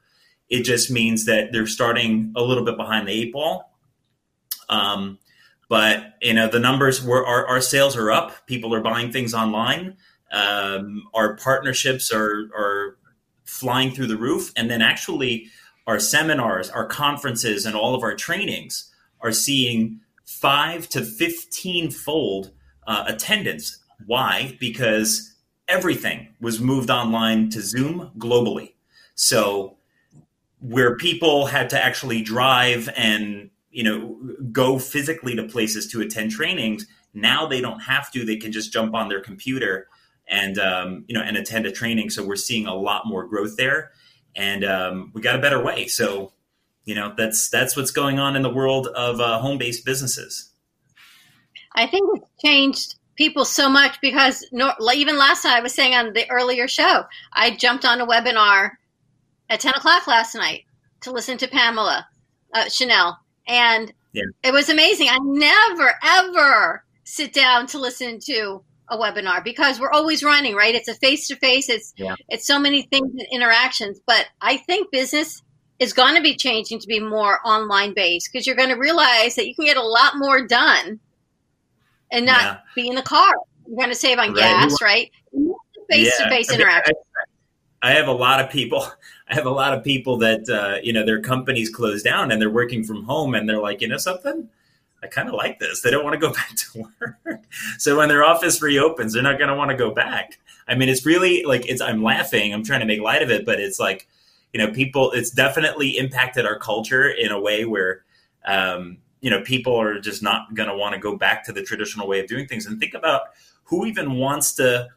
it 0.49 0.63
just 0.63 0.89
means 0.89 1.25
that 1.25 1.51
they're 1.51 1.67
starting 1.67 2.33
a 2.35 2.41
little 2.41 2.63
bit 2.63 2.77
behind 2.77 3.07
the 3.07 3.11
eight 3.11 3.33
ball. 3.33 3.73
Um, 4.69 5.19
but 5.69 6.13
you 6.21 6.33
know 6.33 6.47
the 6.47 6.59
numbers 6.59 7.03
were 7.03 7.25
our, 7.25 7.45
our 7.47 7.61
sales 7.61 7.97
are 7.97 8.11
up. 8.11 8.47
People 8.47 8.73
are 8.73 8.81
buying 8.81 9.11
things 9.11 9.33
online. 9.33 9.97
Um, 10.31 11.03
our 11.13 11.35
partnerships 11.35 12.11
are 12.11 12.49
are 12.55 12.97
flying 13.43 13.91
through 13.91 14.07
the 14.07 14.17
roof, 14.17 14.53
and 14.55 14.69
then 14.69 14.81
actually 14.81 15.47
our 15.85 15.99
seminars, 15.99 16.69
our 16.69 16.85
conferences, 16.85 17.65
and 17.65 17.75
all 17.75 17.95
of 17.95 18.03
our 18.03 18.15
trainings 18.15 18.93
are 19.21 19.31
seeing 19.33 19.99
five 20.25 20.87
to 20.89 21.01
fifteen 21.01 21.91
fold 21.91 22.51
uh, 22.87 23.03
attendance. 23.07 23.77
Why? 24.05 24.57
Because 24.59 25.35
everything 25.67 26.29
was 26.41 26.59
moved 26.59 26.89
online 26.89 27.49
to 27.51 27.61
Zoom 27.61 28.11
globally. 28.17 28.73
So 29.15 29.77
where 30.59 30.95
people 30.95 31.45
had 31.45 31.69
to 31.69 31.83
actually 31.83 32.21
drive 32.21 32.89
and 32.95 33.49
you 33.69 33.83
know 33.83 34.17
go 34.51 34.79
physically 34.79 35.35
to 35.35 35.43
places 35.43 35.87
to 35.91 36.01
attend 36.01 36.31
trainings 36.31 36.87
now 37.13 37.45
they 37.45 37.61
don't 37.61 37.79
have 37.81 38.11
to 38.11 38.25
they 38.25 38.37
can 38.37 38.51
just 38.51 38.73
jump 38.73 38.95
on 38.95 39.07
their 39.07 39.21
computer 39.21 39.87
and 40.27 40.57
um, 40.57 41.05
you 41.07 41.13
know 41.13 41.21
and 41.21 41.37
attend 41.37 41.65
a 41.65 41.71
training 41.71 42.09
so 42.09 42.25
we're 42.25 42.35
seeing 42.35 42.65
a 42.65 42.73
lot 42.73 43.05
more 43.05 43.25
growth 43.27 43.55
there 43.55 43.91
and 44.35 44.63
um, 44.65 45.11
we 45.13 45.21
got 45.21 45.35
a 45.35 45.41
better 45.41 45.63
way 45.63 45.87
so 45.87 46.31
you 46.85 46.95
know 46.95 47.13
that's 47.15 47.49
that's 47.49 47.77
what's 47.77 47.91
going 47.91 48.17
on 48.17 48.35
in 48.35 48.41
the 48.41 48.49
world 48.53 48.87
of 48.87 49.19
uh, 49.19 49.37
home-based 49.39 49.85
businesses 49.85 50.51
i 51.77 51.87
think 51.87 52.09
it's 52.15 52.29
changed 52.43 52.95
people 53.15 53.45
so 53.45 53.67
much 53.67 53.97
because 54.01 54.45
no, 54.51 54.71
even 54.93 55.17
last 55.17 55.43
night 55.45 55.57
i 55.57 55.61
was 55.61 55.73
saying 55.73 55.93
on 55.93 56.13
the 56.13 56.29
earlier 56.29 56.67
show 56.67 57.03
i 57.33 57.49
jumped 57.55 57.85
on 57.85 58.01
a 58.01 58.05
webinar 58.05 58.71
at 59.49 59.59
10 59.59 59.73
o'clock 59.75 60.07
last 60.07 60.35
night 60.35 60.63
to 61.01 61.11
listen 61.11 61.37
to 61.37 61.47
Pamela 61.47 62.07
uh, 62.53 62.69
Chanel. 62.69 63.17
And 63.47 63.93
yeah. 64.13 64.23
it 64.43 64.51
was 64.51 64.69
amazing. 64.69 65.07
I 65.09 65.17
never, 65.21 65.93
ever 66.03 66.83
sit 67.03 67.33
down 67.33 67.67
to 67.67 67.79
listen 67.79 68.19
to 68.25 68.63
a 68.89 68.97
webinar 68.97 69.43
because 69.43 69.79
we're 69.79 69.91
always 69.91 70.23
running, 70.23 70.55
right? 70.55 70.75
It's 70.75 70.87
a 70.87 70.95
face 70.95 71.27
to 71.27 71.35
face. 71.35 71.69
It's 71.69 71.93
yeah. 71.97 72.15
it's 72.29 72.47
so 72.47 72.59
many 72.59 72.83
things 72.83 73.11
and 73.11 73.27
interactions. 73.31 73.99
But 74.05 74.27
I 74.41 74.57
think 74.57 74.91
business 74.91 75.41
is 75.79 75.93
going 75.93 76.15
to 76.15 76.21
be 76.21 76.35
changing 76.35 76.79
to 76.79 76.87
be 76.87 76.99
more 76.99 77.39
online 77.45 77.93
based 77.93 78.29
because 78.31 78.47
you're 78.47 78.55
going 78.55 78.69
to 78.69 78.79
realize 78.79 79.35
that 79.35 79.47
you 79.47 79.55
can 79.55 79.65
get 79.65 79.77
a 79.77 79.83
lot 79.83 80.13
more 80.15 80.45
done 80.47 80.99
and 82.11 82.25
not 82.25 82.41
yeah. 82.41 82.57
be 82.75 82.87
in 82.87 82.95
the 82.95 83.01
car. 83.01 83.33
You're 83.67 83.77
going 83.77 83.89
to 83.89 83.95
save 83.95 84.17
on 84.19 84.29
right. 84.29 84.37
gas, 84.37 84.81
right? 84.81 85.11
Face 85.89 86.17
to 86.17 86.29
face 86.29 86.51
interaction. 86.51 86.95
I 87.81 87.91
have 87.91 88.07
a 88.07 88.13
lot 88.13 88.39
of 88.39 88.49
people. 88.49 88.85
I 89.29 89.35
have 89.35 89.45
a 89.45 89.51
lot 89.51 89.73
of 89.73 89.83
people 89.83 90.17
that 90.19 90.49
uh, 90.49 90.79
you 90.81 90.93
know 90.93 91.05
their 91.05 91.21
companies 91.21 91.69
closed 91.69 92.05
down 92.05 92.31
and 92.31 92.41
they're 92.41 92.49
working 92.49 92.83
from 92.83 93.03
home 93.03 93.35
and 93.35 93.47
they're 93.47 93.61
like, 93.61 93.81
you 93.81 93.87
know 93.87 93.97
something, 93.97 94.49
I 95.03 95.07
kind 95.07 95.27
of 95.27 95.35
like 95.35 95.59
this. 95.59 95.81
They 95.81 95.91
don't 95.91 96.03
want 96.03 96.13
to 96.13 96.19
go 96.19 96.33
back 96.33 96.55
to 96.55 96.87
work. 96.99 97.43
so 97.77 97.97
when 97.97 98.09
their 98.09 98.23
office 98.23 98.61
reopens, 98.61 99.13
they're 99.13 99.23
not 99.23 99.37
going 99.37 99.49
to 99.49 99.55
want 99.55 99.71
to 99.71 99.77
go 99.77 99.91
back. 99.91 100.39
I 100.67 100.75
mean, 100.75 100.89
it's 100.89 101.05
really 101.05 101.43
like 101.43 101.67
it's. 101.67 101.81
I'm 101.81 102.03
laughing. 102.03 102.53
I'm 102.53 102.63
trying 102.63 102.81
to 102.81 102.85
make 102.85 103.01
light 103.01 103.21
of 103.21 103.31
it, 103.31 103.45
but 103.45 103.59
it's 103.59 103.79
like 103.79 104.07
you 104.53 104.59
know, 104.59 104.71
people. 104.71 105.11
It's 105.11 105.29
definitely 105.29 105.97
impacted 105.97 106.45
our 106.45 106.57
culture 106.57 107.09
in 107.09 107.31
a 107.31 107.39
way 107.39 107.65
where. 107.65 108.03
Um, 108.45 108.99
you 109.21 109.29
know, 109.29 109.41
people 109.41 109.79
are 109.79 109.99
just 109.99 110.21
not 110.21 110.53
going 110.53 110.69
to 110.69 110.75
want 110.75 110.93
to 110.93 110.99
go 110.99 111.15
back 111.15 111.45
to 111.45 111.51
the 111.51 111.63
traditional 111.63 112.07
way 112.07 112.19
of 112.19 112.27
doing 112.27 112.47
things. 112.47 112.65
And 112.65 112.79
think 112.79 112.93
about 112.93 113.21
who 113.63 113.85
even 113.85 114.13
wants 114.13 114.53
to 114.55 114.87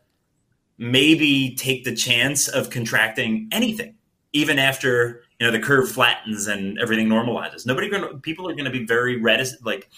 maybe 0.78 1.54
take 1.56 1.84
the 1.84 1.94
chance 1.94 2.48
of 2.48 2.70
contracting 2.70 3.48
anything, 3.52 3.94
even 4.32 4.58
after 4.58 5.22
you 5.38 5.46
know 5.46 5.52
the 5.52 5.58
curve 5.58 5.90
flattens 5.90 6.46
and 6.46 6.78
everything 6.78 7.08
normalizes. 7.08 7.66
Nobody 7.66 7.88
going 7.88 8.20
people 8.20 8.48
are 8.48 8.52
going 8.52 8.64
to 8.64 8.70
be 8.70 8.84
very 8.84 9.16
reticent, 9.20 9.64
like 9.64 9.88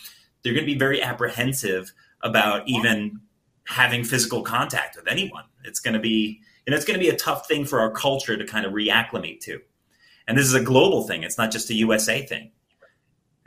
they're 0.43 0.55
going 0.55 0.67
to 0.67 0.73
be 0.73 0.79
very 0.79 1.03
apprehensive 1.03 1.93
about 2.23 2.67
even 2.67 3.21
having 3.65 4.05
physical 4.05 4.43
contact 4.43 4.97
with 4.97 5.09
anyone. 5.09 5.45
It's 5.65 5.81
going 5.81 5.95
to 5.95 6.01
be 6.01 6.41
and 6.67 6.75
it's 6.75 6.85
going 6.85 6.99
to 6.99 7.05
be 7.05 7.11
a 7.11 7.17
tough 7.17 7.49
thing 7.49 7.65
for 7.65 7.81
our 7.81 7.91
culture 7.91 8.37
to 8.37 8.45
kind 8.45 8.65
of 8.65 8.73
reacclimate 8.73 9.41
to. 9.41 9.61
And 10.29 10.39
this 10.39 10.47
is 10.47 10.55
a 10.55 10.63
global 10.63 11.03
thing. 11.07 11.25
It's 11.25 11.39
not 11.39 11.51
just 11.51 11.71
a 11.71 11.75
USA 11.75 12.25
thing. 12.25 12.53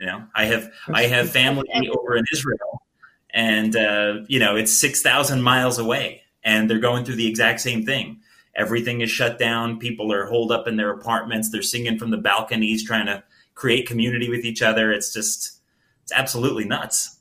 You 0.00 0.06
know, 0.06 0.24
I 0.34 0.44
have 0.46 0.70
I 0.92 1.04
have 1.04 1.30
family 1.30 1.68
over 1.90 2.16
in 2.16 2.24
Israel, 2.32 2.82
and 3.30 3.74
uh, 3.74 4.14
you 4.28 4.38
know 4.38 4.56
it's 4.56 4.72
six 4.72 5.02
thousand 5.02 5.42
miles 5.42 5.78
away 5.78 6.22
and 6.46 6.70
they're 6.70 6.78
going 6.78 7.04
through 7.04 7.16
the 7.16 7.26
exact 7.26 7.60
same 7.60 7.84
thing. 7.84 8.20
Everything 8.54 9.02
is 9.02 9.10
shut 9.10 9.38
down. 9.38 9.78
People 9.78 10.12
are 10.12 10.26
holed 10.26 10.52
up 10.52 10.66
in 10.66 10.76
their 10.76 10.90
apartments. 10.90 11.50
They're 11.50 11.60
singing 11.60 11.98
from 11.98 12.10
the 12.10 12.16
balconies, 12.16 12.84
trying 12.84 13.06
to 13.06 13.22
create 13.54 13.86
community 13.86 14.30
with 14.30 14.44
each 14.44 14.62
other. 14.62 14.92
It's 14.92 15.12
just, 15.12 15.60
it's 16.04 16.12
absolutely 16.12 16.64
nuts. 16.64 17.18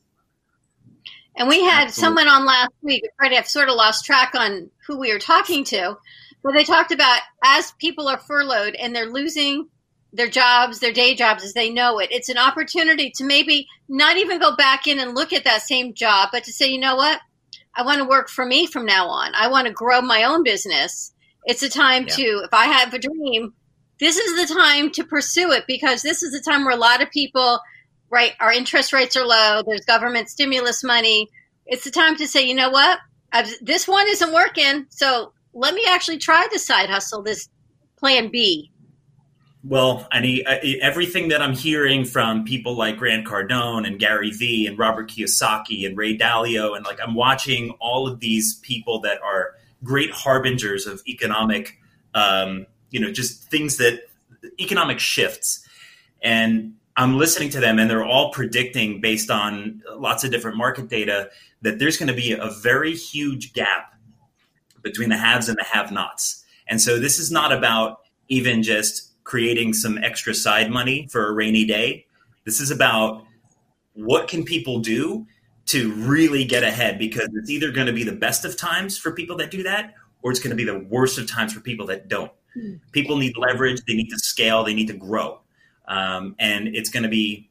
And 1.35 1.49
we 1.49 1.61
had 1.63 1.87
absolutely. 1.87 2.01
someone 2.01 2.27
on 2.27 2.45
last 2.45 2.71
week. 2.83 3.03
Freddie, 3.17 3.37
I've 3.37 3.49
sort 3.49 3.67
of 3.67 3.75
lost 3.75 4.05
track 4.05 4.35
on 4.35 4.69
who 4.87 4.97
we 4.97 5.11
were 5.11 5.19
talking 5.19 5.65
to, 5.65 5.97
but 6.43 6.53
they 6.53 6.63
talked 6.63 6.91
about 6.93 7.19
as 7.43 7.73
people 7.79 8.07
are 8.07 8.19
furloughed 8.19 8.75
and 8.75 8.95
they're 8.95 9.09
losing 9.09 9.67
their 10.15 10.29
jobs, 10.29 10.79
their 10.79 10.93
day 10.93 11.13
jobs 11.13 11.43
as 11.43 11.53
they 11.53 11.69
know 11.69 11.99
it. 11.99 12.09
It's 12.11 12.29
an 12.29 12.37
opportunity 12.37 13.11
to 13.11 13.23
maybe 13.23 13.67
not 13.89 14.17
even 14.17 14.39
go 14.39 14.55
back 14.55 14.87
in 14.87 14.99
and 14.99 15.13
look 15.13 15.33
at 15.33 15.43
that 15.43 15.61
same 15.61 15.93
job, 15.93 16.29
but 16.31 16.43
to 16.45 16.53
say, 16.53 16.69
you 16.69 16.79
know 16.79 16.95
what? 16.95 17.19
I 17.75 17.83
want 17.83 17.99
to 17.99 18.07
work 18.07 18.29
for 18.29 18.45
me 18.45 18.65
from 18.65 18.85
now 18.85 19.07
on. 19.07 19.33
I 19.35 19.49
want 19.49 19.67
to 19.67 19.73
grow 19.73 20.01
my 20.01 20.23
own 20.23 20.43
business. 20.43 21.11
It's 21.43 21.63
a 21.63 21.69
time 21.69 22.03
yeah. 22.07 22.15
to, 22.15 22.23
if 22.45 22.53
I 22.53 22.67
have 22.67 22.93
a 22.93 22.99
dream, 22.99 23.53
this 23.99 24.17
is 24.17 24.47
the 24.47 24.53
time 24.53 24.91
to 24.91 25.03
pursue 25.03 25.51
it 25.51 25.65
because 25.67 26.01
this 26.01 26.23
is 26.23 26.31
the 26.31 26.39
time 26.39 26.63
where 26.63 26.73
a 26.73 26.79
lot 26.79 27.01
of 27.01 27.11
people, 27.11 27.59
right, 28.09 28.33
our 28.39 28.51
interest 28.51 28.93
rates 28.93 29.17
are 29.17 29.25
low, 29.25 29.63
there's 29.65 29.85
government 29.85 30.29
stimulus 30.29 30.83
money. 30.83 31.29
It's 31.65 31.83
the 31.83 31.91
time 31.91 32.15
to 32.17 32.27
say, 32.27 32.47
you 32.47 32.55
know 32.55 32.69
what? 32.69 32.99
I've, 33.31 33.49
this 33.61 33.87
one 33.87 34.07
isn't 34.07 34.33
working. 34.33 34.85
So 34.89 35.33
let 35.53 35.73
me 35.73 35.83
actually 35.87 36.19
try 36.19 36.47
the 36.51 36.59
side 36.59 36.89
hustle, 36.89 37.21
this 37.21 37.49
plan 37.97 38.29
B. 38.31 38.71
Well, 39.67 40.07
I 40.11 40.21
mean, 40.21 40.43
everything 40.81 41.29
that 41.29 41.41
I'm 41.41 41.55
hearing 41.55 42.05
from 42.05 42.43
people 42.45 42.75
like 42.75 42.97
Grant 42.97 43.25
Cardone 43.25 43.87
and 43.87 43.97
Gary 43.97 44.29
Vee 44.29 44.67
and 44.67 44.77
Robert 44.77 45.09
Kiyosaki 45.09 45.87
and 45.87 45.97
Ray 45.97 46.15
Dalio, 46.15 46.75
and 46.75 46.85
like 46.85 46.99
I'm 47.01 47.15
watching 47.15 47.71
all 47.79 48.07
of 48.07 48.19
these 48.19 48.55
people 48.59 48.99
that 49.01 49.19
are 49.23 49.55
great 49.83 50.11
harbingers 50.11 50.85
of 50.85 51.01
economic, 51.07 51.79
um, 52.13 52.67
you 52.91 52.99
know, 52.99 53.11
just 53.11 53.49
things 53.49 53.77
that 53.77 54.01
economic 54.59 54.99
shifts. 54.99 55.67
And 56.21 56.75
I'm 56.95 57.17
listening 57.17 57.49
to 57.49 57.59
them, 57.59 57.79
and 57.79 57.89
they're 57.89 58.05
all 58.05 58.31
predicting 58.31 59.01
based 59.01 59.31
on 59.31 59.81
lots 59.95 60.23
of 60.23 60.29
different 60.29 60.57
market 60.57 60.89
data 60.89 61.31
that 61.63 61.79
there's 61.79 61.97
going 61.97 62.07
to 62.07 62.13
be 62.13 62.33
a 62.33 62.51
very 62.61 62.93
huge 62.95 63.53
gap 63.53 63.95
between 64.83 65.09
the 65.09 65.17
haves 65.17 65.49
and 65.49 65.57
the 65.57 65.63
have 65.63 65.91
nots. 65.91 66.45
And 66.67 66.79
so 66.79 66.99
this 66.99 67.17
is 67.17 67.31
not 67.31 67.51
about 67.51 68.01
even 68.27 68.61
just 68.61 69.04
creating 69.25 69.73
some 69.73 69.97
extra 69.97 70.33
side 70.33 70.71
money 70.71 71.07
for 71.11 71.27
a 71.27 71.33
rainy 71.33 71.65
day. 71.65 72.05
This 72.45 72.61
is 72.61 72.71
about 72.71 73.25
what 73.93 74.29
can 74.29 74.45
people 74.45 74.79
do 74.79 75.27
to 75.65 75.91
really 75.93 76.45
get 76.45 76.63
ahead 76.63 76.99
because 76.99 77.27
it's 77.33 77.49
either 77.49 77.71
going 77.71 77.87
to 77.87 77.93
be 77.93 78.03
the 78.03 78.13
best 78.13 78.45
of 78.45 78.55
times 78.55 78.97
for 78.97 79.11
people 79.11 79.35
that 79.37 79.51
do 79.51 79.63
that 79.63 79.95
or 80.21 80.31
it's 80.31 80.39
going 80.39 80.51
to 80.51 80.55
be 80.55 80.63
the 80.63 80.79
worst 80.89 81.17
of 81.17 81.27
times 81.27 81.53
for 81.53 81.59
people 81.59 81.87
that 81.87 82.07
don't. 82.07 82.31
Hmm. 82.53 82.75
People 82.91 83.17
need 83.17 83.35
leverage, 83.35 83.81
they 83.87 83.95
need 83.95 84.09
to 84.09 84.17
scale, 84.19 84.63
they 84.63 84.73
need 84.73 84.87
to 84.87 84.93
grow. 84.93 85.41
Um, 85.87 86.35
and 86.39 86.67
it's 86.75 86.89
going 86.89 87.03
to 87.03 87.09
be 87.09 87.49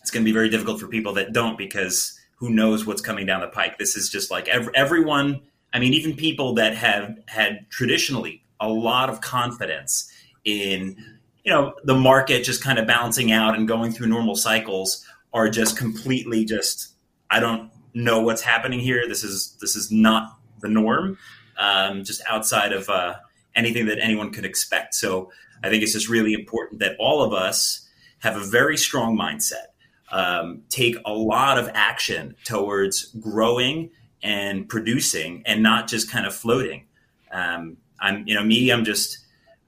it's 0.00 0.10
going 0.10 0.24
to 0.24 0.28
be 0.28 0.32
very 0.32 0.48
difficult 0.48 0.80
for 0.80 0.88
people 0.88 1.14
that 1.14 1.32
don't 1.32 1.58
because 1.58 2.18
who 2.36 2.50
knows 2.50 2.86
what's 2.86 3.02
coming 3.02 3.26
down 3.26 3.40
the 3.40 3.48
pike. 3.48 3.78
This 3.78 3.96
is 3.96 4.08
just 4.08 4.30
like 4.30 4.48
every, 4.48 4.72
everyone, 4.74 5.40
I 5.72 5.78
mean 5.78 5.94
even 5.94 6.16
people 6.16 6.54
that 6.54 6.76
have 6.76 7.18
had 7.26 7.68
traditionally 7.70 8.42
a 8.60 8.68
lot 8.68 9.10
of 9.10 9.20
confidence 9.20 10.10
in 10.48 10.96
you 11.44 11.52
know 11.52 11.74
the 11.84 11.94
market 11.94 12.44
just 12.44 12.62
kind 12.62 12.78
of 12.78 12.86
bouncing 12.86 13.30
out 13.32 13.56
and 13.56 13.68
going 13.68 13.92
through 13.92 14.06
normal 14.06 14.34
cycles 14.34 15.04
are 15.32 15.48
just 15.48 15.76
completely 15.76 16.44
just 16.44 16.92
I 17.30 17.40
don't 17.40 17.70
know 17.94 18.20
what's 18.20 18.42
happening 18.42 18.80
here. 18.80 19.06
This 19.08 19.22
is 19.22 19.56
this 19.60 19.76
is 19.76 19.90
not 19.90 20.38
the 20.60 20.68
norm, 20.68 21.18
um, 21.58 22.04
just 22.04 22.22
outside 22.28 22.72
of 22.72 22.88
uh, 22.88 23.16
anything 23.54 23.86
that 23.86 23.98
anyone 23.98 24.30
could 24.30 24.44
expect. 24.44 24.94
So 24.94 25.30
I 25.62 25.68
think 25.68 25.82
it's 25.82 25.92
just 25.92 26.08
really 26.08 26.32
important 26.32 26.80
that 26.80 26.96
all 26.98 27.22
of 27.22 27.32
us 27.32 27.88
have 28.20 28.36
a 28.36 28.44
very 28.44 28.76
strong 28.76 29.16
mindset, 29.16 29.68
um, 30.10 30.62
take 30.68 30.96
a 31.04 31.12
lot 31.12 31.58
of 31.58 31.70
action 31.74 32.34
towards 32.44 33.06
growing 33.20 33.90
and 34.22 34.68
producing, 34.68 35.42
and 35.46 35.62
not 35.62 35.88
just 35.88 36.10
kind 36.10 36.26
of 36.26 36.34
floating. 36.34 36.84
Um, 37.30 37.76
I'm, 38.00 38.26
you 38.26 38.34
know, 38.34 38.42
me, 38.42 38.70
I'm 38.70 38.84
just, 38.84 39.18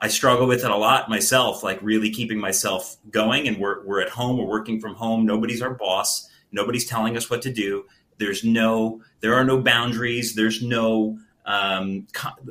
I 0.02 0.08
struggle 0.08 0.46
with 0.46 0.64
it 0.64 0.70
a 0.70 0.76
lot 0.76 1.10
myself, 1.10 1.62
like 1.62 1.78
really 1.82 2.10
keeping 2.10 2.38
myself 2.38 2.96
going. 3.10 3.46
And 3.46 3.58
we're, 3.58 3.84
we're 3.84 4.00
at 4.00 4.08
home, 4.08 4.38
we're 4.38 4.46
working 4.46 4.80
from 4.80 4.94
home. 4.94 5.26
Nobody's 5.26 5.60
our 5.60 5.74
boss. 5.74 6.28
Nobody's 6.52 6.86
telling 6.86 7.16
us 7.16 7.28
what 7.28 7.42
to 7.42 7.52
do. 7.52 7.84
There's 8.18 8.42
no, 8.42 9.02
there 9.20 9.34
are 9.34 9.44
no 9.44 9.60
boundaries. 9.60 10.34
There's 10.34 10.62
no, 10.62 11.18
um, 11.44 12.06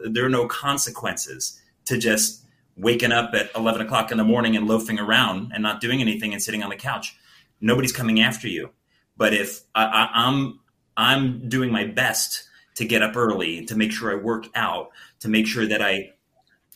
there 0.06 0.26
are 0.26 0.30
no 0.30 0.48
consequences 0.48 1.60
to 1.86 1.98
just 1.98 2.46
waking 2.78 3.12
up 3.12 3.34
at 3.34 3.50
11 3.56 3.82
o'clock 3.82 4.12
in 4.12 4.18
the 4.18 4.24
morning 4.24 4.56
and 4.56 4.68
loafing 4.68 5.00
around 5.00 5.52
and 5.54 5.64
not 5.64 5.82
doing 5.82 6.02
anything 6.02 6.34
and 6.34 6.42
sitting 6.42 6.64
on 6.64 6.70
the 6.70 6.76
couch. 6.76 7.18
Nobody's 7.62 7.92
coming 7.92 8.22
after 8.22 8.48
you. 8.48 8.70
But 9.18 9.34
if 9.34 9.62
I, 9.76 9.86
I, 9.86 10.10
I'm, 10.14 10.60
I'm 10.96 11.50
doing 11.50 11.72
my 11.72 11.86
best 11.86 12.48
to 12.76 12.86
get 12.86 13.02
up 13.02 13.18
early, 13.18 13.66
to 13.66 13.76
make 13.76 13.92
sure 13.92 14.12
I 14.12 14.16
work 14.16 14.48
out, 14.56 14.92
to 15.20 15.28
make 15.28 15.46
sure 15.46 15.66
that 15.66 15.82
I, 15.82 16.12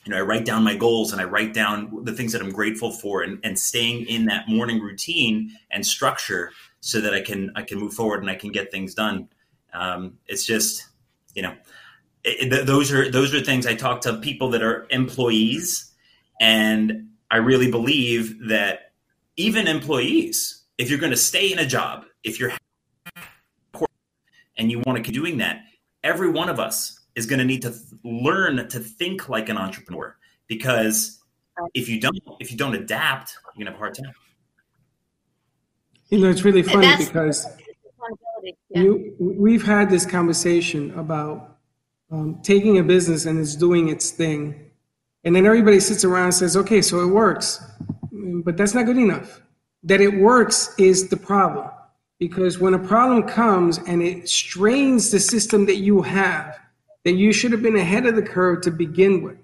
you 0.05 0.11
know, 0.11 0.17
I 0.17 0.21
write 0.21 0.45
down 0.45 0.63
my 0.63 0.75
goals 0.75 1.11
and 1.11 1.21
I 1.21 1.25
write 1.25 1.53
down 1.53 2.03
the 2.03 2.13
things 2.13 2.33
that 2.33 2.41
I'm 2.41 2.51
grateful 2.51 2.91
for 2.91 3.23
and, 3.23 3.39
and 3.43 3.57
staying 3.57 4.05
in 4.07 4.25
that 4.25 4.47
morning 4.49 4.81
routine 4.81 5.51
and 5.71 5.85
structure 5.85 6.51
so 6.81 6.99
that 7.01 7.13
I 7.13 7.21
can, 7.21 7.51
I 7.55 7.61
can 7.61 7.79
move 7.79 7.93
forward 7.93 8.21
and 8.21 8.29
I 8.29 8.35
can 8.35 8.51
get 8.51 8.71
things 8.71 8.93
done. 8.93 9.29
Um, 9.73 10.17
it's 10.27 10.45
just, 10.45 10.87
you 11.33 11.41
know, 11.41 11.55
it, 12.23 12.51
it, 12.51 12.65
those 12.65 12.91
are, 12.91 13.09
those 13.09 13.33
are 13.33 13.41
things 13.41 13.65
I 13.65 13.75
talk 13.75 14.01
to 14.01 14.17
people 14.17 14.49
that 14.51 14.61
are 14.61 14.87
employees 14.89 15.91
and 16.41 17.09
I 17.31 17.37
really 17.37 17.71
believe 17.71 18.47
that 18.49 18.91
even 19.37 19.67
employees, 19.67 20.63
if 20.77 20.89
you're 20.89 20.99
going 20.99 21.11
to 21.11 21.17
stay 21.17 21.51
in 21.51 21.59
a 21.59 21.65
job, 21.65 22.05
if 22.23 22.39
you're 22.39 22.51
and 24.55 24.69
you 24.69 24.79
want 24.85 24.97
to 24.97 25.03
keep 25.03 25.15
doing 25.15 25.37
that, 25.37 25.63
every 26.03 26.29
one 26.29 26.49
of 26.49 26.59
us 26.59 26.99
is 27.15 27.25
going 27.25 27.39
to 27.39 27.45
need 27.45 27.61
to 27.61 27.69
th- 27.69 27.81
learn 28.03 28.67
to 28.67 28.79
think 28.79 29.29
like 29.29 29.49
an 29.49 29.57
entrepreneur 29.57 30.15
because 30.47 31.21
if 31.73 31.87
you 31.87 31.99
don't 31.99 32.17
if 32.39 32.51
you 32.51 32.57
don't 32.57 32.75
adapt 32.75 33.37
you're 33.55 33.65
going 33.65 33.65
to 33.65 33.71
have 33.71 33.75
a 33.75 33.79
hard 33.79 33.93
time. 33.95 34.13
You 36.09 36.19
know 36.19 36.29
it's 36.29 36.43
really 36.43 36.63
funny 36.63 36.95
because 36.97 37.47
yeah. 38.41 38.81
you, 38.81 39.15
we've 39.19 39.63
had 39.63 39.89
this 39.89 40.05
conversation 40.05 40.91
about 40.97 41.57
um, 42.11 42.39
taking 42.43 42.77
a 42.77 42.83
business 42.83 43.25
and 43.25 43.39
it's 43.39 43.55
doing 43.55 43.89
its 43.89 44.11
thing. 44.11 44.69
And 45.23 45.35
then 45.35 45.45
everybody 45.45 45.79
sits 45.79 46.03
around 46.03 46.25
and 46.25 46.33
says 46.33 46.57
okay 46.57 46.81
so 46.81 46.99
it 47.01 47.07
works. 47.07 47.63
But 48.11 48.57
that's 48.57 48.73
not 48.73 48.85
good 48.85 48.97
enough. 48.97 49.41
That 49.83 50.01
it 50.01 50.19
works 50.19 50.73
is 50.77 51.09
the 51.09 51.17
problem. 51.17 51.69
Because 52.19 52.59
when 52.59 52.73
a 52.73 52.79
problem 52.79 53.23
comes 53.23 53.79
and 53.79 54.01
it 54.01 54.29
strains 54.29 55.11
the 55.11 55.19
system 55.19 55.65
that 55.65 55.77
you 55.77 56.01
have 56.01 56.57
that 57.03 57.13
you 57.13 57.33
should 57.33 57.51
have 57.51 57.61
been 57.61 57.75
ahead 57.75 58.05
of 58.05 58.15
the 58.15 58.21
curve 58.21 58.61
to 58.61 58.71
begin 58.71 59.21
with. 59.21 59.37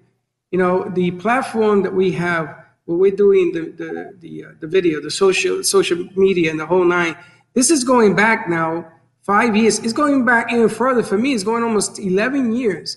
You 0.50 0.58
know, 0.58 0.88
the 0.88 1.12
platform 1.12 1.82
that 1.82 1.94
we 1.94 2.12
have, 2.12 2.46
where 2.86 2.98
we're 2.98 3.16
doing 3.16 3.52
the 3.52 3.70
the 3.70 4.16
the, 4.18 4.44
uh, 4.44 4.48
the 4.60 4.66
video, 4.66 5.00
the 5.00 5.10
social 5.10 5.62
social 5.62 6.08
media, 6.16 6.50
and 6.50 6.58
the 6.58 6.66
whole 6.66 6.84
nine. 6.84 7.16
This 7.54 7.70
is 7.70 7.84
going 7.84 8.16
back 8.16 8.48
now 8.48 8.90
five 9.22 9.54
years. 9.54 9.78
It's 9.80 9.92
going 9.92 10.24
back 10.24 10.52
even 10.52 10.68
further 10.68 11.02
for 11.02 11.18
me. 11.18 11.34
It's 11.34 11.44
going 11.44 11.62
almost 11.62 11.98
eleven 11.98 12.52
years, 12.52 12.96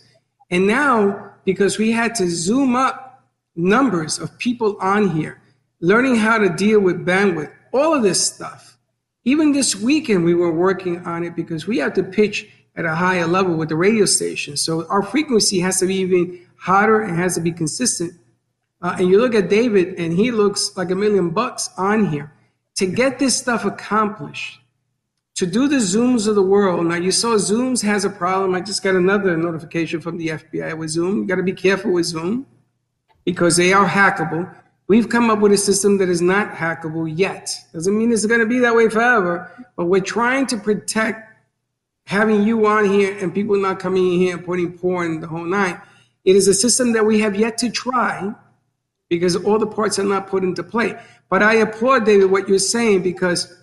and 0.49 0.65
now 0.65 1.31
because 1.45 1.77
we 1.77 1.91
had 1.91 2.15
to 2.15 2.29
zoom 2.29 2.75
up 2.75 3.23
numbers 3.55 4.17
of 4.17 4.37
people 4.39 4.77
on 4.79 5.09
here, 5.09 5.41
learning 5.79 6.15
how 6.15 6.37
to 6.37 6.49
deal 6.49 6.79
with 6.79 7.05
bandwidth, 7.05 7.51
all 7.71 7.93
of 7.93 8.01
this 8.01 8.25
stuff. 8.25 8.77
Even 9.25 9.51
this 9.51 9.75
weekend, 9.75 10.25
we 10.25 10.33
were 10.33 10.51
working 10.51 11.05
on 11.05 11.23
it 11.23 11.35
because 11.35 11.67
we 11.67 11.77
have 11.77 11.93
to 11.93 12.03
pitch 12.03 12.49
at 12.75 12.85
a 12.85 12.95
higher 12.95 13.27
level 13.27 13.55
with 13.55 13.69
the 13.69 13.75
radio 13.75 14.05
station. 14.05 14.57
So 14.57 14.87
our 14.87 15.03
frequency 15.03 15.59
has 15.59 15.79
to 15.79 15.85
be 15.85 15.95
even 15.95 16.45
hotter 16.57 17.01
and 17.01 17.15
has 17.17 17.35
to 17.35 17.41
be 17.41 17.51
consistent. 17.51 18.13
Uh, 18.81 18.95
and 18.99 19.09
you 19.09 19.19
look 19.19 19.35
at 19.35 19.49
David, 19.49 19.99
and 19.99 20.13
he 20.13 20.31
looks 20.31 20.75
like 20.75 20.91
a 20.91 20.95
million 20.95 21.29
bucks 21.29 21.69
on 21.77 22.07
here. 22.07 22.33
To 22.75 22.85
get 22.87 23.19
this 23.19 23.37
stuff 23.37 23.63
accomplished, 23.63 24.59
to 25.35 25.45
do 25.45 25.67
the 25.67 25.77
Zooms 25.77 26.27
of 26.27 26.35
the 26.35 26.43
world. 26.43 26.85
Now, 26.85 26.95
you 26.95 27.11
saw 27.11 27.35
Zooms 27.35 27.81
has 27.83 28.05
a 28.05 28.09
problem. 28.09 28.55
I 28.55 28.61
just 28.61 28.83
got 28.83 28.95
another 28.95 29.37
notification 29.37 30.01
from 30.01 30.17
the 30.17 30.27
FBI 30.27 30.77
with 30.77 30.89
Zoom. 30.89 31.19
You 31.19 31.25
got 31.25 31.35
to 31.35 31.43
be 31.43 31.53
careful 31.53 31.91
with 31.91 32.05
Zoom 32.05 32.45
because 33.25 33.55
they 33.55 33.73
are 33.73 33.87
hackable. 33.87 34.53
We've 34.87 35.07
come 35.07 35.29
up 35.29 35.39
with 35.39 35.53
a 35.53 35.57
system 35.57 35.97
that 35.99 36.09
is 36.09 36.21
not 36.21 36.51
hackable 36.51 37.11
yet. 37.15 37.55
Doesn't 37.71 37.97
mean 37.97 38.11
it's 38.11 38.25
going 38.25 38.41
to 38.41 38.45
be 38.45 38.59
that 38.59 38.75
way 38.75 38.89
forever, 38.89 39.49
but 39.75 39.85
we're 39.85 40.01
trying 40.01 40.45
to 40.47 40.57
protect 40.57 41.32
having 42.05 42.43
you 42.43 42.65
on 42.67 42.85
here 42.85 43.17
and 43.19 43.33
people 43.33 43.55
not 43.55 43.79
coming 43.79 44.13
in 44.13 44.19
here 44.19 44.37
and 44.37 44.45
putting 44.45 44.77
porn 44.77 45.19
the 45.19 45.27
whole 45.27 45.45
night. 45.45 45.79
It 46.25 46.35
is 46.35 46.47
a 46.47 46.53
system 46.53 46.93
that 46.93 47.05
we 47.05 47.19
have 47.19 47.35
yet 47.35 47.57
to 47.59 47.69
try 47.69 48.33
because 49.09 49.35
all 49.35 49.59
the 49.59 49.67
parts 49.67 49.99
are 49.99 50.03
not 50.03 50.27
put 50.27 50.43
into 50.43 50.63
play. 50.63 50.97
But 51.29 51.43
I 51.43 51.55
applaud, 51.55 52.05
David, 52.05 52.31
what 52.31 52.47
you're 52.47 52.59
saying 52.59 53.03
because 53.03 53.53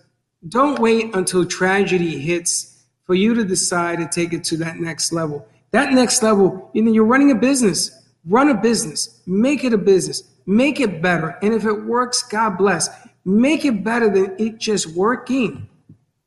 don't 0.48 0.78
wait 0.78 1.14
until 1.14 1.44
tragedy 1.44 2.18
hits 2.18 2.84
for 3.04 3.14
you 3.14 3.34
to 3.34 3.44
decide 3.44 3.98
to 3.98 4.06
take 4.06 4.32
it 4.32 4.44
to 4.44 4.56
that 4.58 4.76
next 4.76 5.12
level. 5.12 5.46
That 5.72 5.92
next 5.92 6.22
level, 6.22 6.70
you 6.72 6.82
know, 6.82 6.92
you're 6.92 7.04
running 7.04 7.30
a 7.30 7.34
business. 7.34 7.90
Run 8.26 8.48
a 8.48 8.54
business. 8.54 9.20
Make 9.26 9.64
it 9.64 9.72
a 9.72 9.78
business. 9.78 10.22
Make 10.46 10.80
it 10.80 11.00
better. 11.00 11.38
And 11.42 11.54
if 11.54 11.64
it 11.64 11.84
works, 11.84 12.22
God 12.22 12.58
bless. 12.58 12.88
Make 13.24 13.64
it 13.64 13.84
better 13.84 14.08
than 14.10 14.36
it 14.38 14.58
just 14.58 14.94
working. 14.94 15.68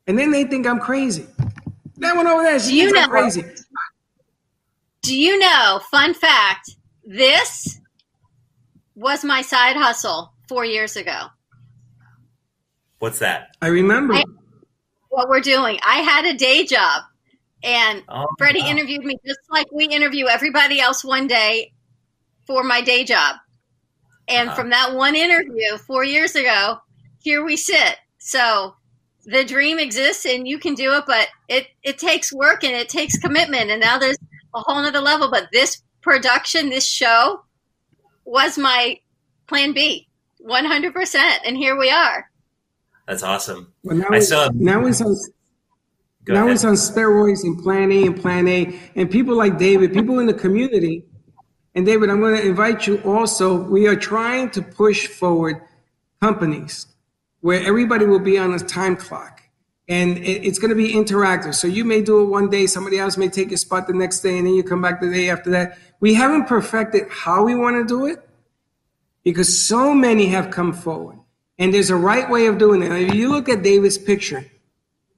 And 0.06 0.18
then 0.18 0.30
they 0.30 0.44
think 0.44 0.66
I'm 0.66 0.80
crazy. 0.80 1.26
That 1.98 2.16
one 2.16 2.26
over 2.26 2.42
there, 2.42 2.58
she 2.58 2.80
you 2.80 2.92
know, 2.92 3.06
crazy. 3.06 3.44
Do 5.02 5.16
you 5.16 5.38
know, 5.38 5.80
fun 5.90 6.14
fact, 6.14 6.70
this 7.04 7.80
was 8.94 9.24
my 9.24 9.42
side 9.42 9.76
hustle 9.76 10.32
four 10.48 10.64
years 10.64 10.96
ago. 10.96 11.26
What's 12.98 13.18
that? 13.18 13.54
I 13.60 13.68
remember. 13.68 14.14
I, 14.14 14.24
what 15.10 15.28
we're 15.28 15.40
doing. 15.40 15.78
I 15.86 15.98
had 15.98 16.24
a 16.24 16.34
day 16.34 16.64
job, 16.64 17.02
and 17.62 18.02
oh, 18.08 18.26
Freddie 18.38 18.62
wow. 18.62 18.68
interviewed 18.68 19.04
me 19.04 19.16
just 19.24 19.40
like 19.50 19.70
we 19.72 19.84
interview 19.84 20.26
everybody 20.26 20.80
else 20.80 21.04
one 21.04 21.26
day 21.26 21.72
for 22.46 22.64
my 22.64 22.80
day 22.80 23.04
job. 23.04 23.36
And 24.26 24.48
uh-huh. 24.48 24.56
from 24.56 24.70
that 24.70 24.94
one 24.94 25.14
interview 25.14 25.76
four 25.86 26.04
years 26.04 26.34
ago, 26.34 26.78
here 27.18 27.44
we 27.44 27.56
sit. 27.56 27.96
So 28.18 28.74
the 29.26 29.44
dream 29.44 29.78
exists 29.78 30.26
and 30.26 30.46
you 30.46 30.58
can 30.58 30.74
do 30.74 30.92
it, 30.92 31.04
but 31.06 31.28
it, 31.48 31.68
it 31.82 31.98
takes 31.98 32.32
work 32.32 32.64
and 32.64 32.72
it 32.72 32.88
takes 32.88 33.18
commitment. 33.18 33.70
And 33.70 33.80
now 33.80 33.98
there's 33.98 34.18
a 34.54 34.60
whole 34.60 34.82
nother 34.82 35.00
level. 35.00 35.30
But 35.30 35.48
this 35.52 35.82
production, 36.02 36.70
this 36.70 36.86
show 36.86 37.42
was 38.24 38.58
my 38.58 38.98
plan 39.46 39.72
B 39.72 40.08
100%. 40.46 41.38
And 41.44 41.56
here 41.56 41.78
we 41.78 41.90
are. 41.90 42.30
That's 43.06 43.22
awesome. 43.22 43.72
Well, 43.82 43.96
now, 43.96 44.08
I 44.10 44.20
saw, 44.20 44.50
now 44.54 44.86
it's 44.86 45.00
on, 45.00 45.16
now 46.26 46.48
it's 46.48 46.64
on 46.64 46.74
steroids 46.74 47.44
and 47.44 47.62
plan 47.62 47.92
A 47.92 48.06
and 48.06 48.20
plan 48.20 48.48
A. 48.48 48.78
And 48.96 49.10
people 49.10 49.36
like 49.36 49.58
David, 49.58 49.92
people 49.92 50.18
in 50.18 50.26
the 50.26 50.34
community. 50.34 51.04
And 51.74 51.84
David, 51.84 52.08
I'm 52.08 52.20
going 52.20 52.36
to 52.36 52.46
invite 52.46 52.86
you 52.86 52.98
also. 52.98 53.56
We 53.56 53.86
are 53.88 53.96
trying 53.96 54.50
to 54.50 54.62
push 54.62 55.06
forward 55.06 55.60
companies 56.22 56.86
where 57.44 57.60
everybody 57.60 58.06
will 58.06 58.18
be 58.18 58.38
on 58.38 58.54
a 58.54 58.58
time 58.58 58.96
clock 58.96 59.42
and 59.86 60.16
it's 60.16 60.58
going 60.58 60.70
to 60.70 60.74
be 60.74 60.94
interactive. 60.94 61.54
So 61.54 61.66
you 61.66 61.84
may 61.84 62.00
do 62.00 62.22
it 62.22 62.24
one 62.24 62.48
day, 62.48 62.66
somebody 62.66 62.98
else 62.98 63.18
may 63.18 63.28
take 63.28 63.50
your 63.50 63.58
spot 63.58 63.86
the 63.86 63.92
next 63.92 64.20
day, 64.20 64.38
and 64.38 64.46
then 64.46 64.54
you 64.54 64.62
come 64.62 64.80
back 64.80 64.98
the 64.98 65.10
day 65.10 65.28
after 65.28 65.50
that. 65.50 65.76
We 66.00 66.14
haven't 66.14 66.46
perfected 66.46 67.02
how 67.10 67.44
we 67.44 67.54
want 67.54 67.76
to 67.76 67.86
do 67.86 68.06
it 68.06 68.26
because 69.24 69.68
so 69.68 69.92
many 69.92 70.24
have 70.28 70.50
come 70.50 70.72
forward, 70.72 71.18
and 71.58 71.74
there's 71.74 71.90
a 71.90 71.96
right 71.96 72.30
way 72.30 72.46
of 72.46 72.56
doing 72.56 72.82
it. 72.82 72.90
If 72.90 73.14
you 73.14 73.28
look 73.28 73.50
at 73.50 73.62
David's 73.62 73.98
picture, 73.98 74.46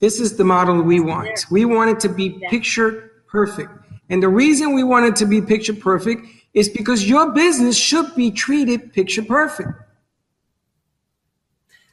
this 0.01 0.19
is 0.19 0.37
the 0.37 0.43
model 0.43 0.83
we 0.83 0.99
want. 0.99 1.47
We 1.49 1.65
want 1.65 1.91
it 1.91 2.01
to 2.01 2.09
be 2.09 2.45
picture 2.51 3.23
perfect. 3.29 3.71
And 4.11 4.21
the 4.21 4.29
reason 4.29 4.75
we 4.75 4.83
want 4.83 5.07
it 5.07 5.15
to 5.17 5.27
be 5.27 5.41
picture 5.41 5.75
perfect 5.75 6.27
is 6.55 6.69
because 6.69 7.09
your 7.09 7.31
business 7.31 7.79
should 7.79 8.17
be 8.17 8.33
treated 8.33 8.93
picture 8.93 9.23
perfect. 9.23 9.71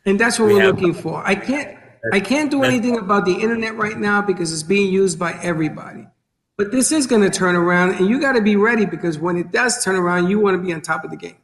And 0.06 0.20
that's 0.20 0.38
what 0.38 0.48
we 0.48 0.60
are 0.60 0.68
looking 0.68 0.94
for. 0.94 1.26
I 1.26 1.36
can't 1.36 1.78
I 2.12 2.20
can't 2.20 2.52
do 2.52 2.64
anything 2.64 2.98
about 2.98 3.26
the 3.26 3.34
internet 3.34 3.76
right 3.76 3.98
now 3.98 4.22
because 4.22 4.52
it's 4.52 4.64
being 4.64 4.92
used 4.92 5.18
by 5.18 5.40
everybody. 5.42 6.06
But 6.58 6.72
this 6.72 6.92
is 6.92 7.08
going 7.08 7.22
to 7.22 7.30
turn 7.30 7.56
around 7.56 7.96
and 7.96 8.10
you 8.10 8.20
got 8.20 8.34
to 8.34 8.42
be 8.42 8.56
ready 8.56 8.86
because 8.86 9.18
when 9.18 9.38
it 9.38 9.52
does 9.52 9.84
turn 9.84 9.96
around, 9.96 10.30
you 10.30 10.40
want 10.40 10.58
to 10.58 10.62
be 10.62 10.74
on 10.74 10.82
top 10.82 11.04
of 11.04 11.12
the 11.12 11.18
game. 11.18 11.38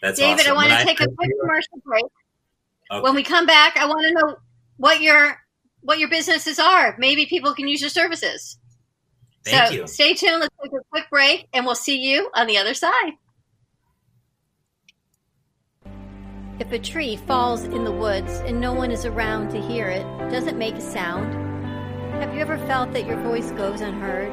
That's 0.00 0.18
David, 0.18 0.42
awesome. 0.42 0.52
I 0.52 0.54
want 0.54 0.68
to 0.70 0.84
take 0.84 1.00
a 1.00 1.08
quick 1.08 1.30
commercial 1.40 1.78
break. 1.84 2.04
Okay. 2.90 3.02
When 3.02 3.14
we 3.14 3.22
come 3.22 3.46
back, 3.46 3.76
I 3.76 3.86
want 3.86 4.06
to 4.06 4.14
know 4.14 4.36
what 4.76 5.00
your 5.00 5.36
what 5.80 5.98
your 5.98 6.08
businesses 6.08 6.58
are. 6.58 6.94
Maybe 6.98 7.26
people 7.26 7.54
can 7.54 7.68
use 7.68 7.80
your 7.80 7.90
services. 7.90 8.58
Thank 9.44 9.68
so 9.68 9.74
you. 9.74 9.86
stay 9.86 10.14
tuned. 10.14 10.40
Let's 10.40 10.54
take 10.62 10.72
a 10.72 10.84
quick 10.90 11.10
break, 11.10 11.48
and 11.52 11.66
we'll 11.66 11.74
see 11.74 11.98
you 11.98 12.30
on 12.34 12.46
the 12.46 12.58
other 12.58 12.74
side. 12.74 13.12
If 16.60 16.72
a 16.72 16.78
tree 16.80 17.14
falls 17.14 17.62
in 17.62 17.84
the 17.84 17.92
woods 17.92 18.40
and 18.40 18.60
no 18.60 18.72
one 18.72 18.90
is 18.90 19.04
around 19.04 19.50
to 19.50 19.60
hear 19.60 19.86
it, 19.86 20.02
does 20.28 20.48
it 20.48 20.56
make 20.56 20.74
a 20.74 20.80
sound? 20.80 21.32
Have 22.20 22.34
you 22.34 22.40
ever 22.40 22.58
felt 22.66 22.92
that 22.94 23.06
your 23.06 23.16
voice 23.22 23.52
goes 23.52 23.80
unheard? 23.80 24.32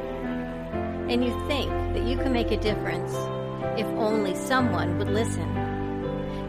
And 1.07 1.23
you 1.23 1.29
think 1.47 1.69
that 1.93 2.01
you 2.01 2.17
can 2.17 2.33
make 2.33 2.49
a 2.49 2.57
difference 2.57 3.13
if 3.79 3.85
only 3.97 4.33
someone 4.33 4.97
would 4.97 5.11
listen? 5.11 5.47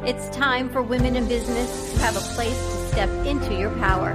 It's 0.06 0.34
time 0.34 0.70
for 0.70 0.80
women 0.80 1.14
in 1.14 1.28
business 1.28 1.92
to 1.92 1.98
have 1.98 2.16
a 2.16 2.34
place 2.34 2.56
to 2.56 2.88
step 2.88 3.10
into 3.26 3.54
your 3.58 3.70
power, 3.72 4.12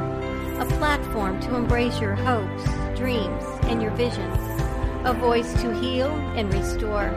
a 0.60 0.66
platform 0.78 1.40
to 1.42 1.56
embrace 1.56 2.02
your 2.02 2.16
hopes, 2.16 2.64
dreams, 2.98 3.44
and 3.66 3.84
your 3.84 3.92
visions, 3.92 4.40
a 5.06 5.14
voice 5.14 5.54
to 5.62 5.80
heal 5.80 6.10
and 6.36 6.52
restore. 6.52 7.12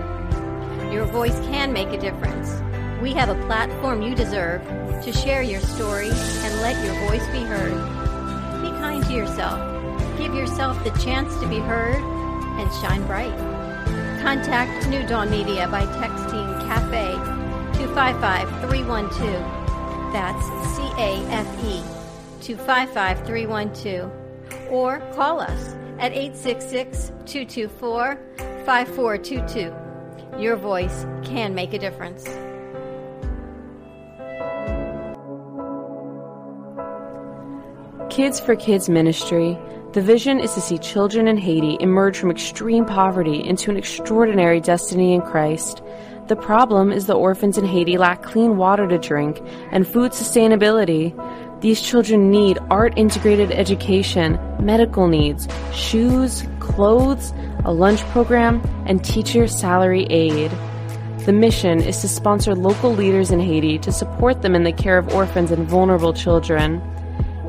Your 0.93 1.07
voice 1.07 1.39
can 1.47 1.73
make 1.73 1.89
a 1.89 1.99
difference. 1.99 2.64
We 3.05 3.12
have 3.12 3.28
a 3.28 3.35
platform 3.44 4.01
you 4.01 4.14
deserve 4.14 4.62
to 5.02 5.12
share 5.12 5.43
your 5.43 5.60
story 5.60 6.09
and 6.09 6.60
let 6.62 6.82
your 6.82 6.94
voice 7.06 7.26
be 7.32 7.40
heard. 7.40 7.74
Be 8.62 8.70
kind 8.78 9.05
to 9.05 9.12
yourself. 9.12 9.60
Give 10.16 10.32
yourself 10.35 10.82
the 10.85 10.90
chance 10.93 11.39
to 11.40 11.47
be 11.47 11.59
heard 11.59 12.02
and 12.02 12.72
shine 12.81 13.06
bright. 13.06 13.36
Contact 14.22 14.89
New 14.89 15.06
Dawn 15.06 15.31
Media 15.31 15.68
by 15.68 15.82
texting 15.82 16.48
CAFE 16.66 17.14
255 17.76 18.70
312. 18.70 20.12
That's 20.14 20.47
C 20.74 20.82
A 20.97 21.16
F 21.31 21.47
E 21.62 21.82
255 22.40 23.26
312. 23.26 24.10
Or 24.70 25.01
call 25.12 25.40
us 25.43 25.74
at 25.98 26.12
866 26.12 27.12
224 27.26 28.18
5422. 28.64 30.40
Your 30.43 30.56
voice 30.56 31.05
can 31.22 31.55
make 31.55 31.74
a 31.74 31.78
difference. 31.78 32.26
Kids 38.15 38.39
for 38.39 38.55
Kids 38.55 38.89
Ministry. 38.89 39.59
The 39.91 40.01
vision 40.01 40.39
is 40.39 40.55
to 40.55 40.61
see 40.61 40.78
children 40.78 41.27
in 41.27 41.36
Haiti 41.36 41.77
emerge 41.81 42.16
from 42.16 42.31
extreme 42.31 42.85
poverty 42.85 43.45
into 43.45 43.73
an 43.73 43.77
extraordinary 43.77 44.61
destiny 44.61 45.15
in 45.15 45.20
Christ. 45.20 45.82
The 46.28 46.36
problem 46.36 46.93
is 46.93 47.07
the 47.07 47.16
orphans 47.16 47.59
in 47.59 47.65
Haiti 47.65 47.99
lack 47.99 48.23
clean 48.23 48.57
water 48.57 48.86
to 48.86 48.99
drink 48.99 49.43
and 49.73 49.85
food 49.85 50.12
sustainability. 50.12 51.11
These 51.61 51.82
children 51.82 52.31
need 52.31 52.61
art 52.70 52.97
integrated 52.97 53.51
education, 53.51 54.39
medical 54.61 55.09
needs, 55.09 55.49
shoes, 55.73 56.45
clothes, 56.61 57.35
a 57.65 57.73
lunch 57.73 58.01
program, 58.12 58.62
and 58.86 59.05
teacher 59.05 59.49
salary 59.49 60.05
aid. 60.05 60.53
The 61.27 61.32
mission 61.32 61.82
is 61.82 62.01
to 62.03 62.07
sponsor 62.07 62.55
local 62.55 62.95
leaders 62.95 63.32
in 63.32 63.41
Haiti 63.41 63.77
to 63.81 63.91
support 63.91 64.43
them 64.43 64.55
in 64.55 64.62
the 64.62 64.73
care 64.73 64.99
of 64.99 65.12
orphans 65.12 65.51
and 65.51 65.66
vulnerable 65.66 66.12
children. 66.12 66.81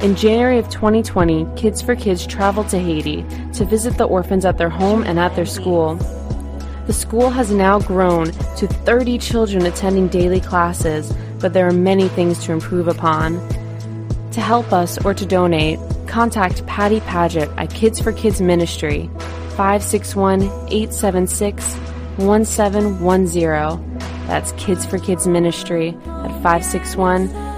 In 0.06 0.16
January 0.16 0.60
of 0.60 0.70
2020, 0.70 1.48
Kids 1.56 1.82
for 1.82 1.96
Kids 1.96 2.28
traveled 2.28 2.70
to 2.70 2.78
Haiti 2.78 3.26
to 3.54 3.66
visit 3.66 3.98
the 3.98 4.04
orphans 4.04 4.46
at 4.46 4.60
their 4.60 4.70
home 4.70 5.02
and 5.02 5.18
at 5.18 5.36
their 5.36 5.48
school. 5.48 5.96
The 6.86 6.94
school 6.94 7.32
has 7.32 7.50
now 7.50 7.80
grown 7.80 8.32
to 8.58 8.68
30 8.68 9.18
children 9.18 9.66
attending 9.66 10.08
daily 10.08 10.40
classes, 10.40 11.12
but 11.40 11.54
there 11.54 11.68
are 11.68 11.74
many 11.74 12.08
things 12.08 12.38
to 12.46 12.52
improve 12.52 12.88
upon. 12.88 13.40
To 14.34 14.42
help 14.42 14.72
us 14.72 15.04
or 15.04 15.16
to 15.16 15.26
donate, 15.26 15.80
contact 16.06 16.64
Patty 16.68 17.00
Paget 17.00 17.50
at 17.58 17.72
Kids 17.72 18.00
for 18.00 18.12
Kids 18.12 18.40
Ministry, 18.40 19.10
561 19.58 20.44
876 20.44 21.74
1710. 22.18 23.98
That's 24.28 24.52
Kids 24.52 24.86
for 24.86 25.00
Kids 25.00 25.26
Ministry 25.26 25.98
at 26.06 26.32
561 26.44 27.45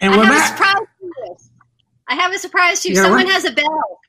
And 0.00 0.14
I 0.14 0.16
we're 0.16 0.24
have 0.24 0.32
back. 0.34 0.44
a 0.44 0.56
surprise 0.56 0.86
for 0.98 1.06
you. 1.06 1.36
I 2.08 2.14
have 2.14 2.32
a 2.32 2.38
surprise 2.38 2.82
for 2.82 2.88
you. 2.88 2.94
Yeah, 2.94 3.02
Someone 3.02 3.26
what? 3.26 3.32
has 3.34 3.44
a 3.44 3.52
bell. 3.52 4.00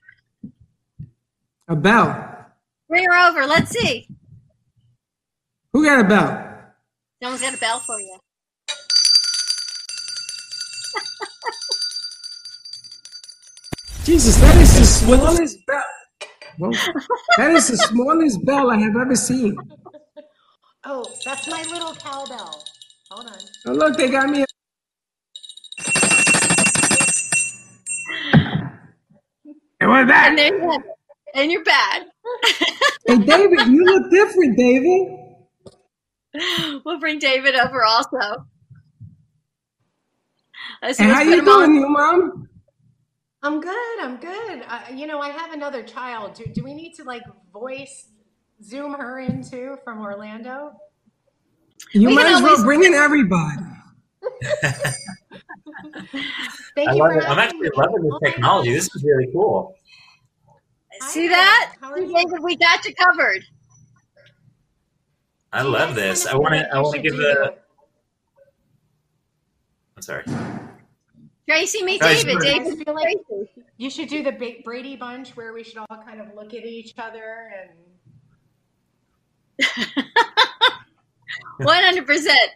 A 1.68 1.76
bell. 1.76 2.46
Bring 2.90 3.06
her 3.06 3.30
over. 3.30 3.46
Let's 3.46 3.72
see. 3.72 4.08
Who 5.74 5.84
got 5.86 6.00
a 6.00 6.08
bell? 6.08 6.48
Someone's 7.22 7.42
got 7.42 7.54
a 7.56 7.58
bell 7.60 7.80
for 7.80 8.00
you. 8.00 8.18
Jesus, 14.04 14.36
that 14.38 14.58
is 14.58 14.80
the 14.80 14.86
smallest 14.86 15.66
bell. 15.68 15.84
Whoa. 16.58 16.72
That 17.38 17.52
is 17.52 17.68
the 17.70 17.78
smallest 17.78 18.44
bell 18.46 18.72
I 18.72 18.78
have 18.78 18.98
ever 18.98 19.16
seen. 19.16 19.56
Oh, 20.84 21.06
that's 21.26 21.48
my 21.48 21.62
little 21.64 21.94
cowbell. 21.96 22.64
Hold 23.12 23.28
on. 23.28 23.38
Oh, 23.68 23.74
look, 23.74 23.98
they 23.98 24.10
got 24.10 24.30
me. 24.30 24.46
And 29.82 29.90
we're 29.90 30.06
back. 30.06 30.30
And 30.30 30.38
there 30.38 30.70
and 31.34 31.52
you're 31.52 31.64
bad. 31.64 32.06
Hey, 33.08 33.18
David, 33.18 33.68
you 33.68 33.84
look 33.86 34.12
different, 34.12 34.58
David. 34.58 35.18
we'll 36.86 37.00
bring 37.00 37.20
David 37.20 37.56
over 37.56 37.84
also. 37.84 38.18
Let's, 40.82 41.00
And 41.00 41.12
how 41.12 41.24
put 41.24 41.36
you 41.36 41.44
doing, 41.44 41.76
you 41.76 41.88
mom? 41.90 42.48
I'm 43.44 43.60
good. 43.60 44.00
I'm 44.02 44.18
good. 44.18 44.64
Uh, 44.68 44.82
you 44.94 45.08
know, 45.08 45.20
I 45.20 45.30
have 45.30 45.52
another 45.54 45.84
child. 45.84 46.36
Do, 46.36 46.46
do 46.54 46.64
we 46.64 46.74
need 46.74 46.94
to 46.96 47.04
like 47.04 47.24
voice 47.52 48.10
zoom 48.64 48.94
her 48.94 49.20
in 49.20 49.44
too 49.44 49.78
from 49.84 50.02
Orlando? 50.02 50.74
You 51.94 52.10
We 52.10 52.16
might 52.16 52.26
can 52.26 52.36
as 52.36 52.42
well 52.42 52.52
always- 52.52 52.64
bring 52.64 52.84
in 52.84 52.94
everybody. 52.94 53.64
Thank 56.76 56.90
I 56.90 56.94
you 56.94 57.00
love 57.00 57.14
for 57.14 57.20
it. 57.20 57.30
I'm 57.30 57.40
actually 57.40 57.70
loving 57.76 58.04
this 58.04 58.14
oh 58.14 58.20
technology. 58.20 58.74
This 58.74 58.96
is 58.96 59.04
really 59.04 59.28
cool. 59.32 59.76
See 61.08 61.28
that? 61.28 61.74
David, 61.96 62.42
we 62.42 62.56
got 62.58 62.86
you 62.86 62.94
covered. 62.96 63.44
I 65.54 65.64
love 65.64 65.96
this. 65.96 66.26
I 66.28 66.36
want 66.36 66.54
to. 66.54 66.74
I 66.74 66.80
want 66.80 66.96
to 66.96 67.02
give 67.02 67.18
the. 67.18 67.56
I'm 69.96 70.02
sorry. 70.02 70.24
Tracy, 71.48 71.84
meet 71.84 72.02
Guys, 72.02 72.24
David. 72.24 72.42
David, 72.42 72.86
feel 72.86 72.94
like 72.96 73.18
you 73.78 73.90
should 73.90 74.08
do 74.08 74.24
the 74.24 74.62
Brady 74.64 74.96
Bunch 74.96 75.36
where 75.36 75.54
we 75.54 75.64
should 75.64 75.78
all 75.78 75.98
kind 76.06 76.22
of 76.22 76.28
look 76.36 76.54
at 76.54 76.64
each 76.64 76.94
other 76.98 77.52
and 77.60 77.72
One 81.58 81.84
hundred 81.84 82.08
percent. 82.08 82.52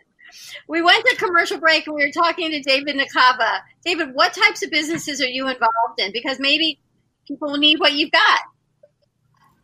We 0.67 0.81
went 0.81 1.05
to 1.05 1.15
commercial 1.15 1.59
break 1.59 1.87
and 1.87 1.95
we 1.95 2.05
were 2.05 2.11
talking 2.11 2.51
to 2.51 2.61
David 2.61 2.95
Nakaba. 2.95 3.59
David, 3.83 4.13
what 4.13 4.33
types 4.33 4.63
of 4.63 4.71
businesses 4.71 5.21
are 5.21 5.27
you 5.27 5.47
involved 5.47 5.99
in? 5.99 6.11
Because 6.11 6.39
maybe 6.39 6.79
people 7.27 7.55
need 7.57 7.79
what 7.79 7.93
you've 7.93 8.11
got. 8.11 8.39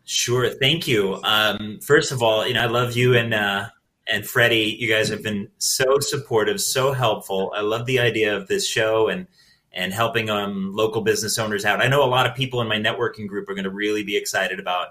Sure. 0.04 0.50
Thank 0.50 0.88
you. 0.88 1.20
Um, 1.24 1.80
first 1.82 2.12
of 2.12 2.22
all, 2.24 2.46
you 2.46 2.54
know, 2.54 2.64
I 2.64 2.66
love 2.66 2.96
you 2.96 3.16
and 3.16 3.34
uh, 3.34 3.70
and 4.08 4.26
Freddie. 4.26 4.76
You 4.80 4.90
guys 4.90 5.10
have 5.10 5.24
been 5.24 5.50
so 5.58 6.00
supportive, 6.00 6.60
so 6.60 6.92
helpful. 6.92 7.54
I 7.56 7.62
love 7.62 7.86
the 7.86 8.00
idea 8.00 8.36
of 8.36 8.48
this 8.48 8.68
show 8.68 9.08
and 9.08 9.28
and 9.74 9.94
helping 9.94 10.30
um, 10.30 10.74
local 10.74 11.02
business 11.02 11.40
owners 11.40 11.64
out. 11.64 11.82
I 11.82 11.88
know 11.88 12.04
a 12.04 12.10
lot 12.10 12.28
of 12.28 12.36
people 12.36 12.62
in 12.62 12.68
my 12.68 12.78
networking 12.78 13.28
group 13.28 13.48
are 13.48 13.54
going 13.54 13.64
to 13.64 13.70
really 13.70 14.04
be 14.04 14.18
excited 14.18 14.60
about 14.60 14.90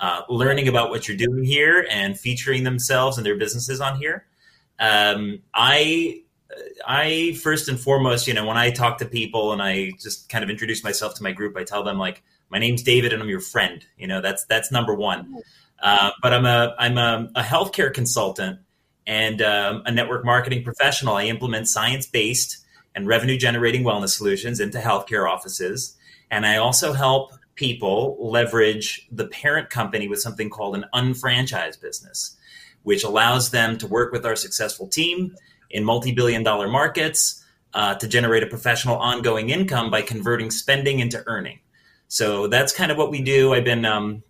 uh, 0.00 0.22
learning 0.28 0.68
about 0.68 0.90
what 0.90 1.06
you're 1.06 1.16
doing 1.16 1.44
here 1.44 1.86
and 1.90 2.18
featuring 2.18 2.64
themselves 2.64 3.18
and 3.18 3.26
their 3.26 3.36
businesses 3.36 3.80
on 3.80 3.98
here. 3.98 4.26
Um, 4.78 5.40
I 5.54 6.22
I 6.86 7.38
first 7.42 7.68
and 7.68 7.78
foremost, 7.78 8.26
you 8.26 8.34
know, 8.34 8.46
when 8.46 8.56
I 8.56 8.70
talk 8.70 8.98
to 8.98 9.06
people 9.06 9.52
and 9.52 9.62
I 9.62 9.92
just 10.00 10.28
kind 10.28 10.44
of 10.44 10.50
introduce 10.50 10.84
myself 10.84 11.14
to 11.16 11.22
my 11.22 11.32
group, 11.32 11.56
I 11.56 11.64
tell 11.64 11.82
them 11.82 11.98
like, 11.98 12.22
my 12.50 12.58
name's 12.58 12.82
David 12.82 13.12
and 13.12 13.22
I'm 13.22 13.28
your 13.28 13.40
friend. 13.40 13.84
You 13.96 14.06
know, 14.06 14.20
that's 14.20 14.44
that's 14.46 14.70
number 14.70 14.94
one. 14.94 15.42
Uh, 15.82 16.10
but 16.22 16.32
I'm 16.32 16.46
a 16.46 16.74
I'm 16.78 16.98
a, 16.98 17.30
a 17.34 17.42
healthcare 17.42 17.92
consultant, 17.92 18.60
and 19.06 19.42
um, 19.42 19.82
a 19.86 19.90
network 19.90 20.24
marketing 20.24 20.62
professional. 20.64 21.16
I 21.16 21.24
implement 21.24 21.68
science 21.68 22.06
based 22.06 22.58
and 22.94 23.06
revenue 23.06 23.38
generating 23.38 23.82
wellness 23.84 24.10
solutions 24.10 24.60
into 24.60 24.78
healthcare 24.78 25.28
offices. 25.28 25.96
And 26.30 26.46
I 26.46 26.56
also 26.56 26.92
help 26.92 27.32
people 27.54 28.16
leverage 28.20 29.06
the 29.10 29.26
parent 29.26 29.70
company 29.70 30.08
with 30.08 30.20
something 30.20 30.50
called 30.50 30.74
an 30.76 30.84
unfranchised 30.92 31.80
business, 31.80 32.36
which 32.82 33.04
allows 33.04 33.50
them 33.50 33.78
to 33.78 33.86
work 33.86 34.12
with 34.12 34.26
our 34.26 34.36
successful 34.36 34.86
team 34.86 35.36
in 35.70 35.84
multi 35.84 36.12
billion 36.12 36.42
dollar 36.42 36.68
markets 36.68 37.44
uh, 37.74 37.94
to 37.94 38.06
generate 38.06 38.42
a 38.42 38.46
professional 38.46 38.96
ongoing 38.96 39.50
income 39.50 39.90
by 39.90 40.02
converting 40.02 40.50
spending 40.50 41.00
into 41.00 41.22
earning. 41.26 41.58
So 42.08 42.46
that's 42.46 42.72
kind 42.74 42.92
of 42.92 42.98
what 42.98 43.10
we 43.10 43.22
do. 43.22 43.54
I've 43.54 43.64
been 43.64 43.84
um, 43.84 44.22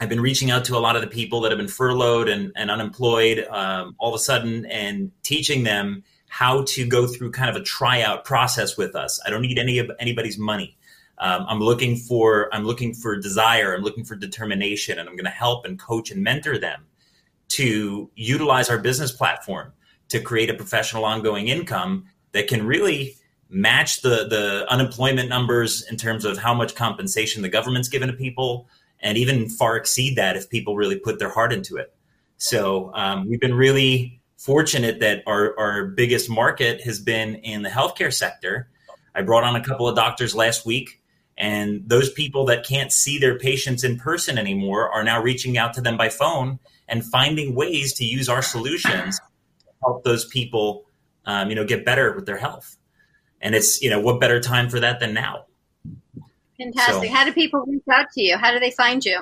I've 0.00 0.08
been 0.08 0.20
reaching 0.20 0.50
out 0.50 0.64
to 0.66 0.76
a 0.76 0.80
lot 0.80 0.96
of 0.96 1.02
the 1.02 1.08
people 1.08 1.40
that 1.42 1.52
have 1.52 1.58
been 1.58 1.68
furloughed 1.68 2.28
and, 2.28 2.52
and 2.56 2.70
unemployed 2.70 3.46
um, 3.48 3.94
all 3.98 4.10
of 4.10 4.14
a 4.14 4.22
sudden 4.22 4.66
and 4.66 5.10
teaching 5.22 5.64
them 5.64 6.04
how 6.28 6.64
to 6.64 6.86
go 6.86 7.06
through 7.06 7.30
kind 7.30 7.48
of 7.48 7.56
a 7.56 7.64
tryout 7.64 8.24
process 8.24 8.76
with 8.76 8.94
us. 8.94 9.20
I 9.24 9.30
don't 9.30 9.40
need 9.40 9.58
any 9.58 9.78
of 9.78 9.90
anybody's 9.98 10.36
money. 10.36 10.76
Um, 11.18 11.46
I'm 11.48 11.60
looking 11.60 11.96
for 11.96 12.52
I'm 12.52 12.64
looking 12.64 12.92
for 12.92 13.16
desire. 13.16 13.74
I'm 13.74 13.82
looking 13.82 14.04
for 14.04 14.16
determination, 14.16 14.98
and 14.98 15.08
I'm 15.08 15.16
going 15.16 15.24
to 15.24 15.30
help 15.30 15.64
and 15.64 15.78
coach 15.78 16.10
and 16.10 16.22
mentor 16.22 16.58
them 16.58 16.86
to 17.48 18.10
utilize 18.14 18.68
our 18.68 18.78
business 18.78 19.12
platform 19.12 19.72
to 20.08 20.20
create 20.20 20.50
a 20.50 20.54
professional 20.54 21.04
ongoing 21.04 21.48
income 21.48 22.06
that 22.32 22.48
can 22.48 22.66
really 22.66 23.16
match 23.48 24.02
the 24.02 24.26
the 24.28 24.66
unemployment 24.68 25.28
numbers 25.28 25.86
in 25.90 25.96
terms 25.96 26.24
of 26.24 26.36
how 26.38 26.52
much 26.52 26.74
compensation 26.74 27.42
the 27.42 27.48
government's 27.48 27.88
given 27.88 28.08
to 28.08 28.14
people, 28.14 28.68
and 29.00 29.16
even 29.16 29.48
far 29.48 29.76
exceed 29.76 30.16
that 30.16 30.36
if 30.36 30.50
people 30.50 30.76
really 30.76 30.98
put 30.98 31.18
their 31.18 31.30
heart 31.30 31.52
into 31.52 31.76
it. 31.76 31.94
So 32.38 32.90
um, 32.94 33.28
we've 33.28 33.40
been 33.40 33.54
really 33.54 34.20
fortunate 34.36 35.00
that 35.00 35.22
our, 35.26 35.58
our 35.58 35.86
biggest 35.86 36.28
market 36.28 36.82
has 36.82 37.00
been 37.00 37.36
in 37.36 37.62
the 37.62 37.70
healthcare 37.70 38.12
sector. 38.12 38.68
I 39.14 39.22
brought 39.22 39.44
on 39.44 39.56
a 39.56 39.64
couple 39.64 39.88
of 39.88 39.96
doctors 39.96 40.34
last 40.34 40.66
week, 40.66 41.00
and 41.38 41.88
those 41.88 42.12
people 42.12 42.44
that 42.46 42.66
can't 42.66 42.92
see 42.92 43.18
their 43.18 43.38
patients 43.38 43.82
in 43.82 43.96
person 43.96 44.36
anymore 44.36 44.90
are 44.90 45.02
now 45.02 45.22
reaching 45.22 45.56
out 45.56 45.74
to 45.74 45.80
them 45.80 45.96
by 45.96 46.10
phone 46.10 46.58
and 46.88 47.04
finding 47.04 47.54
ways 47.54 47.92
to 47.94 48.04
use 48.04 48.28
our 48.28 48.42
solutions 48.42 49.18
to 49.18 49.66
help 49.82 50.04
those 50.04 50.24
people, 50.26 50.84
um, 51.24 51.48
you 51.50 51.54
know, 51.56 51.64
get 51.64 51.84
better 51.84 52.12
with 52.14 52.26
their 52.26 52.36
health. 52.38 52.76
And 53.40 53.54
it's, 53.54 53.82
you 53.82 53.90
know, 53.90 54.00
what 54.00 54.20
better 54.20 54.40
time 54.40 54.68
for 54.68 54.80
that 54.80 55.00
than 55.00 55.14
now? 55.14 55.44
Fantastic. 56.58 57.10
So- 57.10 57.14
How 57.14 57.24
do 57.24 57.32
people 57.32 57.64
reach 57.66 57.82
out 57.92 58.06
to 58.14 58.22
you? 58.22 58.36
How 58.38 58.52
do 58.52 58.58
they 58.60 58.70
find 58.70 59.04
you? 59.04 59.20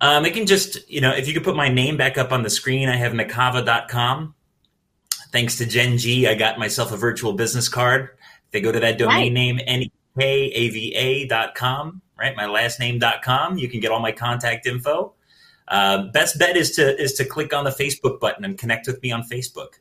Um, 0.00 0.24
it 0.24 0.32
can 0.32 0.46
just, 0.46 0.88
you 0.88 1.00
know, 1.00 1.10
if 1.10 1.26
you 1.26 1.34
could 1.34 1.42
put 1.44 1.56
my 1.56 1.68
name 1.68 1.96
back 1.96 2.18
up 2.18 2.30
on 2.32 2.42
the 2.42 2.50
screen, 2.50 2.88
I 2.88 2.96
have 2.96 3.12
nakava.com. 3.12 4.34
Thanks 5.32 5.58
to 5.58 5.66
Jen 5.66 5.98
G, 5.98 6.26
I 6.26 6.34
got 6.34 6.58
myself 6.58 6.92
a 6.92 6.96
virtual 6.96 7.32
business 7.34 7.68
card. 7.68 8.10
If 8.46 8.52
they 8.52 8.60
go 8.60 8.72
to 8.72 8.80
that 8.80 8.96
domain 8.96 9.34
name, 9.34 9.58
nekava.com, 10.78 12.02
right? 12.18 12.36
My 12.36 12.46
last 12.46 12.80
name.com, 12.80 13.58
you 13.58 13.68
can 13.68 13.80
get 13.80 13.90
all 13.90 14.00
my 14.00 14.12
contact 14.12 14.66
info. 14.66 15.14
Uh, 15.68 16.04
best 16.12 16.38
bet 16.38 16.56
is 16.56 16.70
to 16.72 17.00
is 17.00 17.12
to 17.14 17.24
click 17.24 17.52
on 17.52 17.64
the 17.64 17.70
Facebook 17.70 18.20
button 18.20 18.44
and 18.44 18.56
connect 18.58 18.86
with 18.86 19.02
me 19.02 19.12
on 19.12 19.22
Facebook. 19.22 19.74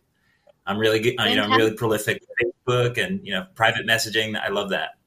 I'm 0.65 0.77
really 0.77 0.99
good, 0.99 1.15
you 1.29 1.35
know, 1.35 1.43
I'm 1.43 1.53
really 1.53 1.73
prolific 1.73 2.21
with 2.21 2.53
Facebook 2.67 3.01
and 3.01 3.25
you 3.25 3.33
know 3.33 3.45
private 3.55 3.87
messaging. 3.87 4.37
I 4.37 4.49
love 4.49 4.69
that. 4.71 4.97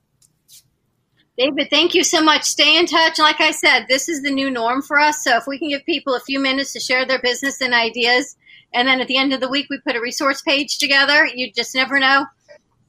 David, 1.36 1.69
thank 1.70 1.94
you 1.94 2.02
so 2.02 2.23
much. 2.23 2.44
Stay 2.44 2.78
in 2.78 2.86
touch. 2.86 3.19
Like 3.19 3.40
I 3.40 3.51
said, 3.51 3.86
this 3.89 4.09
is 4.09 4.23
the 4.23 4.31
new 4.31 4.51
norm 4.51 4.82
for 4.82 4.98
us. 4.98 5.24
So 5.24 5.36
if 5.36 5.47
we 5.47 5.59
can 5.59 5.69
give 5.69 5.85
people 5.85 6.15
a 6.15 6.20
few 6.20 6.40
minutes 6.40 6.73
to 6.74 6.81
share 6.81 7.07
their 7.07 7.20
business 7.20 7.61
and 7.61 7.73
ideas, 7.73 8.36
and 8.74 8.86
then 8.86 9.01
at 9.01 9.09
the 9.09 9.16
end 9.16 9.32
of 9.32 9.40
the 9.40 9.48
week 9.48 9.66
we 9.70 9.78
put 9.78 9.97
a 9.97 10.01
resource 10.01 10.43
page 10.43 10.78
together, 10.78 11.27
you 11.27 11.51
just 11.52 11.74
never 11.74 11.98
know. 11.98 12.27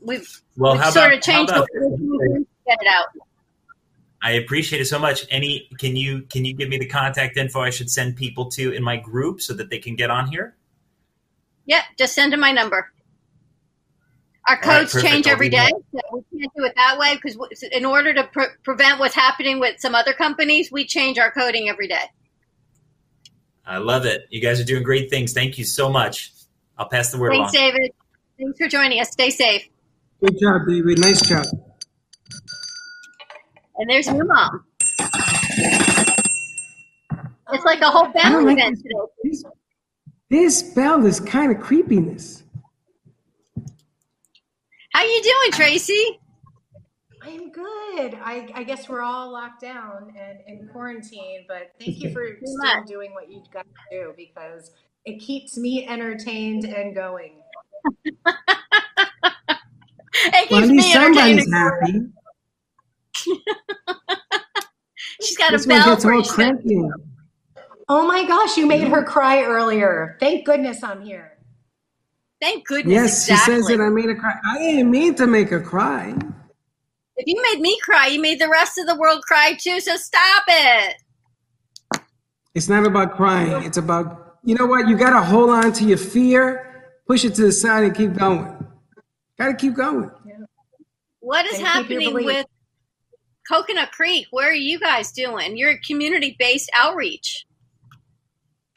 We've, 0.01 0.41
Well, 0.57 0.73
we've 0.73 0.83
sort 0.85 0.95
about- 0.97 1.13
of 1.13 1.21
changed 1.21 1.51
how 1.51 1.57
about 1.59 1.69
what 1.73 1.91
we're 1.91 1.97
doing 1.97 2.45
to 2.45 2.47
get 2.67 2.77
it 2.81 2.87
out. 2.87 3.07
I 4.21 4.33
appreciate 4.33 4.81
it 4.81 4.85
so 4.85 4.99
much. 4.99 5.25
Any 5.31 5.69
can 5.79 5.95
you 5.95 6.21
can 6.21 6.45
you 6.45 6.53
give 6.53 6.69
me 6.69 6.77
the 6.77 6.87
contact 6.87 7.37
info 7.37 7.61
I 7.61 7.71
should 7.71 7.89
send 7.89 8.15
people 8.15 8.49
to 8.51 8.71
in 8.71 8.83
my 8.83 8.97
group 8.97 9.41
so 9.41 9.53
that 9.55 9.69
they 9.69 9.79
can 9.79 9.95
get 9.95 10.11
on 10.11 10.27
here? 10.27 10.55
Yeah, 11.65 11.81
just 11.97 12.13
send 12.13 12.33
them 12.33 12.39
my 12.39 12.51
number. 12.51 12.91
Our 14.47 14.59
codes 14.59 14.93
perfect. 14.93 15.11
change 15.11 15.27
I'll 15.27 15.33
every 15.33 15.49
do 15.49 15.57
day. 15.57 15.69
that. 15.71 16.01
So 16.11 16.23
we 16.31 16.39
can't 16.39 16.51
do 16.55 16.63
it 16.65 16.73
that 16.75 16.97
way 16.99 17.15
because 17.15 17.37
in 17.71 17.85
order 17.85 18.13
to 18.13 18.23
pre- 18.25 18.47
prevent 18.63 18.99
what's 18.99 19.15
happening 19.15 19.59
with 19.59 19.79
some 19.79 19.95
other 19.95 20.13
companies, 20.13 20.71
we 20.71 20.85
change 20.85 21.19
our 21.19 21.31
coding 21.31 21.69
every 21.69 21.87
day. 21.87 22.03
I 23.65 23.77
love 23.77 24.05
it. 24.05 24.23
You 24.29 24.41
guys 24.41 24.59
are 24.59 24.63
doing 24.63 24.83
great 24.83 25.09
things. 25.09 25.33
Thank 25.33 25.57
you 25.57 25.63
so 25.63 25.89
much. 25.89 26.33
I'll 26.77 26.89
pass 26.89 27.11
the 27.11 27.19
word 27.19 27.31
Thanks, 27.31 27.53
along. 27.53 27.71
David. 27.71 27.91
Thanks 28.37 28.57
for 28.57 28.67
joining 28.67 28.99
us. 28.99 29.11
Stay 29.11 29.29
safe. 29.29 29.67
Good 30.19 30.39
job, 30.39 30.61
David. 30.67 30.99
Nice 30.99 31.21
job. 31.27 31.45
And 33.81 33.89
there's 33.89 34.05
your 34.05 34.25
mom. 34.25 34.63
It's 37.51 37.65
like 37.65 37.81
a 37.81 37.89
whole 37.89 38.11
I 38.23 38.29
family 38.29 38.45
like 38.45 38.59
event 38.59 38.77
today. 38.77 38.95
this. 39.23 39.43
This 40.29 40.61
bell 40.61 41.03
is 41.07 41.19
kind 41.19 41.51
of 41.51 41.59
creepiness. 41.59 42.43
How 44.93 45.03
you 45.03 45.21
doing, 45.23 45.51
Tracy? 45.53 46.19
I'm 47.23 47.51
good. 47.51 48.13
I, 48.23 48.51
I 48.53 48.63
guess 48.63 48.87
we're 48.87 49.01
all 49.01 49.31
locked 49.31 49.61
down 49.61 50.13
and 50.15 50.39
in 50.47 50.67
quarantine, 50.67 51.45
but 51.47 51.71
thank 51.79 51.97
you 52.01 52.11
for 52.13 52.23
still 52.45 52.57
much. 52.57 52.87
doing 52.87 53.13
what 53.13 53.31
you 53.31 53.41
got 53.51 53.65
to 53.65 53.97
do 53.97 54.13
because 54.15 54.69
it 55.05 55.17
keeps 55.19 55.57
me 55.57 55.87
entertained 55.87 56.65
and 56.65 56.93
going. 56.93 57.41
It 60.23 60.51
Well, 60.51 60.61
keeps 60.61 60.69
at 60.69 60.69
least 60.69 60.87
me 60.87 60.93
entertained. 60.93 61.41
somebody's 61.43 61.51
happy. 61.51 62.01
She's 65.21 65.37
got 65.37 65.51
This 65.51 65.65
a 65.65 65.69
one 65.69 65.79
bell 65.79 65.89
gets 65.89 66.03
for 66.03 66.13
all 66.13 66.23
cranky. 66.23 66.81
Oh 67.89 68.07
my 68.07 68.25
gosh, 68.25 68.57
you 68.57 68.65
made 68.65 68.87
her 68.87 69.03
cry 69.03 69.43
earlier. 69.43 70.17
Thank 70.19 70.45
goodness 70.45 70.83
I'm 70.83 71.01
here. 71.01 71.37
Thank 72.39 72.65
goodness. 72.65 72.93
Yes, 72.93 73.29
exactly. 73.29 73.55
she 73.55 73.61
says 73.61 73.67
that 73.67 73.83
I 73.83 73.89
made 73.89 74.05
her 74.05 74.15
cry. 74.15 74.33
I 74.45 74.57
didn't 74.57 74.89
mean 74.89 75.13
to 75.15 75.27
make 75.27 75.49
her 75.49 75.61
cry. 75.61 76.15
If 77.17 77.27
you 77.27 77.41
made 77.41 77.61
me 77.61 77.77
cry, 77.83 78.07
you 78.07 78.19
made 78.19 78.39
the 78.39 78.49
rest 78.49 78.79
of 78.79 78.87
the 78.87 78.95
world 78.95 79.21
cry 79.23 79.55
too. 79.59 79.79
So 79.79 79.95
stop 79.95 80.43
it. 80.47 80.95
It's 82.55 82.67
not 82.67 82.85
about 82.85 83.15
crying. 83.15 83.63
It's 83.63 83.77
about, 83.77 84.37
you 84.43 84.55
know 84.55 84.65
what? 84.65 84.87
You 84.87 84.97
got 84.97 85.11
to 85.11 85.21
hold 85.21 85.51
on 85.51 85.71
to 85.73 85.83
your 85.85 85.97
fear, 85.97 86.95
push 87.07 87.23
it 87.23 87.35
to 87.35 87.43
the 87.43 87.51
side, 87.51 87.83
and 87.83 87.95
keep 87.95 88.13
going. 88.13 88.45
Got 89.37 89.47
to 89.47 89.53
keep 89.53 89.75
going. 89.75 90.09
What 91.19 91.45
is 91.45 91.59
And 91.59 91.67
happening 91.67 92.13
with 92.13 92.47
Coconut 93.51 93.91
Creek? 93.91 94.27
Where 94.31 94.49
are 94.49 94.53
you 94.53 94.79
guys 94.79 95.11
doing? 95.11 95.57
You're 95.57 95.71
a 95.71 95.79
community 95.79 96.37
based 96.39 96.71
outreach. 96.73 97.45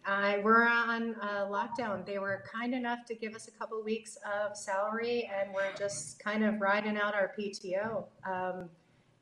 Uh, 0.04 0.38
we're 0.42 0.66
on 0.66 1.14
uh, 1.22 1.46
lockdown. 1.46 2.04
They 2.04 2.18
were 2.18 2.42
kind 2.52 2.74
enough 2.74 3.04
to 3.06 3.14
give 3.14 3.36
us 3.36 3.46
a 3.46 3.52
couple 3.52 3.80
weeks 3.84 4.18
of 4.26 4.56
salary, 4.56 5.30
and 5.32 5.54
we're 5.54 5.72
just 5.78 6.18
kind 6.18 6.44
of 6.44 6.60
riding 6.60 6.96
out 6.96 7.14
our 7.14 7.32
PTO. 7.38 8.06
Um, 8.28 8.68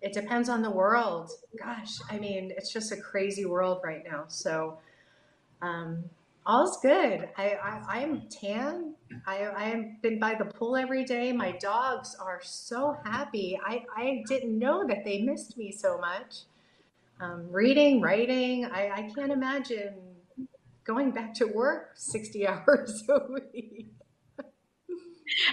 it 0.01 0.15
depends 0.15 0.49
on 0.49 0.62
the 0.62 0.70
world. 0.70 1.31
Gosh, 1.62 1.99
I 2.11 2.19
mean, 2.19 2.51
it's 2.57 2.73
just 2.73 2.91
a 2.91 2.97
crazy 2.97 3.45
world 3.45 3.83
right 3.85 4.03
now. 4.11 4.24
So, 4.29 4.79
um, 5.61 6.05
all's 6.47 6.78
good. 6.81 7.28
I, 7.36 7.55
I, 7.62 7.82
I'm 8.01 8.23
tan. 8.28 8.94
I, 9.27 9.48
I've 9.51 10.02
been 10.02 10.19
by 10.19 10.35
the 10.35 10.47
pool 10.47 10.77
every 10.77 11.05
day. 11.05 11.32
My 11.32 11.52
dogs 11.52 12.16
are 12.20 12.40
so 12.43 12.97
happy. 13.05 13.59
I, 13.64 13.85
I 13.97 14.24
didn't 14.27 14.59
know 14.59 14.86
that 14.86 15.05
they 15.05 15.23
missed 15.23 15.56
me 15.56 15.73
so 15.73 15.98
much. 15.98 16.43
Um, 17.20 17.47
reading, 17.51 18.01
writing, 18.01 18.64
I, 18.64 18.90
I 18.90 19.10
can't 19.14 19.31
imagine 19.31 19.94
going 20.85 21.12
back 21.12 21.35
to 21.35 21.47
work 21.47 21.90
60 21.94 22.47
hours 22.48 23.05
a 23.09 23.20
week. 23.32 23.93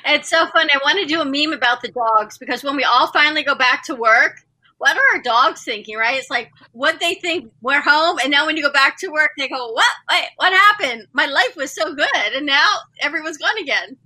It's 0.06 0.30
so 0.30 0.48
fun. 0.48 0.68
I 0.74 0.78
want 0.84 1.00
to 1.00 1.06
do 1.06 1.22
a 1.22 1.26
meme 1.26 1.54
about 1.54 1.82
the 1.82 1.90
dogs 1.90 2.38
because 2.38 2.64
when 2.64 2.76
we 2.76 2.84
all 2.84 3.08
finally 3.08 3.44
go 3.44 3.56
back 3.56 3.84
to 3.86 3.96
work, 3.96 4.42
what 4.80 4.98
are 4.98 5.16
our 5.16 5.22
dogs 5.22 5.64
thinking, 5.64 5.96
right? 5.98 6.18
It's 6.18 6.30
like 6.30 6.52
what 6.72 7.00
they 7.00 7.14
think 7.16 7.52
we're 7.62 7.82
home, 7.82 8.18
and 8.22 8.32
now 8.32 8.46
when 8.46 8.58
you 8.58 8.64
go 8.64 8.74
back 8.74 8.98
to 9.00 9.10
work, 9.10 9.32
they 9.38 9.48
go, 9.48 9.72
"What? 9.72 9.94
Wait, 10.10 10.30
what 10.38 10.52
happened? 10.52 11.08
My 11.14 11.28
life 11.28 11.56
was 11.56 11.74
so 11.74 11.94
good, 11.94 12.34
and 12.34 12.46
now 12.46 12.68
everyone's 13.02 13.38
gone 13.38 13.58
again." 13.60 13.98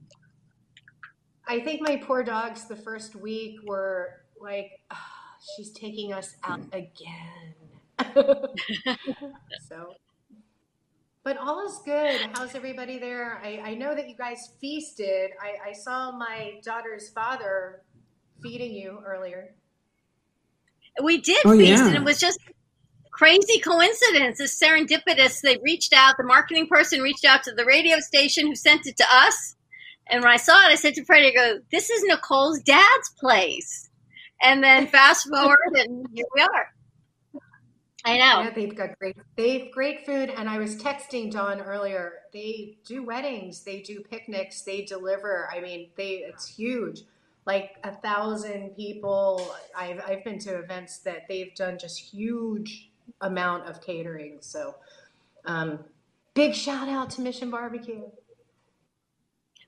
I 1.47 1.59
think 1.59 1.81
my 1.81 1.97
poor 1.97 2.23
dogs 2.23 2.67
the 2.67 2.75
first 2.75 3.15
week 3.15 3.57
were 3.65 4.21
like, 4.39 4.71
"Ah, 4.91 5.13
she's 5.55 5.71
taking 5.71 6.13
us 6.13 6.35
out 6.43 6.61
again. 6.71 7.55
so, 9.69 9.95
but 11.23 11.37
all 11.37 11.65
is 11.65 11.79
good. 11.85 12.21
How's 12.33 12.55
everybody 12.55 12.97
there? 12.97 13.39
I, 13.43 13.61
I 13.63 13.73
know 13.75 13.95
that 13.95 14.09
you 14.09 14.15
guys 14.15 14.53
feasted. 14.59 15.31
I, 15.41 15.69
I 15.69 15.73
saw 15.73 16.11
my 16.11 16.59
daughter's 16.63 17.09
father 17.09 17.81
feeding 18.41 18.73
you 18.73 19.01
earlier. 19.05 19.55
We 21.01 21.19
did 21.19 21.39
Oh, 21.45 21.57
feast, 21.57 21.69
yeah. 21.81 21.87
and 21.87 21.95
it 21.95 22.03
was 22.03 22.19
just 22.19 22.39
crazy 23.11 23.59
coincidence. 23.59 24.39
It's 24.39 24.61
serendipitous. 24.61 25.41
They 25.41 25.57
reached 25.63 25.93
out, 25.93 26.17
the 26.17 26.23
marketing 26.23 26.67
person 26.67 27.01
reached 27.01 27.25
out 27.25 27.43
to 27.43 27.51
the 27.53 27.65
radio 27.65 27.99
station 27.99 28.47
who 28.47 28.55
sent 28.55 28.85
it 28.85 28.97
to 28.97 29.05
us. 29.09 29.55
And 30.07 30.21
when 30.21 30.31
I 30.31 30.37
saw 30.37 30.67
it, 30.67 30.71
I 30.71 30.75
said 30.75 30.95
to 30.95 31.05
Freddie, 31.05 31.29
I 31.29 31.31
go, 31.31 31.59
this 31.71 31.89
is 31.89 32.03
Nicole's 32.03 32.59
dad's 32.61 33.09
place. 33.19 33.89
And 34.41 34.61
then 34.61 34.87
fast 34.87 35.29
forward, 35.29 35.57
and 35.75 36.05
here 36.13 36.25
we 36.35 36.41
are. 36.41 36.67
I 38.05 38.17
know. 38.17 38.41
Yeah, 38.41 38.49
they've 38.53 38.75
got 38.75 38.99
great 38.99 39.15
they've 39.37 39.71
great 39.71 40.05
food. 40.05 40.29
And 40.29 40.49
I 40.49 40.57
was 40.57 40.75
texting 40.75 41.31
Dawn 41.31 41.61
earlier. 41.61 42.13
They 42.33 42.77
do 42.85 43.03
weddings, 43.05 43.63
they 43.63 43.79
do 43.81 44.01
picnics, 44.01 44.63
they 44.63 44.81
deliver. 44.81 45.49
I 45.53 45.61
mean, 45.61 45.89
they 45.95 46.25
it's 46.27 46.47
huge. 46.47 47.03
Like 47.45 47.77
a 47.83 47.91
thousand 47.91 48.75
people. 48.75 49.53
I've 49.77 50.01
I've 50.07 50.23
been 50.23 50.39
to 50.39 50.59
events 50.59 50.99
that 50.99 51.27
they've 51.27 51.53
done 51.55 51.77
just 51.77 51.99
huge 51.99 52.89
amount 53.21 53.67
of 53.67 53.81
catering. 53.81 54.37
So 54.41 54.75
um, 55.45 55.79
big 56.33 56.53
shout 56.55 56.87
out 56.89 57.09
to 57.11 57.21
Mission 57.21 57.51
Barbecue. 57.51 58.03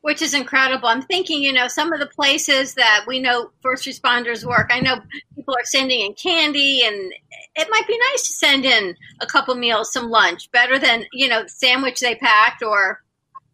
which 0.01 0.21
is 0.21 0.35
incredible. 0.35 0.87
I'm 0.87 1.01
thinking, 1.01 1.41
you 1.41 1.51
know, 1.51 1.67
some 1.67 1.91
of 1.91 1.99
the 1.99 2.05
places 2.05 2.75
that 2.75 3.05
we 3.07 3.19
know 3.19 3.49
first 3.61 3.85
responders 3.87 4.45
work. 4.45 4.69
I 4.71 4.79
know 4.79 4.99
people 5.35 5.55
are 5.55 5.65
sending 5.65 6.01
in 6.01 6.13
candy, 6.13 6.83
and 6.85 7.11
it 7.55 7.67
might 7.71 7.87
be 7.87 7.97
nice 8.11 8.21
to 8.27 8.33
send 8.33 8.65
in 8.65 8.95
a 9.19 9.25
couple 9.25 9.55
meals, 9.55 9.91
some 9.91 10.09
lunch, 10.09 10.51
better 10.51 10.77
than 10.77 11.05
you 11.11 11.27
know, 11.27 11.45
sandwich 11.47 11.99
they 12.01 12.15
packed 12.15 12.61
or 12.61 13.01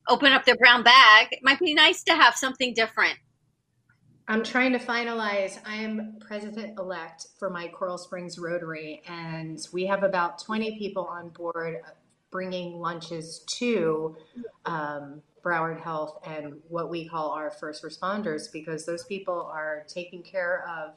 open 0.09 0.33
up 0.33 0.43
their 0.43 0.57
brown 0.57 0.83
bag. 0.83 1.29
It 1.31 1.39
might 1.41 1.59
be 1.59 1.73
nice 1.73 2.03
to 2.03 2.13
have 2.15 2.35
something 2.35 2.73
different. 2.73 3.17
I'm 4.31 4.43
trying 4.43 4.71
to 4.71 4.79
finalize. 4.79 5.59
I 5.65 5.75
am 5.75 6.15
president 6.21 6.79
elect 6.79 7.27
for 7.37 7.49
my 7.49 7.67
Coral 7.67 7.97
Springs 7.97 8.39
Rotary, 8.39 9.01
and 9.05 9.59
we 9.73 9.85
have 9.87 10.03
about 10.03 10.39
20 10.39 10.77
people 10.77 11.03
on 11.03 11.27
board 11.31 11.81
bringing 12.31 12.79
lunches 12.79 13.39
to 13.57 14.15
um, 14.65 15.21
Broward 15.43 15.81
Health 15.81 16.17
and 16.25 16.61
what 16.69 16.89
we 16.89 17.09
call 17.09 17.31
our 17.31 17.51
first 17.51 17.83
responders 17.83 18.49
because 18.49 18.85
those 18.85 19.03
people 19.03 19.51
are 19.53 19.83
taking 19.89 20.23
care 20.23 20.63
of 20.65 20.93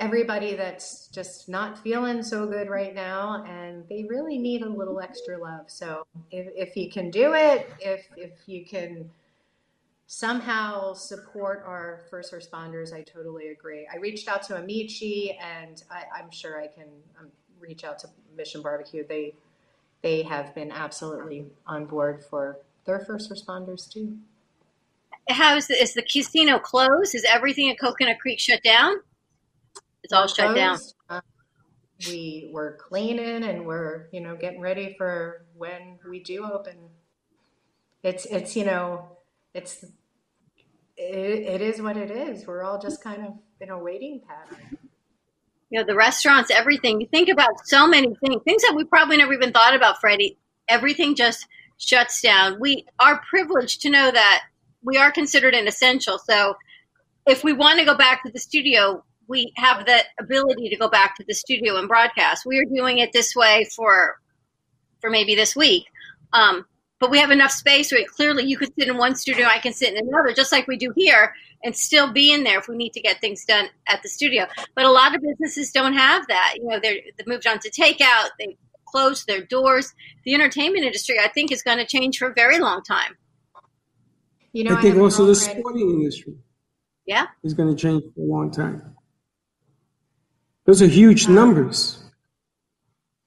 everybody 0.00 0.54
that's 0.54 1.08
just 1.08 1.50
not 1.50 1.78
feeling 1.80 2.22
so 2.22 2.46
good 2.46 2.70
right 2.70 2.94
now 2.94 3.44
and 3.46 3.84
they 3.90 4.06
really 4.08 4.38
need 4.38 4.62
a 4.62 4.68
little 4.70 5.00
extra 5.00 5.36
love. 5.36 5.66
So 5.66 6.06
if, 6.30 6.48
if 6.56 6.76
you 6.78 6.90
can 6.90 7.10
do 7.10 7.34
it, 7.34 7.70
if, 7.78 8.06
if 8.16 8.32
you 8.46 8.64
can 8.64 9.10
somehow 10.06 10.92
support 10.92 11.62
our 11.66 12.02
first 12.10 12.32
responders, 12.32 12.92
I 12.92 13.02
totally 13.02 13.48
agree. 13.48 13.86
I 13.92 13.96
reached 13.96 14.28
out 14.28 14.42
to 14.44 14.56
Amici 14.56 15.38
and 15.40 15.82
I, 15.90 16.04
I'm 16.14 16.30
sure 16.30 16.60
I 16.60 16.66
can 16.66 16.88
um, 17.18 17.28
reach 17.60 17.84
out 17.84 17.98
to 18.00 18.08
Mission 18.36 18.62
Barbecue. 18.62 19.06
They, 19.06 19.34
they 20.02 20.22
have 20.22 20.54
been 20.54 20.70
absolutely 20.70 21.46
on 21.66 21.86
board 21.86 22.24
for 22.28 22.58
their 22.84 23.00
first 23.00 23.30
responders 23.30 23.90
too. 23.90 24.18
How 25.28 25.56
is 25.56 25.68
the, 25.68 25.74
is 25.74 25.94
the 25.94 26.02
casino 26.02 26.58
closed? 26.58 27.14
Is 27.14 27.24
everything 27.24 27.70
at 27.70 27.78
Coconut 27.78 28.18
Creek 28.18 28.40
shut 28.40 28.62
down? 28.62 28.96
It's 30.02 30.12
all 30.12 30.26
shut 30.26 30.56
down. 30.56 30.78
Uh, 31.08 31.20
we 32.08 32.50
were 32.52 32.78
cleaning 32.80 33.44
and 33.44 33.64
we're 33.66 34.08
you 34.12 34.20
know 34.20 34.36
getting 34.36 34.60
ready 34.60 34.94
for 34.98 35.44
when 35.56 35.98
we 36.08 36.20
do 36.20 36.44
open. 36.44 36.76
It's 38.02 38.24
it's 38.26 38.56
you 38.56 38.64
know 38.64 39.16
it's 39.54 39.84
it, 40.96 41.42
it 41.42 41.60
is 41.60 41.80
what 41.80 41.96
it 41.96 42.10
is. 42.10 42.46
We're 42.46 42.62
all 42.62 42.78
just 42.78 43.02
kind 43.02 43.26
of 43.26 43.32
in 43.60 43.70
a 43.70 43.78
waiting 43.78 44.20
pattern. 44.26 44.78
You 45.70 45.80
know, 45.80 45.86
the 45.86 45.94
restaurants, 45.94 46.50
everything. 46.50 47.00
You 47.00 47.06
think 47.06 47.28
about 47.28 47.66
so 47.66 47.86
many 47.86 48.14
things, 48.24 48.42
things 48.44 48.62
that 48.62 48.74
we 48.76 48.84
probably 48.84 49.16
never 49.16 49.32
even 49.32 49.52
thought 49.52 49.74
about, 49.74 50.00
Freddie. 50.00 50.38
Everything 50.68 51.14
just 51.14 51.46
shuts 51.78 52.20
down. 52.20 52.60
We 52.60 52.84
are 53.00 53.22
privileged 53.28 53.80
to 53.82 53.90
know 53.90 54.10
that 54.10 54.42
we 54.82 54.98
are 54.98 55.10
considered 55.10 55.54
an 55.54 55.66
essential. 55.66 56.18
So 56.18 56.56
if 57.26 57.42
we 57.42 57.52
want 57.52 57.78
to 57.78 57.84
go 57.84 57.96
back 57.96 58.22
to 58.24 58.32
the 58.32 58.38
studio, 58.38 59.02
we 59.28 59.52
have 59.56 59.86
the 59.86 60.02
ability 60.20 60.68
to 60.68 60.76
go 60.76 60.88
back 60.88 61.16
to 61.16 61.24
the 61.26 61.34
studio 61.34 61.76
and 61.76 61.88
broadcast. 61.88 62.44
We 62.44 62.58
are 62.58 62.64
doing 62.64 62.98
it 62.98 63.12
this 63.12 63.34
way 63.34 63.66
for 63.74 64.20
for 65.00 65.10
maybe 65.10 65.34
this 65.34 65.56
week. 65.56 65.84
Um, 66.32 66.66
but 67.02 67.10
we 67.10 67.18
have 67.18 67.32
enough 67.32 67.50
space 67.50 67.90
where 67.90 68.04
clearly 68.04 68.44
you 68.44 68.56
could 68.56 68.72
sit 68.78 68.86
in 68.86 68.96
one 68.96 69.16
studio, 69.16 69.48
I 69.48 69.58
can 69.58 69.72
sit 69.72 69.92
in 69.92 70.06
another, 70.06 70.32
just 70.32 70.52
like 70.52 70.68
we 70.68 70.76
do 70.76 70.92
here, 70.94 71.34
and 71.64 71.74
still 71.74 72.12
be 72.12 72.32
in 72.32 72.44
there 72.44 72.60
if 72.60 72.68
we 72.68 72.76
need 72.76 72.92
to 72.92 73.00
get 73.00 73.20
things 73.20 73.44
done 73.44 73.66
at 73.88 74.00
the 74.04 74.08
studio. 74.08 74.46
But 74.76 74.84
a 74.84 74.88
lot 74.88 75.12
of 75.12 75.20
businesses 75.20 75.72
don't 75.72 75.94
have 75.94 76.24
that. 76.28 76.54
You 76.58 76.68
know, 76.68 76.78
they're 76.80 77.00
they 77.18 77.24
moved 77.26 77.44
on 77.48 77.58
to 77.58 77.70
takeout, 77.72 78.28
they 78.38 78.56
closed 78.86 79.26
their 79.26 79.42
doors. 79.42 79.92
The 80.24 80.32
entertainment 80.32 80.84
industry, 80.84 81.16
I 81.18 81.26
think, 81.26 81.50
is 81.50 81.60
going 81.60 81.78
to 81.78 81.84
change 81.84 82.18
for 82.18 82.28
a 82.28 82.34
very 82.34 82.60
long 82.60 82.84
time. 82.84 83.16
You 84.52 84.62
know, 84.62 84.76
I 84.76 84.80
think 84.80 84.94
have 84.94 85.00
a 85.00 85.04
also 85.04 85.26
the 85.26 85.32
girlfriend- 85.32 85.58
sporting 85.58 85.90
industry 85.90 86.34
Yeah. 87.06 87.26
is 87.42 87.52
going 87.52 87.68
to 87.68 87.74
change 87.74 88.04
for 88.14 88.20
a 88.20 88.26
long 88.26 88.52
time. 88.52 88.94
Those 90.66 90.80
are 90.80 90.86
huge 90.86 91.26
numbers. 91.26 91.98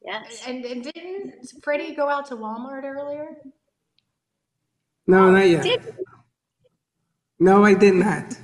Yes. 0.01 0.43
And, 0.47 0.63
and 0.63 0.81
didn't 0.81 1.33
Freddie 1.61 1.93
go 1.93 2.07
out 2.07 2.27
to 2.27 2.37
Walmart 2.37 2.83
earlier? 2.85 3.35
No, 5.07 5.29
not 5.31 5.47
yet. 5.47 5.63
Did- 5.63 5.95
No, 7.39 7.63
I 7.63 7.73
did 7.73 7.95
not. 7.95 8.37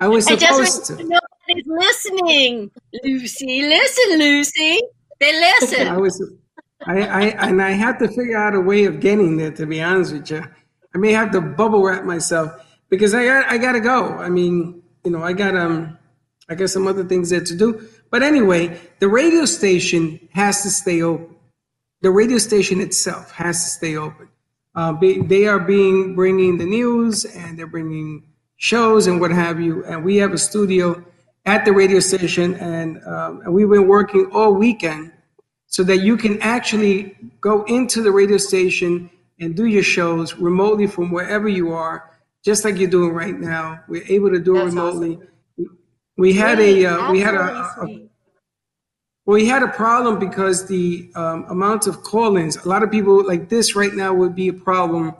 I 0.00 0.08
was 0.08 0.26
I 0.26 0.36
just 0.36 0.72
supposed 0.72 0.90
want 0.98 1.10
to. 1.10 1.18
nobody's 1.48 1.66
listening. 1.66 2.70
Lucy, 3.04 3.62
listen, 3.62 4.18
Lucy. 4.18 4.80
They 5.20 5.32
listen. 5.38 5.88
I 5.88 5.96
was, 5.98 6.22
I, 6.86 7.02
I, 7.02 7.22
and 7.48 7.60
I 7.62 7.70
had 7.72 7.98
to 7.98 8.08
figure 8.08 8.38
out 8.38 8.54
a 8.54 8.60
way 8.60 8.86
of 8.86 9.00
getting 9.00 9.36
there. 9.36 9.50
To 9.52 9.66
be 9.66 9.82
honest 9.82 10.12
with 10.14 10.30
you, 10.30 10.42
I 10.94 10.98
may 10.98 11.12
have 11.12 11.30
to 11.32 11.40
bubble 11.42 11.82
wrap 11.82 12.04
myself 12.04 12.50
because 12.88 13.12
I 13.14 13.24
got, 13.26 13.52
I 13.52 13.58
got 13.58 13.72
to 13.72 13.80
go. 13.80 14.14
I 14.14 14.30
mean, 14.30 14.82
you 15.04 15.10
know, 15.10 15.22
I 15.22 15.34
got 15.34 15.54
um, 15.54 15.98
I 16.48 16.54
got 16.54 16.70
some 16.70 16.86
other 16.86 17.04
things 17.04 17.28
there 17.30 17.44
to 17.44 17.54
do. 17.56 17.86
But 18.10 18.22
anyway, 18.22 18.80
the 18.98 19.08
radio 19.08 19.44
station 19.44 20.18
has 20.32 20.62
to 20.62 20.70
stay 20.70 21.02
open. 21.02 21.36
The 22.00 22.10
radio 22.10 22.38
station 22.38 22.80
itself 22.80 23.30
has 23.32 23.62
to 23.64 23.70
stay 23.70 23.96
open. 23.96 24.28
Uh, 24.74 24.92
be, 24.92 25.20
they 25.22 25.46
are 25.46 25.58
being 25.58 26.14
bringing 26.14 26.58
the 26.58 26.64
news 26.64 27.24
and 27.24 27.58
they're 27.58 27.66
bringing 27.66 28.24
shows 28.56 29.06
and 29.06 29.20
what 29.20 29.30
have 29.30 29.60
you. 29.60 29.84
And 29.84 30.04
we 30.04 30.16
have 30.16 30.32
a 30.32 30.38
studio 30.38 31.04
at 31.46 31.64
the 31.64 31.72
radio 31.72 32.00
station, 32.00 32.54
and, 32.56 33.02
um, 33.06 33.40
and 33.44 33.54
we've 33.54 33.68
been 33.68 33.88
working 33.88 34.30
all 34.32 34.52
weekend 34.54 35.12
so 35.66 35.82
that 35.84 35.98
you 35.98 36.16
can 36.16 36.40
actually 36.42 37.16
go 37.40 37.64
into 37.64 38.02
the 38.02 38.10
radio 38.10 38.36
station 38.36 39.10
and 39.40 39.56
do 39.56 39.64
your 39.64 39.82
shows 39.82 40.34
remotely 40.34 40.86
from 40.86 41.10
wherever 41.10 41.48
you 41.48 41.72
are, 41.72 42.10
just 42.44 42.64
like 42.64 42.76
you're 42.76 42.90
doing 42.90 43.12
right 43.12 43.38
now. 43.38 43.80
We're 43.88 44.04
able 44.08 44.30
to 44.30 44.38
do 44.38 44.56
it 44.56 44.64
That's 44.64 44.74
remotely. 44.74 45.18
We 46.18 46.34
had 46.34 46.60
a 46.60 46.84
uh, 46.84 47.12
we 47.12 47.20
had 47.20 47.34
a, 47.34 47.40
a. 47.40 48.09
well, 49.30 49.36
we 49.36 49.46
had 49.46 49.62
a 49.62 49.68
problem 49.68 50.18
because 50.18 50.66
the 50.66 51.08
um, 51.14 51.44
amount 51.48 51.86
of 51.86 52.02
call-ins. 52.02 52.56
A 52.64 52.68
lot 52.68 52.82
of 52.82 52.90
people 52.90 53.24
like 53.24 53.48
this 53.48 53.76
right 53.76 53.94
now 53.94 54.12
would 54.12 54.34
be 54.34 54.48
a 54.48 54.52
problem 54.52 55.14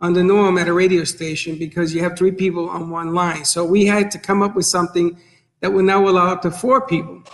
on 0.00 0.14
the 0.14 0.22
norm 0.22 0.56
at 0.56 0.68
a 0.68 0.72
radio 0.72 1.04
station 1.04 1.58
because 1.58 1.94
you 1.94 2.02
have 2.02 2.16
three 2.16 2.32
people 2.32 2.70
on 2.70 2.88
one 2.88 3.12
line. 3.12 3.44
So 3.44 3.62
we 3.62 3.84
had 3.84 4.10
to 4.12 4.18
come 4.18 4.40
up 4.40 4.56
with 4.56 4.64
something 4.64 5.18
that 5.60 5.70
will 5.70 5.82
now 5.82 6.08
allow 6.08 6.32
up 6.32 6.40
to 6.42 6.50
four 6.50 6.86
people 6.86 7.24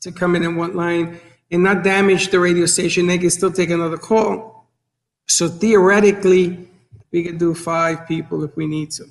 to 0.00 0.10
come 0.10 0.36
in 0.36 0.42
in 0.42 0.56
one 0.56 0.74
line 0.74 1.20
and 1.50 1.62
not 1.62 1.84
damage 1.84 2.30
the 2.30 2.40
radio 2.40 2.64
station. 2.64 3.06
They 3.06 3.18
can 3.18 3.28
still 3.28 3.52
take 3.52 3.68
another 3.68 3.98
call. 3.98 4.70
So 5.28 5.48
theoretically, 5.48 6.66
we 7.12 7.24
could 7.24 7.36
do 7.36 7.54
five 7.54 8.08
people 8.08 8.42
if 8.42 8.56
we 8.56 8.66
need 8.66 8.90
to. 8.92 9.04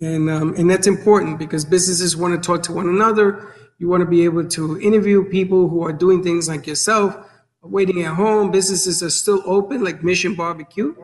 And, 0.00 0.30
um, 0.30 0.54
and 0.56 0.70
that's 0.70 0.86
important 0.86 1.38
because 1.38 1.66
businesses 1.66 2.16
want 2.16 2.32
to 2.32 2.40
talk 2.40 2.62
to 2.62 2.72
one 2.72 2.88
another. 2.88 3.52
You 3.78 3.88
want 3.88 4.00
to 4.00 4.06
be 4.06 4.24
able 4.24 4.48
to 4.48 4.80
interview 4.80 5.24
people 5.24 5.68
who 5.68 5.84
are 5.84 5.92
doing 5.92 6.22
things 6.22 6.48
like 6.48 6.66
yourself, 6.66 7.16
waiting 7.62 8.02
at 8.02 8.14
home. 8.14 8.50
Businesses 8.50 9.02
are 9.02 9.10
still 9.10 9.42
open, 9.44 9.84
like 9.84 10.02
Mission 10.02 10.34
Barbecue. 10.34 10.94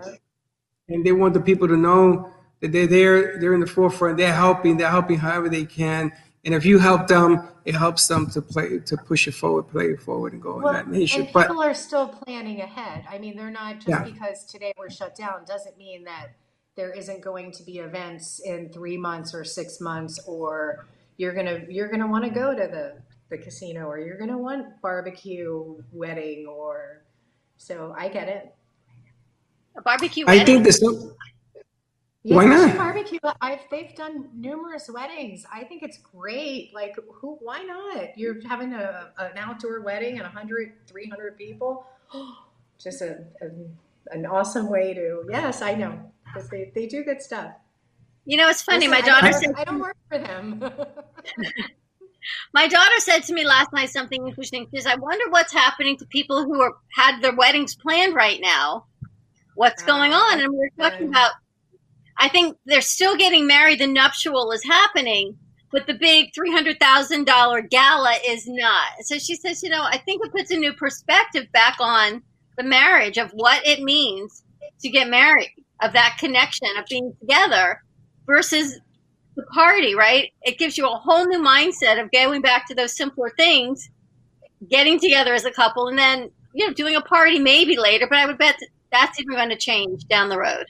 And 0.88 1.04
they 1.04 1.12
want 1.12 1.34
the 1.34 1.40
people 1.40 1.68
to 1.68 1.76
know 1.76 2.30
that 2.60 2.72
they're 2.72 2.86
there, 2.86 3.38
they're 3.38 3.54
in 3.54 3.60
the 3.60 3.66
forefront, 3.66 4.16
they're 4.16 4.32
helping, 4.32 4.76
they're 4.76 4.88
helping 4.90 5.18
however 5.18 5.48
they 5.48 5.64
can. 5.64 6.12
And 6.44 6.54
if 6.54 6.64
you 6.64 6.78
help 6.78 7.06
them, 7.08 7.48
it 7.64 7.74
helps 7.74 8.08
them 8.08 8.28
to 8.30 8.42
play, 8.42 8.78
to 8.80 8.96
push 8.96 9.28
it 9.28 9.32
forward, 9.34 9.64
play 9.64 9.86
it 9.86 10.00
forward, 10.02 10.32
and 10.32 10.42
go 10.42 10.58
in 10.58 10.72
that 10.74 10.88
nation. 10.88 11.22
and 11.22 11.32
But 11.32 11.48
people 11.48 11.62
are 11.62 11.74
still 11.74 12.08
planning 12.08 12.60
ahead. 12.60 13.04
I 13.08 13.18
mean, 13.18 13.36
they're 13.36 13.50
not 13.50 13.76
just 13.76 13.88
Yeah. 13.88 14.02
because 14.02 14.44
today 14.44 14.72
we're 14.78 14.90
shut 14.90 15.14
down 15.14 15.44
doesn't 15.46 15.76
mean 15.78 16.04
that 16.04 16.28
there 16.74 16.90
isn't 16.90 17.20
going 17.20 17.52
to 17.52 17.62
be 17.62 17.78
events 17.78 18.40
in 18.40 18.70
three 18.70 18.96
months 18.96 19.34
or 19.34 19.44
six 19.44 19.80
months, 19.80 20.18
or 20.26 20.86
you're 21.16 21.34
gonna 21.34 21.62
you're 21.68 21.88
gonna 21.88 22.06
want 22.06 22.24
to 22.24 22.30
go 22.30 22.54
to 22.54 22.66
the 22.68 22.94
the 23.30 23.38
casino, 23.38 23.86
or 23.86 23.98
you're 23.98 24.18
gonna 24.18 24.38
want 24.38 24.80
barbecue 24.82 25.76
wedding, 25.92 26.46
or 26.46 27.02
so 27.56 27.94
I 27.96 28.08
get 28.08 28.28
it. 28.28 28.54
A 29.76 29.82
barbecue 29.82 30.24
I 30.28 30.44
think 30.44 30.64
this. 30.64 30.78
some, 30.80 31.14
Yeah, 32.22 32.36
Why 32.36 32.44
not? 32.46 32.76
Barbecue. 32.76 33.18
I've 33.40 33.60
they've 33.70 33.94
done 33.96 34.28
numerous 34.34 34.90
weddings. 34.92 35.46
I 35.52 35.64
think 35.64 35.82
it's 35.82 35.98
great. 35.98 36.72
Like 36.74 36.96
who? 37.12 37.38
Why 37.40 37.62
not? 37.62 38.16
You're 38.18 38.36
having 38.46 38.74
a 38.74 39.10
an 39.18 39.38
outdoor 39.38 39.80
wedding 39.82 40.14
and 40.14 40.24
100, 40.24 40.72
300 40.86 41.38
people. 41.38 41.86
Just 42.78 43.02
a, 43.02 43.24
a 43.40 43.46
an 44.14 44.26
awesome 44.26 44.68
way 44.68 44.94
to. 44.94 45.24
Yes, 45.30 45.62
I 45.62 45.74
know 45.74 46.12
because 46.26 46.48
they 46.50 46.72
they 46.74 46.86
do 46.86 47.04
good 47.04 47.22
stuff. 47.22 47.52
You 48.24 48.36
know, 48.36 48.48
it's 48.48 48.62
funny. 48.62 48.86
Listen, 48.86 48.90
my 48.90 49.00
daughter 49.00 49.26
I 49.26 49.30
said 49.32 49.54
I 49.56 49.64
don't 49.64 49.80
work 49.80 49.96
for 50.08 50.18
them. 50.18 50.60
my 52.54 52.68
daughter 52.68 52.98
said 52.98 53.20
to 53.24 53.34
me 53.34 53.44
last 53.44 53.72
night 53.72 53.90
something 53.90 54.26
interesting. 54.26 54.68
She 54.70 54.80
says, 54.80 54.86
"I 54.86 54.96
wonder 54.96 55.28
what's 55.30 55.52
happening 55.52 55.96
to 55.98 56.06
people 56.06 56.44
who 56.44 56.60
are 56.60 56.74
had 56.94 57.20
their 57.20 57.34
weddings 57.34 57.74
planned 57.74 58.14
right 58.14 58.40
now. 58.40 58.86
What's 59.54 59.82
oh, 59.82 59.86
going 59.86 60.12
on?" 60.12 60.40
And 60.40 60.50
we 60.50 60.58
were 60.58 60.70
talking 60.78 61.08
about. 61.08 61.32
I 62.18 62.28
think 62.28 62.56
they're 62.66 62.82
still 62.82 63.16
getting 63.16 63.46
married. 63.46 63.80
The 63.80 63.86
nuptial 63.86 64.52
is 64.52 64.62
happening, 64.62 65.36
but 65.72 65.86
the 65.86 65.94
big 65.94 66.32
three 66.32 66.52
hundred 66.52 66.78
thousand 66.78 67.26
dollar 67.26 67.60
gala 67.60 68.14
is 68.24 68.46
not. 68.46 68.88
So 69.00 69.18
she 69.18 69.34
says, 69.34 69.62
"You 69.64 69.70
know, 69.70 69.82
I 69.82 69.98
think 69.98 70.24
it 70.24 70.30
puts 70.32 70.52
a 70.52 70.56
new 70.56 70.74
perspective 70.74 71.50
back 71.52 71.78
on 71.80 72.22
the 72.56 72.62
marriage 72.62 73.18
of 73.18 73.32
what 73.32 73.66
it 73.66 73.82
means 73.82 74.44
to 74.82 74.90
get 74.90 75.08
married, 75.08 75.50
of 75.80 75.92
that 75.94 76.18
connection, 76.20 76.68
of 76.78 76.86
being 76.86 77.12
together." 77.20 77.82
Versus 78.32 78.80
the 79.36 79.44
party, 79.54 79.94
right? 79.94 80.30
It 80.42 80.58
gives 80.58 80.78
you 80.78 80.86
a 80.86 80.96
whole 80.96 81.26
new 81.26 81.40
mindset 81.42 82.02
of 82.02 82.10
going 82.10 82.40
back 82.42 82.66
to 82.68 82.74
those 82.74 82.96
simpler 82.96 83.30
things, 83.36 83.90
getting 84.70 84.98
together 84.98 85.34
as 85.34 85.44
a 85.44 85.50
couple, 85.52 85.88
and 85.88 85.98
then 85.98 86.30
you 86.54 86.66
know 86.66 86.72
doing 86.74 86.96
a 86.96 87.02
party 87.02 87.38
maybe 87.38 87.76
later. 87.78 88.06
But 88.08 88.18
I 88.18 88.26
would 88.26 88.38
bet 88.38 88.56
that's 88.90 89.20
even 89.20 89.34
going 89.36 89.50
to 89.50 89.56
change 89.56 90.06
down 90.08 90.28
the 90.30 90.38
road. 90.38 90.64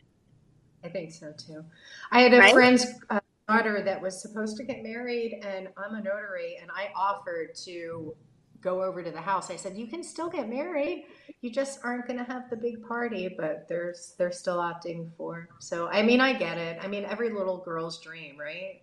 I 0.84 0.89
think 0.89 1.12
so 1.12 1.32
too. 1.32 1.64
I 2.10 2.22
had 2.22 2.34
a 2.34 2.39
Right? 2.39 2.52
friend's 2.52 2.86
uh, 3.10 3.20
daughter 3.48 3.82
that 3.82 4.01
was 4.01 4.20
supposed 4.20 4.56
to 4.59 4.64
get 4.64 4.82
married, 4.82 5.40
and 5.43 5.68
I'm 5.76 5.94
a 5.94 6.02
notary, 6.02 6.59
and 6.60 6.70
I 6.74 6.90
offered 6.97 7.55
to 7.64 8.14
go 8.60 8.82
over 8.82 9.02
to 9.02 9.10
the 9.10 9.20
house. 9.20 9.51
I 9.51 9.56
said, 9.56 9.76
"You 9.76 9.86
can 9.86 10.02
still 10.02 10.28
get 10.30 10.48
married. 10.48 11.06
You 11.43 11.51
just 11.51 11.81
aren't 11.85 12.06
going 12.06 12.19
to 12.19 12.24
have 12.24 12.48
the 12.48 12.56
big 12.56 12.82
party." 12.82 13.28
But 13.36 13.66
there's 13.69 14.14
they're 14.16 14.32
still 14.32 14.59
opting 14.59 15.10
for. 15.16 15.48
So 15.59 15.89
I 15.89 16.02
mean, 16.02 16.20
I 16.20 16.32
get 16.32 16.56
it. 16.56 16.78
I 16.82 16.89
mean, 16.89 17.05
every 17.05 17.31
little 17.31 17.59
girl's 17.59 18.01
dream, 18.01 18.39
right? 18.39 18.81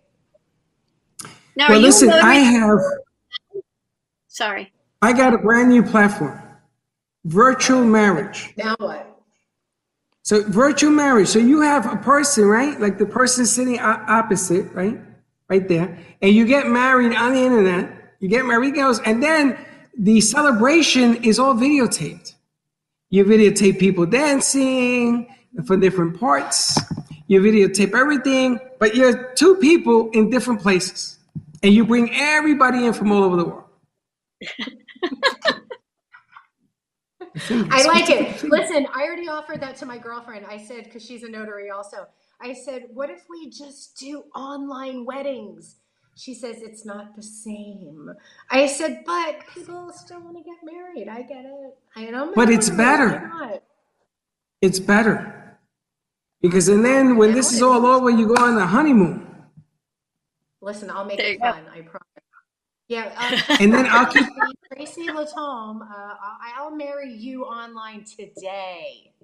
Now, 1.56 1.68
well, 1.70 1.80
listen, 1.80 2.10
a? 2.10 2.16
I 2.22 2.34
have 2.36 2.78
Sorry. 4.30 4.72
I 5.02 5.12
got 5.12 5.34
a 5.34 5.38
brand 5.38 5.70
new 5.70 5.82
platform, 5.82 6.40
virtual 7.24 7.84
marriage. 7.84 8.54
Now 8.56 8.76
what? 8.78 9.06
So 10.22 10.42
virtual 10.44 10.92
marriage. 10.92 11.28
So 11.28 11.40
you 11.40 11.62
have 11.62 11.92
a 11.92 11.96
person, 11.96 12.44
right? 12.44 12.80
Like 12.80 12.96
the 12.98 13.06
person 13.06 13.44
sitting 13.44 13.80
o- 13.80 14.04
opposite, 14.06 14.72
right, 14.72 15.00
right 15.48 15.66
there, 15.66 15.98
and 16.22 16.32
you 16.32 16.46
get 16.46 16.68
married 16.68 17.14
on 17.16 17.32
the 17.32 17.40
internet. 17.40 18.14
You 18.20 18.28
get 18.28 18.46
married, 18.46 18.74
girls, 18.74 19.00
and 19.00 19.22
then 19.22 19.58
the 19.98 20.20
celebration 20.20 21.24
is 21.24 21.38
all 21.38 21.54
videotaped. 21.54 22.34
You 23.10 23.24
videotape 23.24 23.80
people 23.80 24.06
dancing 24.06 25.26
for 25.66 25.76
different 25.76 26.18
parts. 26.18 26.78
You 27.26 27.40
videotape 27.40 27.92
everything, 27.94 28.60
but 28.78 28.94
you're 28.94 29.32
two 29.34 29.56
people 29.56 30.10
in 30.10 30.30
different 30.30 30.60
places, 30.60 31.18
and 31.62 31.74
you 31.74 31.84
bring 31.84 32.14
everybody 32.14 32.86
in 32.86 32.92
from 32.92 33.10
all 33.10 33.24
over 33.24 33.36
the 33.36 33.44
world. 33.44 33.64
I 37.48 37.84
like 37.84 38.10
it. 38.10 38.42
Listen, 38.44 38.86
I 38.94 39.02
already 39.02 39.28
offered 39.28 39.60
that 39.60 39.76
to 39.76 39.86
my 39.86 39.98
girlfriend. 39.98 40.46
I 40.48 40.56
said, 40.56 40.84
because 40.84 41.04
she's 41.04 41.24
a 41.24 41.28
notary 41.28 41.70
also. 41.70 42.06
I 42.40 42.52
said, 42.52 42.86
what 42.92 43.10
if 43.10 43.24
we 43.28 43.50
just 43.50 43.96
do 43.98 44.22
online 44.34 45.04
weddings? 45.04 45.76
She 46.20 46.34
says 46.34 46.56
it's 46.60 46.84
not 46.84 47.16
the 47.16 47.22
same. 47.22 48.12
I 48.50 48.66
said, 48.66 49.04
but 49.06 49.40
people 49.54 49.90
still 49.90 50.20
want 50.20 50.36
to 50.36 50.42
get 50.42 50.58
married. 50.62 51.08
I 51.08 51.22
get 51.22 51.46
it. 51.46 51.78
I 51.96 52.10
know. 52.10 52.32
But 52.34 52.50
it's 52.50 52.68
better. 52.68 53.32
It's 54.60 54.78
better. 54.78 55.56
Because 56.42 56.68
and 56.68 56.84
then 56.84 57.16
when 57.16 57.32
this 57.32 57.52
is 57.54 57.62
all 57.62 57.86
over, 57.86 58.10
you 58.10 58.26
go 58.28 58.34
on 58.42 58.54
the 58.54 58.66
honeymoon. 58.66 59.26
Listen, 60.60 60.90
I'll 60.90 61.06
make 61.06 61.18
it 61.18 61.38
fun. 61.40 61.64
I 61.72 61.80
promise. 61.80 62.06
Yeah. 62.88 63.12
Uh, 63.16 63.56
And 63.60 63.72
then 63.72 63.86
I'll 63.88 64.04
keep- 64.12 64.26
Tracy 64.74 65.06
Latome. 65.08 65.80
Uh, 65.80 65.86
I- 65.90 66.52
I'll 66.58 66.76
marry 66.76 67.10
you 67.10 67.44
online 67.44 68.04
today. 68.04 69.14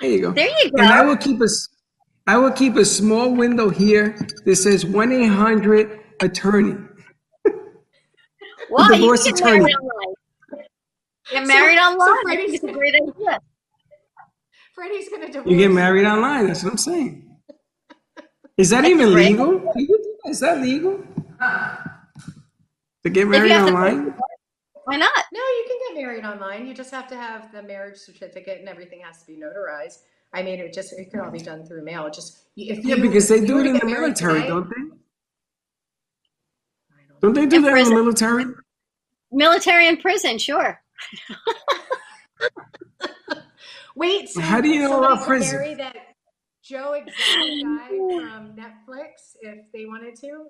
There 0.00 0.10
you 0.10 0.20
go. 0.22 0.30
There 0.32 0.48
you 0.64 0.70
go. 0.70 0.78
And 0.82 0.88
I 0.92 1.04
will 1.04 1.16
keep 1.16 1.40
a, 1.42 1.44
s- 1.44 1.68
I 2.28 2.36
will 2.36 2.52
keep 2.52 2.76
a 2.76 2.84
small 2.84 3.34
window 3.34 3.70
here 3.70 4.14
that 4.44 4.56
says 4.56 4.84
one 4.84 5.10
eight 5.12 5.28
hundred 5.28 6.00
attorney. 6.20 6.76
Well, 8.70 8.86
you 8.92 8.96
divorce 9.00 9.24
can 9.24 9.32
get 9.34 9.40
attorney. 9.40 9.60
married 9.60 9.76
online. 9.76 10.14
Get 11.30 11.46
married 11.46 11.78
So- 11.78 11.84
online. 11.84 12.08
so 12.08 12.30
I 12.32 12.36
think 12.36 12.54
it's 12.54 12.64
a 12.64 12.72
great 12.72 12.94
idea. 12.96 13.40
Freddie's 14.74 15.08
gonna 15.08 15.26
divorce. 15.32 15.50
You 15.50 15.56
get 15.56 15.70
married 15.72 16.04
online. 16.04 16.48
That's 16.48 16.62
what 16.62 16.72
I'm 16.72 16.78
saying. 16.78 17.34
Is 18.58 18.68
that 18.70 18.84
even 18.84 19.14
legal? 19.14 19.58
Do 19.58 19.72
you 19.76 19.86
think- 19.86 20.30
Is 20.32 20.40
that 20.40 20.60
legal? 20.60 21.02
To 23.04 23.10
get 23.10 23.26
married 23.26 23.52
have 23.52 23.66
to 23.68 23.72
pay 23.72 23.78
online? 23.78 24.14
Why 24.84 24.96
not? 24.96 25.24
No, 25.32 25.40
you 25.40 25.64
can 25.68 25.78
get 25.94 26.02
married 26.02 26.24
online. 26.26 26.66
You 26.66 26.74
just 26.74 26.90
have 26.90 27.08
to 27.08 27.16
have 27.16 27.52
the 27.52 27.62
marriage 27.62 27.96
certificate 27.96 28.58
and 28.60 28.68
everything 28.68 29.00
has 29.00 29.20
to 29.22 29.26
be 29.26 29.36
notarized. 29.36 30.00
I 30.32 30.42
mean, 30.42 30.60
it 30.60 30.72
just 30.72 30.92
it 30.92 31.10
can 31.10 31.20
all 31.20 31.30
be 31.30 31.38
done 31.38 31.64
through 31.64 31.84
mail. 31.84 32.10
Just 32.10 32.44
if 32.56 32.84
Yeah, 32.84 32.96
you, 32.96 33.02
because 33.02 33.28
they 33.28 33.38
if 33.38 33.46
do 33.46 33.60
it 33.60 33.66
in 33.66 33.74
the 33.78 33.84
military, 33.86 34.40
today- 34.40 34.48
don't 34.48 34.68
they? 34.68 34.82
Don't 37.20 37.34
they 37.34 37.46
do 37.46 37.56
In 37.56 37.62
that 37.62 37.76
in 37.78 37.84
the 37.88 37.94
military? 37.94 38.44
Military 39.32 39.88
and 39.88 39.98
prison, 40.00 40.38
sure. 40.38 40.80
Wait, 43.96 44.28
so 44.28 44.40
How 44.40 44.60
do 44.60 44.68
you 44.68 44.80
know 44.80 44.98
about 45.02 45.26
prison? 45.26 45.56
marry 45.58 45.74
that 45.74 45.96
Joe 46.62 46.92
Exotic 46.92 47.62
guy 47.64 47.88
from 47.88 48.54
Netflix 48.54 49.34
if 49.40 49.64
they 49.72 49.86
wanted 49.86 50.14
to? 50.20 50.46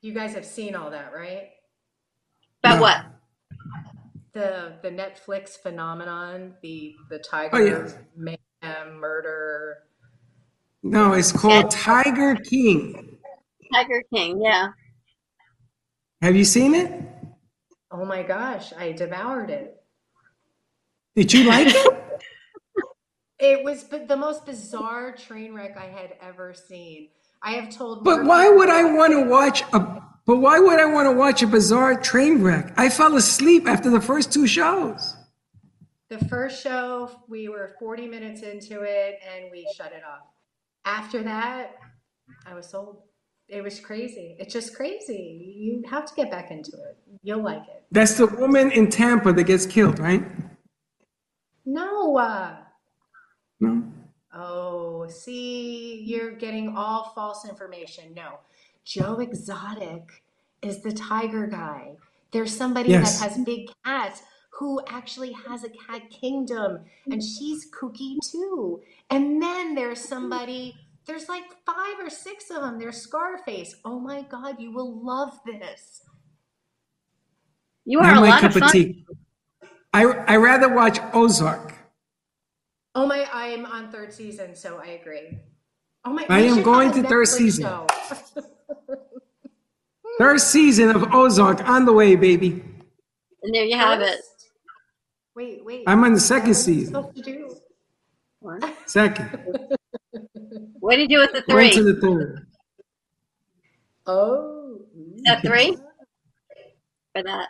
You 0.00 0.14
guys 0.14 0.32
have 0.34 0.46
seen 0.46 0.74
all 0.74 0.90
that, 0.90 1.12
right? 1.14 1.50
About 2.64 2.76
No. 2.76 2.80
what? 2.80 3.04
The 4.32 4.74
the 4.82 4.90
Netflix 4.90 5.50
phenomenon, 5.60 6.54
the 6.62 6.94
the 7.08 7.18
tiger 7.18 7.56
Oh, 7.56 7.58
yeah. 7.58 7.88
mayhem 8.16 8.94
murder. 9.00 9.78
No, 10.82 11.12
it's 11.14 11.32
called 11.32 11.70
Tiger 11.70 12.36
King. 12.36 13.18
Tiger 13.74 14.02
King, 14.14 14.40
yeah. 14.42 14.68
Have 16.22 16.36
you 16.36 16.44
seen 16.44 16.74
it? 16.74 16.92
Oh 17.90 18.04
my 18.04 18.22
gosh, 18.22 18.72
I 18.72 18.92
devoured 18.92 19.50
it. 19.50 19.82
Did 21.16 21.32
you 21.32 21.44
like 21.44 21.68
it? 21.68 21.96
It 23.42 23.64
was 23.64 23.84
b- 23.84 24.04
the 24.06 24.18
most 24.18 24.44
bizarre 24.44 25.12
train 25.16 25.54
wreck 25.54 25.74
I 25.78 25.86
had 25.86 26.12
ever 26.20 26.52
seen. 26.52 27.08
I 27.42 27.52
have 27.52 27.74
told. 27.74 28.04
But 28.04 28.18
more 28.18 28.26
why 28.26 28.48
would 28.50 28.68
I 28.68 28.84
want 28.84 29.12
to 29.14 29.22
watch 29.24 29.62
a? 29.72 30.02
But 30.26 30.36
why 30.36 30.58
would 30.58 30.78
I 30.78 30.84
want 30.86 31.06
to 31.06 31.12
watch 31.12 31.42
a 31.42 31.46
bizarre 31.46 31.98
train 32.00 32.42
wreck? 32.42 32.72
I 32.76 32.88
fell 32.88 33.16
asleep 33.16 33.66
after 33.66 33.90
the 33.90 34.00
first 34.00 34.32
two 34.32 34.46
shows. 34.46 35.16
The 36.08 36.18
first 36.26 36.62
show, 36.62 37.10
we 37.28 37.48
were 37.48 37.74
40 37.78 38.06
minutes 38.08 38.42
into 38.42 38.82
it 38.82 39.18
and 39.32 39.50
we 39.50 39.66
shut 39.76 39.92
it 39.92 40.02
off. 40.04 40.26
After 40.84 41.22
that, 41.22 41.76
I 42.46 42.54
was 42.54 42.66
sold. 42.68 43.02
It 43.48 43.62
was 43.62 43.80
crazy. 43.80 44.36
It's 44.38 44.52
just 44.52 44.76
crazy. 44.76 45.54
You 45.56 45.82
have 45.88 46.06
to 46.06 46.14
get 46.14 46.30
back 46.30 46.50
into 46.50 46.72
it. 46.72 46.96
You'll 47.22 47.42
like 47.42 47.62
it. 47.68 47.84
That's 47.90 48.14
the 48.14 48.26
woman 48.26 48.70
in 48.72 48.88
Tampa 48.88 49.32
that 49.32 49.44
gets 49.44 49.66
killed, 49.66 49.98
right? 49.98 50.22
No. 51.66 52.16
Uh, 52.16 52.56
No. 53.60 53.84
oh, 54.34 55.08
see, 55.08 56.02
you're 56.04 56.32
getting 56.32 56.76
all 56.76 57.12
false 57.14 57.48
information. 57.48 58.14
No. 58.14 58.38
Joe 58.84 59.18
Exotic 59.20 60.22
is 60.62 60.82
the 60.82 60.92
tiger 60.92 61.46
guy. 61.46 61.96
There's 62.32 62.54
somebody 62.56 62.90
Yes. 62.90 63.20
that 63.20 63.30
has 63.32 63.44
big 63.44 63.68
cats 63.84 64.22
who 64.52 64.80
actually 64.88 65.32
has 65.32 65.64
a 65.64 65.70
cat 65.70 66.10
kingdom 66.10 66.84
and 67.10 67.22
she's 67.22 67.70
kooky 67.70 68.18
too. 68.30 68.82
And 69.10 69.42
then 69.42 69.74
there's 69.74 70.00
somebody, 70.00 70.76
there's 71.06 71.28
like 71.28 71.44
five 71.64 71.98
or 71.98 72.10
six 72.10 72.50
of 72.50 72.60
them. 72.62 72.78
There's 72.78 72.98
Scarface. 73.00 73.74
Oh 73.84 73.98
my 73.98 74.22
God, 74.22 74.60
you 74.60 74.70
will 74.72 75.04
love 75.04 75.38
this. 75.46 76.02
You 77.86 77.98
are 78.00 78.02
Not 78.02 78.18
a 78.18 78.20
my 78.20 78.28
lot 78.28 78.44
of 78.44 78.52
cup 78.52 78.56
of 78.56 78.62
fun. 78.62 78.72
tea. 78.72 79.06
I 79.92 80.04
I 80.04 80.36
rather 80.36 80.68
watch 80.72 80.98
Ozark. 81.14 81.74
Oh 82.94 83.06
my, 83.06 83.26
I'm 83.32 83.64
on 83.66 83.90
third 83.90 84.12
season, 84.12 84.54
so 84.54 84.78
I 84.78 84.98
agree. 85.00 85.38
Oh 86.04 86.12
my, 86.12 86.26
I 86.28 86.40
am 86.40 86.62
going 86.62 86.92
to 86.92 87.02
third 87.02 87.26
Netflix 87.26 87.38
season. 87.38 87.70
Third 90.18 90.40
season 90.40 90.90
of 90.90 91.14
Ozark 91.14 91.66
on 91.66 91.86
the 91.86 91.94
way, 91.94 92.14
baby. 92.14 92.62
And 93.42 93.54
there 93.54 93.64
you 93.64 93.76
have 93.76 94.02
it. 94.02 94.20
Wait, 95.34 95.64
wait. 95.64 95.84
I'm 95.86 96.04
on 96.04 96.12
the 96.12 96.20
second 96.20 96.50
are 96.50 96.54
season. 96.54 96.94
supposed 96.94 97.16
to 97.16 97.22
do? 97.22 97.56
Second. 98.86 99.38
What 100.80 100.96
do 100.96 101.02
you 101.02 101.08
do 101.08 101.18
with 101.20 101.32
the 101.32 101.42
three? 101.42 101.70
Going 101.70 101.72
to 101.72 101.92
the 101.92 102.00
third. 102.00 102.46
Oh. 104.06 104.80
Is 105.14 105.22
that 105.22 105.42
three? 105.42 105.76
For 107.14 107.22
that. 107.22 107.48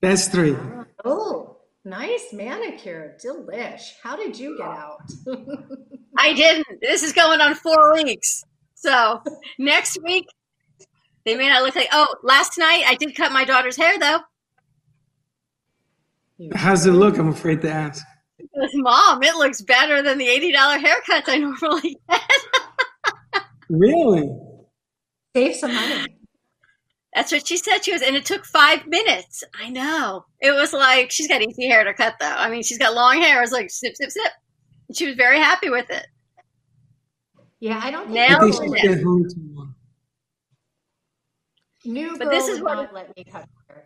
That's 0.00 0.28
three. 0.28 0.56
Oh, 1.04 1.58
nice 1.84 2.32
manicure. 2.32 3.16
Delish. 3.22 3.82
How 4.02 4.16
did 4.16 4.38
you 4.38 4.56
get 4.56 4.66
out? 4.66 5.02
I 6.20 6.34
didn't. 6.34 6.66
This 6.82 7.02
is 7.02 7.12
going 7.12 7.40
on 7.40 7.54
four 7.54 7.94
weeks. 7.94 8.44
So 8.74 9.22
next 9.58 9.98
week, 10.04 10.26
they 11.24 11.34
may 11.34 11.48
not 11.48 11.62
look 11.62 11.74
like. 11.74 11.88
Oh, 11.92 12.14
last 12.22 12.58
night 12.58 12.84
I 12.86 12.94
did 12.94 13.16
cut 13.16 13.32
my 13.32 13.44
daughter's 13.44 13.76
hair 13.76 13.98
though. 13.98 14.20
How's 16.54 16.86
it 16.86 16.92
look? 16.92 17.18
I'm 17.18 17.28
afraid 17.28 17.62
to 17.62 17.70
ask. 17.70 18.04
Mom, 18.74 19.22
it 19.22 19.36
looks 19.36 19.60
better 19.62 20.02
than 20.02 20.18
the 20.18 20.26
eighty 20.26 20.52
dollar 20.52 20.78
haircuts 20.78 21.28
I 21.28 21.38
normally 21.38 21.98
get. 22.08 22.22
Really? 23.68 24.28
Save 25.36 25.56
some 25.56 25.74
money. 25.74 26.06
That's 27.14 27.32
what 27.32 27.46
she 27.46 27.56
said. 27.56 27.84
She 27.84 27.92
was, 27.92 28.02
and 28.02 28.16
it 28.16 28.24
took 28.24 28.44
five 28.46 28.86
minutes. 28.86 29.44
I 29.60 29.68
know. 29.68 30.24
It 30.40 30.52
was 30.52 30.72
like 30.72 31.10
she's 31.10 31.28
got 31.28 31.42
easy 31.42 31.66
hair 31.66 31.84
to 31.84 31.92
cut, 31.92 32.14
though. 32.20 32.26
I 32.26 32.50
mean, 32.50 32.62
she's 32.62 32.78
got 32.78 32.94
long 32.94 33.20
hair. 33.20 33.38
It 33.38 33.42
was 33.42 33.52
like 33.52 33.70
snip, 33.70 33.94
snip, 33.96 34.10
snip. 34.10 34.32
And 34.90 34.96
she 34.96 35.06
was 35.06 35.14
very 35.14 35.38
happy 35.38 35.70
with 35.70 35.88
it. 35.88 36.04
Yeah, 37.60 37.80
I 37.80 37.92
don't 37.92 38.06
think 38.10 38.14
Nailed 38.14 38.42
I 38.42 38.50
think 38.50 38.74
she 38.74 38.80
it. 38.88 38.94
get 38.96 39.04
home 39.04 39.22
too 39.22 39.40
long. 39.54 39.74
New 41.84 42.10
But 42.18 42.24
girl 42.24 42.30
this 42.32 42.48
is 42.48 42.58
would 42.58 42.64
what- 42.64 42.74
not 42.74 42.92
let 42.92 43.16
me 43.16 43.22
cut 43.22 43.46
hair. 43.68 43.84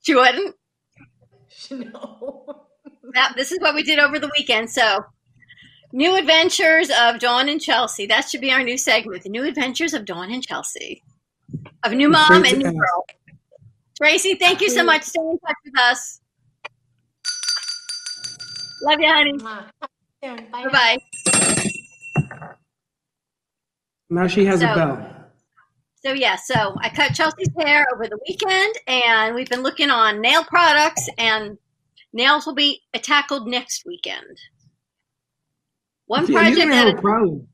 She 0.00 0.14
wouldn't. 0.14 0.56
No. 1.70 2.64
That, 3.12 3.34
this 3.36 3.52
is 3.52 3.60
what 3.60 3.74
we 3.74 3.82
did 3.82 3.98
over 3.98 4.18
the 4.18 4.30
weekend. 4.38 4.70
So, 4.70 5.04
New 5.92 6.16
Adventures 6.16 6.90
of 6.98 7.18
Dawn 7.20 7.50
and 7.50 7.60
Chelsea. 7.60 8.06
That 8.06 8.26
should 8.26 8.40
be 8.40 8.50
our 8.50 8.62
new 8.62 8.78
segment. 8.78 9.22
The 9.24 9.28
New 9.28 9.44
Adventures 9.44 9.92
of 9.92 10.06
Dawn 10.06 10.32
and 10.32 10.42
Chelsea. 10.42 11.02
Of 11.84 11.92
new 11.92 12.08
mom 12.08 12.32
Afraid 12.32 12.54
and 12.54 12.62
new 12.62 12.72
girl. 12.72 13.04
Tracy, 13.98 14.34
thank 14.36 14.62
you 14.62 14.70
so 14.70 14.82
much. 14.82 15.02
Stay 15.02 15.20
in 15.20 15.38
touch 15.46 15.56
with 15.62 15.78
us. 15.78 16.20
Love 18.82 18.98
you, 18.98 19.08
honey. 19.12 19.38
Bye 20.22 20.46
Bye 20.52 20.68
bye. 20.68 20.98
Now 24.10 24.26
she 24.26 24.44
has 24.44 24.62
a 24.62 24.68
So- 24.68 24.74
bell. 24.74 25.08
So 26.04 26.12
yeah, 26.12 26.34
so 26.34 26.74
I 26.80 26.88
cut 26.88 27.14
Chelsea's 27.14 27.48
hair 27.56 27.86
over 27.94 28.08
the 28.08 28.18
weekend, 28.28 28.74
and 28.88 29.36
we've 29.36 29.48
been 29.48 29.62
looking 29.62 29.88
on 29.88 30.20
nail 30.20 30.42
products, 30.42 31.08
and 31.16 31.56
nails 32.12 32.44
will 32.44 32.56
be 32.56 32.82
tackled 32.92 33.46
next 33.46 33.84
weekend. 33.86 34.36
One 36.06 36.24
Yeah, 36.26 36.30
you're 36.30 36.40
project 36.40 36.58
gonna 36.58 36.74
at 36.74 36.86
have 36.86 36.94
a 36.94 36.98
a 36.98 37.00
problem 37.00 37.48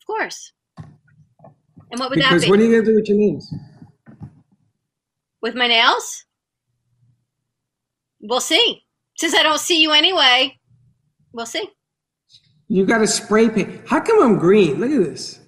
of 0.00 0.06
course. 0.06 0.52
And 0.78 2.00
what 2.00 2.08
would 2.10 2.16
because 2.16 2.40
that 2.40 2.46
be? 2.46 2.50
what 2.50 2.58
are 2.58 2.64
you 2.64 2.70
gonna 2.72 2.84
do 2.86 2.94
with 2.96 3.08
your 3.08 3.18
nails? 3.18 3.54
With 5.42 5.54
my 5.54 5.66
nails? 5.66 6.24
We'll 8.20 8.40
see. 8.40 8.84
Since 9.18 9.34
I 9.34 9.42
don't 9.42 9.60
see 9.60 9.82
you 9.82 9.92
anyway, 9.92 10.58
we'll 11.32 11.46
see. 11.46 11.68
You 12.68 12.86
got 12.86 12.98
to 12.98 13.06
spray 13.06 13.48
paint. 13.50 13.82
How 13.86 14.00
come 14.00 14.22
I'm 14.22 14.38
green? 14.38 14.80
Look 14.80 14.90
at 14.90 15.04
this. 15.04 15.40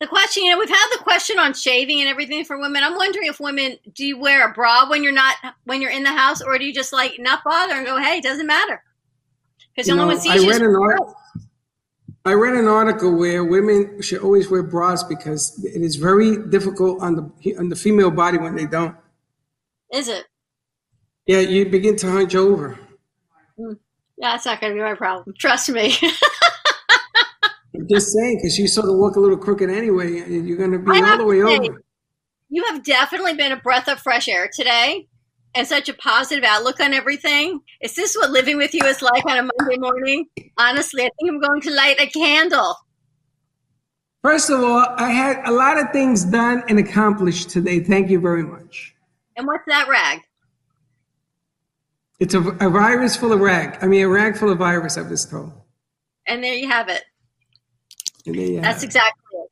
The 0.00 0.08
question, 0.08 0.44
you 0.44 0.50
know, 0.50 0.58
we've 0.58 0.68
had 0.68 0.88
the 0.90 0.98
question 0.98 1.38
on 1.38 1.54
shaving 1.54 2.00
and 2.00 2.08
everything 2.08 2.44
for 2.44 2.58
women. 2.58 2.82
I'm 2.82 2.96
wondering 2.96 3.28
if 3.28 3.38
women 3.38 3.76
do 3.94 4.04
you 4.04 4.18
wear 4.18 4.50
a 4.50 4.52
bra 4.52 4.88
when 4.90 5.04
you're 5.04 5.12
not 5.12 5.36
when 5.64 5.80
you're 5.80 5.92
in 5.92 6.02
the 6.02 6.10
house, 6.10 6.42
or 6.42 6.58
do 6.58 6.64
you 6.64 6.74
just 6.74 6.92
like 6.92 7.12
not 7.20 7.44
bother 7.44 7.74
and 7.74 7.86
go, 7.86 7.98
hey, 7.98 8.18
it 8.18 8.24
doesn't 8.24 8.46
matter? 8.46 8.82
Because 9.74 9.86
the 9.86 9.92
only 9.92 10.06
one 10.06 10.20
sees 10.20 10.42
you. 10.42 10.50
read 10.50 10.60
an 10.60 10.74
article. 10.74 11.14
I 12.24 12.34
read 12.34 12.54
an 12.54 12.66
article 12.66 13.16
where 13.16 13.44
women 13.44 14.02
should 14.02 14.22
always 14.22 14.50
wear 14.50 14.62
bras 14.62 15.02
because 15.02 15.64
it 15.64 15.82
is 15.82 15.96
very 15.96 16.36
difficult 16.48 17.00
on 17.00 17.14
the 17.14 17.56
on 17.56 17.68
the 17.68 17.76
female 17.76 18.10
body 18.10 18.38
when 18.38 18.56
they 18.56 18.66
don't. 18.66 18.96
Is 19.92 20.08
it? 20.08 20.26
Yeah, 21.26 21.40
you 21.40 21.66
begin 21.66 21.96
to 21.96 22.10
hunch 22.10 22.34
over. 22.34 22.78
Mm. 23.58 23.78
Yeah, 24.22 24.34
that's 24.34 24.46
not 24.46 24.60
going 24.60 24.72
to 24.72 24.76
be 24.76 24.82
my 24.82 24.94
problem. 24.94 25.34
Trust 25.36 25.68
me. 25.68 25.96
I'm 27.74 27.88
just 27.90 28.12
saying 28.12 28.36
because 28.36 28.56
you 28.56 28.68
sort 28.68 28.88
of 28.88 28.94
look 28.94 29.16
a 29.16 29.20
little 29.20 29.36
crooked 29.36 29.68
anyway, 29.68 30.20
and 30.20 30.46
you're 30.48 30.56
going 30.56 30.70
to 30.70 30.78
be 30.78 30.92
all 30.92 31.18
the 31.18 31.24
way 31.24 31.40
say, 31.40 31.68
over. 31.68 31.82
you 32.48 32.64
have 32.66 32.84
definitely 32.84 33.34
been 33.34 33.50
a 33.50 33.56
breath 33.56 33.88
of 33.88 33.98
fresh 33.98 34.28
air 34.28 34.48
today 34.54 35.08
and 35.56 35.66
such 35.66 35.88
a 35.88 35.94
positive 35.94 36.44
outlook 36.44 36.78
on 36.78 36.94
everything. 36.94 37.58
Is 37.80 37.96
this 37.96 38.14
what 38.14 38.30
living 38.30 38.58
with 38.58 38.72
you 38.74 38.84
is 38.84 39.02
like 39.02 39.26
on 39.26 39.38
a 39.38 39.50
Monday 39.58 39.78
morning? 39.78 40.26
Honestly, 40.56 41.02
I 41.02 41.10
think 41.18 41.28
I'm 41.28 41.40
going 41.40 41.60
to 41.62 41.72
light 41.72 42.00
a 42.00 42.06
candle. 42.06 42.76
First 44.22 44.50
of 44.50 44.60
all, 44.60 44.86
I 44.98 45.10
had 45.10 45.42
a 45.48 45.50
lot 45.50 45.80
of 45.80 45.90
things 45.90 46.24
done 46.24 46.62
and 46.68 46.78
accomplished 46.78 47.50
today. 47.50 47.80
Thank 47.80 48.08
you 48.08 48.20
very 48.20 48.44
much. 48.44 48.94
And 49.36 49.48
what's 49.48 49.64
that 49.66 49.88
rag? 49.88 50.20
It's 52.20 52.34
a, 52.34 52.40
a 52.40 52.70
virus 52.70 53.16
full 53.16 53.32
of 53.32 53.40
rag. 53.40 53.78
I 53.80 53.86
mean, 53.86 54.02
a 54.02 54.08
rag 54.08 54.36
full 54.36 54.50
of 54.50 54.58
virus. 54.58 54.96
I 54.96 55.02
was 55.02 55.24
told. 55.24 55.52
And 56.26 56.42
there 56.42 56.54
you 56.54 56.68
have 56.68 56.88
it. 56.88 57.02
You 58.24 58.60
That's 58.60 58.82
it. 58.82 58.86
exactly 58.86 59.22
it. 59.32 59.50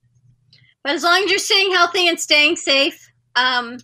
But 0.84 0.92
as 0.92 1.02
long 1.02 1.24
as 1.24 1.30
you're 1.30 1.38
staying 1.38 1.72
healthy 1.72 2.08
and 2.08 2.18
staying 2.18 2.56
safe, 2.56 3.10
um, 3.34 3.78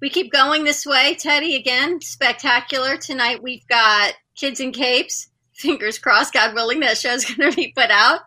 we 0.00 0.08
keep 0.08 0.32
going 0.32 0.64
this 0.64 0.86
way. 0.86 1.14
Teddy, 1.14 1.56
again, 1.56 2.00
spectacular. 2.00 2.96
Tonight 2.96 3.42
we've 3.42 3.66
got 3.68 4.14
Kids 4.36 4.60
in 4.60 4.72
Capes. 4.72 5.28
Fingers 5.54 5.98
crossed, 5.98 6.32
God 6.32 6.54
willing, 6.54 6.80
that 6.80 6.96
show's 6.96 7.24
going 7.34 7.50
to 7.50 7.54
be 7.54 7.72
put 7.76 7.90
out. 7.90 8.20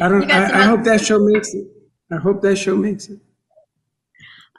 I 0.00 0.08
don't. 0.08 0.22
You 0.22 0.28
got 0.28 0.50
some 0.50 0.56
I, 0.56 0.62
I 0.62 0.66
hope 0.66 0.84
that 0.84 1.00
show 1.00 1.18
makes 1.18 1.52
it. 1.52 1.66
I 2.12 2.16
hope 2.16 2.42
that 2.42 2.56
show 2.56 2.76
makes 2.76 3.08
it. 3.08 3.18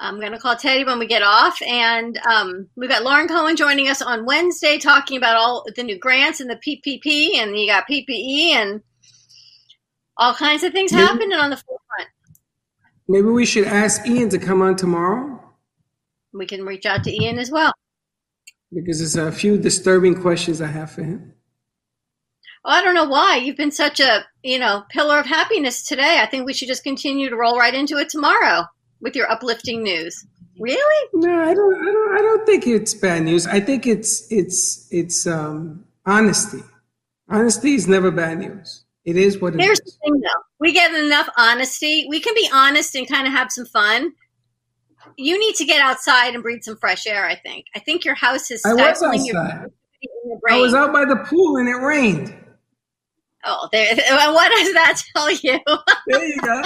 I'm 0.02 0.20
going 0.20 0.32
to 0.32 0.38
call 0.40 0.56
Teddy 0.56 0.86
when 0.86 0.98
we 1.00 1.08
get 1.08 1.22
off. 1.24 1.62
And 1.62 2.18
um, 2.20 2.68
we've 2.76 2.90
got 2.90 3.04
Lauren 3.04 3.28
Cohen 3.28 3.56
joining 3.56 3.90
us 3.90 4.02
on 4.02 4.26
Wednesday 4.26 4.78
talking 4.78 5.18
about 5.18 5.36
all 5.36 5.66
the 5.76 5.84
new 5.84 5.98
grants 6.00 6.40
and 6.40 6.50
the 6.50 6.56
PPP. 6.56 7.36
And 7.36 7.58
you 7.58 7.68
got 7.68 7.84
PPE 7.90 8.52
and 8.54 8.82
all 10.18 10.34
kinds 10.34 10.64
of 10.64 10.72
things 10.72 10.92
Maybe- 10.94 11.06
happening 11.06 11.34
on 11.34 11.50
the 11.50 11.58
forefront. 11.58 12.10
Maybe 13.08 13.28
we 13.28 13.46
should 13.46 13.66
ask 13.66 14.06
Ian 14.08 14.30
to 14.30 14.38
come 14.38 14.62
on 14.62 14.76
tomorrow 14.76 15.42
We 16.32 16.46
can 16.46 16.64
reach 16.64 16.86
out 16.86 17.04
to 17.06 17.12
Ian 17.12 17.40
as 17.40 17.50
well. 17.52 17.74
because 18.72 19.00
there's 19.00 19.16
a 19.16 19.32
few 19.32 19.58
disturbing 19.58 20.22
questions 20.22 20.62
I 20.62 20.68
have 20.68 20.92
for 20.92 21.04
him. 21.04 21.34
Oh, 22.64 22.70
I 22.70 22.84
don't 22.84 22.94
know 22.94 23.08
why. 23.10 23.38
You've 23.38 23.58
been 23.58 23.72
such 23.72 24.00
a, 24.00 24.26
you 24.44 24.60
know, 24.60 24.84
pillar 24.92 25.18
of 25.20 25.26
happiness 25.26 25.84
today. 25.84 26.20
I 26.22 26.28
think 26.28 26.46
we 26.46 26.54
should 26.54 26.68
just 26.68 26.84
continue 26.84 27.30
to 27.30 27.36
roll 27.36 27.58
right 27.58 27.74
into 27.74 27.98
it 27.98 28.10
tomorrow 28.10 28.66
with 29.02 29.16
your 29.16 29.30
uplifting 29.32 29.84
news. 29.84 30.26
Really? 30.60 31.10
No, 31.14 31.42
I 31.42 31.54
don't. 31.54 31.76
I 31.76 31.92
don't. 31.92 32.18
I 32.18 32.22
don't 32.22 32.46
think 32.46 32.68
it's 32.68 32.94
bad 32.94 33.24
news. 33.24 33.48
I 33.48 33.60
think 33.60 33.88
it's 33.88 34.30
it's 34.30 34.88
it's 34.92 35.26
um, 35.26 35.86
honesty. 36.06 36.60
Honesty 37.30 37.76
is 37.76 37.88
never 37.88 38.12
bad 38.12 38.40
news. 38.40 38.84
It 39.06 39.16
is 39.16 39.40
what 39.40 39.56
it 39.56 39.62
Here's 39.62 39.80
is. 39.80 39.86
the 39.86 39.92
thing, 40.04 40.20
though. 40.20 40.42
We 40.60 40.74
get 40.74 40.94
enough 40.94 41.30
honesty. 41.38 42.06
We 42.10 42.20
can 42.20 42.36
be 42.36 42.50
honest 42.54 42.94
and 42.96 43.08
kind 43.08 43.26
of 43.26 43.34
have 43.34 43.52
some 43.52 43.66
fun. 43.66 44.12
You 45.18 45.40
need 45.40 45.56
to 45.56 45.66
get 45.66 45.82
outside 45.82 46.34
and 46.34 46.44
breathe 46.44 46.64
some 46.64 46.78
fresh 46.78 47.08
air. 47.08 47.26
I 47.26 47.36
think. 47.36 47.66
I 47.74 47.80
think 47.80 48.04
your 48.04 48.16
house 48.16 48.52
is 48.52 48.62
I 48.66 48.74
was 48.74 48.98
stifling 48.98 49.26
your, 49.26 49.38
outside. 49.38 49.70
I 50.50 50.60
was 50.60 50.74
out 50.74 50.92
by 50.92 51.06
the 51.06 51.16
pool 51.16 51.58
and 51.58 51.70
it 51.70 51.76
rained. 51.76 52.36
Oh, 53.46 53.70
there. 53.72 53.96
What 54.10 54.52
does 54.58 54.74
that 54.74 55.02
tell 55.16 55.32
you? 55.32 55.60
There 56.08 56.26
you 56.26 56.42
go. 56.42 56.64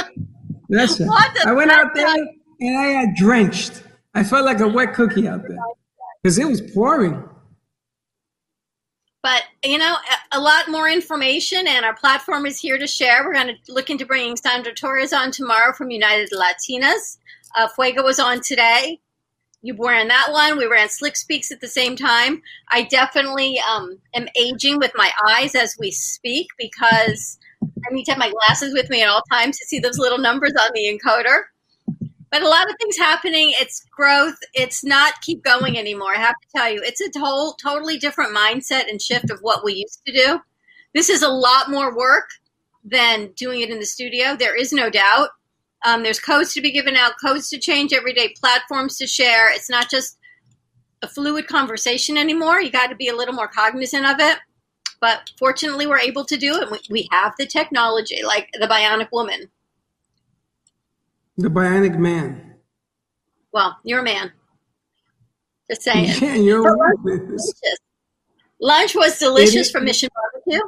That's 0.69 0.99
it. 0.99 1.07
What 1.07 1.33
does 1.35 1.45
I 1.45 1.53
went 1.53 1.71
out 1.71 1.93
there 1.93 2.15
and 2.59 2.77
I 2.77 3.05
got 3.05 3.15
drenched. 3.15 3.83
I 4.13 4.23
felt 4.23 4.45
like 4.45 4.59
a 4.59 4.67
wet 4.67 4.93
cookie 4.93 5.27
out 5.27 5.41
there 5.47 5.57
because 6.21 6.37
it 6.37 6.47
was 6.47 6.61
pouring. 6.61 7.29
But 9.21 9.43
you 9.63 9.77
know, 9.77 9.95
a, 10.31 10.37
a 10.37 10.41
lot 10.41 10.67
more 10.67 10.89
information, 10.89 11.65
and 11.67 11.85
our 11.85 11.95
platform 11.95 12.45
is 12.45 12.59
here 12.59 12.77
to 12.77 12.87
share. 12.87 13.23
We're 13.23 13.33
going 13.33 13.47
to 13.47 13.73
look 13.73 13.89
into 13.89 14.05
bringing 14.05 14.35
Sandra 14.35 14.73
Torres 14.73 15.13
on 15.13 15.31
tomorrow 15.31 15.73
from 15.73 15.91
United 15.91 16.29
Latinas. 16.31 17.17
Uh, 17.55 17.67
Fuego 17.69 18.03
was 18.03 18.19
on 18.19 18.41
today. 18.41 18.99
You 19.61 19.75
were 19.75 19.93
in 19.93 20.09
that 20.09 20.27
one. 20.31 20.57
We 20.57 20.65
ran 20.65 20.89
Slick 20.89 21.15
Speaks 21.15 21.49
at 21.51 21.61
the 21.61 21.69
same 21.69 21.95
time. 21.95 22.41
I 22.69 22.83
definitely 22.83 23.59
um, 23.59 23.97
am 24.13 24.27
aging 24.35 24.77
with 24.77 24.91
my 24.95 25.09
eyes 25.25 25.55
as 25.55 25.77
we 25.79 25.89
speak 25.89 26.47
because 26.57 27.39
I 27.85 27.93
need 27.93 28.05
to 28.05 28.11
have 28.11 28.19
my 28.19 28.31
glasses 28.31 28.73
with 28.73 28.89
me 28.89 29.01
at 29.01 29.09
all 29.09 29.23
times 29.31 29.57
to 29.57 29.65
see 29.65 29.79
those 29.79 29.97
little 29.97 30.17
numbers 30.17 30.53
on 30.59 30.69
the 30.73 30.99
encoder. 30.99 31.43
But 32.31 32.41
a 32.41 32.49
lot 32.49 32.69
of 32.69 32.75
things 32.81 32.97
happening. 32.97 33.53
It's 33.59 33.85
growth. 33.91 34.37
It's 34.55 34.83
not 34.83 35.21
keep 35.21 35.43
going 35.43 35.77
anymore. 35.77 36.15
I 36.15 36.19
have 36.19 36.35
to 36.41 36.47
tell 36.55 36.71
you, 36.71 36.81
it's 36.83 36.99
a 36.99 37.19
whole 37.19 37.53
totally 37.53 37.97
different 37.97 38.35
mindset 38.35 38.89
and 38.89 38.99
shift 38.99 39.29
of 39.29 39.39
what 39.41 39.63
we 39.63 39.73
used 39.73 40.01
to 40.07 40.13
do. 40.13 40.39
This 40.93 41.09
is 41.09 41.21
a 41.21 41.29
lot 41.29 41.69
more 41.69 41.95
work 41.95 42.29
than 42.83 43.31
doing 43.35 43.61
it 43.61 43.69
in 43.69 43.79
the 43.79 43.85
studio. 43.85 44.35
There 44.35 44.55
is 44.55 44.73
no 44.73 44.89
doubt. 44.89 45.29
Um, 45.85 46.03
there's 46.03 46.19
codes 46.19 46.53
to 46.53 46.61
be 46.61 46.71
given 46.71 46.95
out, 46.95 47.13
codes 47.23 47.49
to 47.49 47.59
change 47.59 47.93
every 47.93 48.13
day, 48.13 48.33
platforms 48.39 48.97
to 48.97 49.07
share. 49.07 49.53
It's 49.53 49.69
not 49.69 49.89
just 49.89 50.17
a 51.01 51.07
fluid 51.07 51.47
conversation 51.47 52.17
anymore. 52.17 52.61
You 52.61 52.71
got 52.71 52.87
to 52.87 52.95
be 52.95 53.09
a 53.09 53.15
little 53.15 53.35
more 53.35 53.47
cognizant 53.47 54.05
of 54.05 54.15
it. 54.19 54.37
But 55.03 55.33
fortunately, 55.37 55.85
we're 55.85 55.99
able 55.99 56.23
to 56.23 56.37
do 56.37 56.55
it. 56.55 56.71
We, 56.71 56.79
we 56.89 57.07
have 57.11 57.33
the 57.37 57.45
technology, 57.45 58.23
like 58.23 58.47
the 58.57 58.67
bionic 58.67 59.11
woman. 59.11 59.49
The 61.37 61.49
bionic 61.49 61.97
man. 61.97 62.55
Well, 63.51 63.77
you're 63.83 63.99
a 63.99 64.03
man. 64.03 64.31
Just 65.69 65.81
saying. 65.81 66.05
Yeah, 66.21 66.35
you're 66.35 66.61
right. 66.61 66.95
lunch, 68.61 68.95
was 68.95 69.19
delicious 69.19 69.69
from 69.71 69.83
Mission 69.83 70.07
Barbecue. 70.15 70.65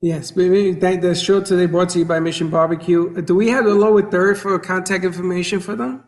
Yes. 0.00 0.32
That, 0.32 0.98
the 1.00 1.14
show 1.14 1.40
today 1.40 1.66
brought 1.66 1.90
to 1.90 2.00
you 2.00 2.06
by 2.06 2.18
Mission 2.18 2.50
Barbecue. 2.50 3.22
Do 3.22 3.36
we 3.36 3.50
have 3.50 3.66
the 3.66 3.74
lower 3.76 4.02
third 4.02 4.36
for 4.36 4.58
contact 4.58 5.04
information 5.04 5.60
for 5.60 5.76
them? 5.76 6.02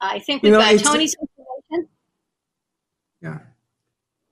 I 0.00 0.20
think 0.20 0.42
we've 0.42 0.52
know, 0.52 0.58
got 0.58 0.78
Tony's 0.78 1.14
information. 1.20 1.88
Yeah. 3.20 3.38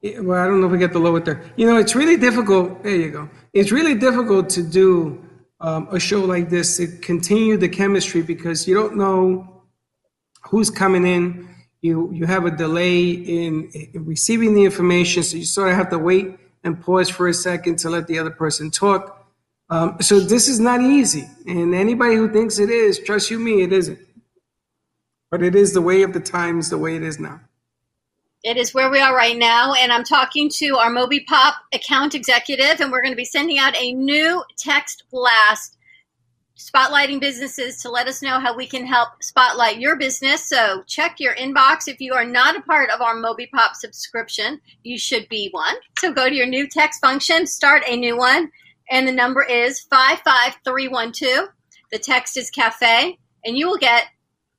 Well, 0.02 0.40
I 0.40 0.46
don't 0.46 0.60
know 0.60 0.66
if 0.66 0.72
we 0.72 0.78
get 0.78 0.92
the 0.92 0.98
lower 0.98 1.20
third. 1.20 1.52
You 1.56 1.66
know, 1.66 1.76
it's 1.76 1.94
really 1.94 2.16
difficult. 2.16 2.82
There 2.82 2.96
you 2.96 3.10
go. 3.10 3.28
It's 3.52 3.70
really 3.70 3.94
difficult 3.94 4.48
to 4.50 4.62
do 4.62 5.22
um, 5.60 5.88
a 5.92 6.00
show 6.00 6.20
like 6.20 6.48
this 6.48 6.78
to 6.78 6.86
continue 6.86 7.58
the 7.58 7.68
chemistry 7.68 8.22
because 8.22 8.66
you 8.66 8.74
don't 8.74 8.96
know 8.96 9.62
who's 10.44 10.70
coming 10.70 11.06
in. 11.06 11.48
You 11.82 12.10
you 12.12 12.26
have 12.26 12.46
a 12.46 12.50
delay 12.50 13.10
in, 13.10 13.70
in 13.72 14.04
receiving 14.06 14.54
the 14.54 14.64
information, 14.64 15.22
so 15.22 15.36
you 15.36 15.44
sort 15.44 15.68
of 15.68 15.76
have 15.76 15.90
to 15.90 15.98
wait 15.98 16.38
and 16.64 16.80
pause 16.80 17.10
for 17.10 17.28
a 17.28 17.34
second 17.34 17.78
to 17.80 17.90
let 17.90 18.06
the 18.06 18.18
other 18.18 18.30
person 18.30 18.70
talk. 18.70 19.26
Um, 19.68 19.96
so 20.00 20.18
this 20.18 20.48
is 20.48 20.60
not 20.60 20.80
easy, 20.80 21.28
and 21.46 21.74
anybody 21.74 22.16
who 22.16 22.30
thinks 22.30 22.58
it 22.58 22.70
is, 22.70 22.98
trust 22.98 23.30
you 23.30 23.38
me, 23.38 23.62
it 23.62 23.72
isn't. 23.72 23.98
But 25.30 25.42
it 25.42 25.54
is 25.54 25.72
the 25.74 25.80
way 25.80 26.02
of 26.02 26.12
the 26.12 26.20
times, 26.20 26.70
the 26.70 26.78
way 26.78 26.96
it 26.96 27.02
is 27.02 27.20
now. 27.20 27.40
It 28.42 28.56
is 28.56 28.72
where 28.72 28.90
we 28.90 29.00
are 29.00 29.14
right 29.14 29.36
now, 29.36 29.74
and 29.74 29.92
I'm 29.92 30.02
talking 30.02 30.48
to 30.54 30.76
our 30.78 30.90
MobiPop 30.90 31.52
account 31.74 32.14
executive, 32.14 32.80
and 32.80 32.90
we're 32.90 33.02
going 33.02 33.12
to 33.12 33.16
be 33.16 33.24
sending 33.24 33.58
out 33.58 33.76
a 33.76 33.92
new 33.92 34.42
text 34.56 35.04
blast 35.10 35.76
spotlighting 36.56 37.20
businesses 37.20 37.82
to 37.82 37.90
let 37.90 38.06
us 38.06 38.22
know 38.22 38.40
how 38.40 38.56
we 38.56 38.66
can 38.66 38.86
help 38.86 39.22
spotlight 39.22 39.78
your 39.78 39.96
business. 39.96 40.46
So 40.46 40.82
check 40.86 41.16
your 41.18 41.34
inbox. 41.34 41.86
If 41.86 42.00
you 42.00 42.14
are 42.14 42.24
not 42.24 42.56
a 42.56 42.62
part 42.62 42.88
of 42.88 43.02
our 43.02 43.14
MobiPop 43.14 43.74
subscription, 43.74 44.58
you 44.84 44.98
should 44.98 45.28
be 45.28 45.48
one. 45.50 45.76
So 45.98 46.10
go 46.10 46.28
to 46.28 46.34
your 46.34 46.46
new 46.46 46.66
text 46.66 47.00
function, 47.02 47.46
start 47.46 47.82
a 47.86 47.96
new 47.96 48.16
one, 48.16 48.50
and 48.90 49.06
the 49.06 49.12
number 49.12 49.42
is 49.42 49.80
55312. 49.80 51.48
The 51.92 51.98
text 51.98 52.38
is 52.38 52.50
cafe, 52.50 53.18
and 53.44 53.58
you 53.58 53.68
will 53.68 53.78
get 53.78 54.06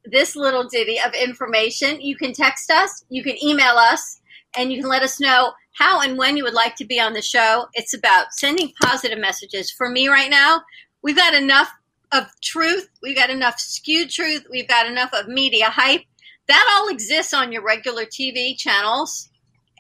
this 0.06 0.36
little 0.36 0.68
ditty 0.68 1.00
of 1.00 1.14
information. 1.14 2.02
You 2.02 2.16
can 2.16 2.34
text 2.34 2.72
us, 2.72 3.04
you 3.10 3.24
can 3.24 3.42
email 3.44 3.76
us, 3.76 4.20
and 4.56 4.72
you 4.72 4.82
can 4.82 4.90
let 4.90 5.04
us 5.04 5.20
know 5.20 5.54
how 5.74 6.02
and 6.02 6.18
when 6.18 6.38
you 6.38 6.44
would 6.44 6.54
like 6.54 6.76
to 6.76 6.86
be 6.86 7.00
on 7.00 7.14
the 7.14 7.22
show. 7.22 7.68
It's 7.74 7.94
about 7.94 8.34
sending 8.34 8.74
positive 8.82 9.20
messages. 9.20 9.72
For 9.72 9.90
me 9.90 10.08
right 10.08 10.30
now, 10.30 10.62
we've 11.02 11.16
got 11.16 11.34
enough 11.34 11.72
of 12.12 12.26
truth, 12.42 12.90
we've 13.02 13.16
got 13.16 13.30
enough 13.30 13.58
skewed 13.58 14.10
truth, 14.10 14.46
we've 14.50 14.68
got 14.68 14.86
enough 14.86 15.12
of 15.14 15.28
media 15.28 15.70
hype. 15.70 16.02
That 16.48 16.68
all 16.76 16.90
exists 16.90 17.34
on 17.34 17.52
your 17.54 17.64
regular 17.64 18.04
TV 18.04 18.58
channels. 18.58 19.30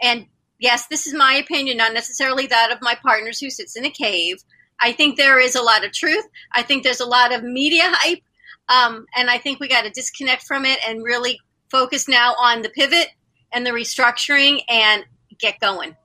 And 0.01 0.27
yes, 0.59 0.87
this 0.87 1.05
is 1.05 1.13
my 1.13 1.33
opinion, 1.33 1.75
not 1.77 1.93
necessarily 1.93 2.47
that 2.47 2.71
of 2.71 2.77
my 2.81 2.95
partners 3.03 3.39
who 3.39 3.49
sits 3.49 3.75
in 3.75 3.83
a 3.83 3.89
cave. 3.89 4.37
I 4.79 4.93
think 4.93 5.17
there 5.17 5.39
is 5.39 5.55
a 5.55 5.61
lot 5.61 5.83
of 5.83 5.91
truth. 5.91 6.25
I 6.53 6.63
think 6.63 6.83
there's 6.83 7.01
a 7.01 7.05
lot 7.05 7.33
of 7.33 7.43
media 7.43 7.83
hype. 7.85 8.21
Um, 8.69 9.05
and 9.15 9.29
I 9.29 9.37
think 9.37 9.59
we 9.59 9.67
got 9.67 9.83
to 9.83 9.89
disconnect 9.89 10.43
from 10.43 10.65
it 10.65 10.79
and 10.87 11.03
really 11.03 11.39
focus 11.69 12.07
now 12.07 12.33
on 12.39 12.61
the 12.61 12.69
pivot 12.69 13.09
and 13.53 13.65
the 13.65 13.71
restructuring 13.71 14.61
and 14.69 15.05
get 15.39 15.59
going. 15.59 15.95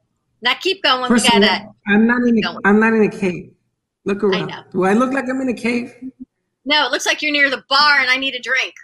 Not 0.42 0.60
keep 0.60 0.82
going. 0.82 1.08
First 1.08 1.30
we 1.32 1.36
of 1.36 1.42
got 1.42 1.58
to. 1.58 1.64
all, 1.64 1.76
I'm 1.88 2.06
not 2.06 2.22
in 2.22 2.44
a. 2.44 2.58
I'm 2.64 2.80
not 2.80 2.92
in 2.92 3.02
a 3.02 3.10
cave. 3.10 3.52
Look 4.04 4.22
around. 4.22 4.48
know. 4.48 4.62
Do 4.70 4.84
I 4.84 4.92
look 4.92 5.12
like 5.12 5.24
I'm 5.28 5.40
in 5.40 5.48
a 5.48 5.54
cave? 5.54 5.92
No, 6.64 6.86
it 6.86 6.92
looks 6.92 7.06
like 7.06 7.22
you're 7.22 7.32
near 7.32 7.50
the 7.50 7.64
bar 7.68 7.98
and 7.98 8.10
I 8.10 8.16
need 8.16 8.34
a 8.34 8.40
drink. 8.40 8.74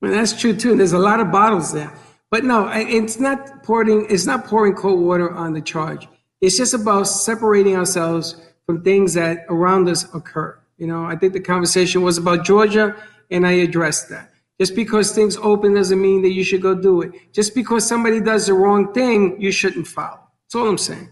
Well, 0.00 0.12
that's 0.12 0.38
true 0.38 0.54
too. 0.54 0.76
There's 0.76 0.92
a 0.92 0.98
lot 0.98 1.20
of 1.20 1.30
bottles 1.30 1.72
there. 1.72 1.92
But 2.30 2.44
no, 2.44 2.68
it's 2.72 3.18
not 3.18 3.62
pouring. 3.64 4.06
It's 4.08 4.26
not 4.26 4.46
pouring 4.46 4.74
cold 4.74 5.00
water 5.00 5.30
on 5.32 5.52
the 5.52 5.60
charge. 5.60 6.06
It's 6.40 6.56
just 6.56 6.74
about 6.74 7.04
separating 7.04 7.76
ourselves 7.76 8.40
from 8.66 8.82
things 8.82 9.14
that 9.14 9.44
around 9.48 9.88
us 9.88 10.12
occur. 10.14 10.59
You 10.80 10.86
know, 10.86 11.04
I 11.04 11.14
think 11.14 11.34
the 11.34 11.40
conversation 11.40 12.00
was 12.00 12.16
about 12.16 12.44
Georgia, 12.44 12.96
and 13.30 13.46
I 13.46 13.52
addressed 13.52 14.08
that. 14.08 14.30
Just 14.58 14.74
because 14.74 15.12
things 15.12 15.36
open 15.36 15.74
doesn't 15.74 16.00
mean 16.00 16.22
that 16.22 16.32
you 16.32 16.42
should 16.42 16.62
go 16.62 16.74
do 16.74 17.02
it. 17.02 17.12
Just 17.32 17.54
because 17.54 17.86
somebody 17.86 18.18
does 18.18 18.46
the 18.46 18.54
wrong 18.54 18.92
thing, 18.94 19.38
you 19.38 19.52
shouldn't 19.52 19.86
follow. 19.86 20.18
That's 20.44 20.54
all 20.54 20.68
I'm 20.68 20.78
saying. 20.78 21.10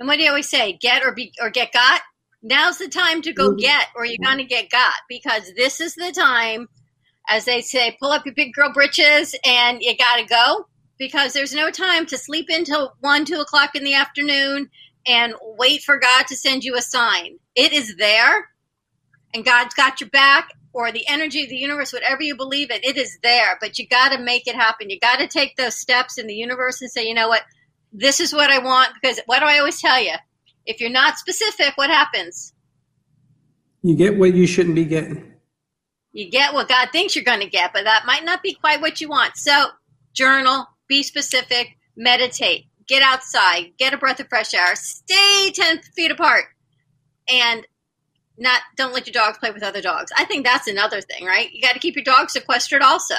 And 0.00 0.08
what 0.08 0.16
do 0.16 0.24
you 0.24 0.28
always 0.28 0.48
say? 0.48 0.76
Get 0.80 1.04
or 1.04 1.12
be 1.12 1.32
or 1.40 1.50
get 1.50 1.72
got. 1.72 2.00
Now's 2.42 2.78
the 2.78 2.88
time 2.88 3.22
to 3.22 3.32
go 3.32 3.50
mm-hmm. 3.50 3.58
get, 3.58 3.88
or 3.94 4.04
you're 4.04 4.18
gonna 4.22 4.44
get 4.44 4.70
got 4.70 4.94
because 5.08 5.52
this 5.56 5.80
is 5.80 5.94
the 5.94 6.12
time, 6.12 6.68
as 7.28 7.44
they 7.44 7.60
say, 7.60 7.96
pull 8.00 8.10
up 8.10 8.26
your 8.26 8.34
big 8.34 8.52
girl 8.52 8.72
britches 8.72 9.36
and 9.46 9.80
you 9.82 9.96
gotta 9.96 10.26
go 10.26 10.66
because 10.98 11.32
there's 11.32 11.54
no 11.54 11.70
time 11.70 12.06
to 12.06 12.18
sleep 12.18 12.46
until 12.48 12.94
one, 13.00 13.24
two 13.24 13.40
o'clock 13.40 13.76
in 13.76 13.84
the 13.84 13.94
afternoon 13.94 14.68
and 15.06 15.34
wait 15.58 15.82
for 15.82 15.98
God 15.98 16.26
to 16.26 16.36
send 16.36 16.64
you 16.64 16.76
a 16.76 16.82
sign. 16.82 17.38
It 17.54 17.72
is 17.72 17.96
there, 17.96 18.48
and 19.34 19.44
God's 19.44 19.74
got 19.74 20.00
your 20.00 20.10
back, 20.10 20.48
or 20.74 20.90
the 20.90 21.06
energy 21.08 21.44
of 21.44 21.48
the 21.48 21.56
universe, 21.56 21.92
whatever 21.92 22.22
you 22.22 22.36
believe 22.36 22.70
in, 22.70 22.80
it 22.82 22.96
is 22.96 23.18
there. 23.22 23.56
But 23.60 23.78
you 23.78 23.86
got 23.86 24.10
to 24.10 24.18
make 24.18 24.48
it 24.48 24.56
happen. 24.56 24.90
You 24.90 24.98
got 24.98 25.20
to 25.20 25.28
take 25.28 25.56
those 25.56 25.76
steps 25.76 26.18
in 26.18 26.26
the 26.26 26.34
universe 26.34 26.82
and 26.82 26.90
say, 26.90 27.06
you 27.06 27.14
know 27.14 27.28
what, 27.28 27.42
this 27.92 28.18
is 28.18 28.32
what 28.32 28.50
I 28.50 28.58
want. 28.58 28.90
Because 29.00 29.20
what 29.26 29.38
do 29.38 29.46
I 29.46 29.58
always 29.58 29.80
tell 29.80 30.02
you? 30.02 30.14
If 30.66 30.80
you're 30.80 30.90
not 30.90 31.16
specific, 31.16 31.76
what 31.76 31.90
happens? 31.90 32.52
You 33.82 33.94
get 33.96 34.18
what 34.18 34.34
you 34.34 34.46
shouldn't 34.46 34.74
be 34.74 34.84
getting. 34.84 35.32
You 36.12 36.30
get 36.30 36.54
what 36.54 36.68
God 36.68 36.88
thinks 36.90 37.14
you're 37.14 37.24
going 37.24 37.40
to 37.40 37.48
get, 37.48 37.72
but 37.72 37.84
that 37.84 38.04
might 38.06 38.24
not 38.24 38.42
be 38.42 38.54
quite 38.54 38.80
what 38.80 39.00
you 39.00 39.08
want. 39.08 39.36
So, 39.36 39.66
journal, 40.12 40.66
be 40.88 41.02
specific, 41.02 41.76
meditate, 41.96 42.66
get 42.88 43.02
outside, 43.02 43.72
get 43.78 43.92
a 43.92 43.98
breath 43.98 44.20
of 44.20 44.28
fresh 44.28 44.54
air, 44.54 44.74
stay 44.76 45.50
10 45.52 45.82
feet 45.94 46.10
apart, 46.10 46.44
and 47.28 47.66
not 48.36 48.62
don't 48.76 48.92
let 48.92 49.06
your 49.06 49.12
dogs 49.12 49.38
play 49.38 49.50
with 49.50 49.62
other 49.62 49.80
dogs. 49.80 50.10
I 50.16 50.24
think 50.24 50.44
that's 50.44 50.66
another 50.66 51.00
thing, 51.00 51.24
right? 51.24 51.52
You 51.52 51.62
got 51.62 51.74
to 51.74 51.78
keep 51.78 51.94
your 51.96 52.04
dogs 52.04 52.32
sequestered 52.32 52.82
also. 52.82 53.14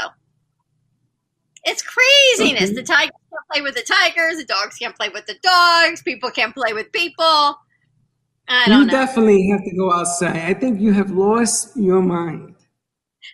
It's 1.63 1.81
craziness. 1.81 2.69
Okay. 2.69 2.73
The 2.73 2.81
mm-hmm. 2.81 2.93
tigers 2.93 3.11
can't 3.31 3.47
play 3.51 3.61
with 3.61 3.75
the 3.75 3.81
tigers, 3.81 4.37
the 4.37 4.45
dogs 4.45 4.75
can't 4.75 4.95
play 4.95 5.09
with 5.09 5.25
the 5.25 5.35
dogs, 5.41 6.01
people 6.03 6.29
can't 6.29 6.53
play 6.53 6.73
with 6.73 6.91
people. 6.91 7.57
I 8.47 8.67
don't 8.67 8.81
You 8.81 8.85
know. 8.85 8.91
definitely 8.91 9.49
have 9.49 9.63
to 9.63 9.75
go 9.75 9.91
outside. 9.91 10.37
I 10.37 10.53
think 10.53 10.79
you 10.79 10.93
have 10.93 11.09
lost 11.09 11.75
your 11.75 12.01
mind. 12.01 12.55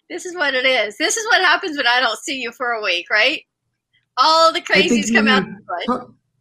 This 0.10 0.26
is 0.26 0.36
what 0.36 0.54
it 0.54 0.66
is. 0.66 0.98
This 0.98 1.18
is 1.18 1.26
what 1.26 1.42
happens 1.42 1.76
when 1.76 1.88
I 1.88 2.00
don't 2.00 2.18
see 2.20 2.40
you 2.40 2.52
for 2.54 2.72
a 2.72 2.82
week, 2.82 3.10
right? 3.10 3.42
All 4.18 4.54
the 4.54 4.62
crazies 4.62 5.14
come 5.14 5.28
out. 5.28 5.44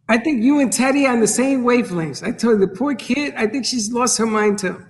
I 0.08 0.18
think 0.18 0.42
you 0.42 0.60
and 0.60 0.72
Teddy 0.72 1.06
are 1.06 1.12
on 1.12 1.20
the 1.20 1.28
same 1.28 1.62
wavelengths. 1.62 2.22
I 2.22 2.32
told 2.32 2.60
you, 2.60 2.66
the 2.66 2.74
poor 2.74 2.94
kid, 2.94 3.34
I 3.36 3.46
think 3.46 3.64
she's 3.64 3.92
lost 3.92 4.18
her 4.18 4.26
mind 4.26 4.58
too. 4.58 4.84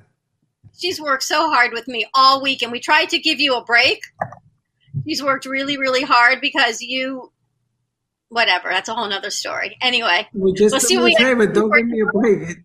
She's 0.81 1.01
worked 1.01 1.25
so 1.25 1.51
hard 1.51 1.73
with 1.73 1.87
me 1.89 2.07
all 2.15 2.43
week, 2.43 2.63
and 2.63 2.73
we 2.73 2.81
tried 2.81 3.11
to 3.11 3.19
give 3.19 3.39
you 3.39 3.55
a 3.55 3.63
break. 3.63 4.01
She's 5.07 5.23
worked 5.23 5.45
really, 5.45 5.77
really 5.77 6.03
hard 6.03 6.41
because 6.41 6.81
you, 6.81 7.33
whatever. 8.31 8.71
That's 8.71 8.89
a 8.89 8.95
whole 8.95 9.09
nother 9.09 9.31
story. 9.31 9.77
Anyway, 9.83 10.27
we 10.33 10.55
just 10.55 10.73
we'll 10.73 10.81
see 10.81 10.97
what 10.97 11.17
favor, 11.19 11.47
don't 11.47 11.71
give 11.71 11.87
me 11.87 12.01
a 12.01 12.07
break. 12.07 12.59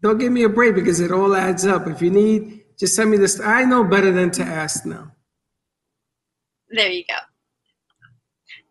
Don't 0.00 0.18
give 0.18 0.32
me 0.32 0.42
a 0.42 0.48
break 0.48 0.74
because 0.74 1.00
it 1.00 1.12
all 1.12 1.34
adds 1.34 1.66
up. 1.66 1.86
If 1.86 2.00
you 2.00 2.10
need, 2.10 2.62
just 2.78 2.94
send 2.94 3.10
me 3.10 3.18
this. 3.18 3.38
I 3.40 3.64
know 3.64 3.84
better 3.84 4.10
than 4.10 4.30
to 4.32 4.42
ask 4.42 4.86
now. 4.86 5.12
There 6.70 6.90
you 6.90 7.04
go. 7.08 7.16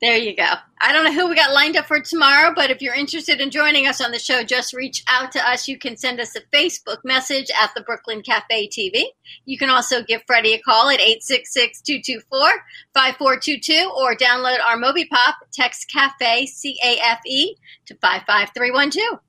There 0.03 0.17
you 0.17 0.35
go. 0.35 0.55
I 0.81 0.91
don't 0.91 1.05
know 1.05 1.13
who 1.13 1.29
we 1.29 1.35
got 1.35 1.53
lined 1.53 1.77
up 1.77 1.85
for 1.85 2.01
tomorrow, 2.01 2.51
but 2.53 2.69
if 2.69 2.81
you're 2.81 2.93
interested 2.93 3.39
in 3.39 3.49
joining 3.49 3.87
us 3.87 4.01
on 4.01 4.11
the 4.11 4.19
show, 4.19 4.43
just 4.43 4.73
reach 4.73 5.01
out 5.07 5.31
to 5.31 5.39
us. 5.39 5.69
You 5.69 5.79
can 5.79 5.95
send 5.95 6.19
us 6.19 6.35
a 6.35 6.41
Facebook 6.53 6.97
message 7.05 7.49
at 7.57 7.71
the 7.73 7.83
Brooklyn 7.83 8.21
Cafe 8.21 8.67
TV. 8.67 9.05
You 9.45 9.57
can 9.57 9.69
also 9.69 10.03
give 10.03 10.21
Freddie 10.27 10.55
a 10.55 10.59
call 10.59 10.89
at 10.89 10.99
866-224-5422 10.99 13.95
or 13.95 14.13
download 14.17 14.57
our 14.67 14.75
MobiPop, 14.75 15.35
text 15.53 15.89
Cafe, 15.89 16.47
C-A-F-E, 16.47 17.55
to 17.85 17.95
55312. 17.95 19.13
A 19.13 19.19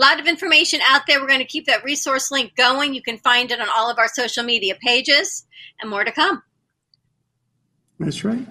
lot 0.00 0.18
of 0.18 0.26
information 0.26 0.80
out 0.88 1.02
there. 1.06 1.20
We're 1.20 1.26
going 1.26 1.40
to 1.40 1.44
keep 1.44 1.66
that 1.66 1.84
resource 1.84 2.30
link 2.30 2.56
going. 2.56 2.94
You 2.94 3.02
can 3.02 3.18
find 3.18 3.50
it 3.50 3.60
on 3.60 3.68
all 3.68 3.90
of 3.90 3.98
our 3.98 4.08
social 4.08 4.44
media 4.44 4.76
pages 4.80 5.44
and 5.78 5.90
more 5.90 6.04
to 6.04 6.12
come. 6.12 6.42
That's 7.98 8.24
right. 8.24 8.46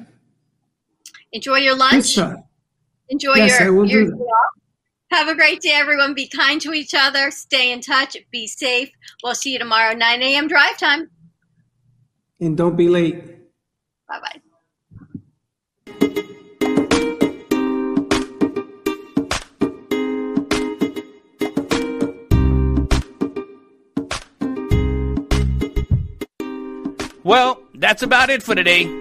Enjoy 1.33 1.57
your 1.57 1.75
lunch. 1.75 2.17
Yes, 2.17 2.35
Enjoy 3.09 3.35
yes, 3.35 3.59
your, 3.61 3.85
your 3.85 4.05
job. 4.11 4.19
Have 5.11 5.27
a 5.27 5.35
great 5.35 5.61
day, 5.61 5.71
everyone. 5.73 6.13
Be 6.13 6.27
kind 6.27 6.61
to 6.61 6.73
each 6.73 6.93
other. 6.93 7.31
Stay 7.31 7.71
in 7.71 7.81
touch. 7.81 8.15
Be 8.31 8.47
safe. 8.47 8.89
We'll 9.23 9.35
see 9.35 9.53
you 9.53 9.59
tomorrow, 9.59 9.93
9 9.93 10.23
a.m. 10.23 10.47
drive 10.47 10.77
time. 10.77 11.09
And 12.39 12.57
don't 12.57 12.75
be 12.75 12.87
late. 12.87 13.23
Bye 14.07 14.19
bye. 14.19 14.41
Well, 27.23 27.61
that's 27.75 28.01
about 28.01 28.29
it 28.29 28.41
for 28.41 28.55
today. 28.55 29.00